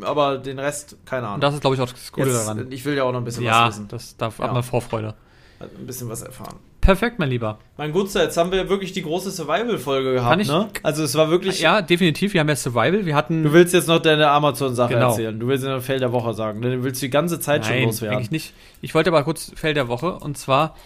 aber 0.00 0.38
den 0.38 0.58
Rest, 0.58 0.96
keine 1.04 1.28
Ahnung. 1.28 1.40
Das 1.40 1.54
ist, 1.54 1.60
glaube 1.60 1.76
ich, 1.76 1.82
auch 1.82 1.90
das 1.90 2.10
Gute 2.10 2.28
jetzt, 2.28 2.46
daran. 2.46 2.72
Ich 2.72 2.84
will 2.84 2.96
ja 2.96 3.04
auch 3.04 3.12
noch 3.12 3.20
ein 3.20 3.24
bisschen 3.24 3.44
ja, 3.44 3.66
was 3.66 3.76
wissen. 3.76 3.88
Das 3.88 4.16
darf 4.16 4.38
ja. 4.38 4.50
man 4.50 4.62
Vorfreude. 4.62 5.14
ein 5.60 5.86
bisschen 5.86 6.08
was 6.08 6.22
erfahren. 6.22 6.56
Perfekt, 6.86 7.18
mein 7.18 7.30
Lieber. 7.30 7.58
Mein 7.76 7.90
Gutster, 7.90 8.22
jetzt 8.22 8.36
haben 8.36 8.52
wir 8.52 8.68
wirklich 8.68 8.92
die 8.92 9.02
große 9.02 9.32
Survival-Folge 9.32 10.14
gehabt, 10.14 10.40
ich, 10.40 10.46
ne? 10.46 10.68
Also 10.84 11.02
es 11.02 11.16
war 11.16 11.30
wirklich. 11.30 11.60
Ja, 11.60 11.82
definitiv. 11.82 12.32
Wir 12.32 12.40
haben 12.40 12.48
ja 12.48 12.54
Survival. 12.54 13.04
Wir 13.04 13.16
hatten. 13.16 13.42
Du 13.42 13.52
willst 13.52 13.74
jetzt 13.74 13.88
noch 13.88 13.98
deine 13.98 14.28
Amazon-Sache 14.28 14.94
genau. 14.94 15.08
erzählen. 15.08 15.36
Du 15.36 15.48
willst 15.48 15.64
ja 15.64 15.74
noch 15.74 15.82
Feld 15.82 16.00
der 16.00 16.12
Woche 16.12 16.32
sagen. 16.32 16.62
Du 16.62 16.84
willst 16.84 17.02
die 17.02 17.10
ganze 17.10 17.40
Zeit 17.40 17.62
Nein, 17.62 17.72
schon 17.72 17.82
loswerden. 17.86 18.16
Eigentlich 18.18 18.30
nicht. 18.30 18.54
Ich 18.82 18.94
wollte 18.94 19.10
aber 19.10 19.24
kurz 19.24 19.50
Feld 19.56 19.76
der 19.76 19.88
Woche. 19.88 20.12
Und 20.12 20.38
zwar, 20.38 20.76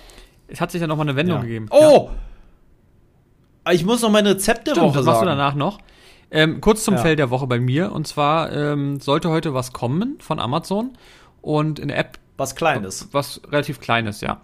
es 0.48 0.62
hat 0.62 0.70
sich 0.70 0.80
ja 0.80 0.86
nochmal 0.86 1.07
eine 1.07 1.16
Wendung 1.16 1.36
ja. 1.36 1.42
gegeben. 1.42 1.66
Oh! 1.68 2.09
Ja. 3.66 3.72
Ich 3.72 3.84
muss 3.84 4.01
noch 4.01 4.11
mein 4.11 4.26
Rezept 4.26 4.68
der 4.68 4.72
Stimmt, 4.72 4.86
Woche 4.86 4.94
das 4.94 5.05
sagen. 5.05 5.16
machst 5.16 5.22
du 5.22 5.26
danach 5.26 5.55
noch. 5.55 5.80
Ähm, 6.30 6.62
kurz 6.62 6.82
zum 6.82 6.94
ja. 6.94 7.03
Feld 7.03 7.18
der 7.18 7.28
Woche 7.28 7.46
bei 7.46 7.61
mir. 7.61 7.92
Und 7.92 8.09
zwar 8.09 8.51
ähm, 8.53 9.01
sollte 9.01 9.28
heute 9.28 9.53
was 9.53 9.74
kommen 9.74 10.16
von 10.20 10.40
Amazon. 10.40 10.92
Und 11.42 11.78
in 11.78 11.88
der 11.88 11.98
App. 11.98 12.18
Was 12.38 12.57
Kleines. 12.57 13.09
Was 13.12 13.42
relativ 13.53 13.80
Kleines, 13.80 14.22
ja. 14.22 14.40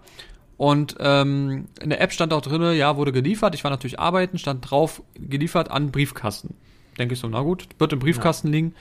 Und 0.57 0.95
ähm, 0.99 1.67
in 1.79 1.91
der 1.91 2.01
App 2.01 2.11
stand 2.11 2.33
auch 2.33 2.41
drin, 2.41 2.75
ja, 2.75 2.97
wurde 2.97 3.11
geliefert. 3.11 3.53
Ich 3.53 3.63
war 3.63 3.71
natürlich 3.71 3.99
arbeiten, 3.99 4.39
stand 4.39 4.69
drauf, 4.69 5.03
geliefert 5.15 5.69
an 5.69 5.91
Briefkasten. 5.91 6.55
Denke 6.97 7.13
ich 7.13 7.19
so, 7.19 7.27
na 7.27 7.41
gut, 7.41 7.67
wird 7.77 7.93
im 7.93 7.99
Briefkasten 7.99 8.47
ja. 8.47 8.53
liegen. 8.53 8.75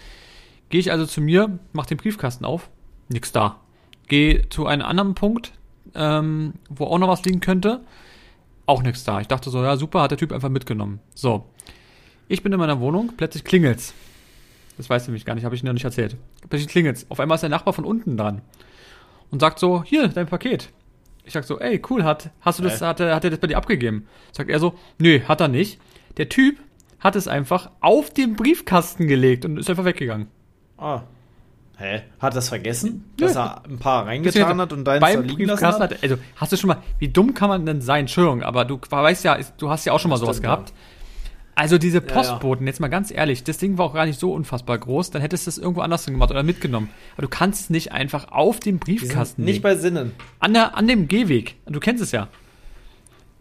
Gehe 0.70 0.80
ich 0.80 0.90
also 0.90 1.04
zu 1.06 1.20
mir, 1.20 1.58
mach 1.72 1.86
den 1.86 1.98
Briefkasten 1.98 2.44
auf, 2.44 2.70
nix 3.08 3.30
da. 3.30 3.60
Gehe 4.08 4.48
zu 4.48 4.66
einem 4.66 4.86
anderen 4.86 5.14
Punkt, 5.14 5.52
ähm, 5.94 6.54
wo 6.70 6.86
auch 6.86 6.98
noch 6.98 7.08
was 7.08 7.24
liegen 7.24 7.40
könnte, 7.40 7.80
auch 8.64 8.82
nichts 8.82 9.04
da. 9.04 9.20
Ich 9.20 9.28
dachte 9.28 9.50
so, 9.50 9.62
ja 9.62 9.76
super, 9.76 10.02
hat 10.02 10.10
der 10.10 10.18
Typ 10.18 10.32
einfach 10.32 10.48
mitgenommen. 10.48 11.00
So, 11.14 11.44
ich 12.26 12.42
bin 12.42 12.52
in 12.52 12.58
meiner 12.58 12.80
Wohnung, 12.80 13.12
plötzlich 13.16 13.44
klingelt's. 13.44 13.94
Das 14.76 14.90
weiß 14.90 15.06
nämlich 15.06 15.24
gar 15.24 15.34
nicht, 15.34 15.44
habe 15.44 15.54
ich 15.54 15.62
noch 15.62 15.72
nicht 15.72 15.84
erzählt. 15.84 16.16
Plötzlich 16.48 16.68
klingelt's. 16.68 17.06
Auf 17.08 17.20
einmal 17.20 17.36
ist 17.36 17.42
der 17.42 17.50
Nachbar 17.50 17.72
von 17.72 17.84
unten 17.84 18.16
dran 18.16 18.42
und 19.30 19.40
sagt 19.40 19.58
so, 19.58 19.82
hier, 19.82 20.08
dein 20.08 20.26
Paket. 20.26 20.70
Ich 21.26 21.32
sag 21.32 21.44
so, 21.44 21.58
ey, 21.58 21.82
cool, 21.90 22.04
hat, 22.04 22.30
hast 22.40 22.60
du 22.60 22.62
das, 22.62 22.80
hat 22.80 23.00
er, 23.00 23.14
hat 23.14 23.24
er 23.24 23.30
das 23.30 23.40
bei 23.40 23.48
dir 23.48 23.56
abgegeben? 23.56 24.06
Sagt 24.32 24.48
er 24.48 24.60
so, 24.60 24.74
nö, 24.98 25.20
hat 25.26 25.40
er 25.40 25.48
nicht. 25.48 25.80
Der 26.16 26.28
Typ 26.28 26.56
hat 27.00 27.16
es 27.16 27.28
einfach 27.28 27.70
auf 27.80 28.10
den 28.10 28.36
Briefkasten 28.36 29.08
gelegt 29.08 29.44
und 29.44 29.58
ist 29.58 29.68
einfach 29.68 29.84
weggegangen. 29.84 30.28
Ah. 30.78 31.02
Hä? 31.78 32.02
Hat 32.20 32.34
das 32.34 32.48
vergessen? 32.48 33.04
Dass 33.18 33.34
ja. 33.34 33.46
er 33.64 33.70
ein 33.70 33.78
paar 33.78 34.06
reingetan 34.06 34.60
hat 34.60 34.72
und 34.72 34.84
deins 34.84 35.04
da 35.04 35.20
liegen 35.20 35.44
lassen 35.44 35.66
hat? 35.66 35.80
hat? 35.80 36.02
Also, 36.02 36.16
hast 36.36 36.52
du 36.52 36.56
schon 36.56 36.68
mal, 36.68 36.78
wie 36.98 37.08
dumm 37.08 37.34
kann 37.34 37.50
man 37.50 37.66
denn 37.66 37.82
sein? 37.82 38.00
Entschuldigung, 38.00 38.42
aber 38.42 38.64
du 38.64 38.80
weißt 38.88 39.24
ja, 39.24 39.36
du 39.58 39.68
hast 39.68 39.84
ja 39.84 39.92
auch 39.92 40.00
schon 40.00 40.10
mal 40.10 40.16
sowas 40.16 40.40
gehabt. 40.40 40.70
Ja. 40.70 40.74
Also 41.58 41.78
diese 41.78 42.02
Postboten, 42.02 42.64
ja, 42.64 42.66
ja. 42.66 42.72
jetzt 42.72 42.80
mal 42.80 42.88
ganz 42.88 43.10
ehrlich, 43.10 43.42
das 43.42 43.56
Ding 43.56 43.78
war 43.78 43.86
auch 43.86 43.94
gar 43.94 44.04
nicht 44.04 44.20
so 44.20 44.30
unfassbar 44.34 44.76
groß, 44.76 45.10
dann 45.10 45.22
hättest 45.22 45.46
du 45.46 45.48
es 45.48 45.56
irgendwo 45.56 45.80
anders 45.80 46.04
gemacht 46.04 46.30
oder 46.30 46.42
mitgenommen. 46.42 46.90
Aber 47.14 47.22
du 47.22 47.28
kannst 47.28 47.62
es 47.62 47.70
nicht 47.70 47.92
einfach 47.92 48.30
auf 48.30 48.60
dem 48.60 48.78
Briefkasten 48.78 49.42
Nicht 49.42 49.62
bei 49.62 49.74
Sinnen. 49.74 50.12
An, 50.38 50.52
der, 50.52 50.76
an 50.76 50.86
dem 50.86 51.08
Gehweg. 51.08 51.56
Du 51.64 51.80
kennst 51.80 52.02
es 52.02 52.12
ja. 52.12 52.28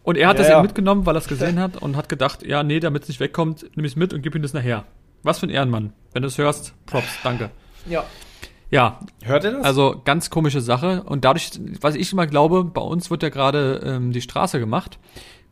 Und 0.04 0.18
er 0.18 0.30
hat 0.30 0.38
ja, 0.38 0.44
das 0.44 0.50
ja 0.50 0.62
mitgenommen, 0.62 1.06
weil 1.06 1.18
er 1.18 1.20
es 1.20 1.28
gesehen 1.28 1.60
hat 1.60 1.76
und 1.76 1.98
hat 1.98 2.08
gedacht, 2.08 2.42
ja, 2.46 2.64
nee, 2.64 2.80
damit 2.80 3.04
es 3.04 3.10
nicht 3.10 3.20
wegkommt, 3.20 3.66
nimm 3.76 3.84
es 3.84 3.98
mit 3.98 4.14
und 4.14 4.22
gib 4.22 4.34
ihm 4.34 4.42
das 4.42 4.54
nachher. 4.54 4.86
Was 5.24 5.40
für 5.40 5.48
ein 5.48 5.50
Ehrenmann. 5.50 5.92
Wenn 6.14 6.22
du 6.22 6.30
es 6.30 6.38
hörst, 6.38 6.74
Props, 6.86 7.18
danke. 7.22 7.50
Ja. 7.86 8.06
Ja. 8.72 9.00
Hört 9.24 9.44
ihr 9.44 9.52
das? 9.52 9.66
Also 9.66 10.02
ganz 10.06 10.30
komische 10.30 10.62
Sache. 10.62 11.04
Und 11.04 11.26
dadurch, 11.26 11.52
was 11.82 11.96
ich 11.96 12.14
immer 12.14 12.28
glaube, 12.28 12.64
bei 12.64 12.82
uns 12.82 13.12
wird 13.12 13.24
ja 13.24 13.30
gerade 13.30 13.82
ähm, 13.84 14.14
die 14.14 14.22
Straße 14.22 14.58
gemacht 14.60 15.00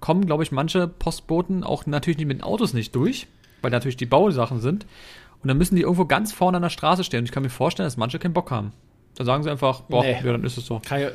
kommen, 0.03 0.25
glaube 0.25 0.43
ich, 0.43 0.51
manche 0.51 0.89
Postboten 0.89 1.63
auch 1.63 1.85
natürlich 1.85 2.17
nicht 2.17 2.27
mit 2.27 2.39
den 2.39 2.43
Autos 2.43 2.73
nicht 2.73 2.93
durch, 2.93 3.25
weil 3.61 3.71
natürlich 3.71 3.95
die 3.95 4.05
Bausachen 4.05 4.59
sind. 4.59 4.85
Und 5.41 5.47
dann 5.47 5.57
müssen 5.57 5.77
die 5.77 5.83
irgendwo 5.83 6.03
ganz 6.03 6.33
vorne 6.33 6.57
an 6.57 6.61
der 6.61 6.69
Straße 6.69 7.05
stehen. 7.05 7.19
Und 7.19 7.25
ich 7.25 7.31
kann 7.31 7.41
mir 7.41 7.49
vorstellen, 7.49 7.87
dass 7.87 7.95
manche 7.95 8.19
keinen 8.19 8.33
Bock 8.33 8.51
haben. 8.51 8.73
Da 9.15 9.23
sagen 9.23 9.43
sie 9.43 9.49
einfach, 9.49 9.79
boah, 9.83 10.03
nee. 10.03 10.17
ja, 10.21 10.31
dann 10.33 10.43
ist 10.43 10.57
es 10.57 10.65
so. 10.65 10.81
Ein 10.89 11.13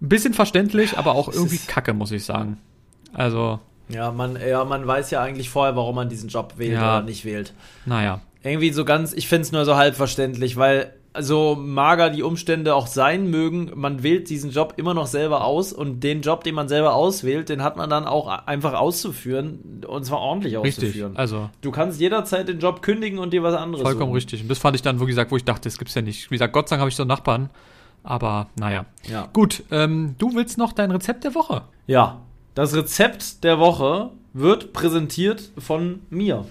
bisschen 0.00 0.32
verständlich, 0.32 0.96
aber 0.96 1.14
auch 1.14 1.28
irgendwie 1.28 1.58
kacke, 1.58 1.92
muss 1.92 2.10
ich 2.10 2.24
sagen. 2.24 2.56
Also. 3.12 3.60
Ja, 3.90 4.10
man, 4.12 4.38
ja, 4.40 4.64
man 4.64 4.86
weiß 4.86 5.10
ja 5.10 5.20
eigentlich 5.20 5.50
vorher, 5.50 5.76
warum 5.76 5.96
man 5.96 6.08
diesen 6.08 6.30
Job 6.30 6.54
wählt 6.56 6.72
ja. 6.72 6.96
oder 6.96 7.04
nicht 7.04 7.26
wählt. 7.26 7.52
Naja. 7.84 8.22
Irgendwie 8.42 8.70
so 8.72 8.86
ganz, 8.86 9.12
ich 9.12 9.28
finde 9.28 9.42
es 9.42 9.52
nur 9.52 9.66
so 9.66 9.76
halb 9.76 9.94
verständlich, 9.94 10.56
weil 10.56 10.94
so 11.20 11.54
mager 11.54 12.10
die 12.10 12.22
Umstände 12.22 12.74
auch 12.74 12.86
sein 12.86 13.30
mögen, 13.30 13.72
man 13.74 14.02
wählt 14.02 14.28
diesen 14.28 14.50
Job 14.50 14.74
immer 14.76 14.94
noch 14.94 15.06
selber 15.06 15.44
aus 15.44 15.72
und 15.72 16.00
den 16.00 16.22
Job, 16.22 16.44
den 16.44 16.54
man 16.54 16.68
selber 16.68 16.94
auswählt, 16.94 17.48
den 17.48 17.62
hat 17.62 17.76
man 17.76 17.90
dann 17.90 18.06
auch 18.06 18.28
einfach 18.28 18.74
auszuführen 18.74 19.84
und 19.86 20.04
zwar 20.04 20.20
ordentlich 20.20 20.56
auszuführen. 20.56 21.12
Richtig, 21.12 21.18
also 21.18 21.50
du 21.60 21.70
kannst 21.70 22.00
jederzeit 22.00 22.48
den 22.48 22.58
Job 22.58 22.82
kündigen 22.82 23.18
und 23.18 23.32
dir 23.32 23.42
was 23.42 23.54
anderes 23.54 23.82
Vollkommen 23.82 24.06
suchen. 24.10 24.14
richtig. 24.14 24.42
Und 24.42 24.48
das 24.48 24.58
fand 24.58 24.76
ich 24.76 24.82
dann, 24.82 25.00
wo 25.00 25.06
gesagt, 25.06 25.30
wo 25.30 25.36
ich 25.36 25.44
dachte, 25.44 25.62
das 25.68 25.78
gibt's 25.78 25.94
ja 25.94 26.02
nicht. 26.02 26.30
Wie 26.30 26.34
gesagt, 26.34 26.52
Gott 26.52 26.68
sei 26.68 26.76
Dank 26.76 26.80
habe 26.80 26.90
ich 26.90 26.96
so 26.96 27.04
Nachbarn, 27.04 27.50
aber 28.02 28.48
naja. 28.58 28.86
Ja. 29.08 29.28
Gut, 29.32 29.62
ähm, 29.70 30.14
du 30.18 30.34
willst 30.34 30.58
noch 30.58 30.72
dein 30.72 30.90
Rezept 30.90 31.24
der 31.24 31.34
Woche? 31.34 31.62
Ja, 31.86 32.20
das 32.54 32.74
Rezept 32.74 33.44
der 33.44 33.58
Woche 33.58 34.10
wird 34.32 34.72
präsentiert 34.72 35.50
von 35.58 36.00
mir. 36.10 36.44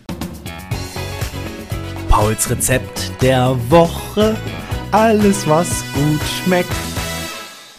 Pauls 2.09 2.49
Rezept 2.49 3.11
der 3.21 3.57
Woche. 3.69 4.35
Alles, 4.91 5.47
was 5.47 5.83
gut 5.93 6.21
schmeckt. 6.21 6.71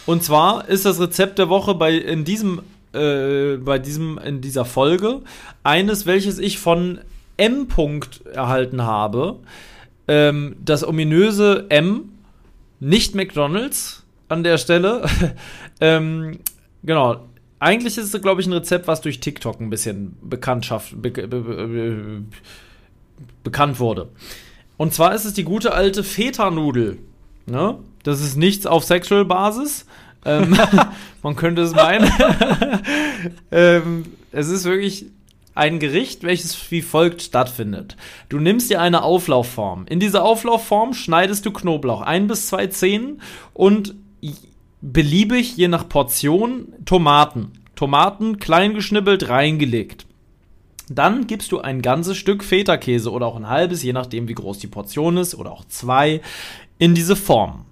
Und 0.05 0.23
zwar 0.23 0.67
ist 0.67 0.85
das 0.85 0.99
Rezept 0.99 1.39
der 1.39 1.49
Woche 1.49 1.75
bei 1.75 1.93
in 1.93 2.23
diesem 2.23 2.61
äh, 2.93 3.57
bei 3.57 3.79
diesem 3.79 4.17
in 4.17 4.41
dieser 4.41 4.65
Folge 4.65 5.21
eines, 5.63 6.05
welches 6.05 6.39
ich 6.39 6.59
von 6.59 6.99
M. 7.37 7.67
erhalten 8.33 8.83
habe. 8.83 9.39
Ähm, 10.07 10.55
das 10.63 10.87
ominöse 10.87 11.65
M, 11.69 12.09
nicht 12.79 13.15
McDonald's 13.15 14.03
an 14.29 14.43
der 14.43 14.57
Stelle. 14.57 15.05
ähm, 15.81 16.39
genau. 16.83 17.27
Eigentlich 17.59 17.97
ist 17.97 18.13
es, 18.13 18.21
glaube 18.21 18.41
ich, 18.41 18.47
ein 18.47 18.53
Rezept, 18.53 18.87
was 18.87 19.01
durch 19.01 19.19
TikTok 19.19 19.59
ein 19.59 19.71
bisschen 19.71 20.15
Bekanntschaft, 20.21 21.01
be, 21.01 21.09
be, 21.09 21.27
be, 21.27 22.23
bekannt 23.43 23.79
wurde. 23.79 24.09
Und 24.77 24.93
zwar 24.93 25.15
ist 25.15 25.25
es 25.25 25.33
die 25.33 25.43
gute 25.43 25.73
alte 25.73 26.03
Feta-Nudel. 26.03 26.99
Ne? 27.45 27.77
Das 28.03 28.21
ist 28.21 28.37
nichts 28.37 28.65
auf 28.65 28.83
Sexual-Basis. 28.83 29.85
Ähm, 30.25 30.57
man 31.23 31.35
könnte 31.35 31.61
es 31.63 31.73
meinen. 31.73 32.11
ähm, 33.51 34.05
es 34.31 34.49
ist 34.49 34.65
wirklich 34.65 35.07
ein 35.55 35.79
Gericht, 35.79 36.23
welches 36.23 36.71
wie 36.71 36.83
folgt 36.83 37.23
stattfindet. 37.23 37.97
Du 38.29 38.39
nimmst 38.39 38.69
dir 38.69 38.79
eine 38.79 39.01
Auflaufform. 39.01 39.85
In 39.87 39.99
dieser 39.99 40.23
Auflaufform 40.23 40.93
schneidest 40.93 41.45
du 41.45 41.51
Knoblauch, 41.51 42.01
ein 42.01 42.27
bis 42.27 42.47
zwei 42.47 42.67
Zehen 42.67 43.21
und 43.53 43.95
beliebig, 44.81 45.57
je 45.57 45.67
nach 45.67 45.89
Portion, 45.89 46.73
Tomaten. 46.85 47.53
Tomaten 47.75 48.39
klein 48.39 48.73
geschnibbelt, 48.73 49.29
reingelegt. 49.29 50.06
Dann 50.89 51.27
gibst 51.27 51.51
du 51.51 51.59
ein 51.59 51.81
ganzes 51.81 52.17
Stück 52.17 52.43
Feta-Käse 52.43 53.11
oder 53.11 53.25
auch 53.25 53.35
ein 53.35 53.49
halbes, 53.49 53.83
je 53.83 53.93
nachdem 53.93 54.27
wie 54.27 54.35
groß 54.35 54.59
die 54.59 54.67
Portion 54.67 55.17
ist, 55.17 55.35
oder 55.35 55.51
auch 55.51 55.65
zwei, 55.65 56.21
in 56.77 56.95
diese 56.95 57.15
Form. 57.15 57.65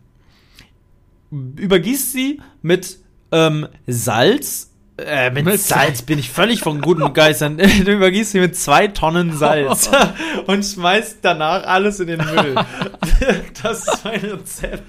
Übergießt 1.32 2.11
sie 2.11 2.41
mit 2.61 2.99
ähm, 3.32 3.68
Salz. 3.88 4.72
Äh, 4.97 5.30
mit, 5.32 5.45
mit 5.45 5.59
Salz 5.59 6.01
bin 6.01 6.20
ich 6.20 6.30
völlig 6.30 6.61
von 6.61 6.82
guten 6.82 7.13
Geistern. 7.13 7.57
du 7.86 7.91
übergießt 7.91 8.32
sie 8.32 8.39
mit 8.39 8.55
zwei 8.55 8.88
Tonnen 8.88 9.36
Salz 9.38 9.89
und 10.47 10.63
schmeißt 10.63 11.20
danach 11.22 11.63
alles 11.66 11.99
in 11.99 12.07
den 12.07 12.24
Müll. 12.24 12.55
das 13.63 13.88
ist 13.88 14.05
mein 14.05 14.20
Rezept. 14.20 14.84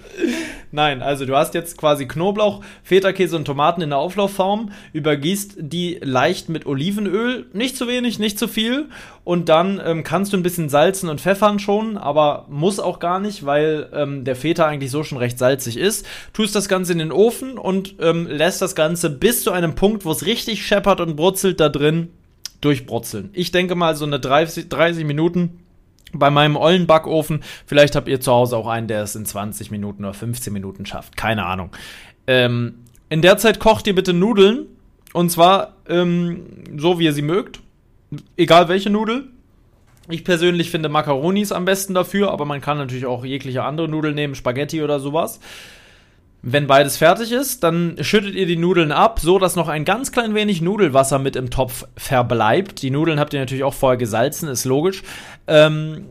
Nein, 0.76 1.00
also 1.00 1.24
du 1.24 1.34
hast 1.34 1.54
jetzt 1.54 1.78
quasi 1.78 2.04
Knoblauch, 2.04 2.62
Feta-Käse 2.82 3.34
und 3.34 3.46
Tomaten 3.46 3.80
in 3.80 3.88
der 3.88 3.98
Auflaufform, 3.98 4.72
übergießt 4.92 5.54
die 5.56 5.98
leicht 6.02 6.50
mit 6.50 6.66
Olivenöl, 6.66 7.46
nicht 7.54 7.78
zu 7.78 7.88
wenig, 7.88 8.18
nicht 8.18 8.38
zu 8.38 8.46
viel 8.46 8.90
und 9.24 9.48
dann 9.48 9.80
ähm, 9.82 10.04
kannst 10.04 10.34
du 10.34 10.36
ein 10.36 10.42
bisschen 10.42 10.68
salzen 10.68 11.08
und 11.08 11.18
pfeffern 11.18 11.60
schon, 11.60 11.96
aber 11.96 12.44
muss 12.50 12.78
auch 12.78 12.98
gar 12.98 13.20
nicht, 13.20 13.46
weil 13.46 13.88
ähm, 13.94 14.24
der 14.24 14.36
Feta 14.36 14.66
eigentlich 14.66 14.90
so 14.90 15.02
schon 15.02 15.16
recht 15.16 15.38
salzig 15.38 15.78
ist. 15.78 16.04
Tust 16.34 16.54
das 16.54 16.68
Ganze 16.68 16.92
in 16.92 16.98
den 16.98 17.10
Ofen 17.10 17.56
und 17.56 17.94
ähm, 17.98 18.26
lässt 18.26 18.60
das 18.60 18.74
Ganze 18.74 19.08
bis 19.08 19.44
zu 19.44 19.52
einem 19.52 19.76
Punkt, 19.76 20.04
wo 20.04 20.10
es 20.10 20.26
richtig 20.26 20.66
scheppert 20.66 21.00
und 21.00 21.16
brutzelt 21.16 21.58
da 21.58 21.70
drin, 21.70 22.10
durchbrutzeln. 22.60 23.30
Ich 23.32 23.50
denke 23.50 23.76
mal 23.76 23.96
so 23.96 24.04
eine 24.04 24.20
30, 24.20 24.68
30 24.68 25.06
Minuten 25.06 25.60
bei 26.12 26.30
meinem 26.30 26.56
ollen 26.56 26.86
Backofen. 26.86 27.42
Vielleicht 27.66 27.96
habt 27.96 28.08
ihr 28.08 28.20
zu 28.20 28.32
Hause 28.32 28.56
auch 28.56 28.68
einen, 28.68 28.88
der 28.88 29.02
es 29.02 29.14
in 29.14 29.24
20 29.24 29.70
Minuten 29.70 30.04
oder 30.04 30.14
15 30.14 30.52
Minuten 30.52 30.86
schafft. 30.86 31.16
Keine 31.16 31.44
Ahnung. 31.46 31.70
Ähm, 32.26 32.76
in 33.08 33.22
der 33.22 33.38
Zeit 33.38 33.58
kocht 33.58 33.86
ihr 33.86 33.94
bitte 33.94 34.12
Nudeln. 34.12 34.66
Und 35.12 35.30
zwar 35.30 35.76
ähm, 35.88 36.64
so, 36.76 36.98
wie 36.98 37.04
ihr 37.04 37.12
sie 37.12 37.22
mögt. 37.22 37.60
Egal 38.36 38.68
welche 38.68 38.90
Nudel. 38.90 39.28
Ich 40.08 40.24
persönlich 40.24 40.70
finde 40.70 40.88
Macaronis 40.88 41.50
am 41.50 41.64
besten 41.64 41.94
dafür, 41.94 42.30
aber 42.30 42.44
man 42.44 42.60
kann 42.60 42.78
natürlich 42.78 43.06
auch 43.06 43.24
jegliche 43.24 43.64
andere 43.64 43.88
Nudel 43.88 44.14
nehmen, 44.14 44.36
Spaghetti 44.36 44.82
oder 44.82 45.00
sowas. 45.00 45.40
Wenn 46.48 46.68
beides 46.68 46.96
fertig 46.96 47.32
ist, 47.32 47.64
dann 47.64 47.96
schüttet 48.02 48.36
ihr 48.36 48.46
die 48.46 48.56
Nudeln 48.56 48.92
ab, 48.92 49.18
so 49.18 49.40
dass 49.40 49.56
noch 49.56 49.66
ein 49.66 49.84
ganz 49.84 50.12
klein 50.12 50.36
wenig 50.36 50.62
Nudelwasser 50.62 51.18
mit 51.18 51.34
im 51.34 51.50
Topf 51.50 51.88
verbleibt. 51.96 52.82
Die 52.82 52.90
Nudeln 52.90 53.18
habt 53.18 53.34
ihr 53.34 53.40
natürlich 53.40 53.64
auch 53.64 53.74
vorher 53.74 53.96
gesalzen, 53.96 54.48
ist 54.48 54.64
logisch. 54.64 55.02
Ähm, 55.48 56.04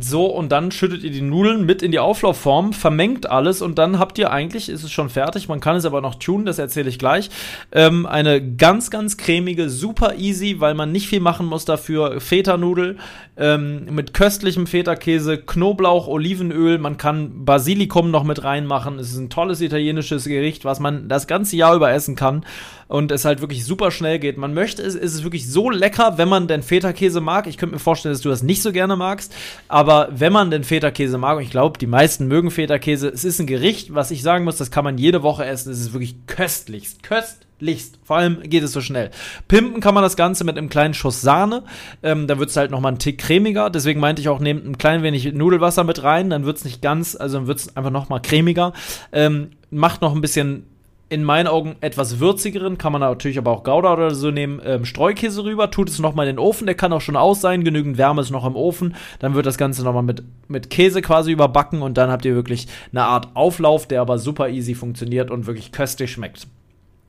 so, 0.00 0.26
und 0.26 0.50
dann 0.50 0.72
schüttet 0.72 1.04
ihr 1.04 1.12
die 1.12 1.20
Nudeln 1.20 1.66
mit 1.66 1.82
in 1.82 1.92
die 1.92 2.00
Auflaufform, 2.00 2.72
vermengt 2.72 3.30
alles 3.30 3.62
und 3.62 3.78
dann 3.78 3.98
habt 3.98 4.18
ihr 4.18 4.32
eigentlich, 4.32 4.68
ist 4.68 4.82
es 4.84 4.90
schon 4.90 5.08
fertig, 5.08 5.48
man 5.48 5.60
kann 5.60 5.76
es 5.76 5.84
aber 5.84 6.00
noch 6.00 6.16
tun, 6.16 6.44
das 6.44 6.58
erzähle 6.58 6.88
ich 6.88 6.98
gleich. 6.98 7.30
Ähm, 7.70 8.06
eine 8.06 8.40
ganz, 8.56 8.90
ganz 8.90 9.16
cremige, 9.16 9.68
super 9.68 10.16
easy, 10.16 10.56
weil 10.58 10.74
man 10.74 10.90
nicht 10.90 11.08
viel 11.08 11.20
machen 11.20 11.46
muss 11.46 11.64
dafür, 11.64 12.20
Feta-Nudel 12.20 12.98
ähm, 13.40 13.86
mit 13.86 14.12
köstlichem 14.12 14.66
Feta-Käse, 14.66 15.38
Knoblauch, 15.38 16.06
Olivenöl, 16.06 16.76
man 16.76 16.98
kann 16.98 17.46
Basilikum 17.46 18.10
noch 18.10 18.22
mit 18.22 18.44
reinmachen. 18.44 18.98
Es 18.98 19.12
ist 19.12 19.18
ein 19.18 19.30
tolles 19.30 19.62
italienisches 19.62 20.26
Gericht, 20.26 20.66
was 20.66 20.78
man 20.78 21.08
das 21.08 21.26
ganze 21.26 21.56
Jahr 21.56 21.74
über 21.74 21.90
essen 21.90 22.16
kann 22.16 22.44
und 22.86 23.10
es 23.10 23.24
halt 23.24 23.40
wirklich 23.40 23.64
super 23.64 23.90
schnell 23.90 24.18
geht. 24.18 24.36
Man 24.36 24.52
möchte 24.52 24.82
es, 24.82 24.94
ist 24.94 25.14
es 25.14 25.24
wirklich 25.24 25.50
so 25.50 25.70
lecker, 25.70 26.18
wenn 26.18 26.28
man 26.28 26.48
den 26.48 26.62
Feta-Käse 26.62 27.22
mag. 27.22 27.46
Ich 27.46 27.56
könnte 27.56 27.76
mir 27.76 27.80
vorstellen, 27.80 28.12
dass 28.12 28.22
du 28.22 28.28
das 28.28 28.42
nicht 28.42 28.60
so 28.60 28.72
gerne 28.72 28.94
magst, 28.94 29.34
aber 29.68 30.08
wenn 30.12 30.34
man 30.34 30.50
den 30.50 30.62
Feta-Käse 30.62 31.16
mag, 31.16 31.38
und 31.38 31.42
ich 31.42 31.50
glaube, 31.50 31.78
die 31.78 31.86
meisten 31.86 32.28
mögen 32.28 32.50
Feta-Käse, 32.50 33.08
es 33.08 33.24
ist 33.24 33.40
ein 33.40 33.46
Gericht, 33.46 33.94
was 33.94 34.10
ich 34.10 34.22
sagen 34.22 34.44
muss, 34.44 34.56
das 34.56 34.70
kann 34.70 34.84
man 34.84 34.98
jede 34.98 35.22
Woche 35.22 35.46
essen. 35.46 35.72
Es 35.72 35.80
ist 35.80 35.94
wirklich 35.94 36.26
köstlichst, 36.26 37.02
köstlich 37.02 37.49
Lichst. 37.60 37.98
Vor 38.02 38.16
allem 38.16 38.42
geht 38.42 38.62
es 38.62 38.72
so 38.72 38.80
schnell. 38.80 39.10
Pimpen 39.48 39.80
kann 39.80 39.94
man 39.94 40.02
das 40.02 40.16
Ganze 40.16 40.44
mit 40.44 40.58
einem 40.58 40.68
kleinen 40.68 40.94
Schuss 40.94 41.20
Sahne. 41.20 41.62
Ähm, 42.02 42.26
da 42.26 42.38
wird 42.38 42.50
es 42.50 42.56
halt 42.56 42.70
nochmal 42.70 42.90
einen 42.90 42.98
Tick 42.98 43.18
cremiger. 43.18 43.70
Deswegen 43.70 44.00
meinte 44.00 44.20
ich 44.20 44.28
auch, 44.28 44.40
nehmt 44.40 44.66
ein 44.66 44.78
klein 44.78 45.02
wenig 45.02 45.32
Nudelwasser 45.32 45.84
mit 45.84 46.02
rein. 46.02 46.30
Dann 46.30 46.44
wird 46.44 46.56
es 46.56 46.64
nicht 46.64 46.82
ganz, 46.82 47.16
also 47.16 47.38
dann 47.38 47.46
wird 47.46 47.58
es 47.58 47.76
einfach 47.76 47.90
nochmal 47.90 48.22
cremiger. 48.22 48.72
Ähm, 49.12 49.50
macht 49.70 50.02
noch 50.02 50.14
ein 50.14 50.20
bisschen 50.20 50.64
in 51.10 51.24
meinen 51.24 51.48
Augen 51.48 51.74
etwas 51.80 52.20
würzigeren, 52.20 52.78
kann 52.78 52.92
man 52.92 53.00
natürlich 53.00 53.36
aber 53.36 53.50
auch 53.50 53.64
Gouda 53.64 53.92
oder 53.92 54.14
so 54.14 54.30
nehmen, 54.30 54.62
ähm, 54.64 54.84
Streukäse 54.84 55.42
rüber, 55.42 55.70
tut 55.72 55.90
es 55.90 55.98
nochmal 55.98 56.28
in 56.28 56.36
den 56.36 56.38
Ofen, 56.38 56.66
der 56.66 56.76
kann 56.76 56.92
auch 56.92 57.00
schon 57.00 57.16
aus 57.16 57.40
sein, 57.40 57.64
genügend 57.64 57.98
Wärme 57.98 58.22
ist 58.22 58.30
noch 58.30 58.46
im 58.46 58.54
Ofen, 58.54 58.94
dann 59.18 59.34
wird 59.34 59.44
das 59.44 59.58
Ganze 59.58 59.82
nochmal 59.82 60.04
mit, 60.04 60.22
mit 60.46 60.70
Käse 60.70 61.02
quasi 61.02 61.32
überbacken 61.32 61.82
und 61.82 61.98
dann 61.98 62.10
habt 62.10 62.24
ihr 62.24 62.36
wirklich 62.36 62.68
eine 62.92 63.02
Art 63.02 63.30
Auflauf, 63.34 63.88
der 63.88 64.00
aber 64.00 64.18
super 64.18 64.50
easy 64.50 64.76
funktioniert 64.76 65.32
und 65.32 65.48
wirklich 65.48 65.72
köstlich 65.72 66.12
schmeckt. 66.12 66.46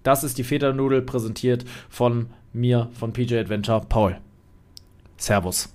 Das 0.03 0.23
ist 0.23 0.37
die 0.37 0.43
Feta-Nudel 0.43 1.01
präsentiert 1.01 1.65
von 1.89 2.27
mir, 2.53 2.89
von 2.93 3.13
PJ 3.13 3.37
Adventure, 3.37 3.81
Paul. 3.87 4.17
Servus. 5.17 5.73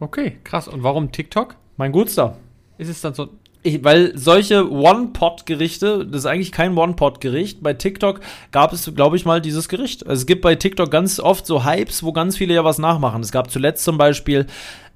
Okay, 0.00 0.38
krass. 0.44 0.68
Und 0.68 0.82
warum 0.82 1.10
TikTok? 1.10 1.56
Mein 1.76 1.92
Gutster. 1.92 2.36
Ist 2.78 2.88
es 2.88 3.00
dann 3.00 3.14
so 3.14 3.30
ich, 3.66 3.82
weil 3.82 4.16
solche 4.16 4.70
One-Pot-Gerichte, 4.70 6.06
das 6.06 6.20
ist 6.20 6.26
eigentlich 6.26 6.52
kein 6.52 6.78
One-Pot-Gericht. 6.78 7.64
Bei 7.64 7.74
TikTok 7.74 8.20
gab 8.52 8.72
es, 8.72 8.92
glaube 8.94 9.16
ich, 9.16 9.24
mal 9.24 9.40
dieses 9.40 9.68
Gericht. 9.68 10.06
Also 10.06 10.20
es 10.20 10.26
gibt 10.26 10.42
bei 10.42 10.54
TikTok 10.54 10.88
ganz 10.88 11.18
oft 11.18 11.46
so 11.46 11.64
Hypes, 11.64 12.04
wo 12.04 12.12
ganz 12.12 12.36
viele 12.36 12.54
ja 12.54 12.64
was 12.64 12.78
nachmachen. 12.78 13.22
Es 13.22 13.32
gab 13.32 13.50
zuletzt 13.50 13.82
zum 13.82 13.98
Beispiel, 13.98 14.46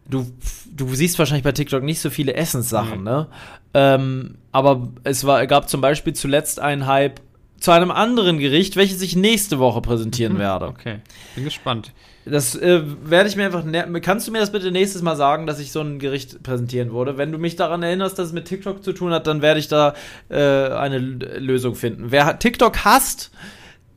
du, 0.09 0.25
du 0.73 0.95
siehst 0.95 1.18
wahrscheinlich 1.18 1.43
bei 1.43 1.51
TikTok 1.51 1.83
nicht 1.83 2.01
so 2.01 2.11
viele 2.11 2.35
Essenssachen, 2.35 2.99
mhm. 2.99 3.05
ne? 3.05 3.27
Ähm, 3.75 4.35
aber 4.53 4.89
es 5.03 5.25
war, 5.25 5.45
gab 5.49 5.68
zum 5.68 5.81
Beispiel 5.81 6.12
zuletzt 6.12 6.61
einen 6.61 6.87
Hype 6.87 7.21
zu 7.61 7.71
einem 7.71 7.91
anderen 7.91 8.39
Gericht, 8.39 8.77
welches 8.77 9.01
ich 9.03 9.15
nächste 9.15 9.59
Woche 9.59 9.81
präsentieren 9.81 10.35
mhm. 10.35 10.39
werde. 10.39 10.67
Okay, 10.67 10.97
bin 11.35 11.45
gespannt. 11.45 11.93
Das 12.25 12.55
äh, 12.55 12.83
werde 13.03 13.29
ich 13.29 13.37
mir 13.37 13.47
einfach. 13.47 13.65
Kannst 14.03 14.29
du 14.29 14.33
mir 14.33 14.41
das 14.41 14.53
bitte 14.53 14.71
nächstes 14.71 15.03
Mal 15.03 15.17
sagen, 15.17 15.47
dass 15.47 15.59
ich 15.59 15.73
so 15.73 15.81
ein 15.81 15.99
Gericht 15.99 16.43
präsentieren 16.43 16.93
würde? 16.93 17.17
Wenn 17.17 17.33
du 17.33 17.39
mich 17.39 17.57
daran 17.57 17.83
erinnerst, 17.83 18.19
dass 18.19 18.29
es 18.29 18.33
mit 18.33 18.45
TikTok 18.47 18.85
zu 18.85 18.93
tun 18.93 19.13
hat, 19.13 19.27
dann 19.27 19.43
werde 19.43 19.61
ich 19.61 19.69
da 19.69 19.95
äh, 20.29 20.37
eine 20.37 20.99
Lösung 20.99 21.75
finden. 21.75 22.11
Wer 22.11 22.39
TikTok 22.39 22.85
hasst, 22.85 23.31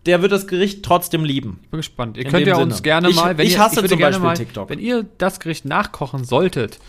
der 0.06 0.22
wird 0.22 0.32
das 0.32 0.48
Gericht 0.48 0.84
trotzdem 0.84 1.26
lieben. 1.26 1.60
Ich 1.64 1.70
bin 1.70 1.78
gespannt. 1.78 2.18
Ihr 2.18 2.26
In 2.26 2.32
könnt 2.32 2.48
ja 2.48 2.58
uns 2.58 2.82
gerne 2.82 3.10
mal, 3.10 3.38
wenn 3.38 3.46
ich, 3.46 3.54
ihr, 3.54 3.60
hasse 3.60 3.82
ich 3.82 3.90
zum 3.90 4.00
Beispiel 4.00 4.24
mal, 4.24 4.36
TikTok. 4.36 4.70
Wenn 4.70 4.80
ihr 4.80 5.06
das 5.18 5.40
Gericht 5.40 5.66
nachkochen 5.66 6.24
solltet, 6.24 6.80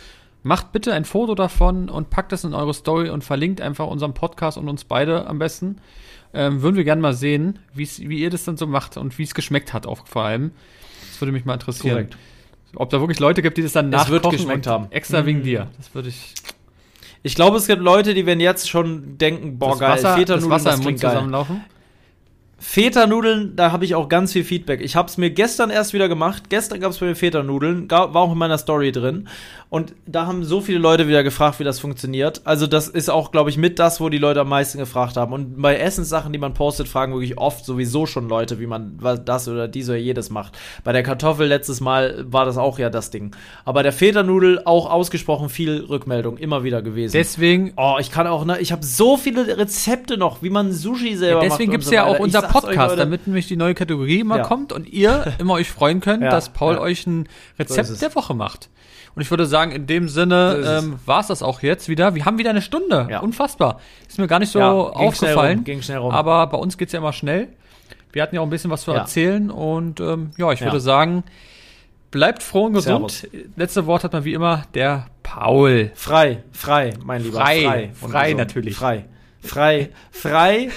macht 0.42 0.72
bitte 0.72 0.92
ein 0.92 1.04
Foto 1.04 1.34
davon 1.34 1.88
und 1.88 2.10
packt 2.10 2.32
das 2.32 2.44
in 2.44 2.54
eure 2.54 2.74
Story 2.74 3.10
und 3.10 3.24
verlinkt 3.24 3.60
einfach 3.60 3.86
unseren 3.86 4.14
Podcast 4.14 4.56
und 4.56 4.68
uns 4.68 4.84
beide 4.84 5.26
am 5.26 5.38
besten. 5.38 5.78
Ähm, 6.34 6.62
würden 6.62 6.76
wir 6.76 6.84
gerne 6.84 7.00
mal 7.00 7.14
sehen, 7.14 7.60
wie 7.74 8.18
ihr 8.18 8.30
das 8.30 8.44
dann 8.44 8.56
so 8.56 8.66
macht 8.66 8.96
und 8.96 9.16
wie 9.18 9.22
es 9.22 9.34
geschmeckt 9.34 9.72
hat, 9.72 9.86
auch 9.86 10.06
vor 10.06 10.24
allem. 10.24 10.50
Das 11.10 11.20
würde 11.20 11.32
mich 11.32 11.44
mal 11.44 11.54
interessieren. 11.54 11.94
Korrekt. 11.94 12.16
Ob 12.76 12.90
da 12.90 13.00
wirklich 13.00 13.20
Leute 13.20 13.40
gibt, 13.40 13.56
die 13.56 13.62
das 13.62 13.72
dann 13.72 13.92
das 13.92 14.08
nachkochen 14.08 14.22
wird 14.22 14.32
geschmeckt 14.32 14.66
haben. 14.66 14.88
Extra 14.90 15.22
mhm. 15.22 15.26
wegen 15.26 15.42
dir. 15.44 15.68
Das 15.76 15.94
würde 15.94 16.08
ich. 16.08 16.34
Ich 17.22 17.36
glaube, 17.36 17.56
es 17.56 17.66
gibt 17.66 17.80
Leute, 17.80 18.14
die 18.14 18.26
werden 18.26 18.40
jetzt 18.40 18.68
schon 18.68 19.16
denken, 19.16 19.58
boah, 19.58 19.70
das 19.70 19.78
geil, 19.78 19.90
Wasser, 19.92 20.16
Feta 20.16 20.34
das 20.34 20.50
Wasser 20.50 20.74
im 20.74 20.80
Mund 20.80 20.98
zusammenlaufen. 20.98 21.64
Feta-Nudeln, 22.66 23.56
da 23.56 23.72
habe 23.72 23.84
ich 23.84 23.94
auch 23.94 24.08
ganz 24.08 24.32
viel 24.32 24.42
Feedback. 24.42 24.80
Ich 24.80 24.96
habe 24.96 25.06
es 25.06 25.18
mir 25.18 25.30
gestern 25.30 25.68
erst 25.68 25.92
wieder 25.92 26.08
gemacht. 26.08 26.44
Gestern 26.48 26.80
gab 26.80 26.92
es 26.92 26.98
bei 26.98 27.06
mir 27.06 27.14
Feta-Nudeln, 27.14 27.90
war 27.90 28.16
auch 28.16 28.32
in 28.32 28.38
meiner 28.38 28.56
Story 28.56 28.90
drin. 28.90 29.28
Und 29.68 29.94
da 30.06 30.26
haben 30.26 30.44
so 30.44 30.60
viele 30.60 30.78
Leute 30.78 31.06
wieder 31.06 31.22
gefragt, 31.22 31.60
wie 31.60 31.64
das 31.64 31.78
funktioniert. 31.78 32.40
Also 32.44 32.66
das 32.66 32.88
ist 32.88 33.10
auch, 33.10 33.32
glaube 33.32 33.50
ich, 33.50 33.58
mit 33.58 33.78
das, 33.78 34.00
wo 34.00 34.08
die 34.08 34.18
Leute 34.18 34.40
am 34.40 34.48
meisten 34.48 34.78
gefragt 34.78 35.16
haben. 35.16 35.32
Und 35.32 35.60
bei 35.60 35.76
Essenssachen, 35.76 36.32
die 36.32 36.38
man 36.38 36.54
postet, 36.54 36.88
fragen 36.88 37.12
wirklich 37.12 37.38
oft 37.38 37.64
sowieso 37.64 38.06
schon 38.06 38.28
Leute, 38.28 38.58
wie 38.60 38.66
man 38.66 38.98
das 39.24 39.46
oder 39.46 39.68
dies 39.68 39.88
oder 39.88 39.98
jedes 39.98 40.30
macht. 40.30 40.56
Bei 40.84 40.92
der 40.92 41.02
Kartoffel 41.02 41.46
letztes 41.46 41.80
Mal 41.80 42.24
war 42.28 42.44
das 42.44 42.56
auch 42.56 42.78
ja 42.78 42.88
das 42.88 43.10
Ding. 43.10 43.36
Aber 43.64 43.82
der 43.82 43.92
Feta-Nudel 43.92 44.62
auch 44.64 44.90
ausgesprochen 44.90 45.48
viel 45.48 45.84
Rückmeldung 45.88 46.38
immer 46.38 46.64
wieder 46.64 46.80
gewesen. 46.80 47.12
Deswegen. 47.12 47.72
Oh, 47.76 47.96
ich 48.00 48.10
kann 48.10 48.26
auch, 48.26 48.44
ne, 48.44 48.58
ich 48.60 48.72
habe 48.72 48.84
so 48.84 49.16
viele 49.16 49.58
Rezepte 49.58 50.16
noch, 50.16 50.42
wie 50.42 50.50
man 50.50 50.72
Sushi 50.72 51.16
selber 51.16 51.42
ja, 51.42 51.48
deswegen 51.48 51.48
macht. 51.48 51.52
Deswegen 51.52 51.70
gibt 51.72 51.82
es 51.82 51.88
so 51.90 51.94
ja 51.94 52.04
auch 52.04 52.20
unser 52.20 52.53
Podcast, 52.60 52.98
damit 52.98 53.26
nämlich 53.26 53.46
die 53.46 53.56
neue 53.56 53.74
Kategorie 53.74 54.20
immer 54.20 54.38
ja. 54.38 54.42
kommt 54.44 54.72
und 54.72 54.88
ihr 54.88 55.34
immer 55.38 55.54
euch 55.54 55.70
freuen 55.70 56.00
könnt, 56.00 56.22
ja, 56.22 56.30
dass 56.30 56.50
Paul 56.50 56.78
euch 56.78 57.06
ein 57.06 57.28
Rezept 57.58 57.88
so 57.88 57.96
der 57.96 58.14
Woche 58.14 58.34
macht. 58.34 58.70
Und 59.14 59.22
ich 59.22 59.30
würde 59.30 59.46
sagen, 59.46 59.70
in 59.70 59.86
dem 59.86 60.08
Sinne 60.08 60.62
so 60.62 60.70
ähm, 60.70 60.98
war 61.06 61.20
es 61.20 61.28
das 61.28 61.42
auch 61.42 61.62
jetzt 61.62 61.88
wieder. 61.88 62.14
Wir 62.14 62.24
haben 62.24 62.38
wieder 62.38 62.50
eine 62.50 62.62
Stunde. 62.62 63.06
Ja. 63.10 63.20
Unfassbar. 63.20 63.80
Ist 64.08 64.18
mir 64.18 64.26
gar 64.26 64.40
nicht 64.40 64.50
so 64.50 64.58
ja, 64.58 64.72
aufgefallen. 64.72 65.62
Schnell 65.64 65.74
rum, 65.74 65.82
schnell 65.82 65.98
rum. 65.98 66.12
Aber 66.12 66.46
bei 66.48 66.58
uns 66.58 66.76
geht's 66.76 66.92
ja 66.92 66.98
immer 66.98 67.12
schnell. 67.12 67.48
Wir 68.12 68.22
hatten 68.22 68.34
ja 68.34 68.40
auch 68.40 68.46
ein 68.46 68.50
bisschen 68.50 68.70
was 68.70 68.82
zu 68.82 68.90
ja. 68.90 68.98
erzählen. 68.98 69.50
Und 69.50 70.00
ähm, 70.00 70.30
ja, 70.36 70.50
ich 70.50 70.62
würde 70.62 70.80
sagen, 70.80 71.22
bleibt 72.10 72.42
froh 72.42 72.66
und 72.66 72.74
gesund. 72.74 73.10
Servus. 73.10 73.46
Letzte 73.56 73.86
Wort 73.86 74.04
hat 74.04 74.12
man 74.12 74.24
wie 74.24 74.34
immer 74.34 74.64
der 74.74 75.06
Paul. 75.22 75.90
Frei, 75.94 76.42
frei, 76.52 76.94
mein 77.04 77.22
Lieber. 77.22 77.38
Frei, 77.38 77.90
frei, 77.94 78.08
frei 78.08 78.32
natürlich. 78.34 78.76
Frei, 78.76 79.04
frei, 79.42 79.90
frei. 80.10 80.70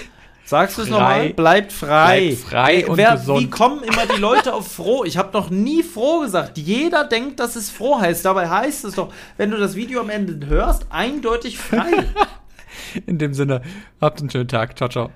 Sagst 0.48 0.78
du 0.78 0.84
es 0.84 0.90
nochmal? 0.90 1.34
Bleibt 1.34 1.74
frei. 1.74 2.28
Bleibt 2.30 2.50
frei 2.50 2.88
und 2.88 2.96
wer, 2.96 3.18
gesund. 3.18 3.42
Wie 3.42 3.50
kommen 3.50 3.84
immer 3.84 4.06
die 4.06 4.22
Leute 4.22 4.54
auf 4.54 4.72
froh? 4.72 5.04
Ich 5.04 5.18
habe 5.18 5.30
noch 5.34 5.50
nie 5.50 5.84
froh 5.84 6.22
gesagt. 6.22 6.58
Jeder 6.58 7.04
denkt, 7.04 7.42
dass 7.42 7.58
es 7.58 7.70
froh 7.70 8.00
heißt. 8.00 8.24
Dabei 8.24 8.48
heißt 8.50 8.86
es 8.86 8.96
doch, 8.96 9.12
wenn 9.36 9.52
du 9.52 9.58
das 9.58 9.76
Video 9.76 10.00
am 10.00 10.10
Ende 10.10 10.48
hörst, 10.48 10.86
eindeutig 10.90 11.60
frei. 11.60 12.06
In 13.06 13.18
dem 13.18 13.34
Sinne, 13.34 13.62
habt 14.00 14.22
einen 14.22 14.30
schönen 14.30 14.48
Tag. 14.48 14.78
Ciao, 14.78 14.88
ciao. 14.88 15.10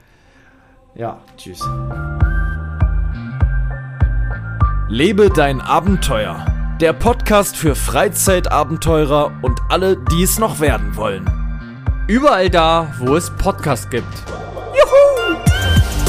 Ja, 0.96 1.22
tschüss. 1.38 1.62
Lebe 4.90 5.30
dein 5.30 5.62
Abenteuer. 5.62 6.46
Der 6.82 6.92
Podcast 6.92 7.56
für 7.56 7.76
Freizeitabenteurer 7.76 9.32
und 9.44 9.62
alle, 9.70 9.96
die 10.12 10.24
es 10.24 10.40
noch 10.40 10.60
werden 10.60 10.98
wollen. 10.98 11.24
Überall 12.10 12.50
da, 12.50 12.94
wo 13.00 13.16
es 13.16 13.30
Podcasts 13.30 13.90
gibt. 13.90 14.26
Woohoo! 14.92 16.01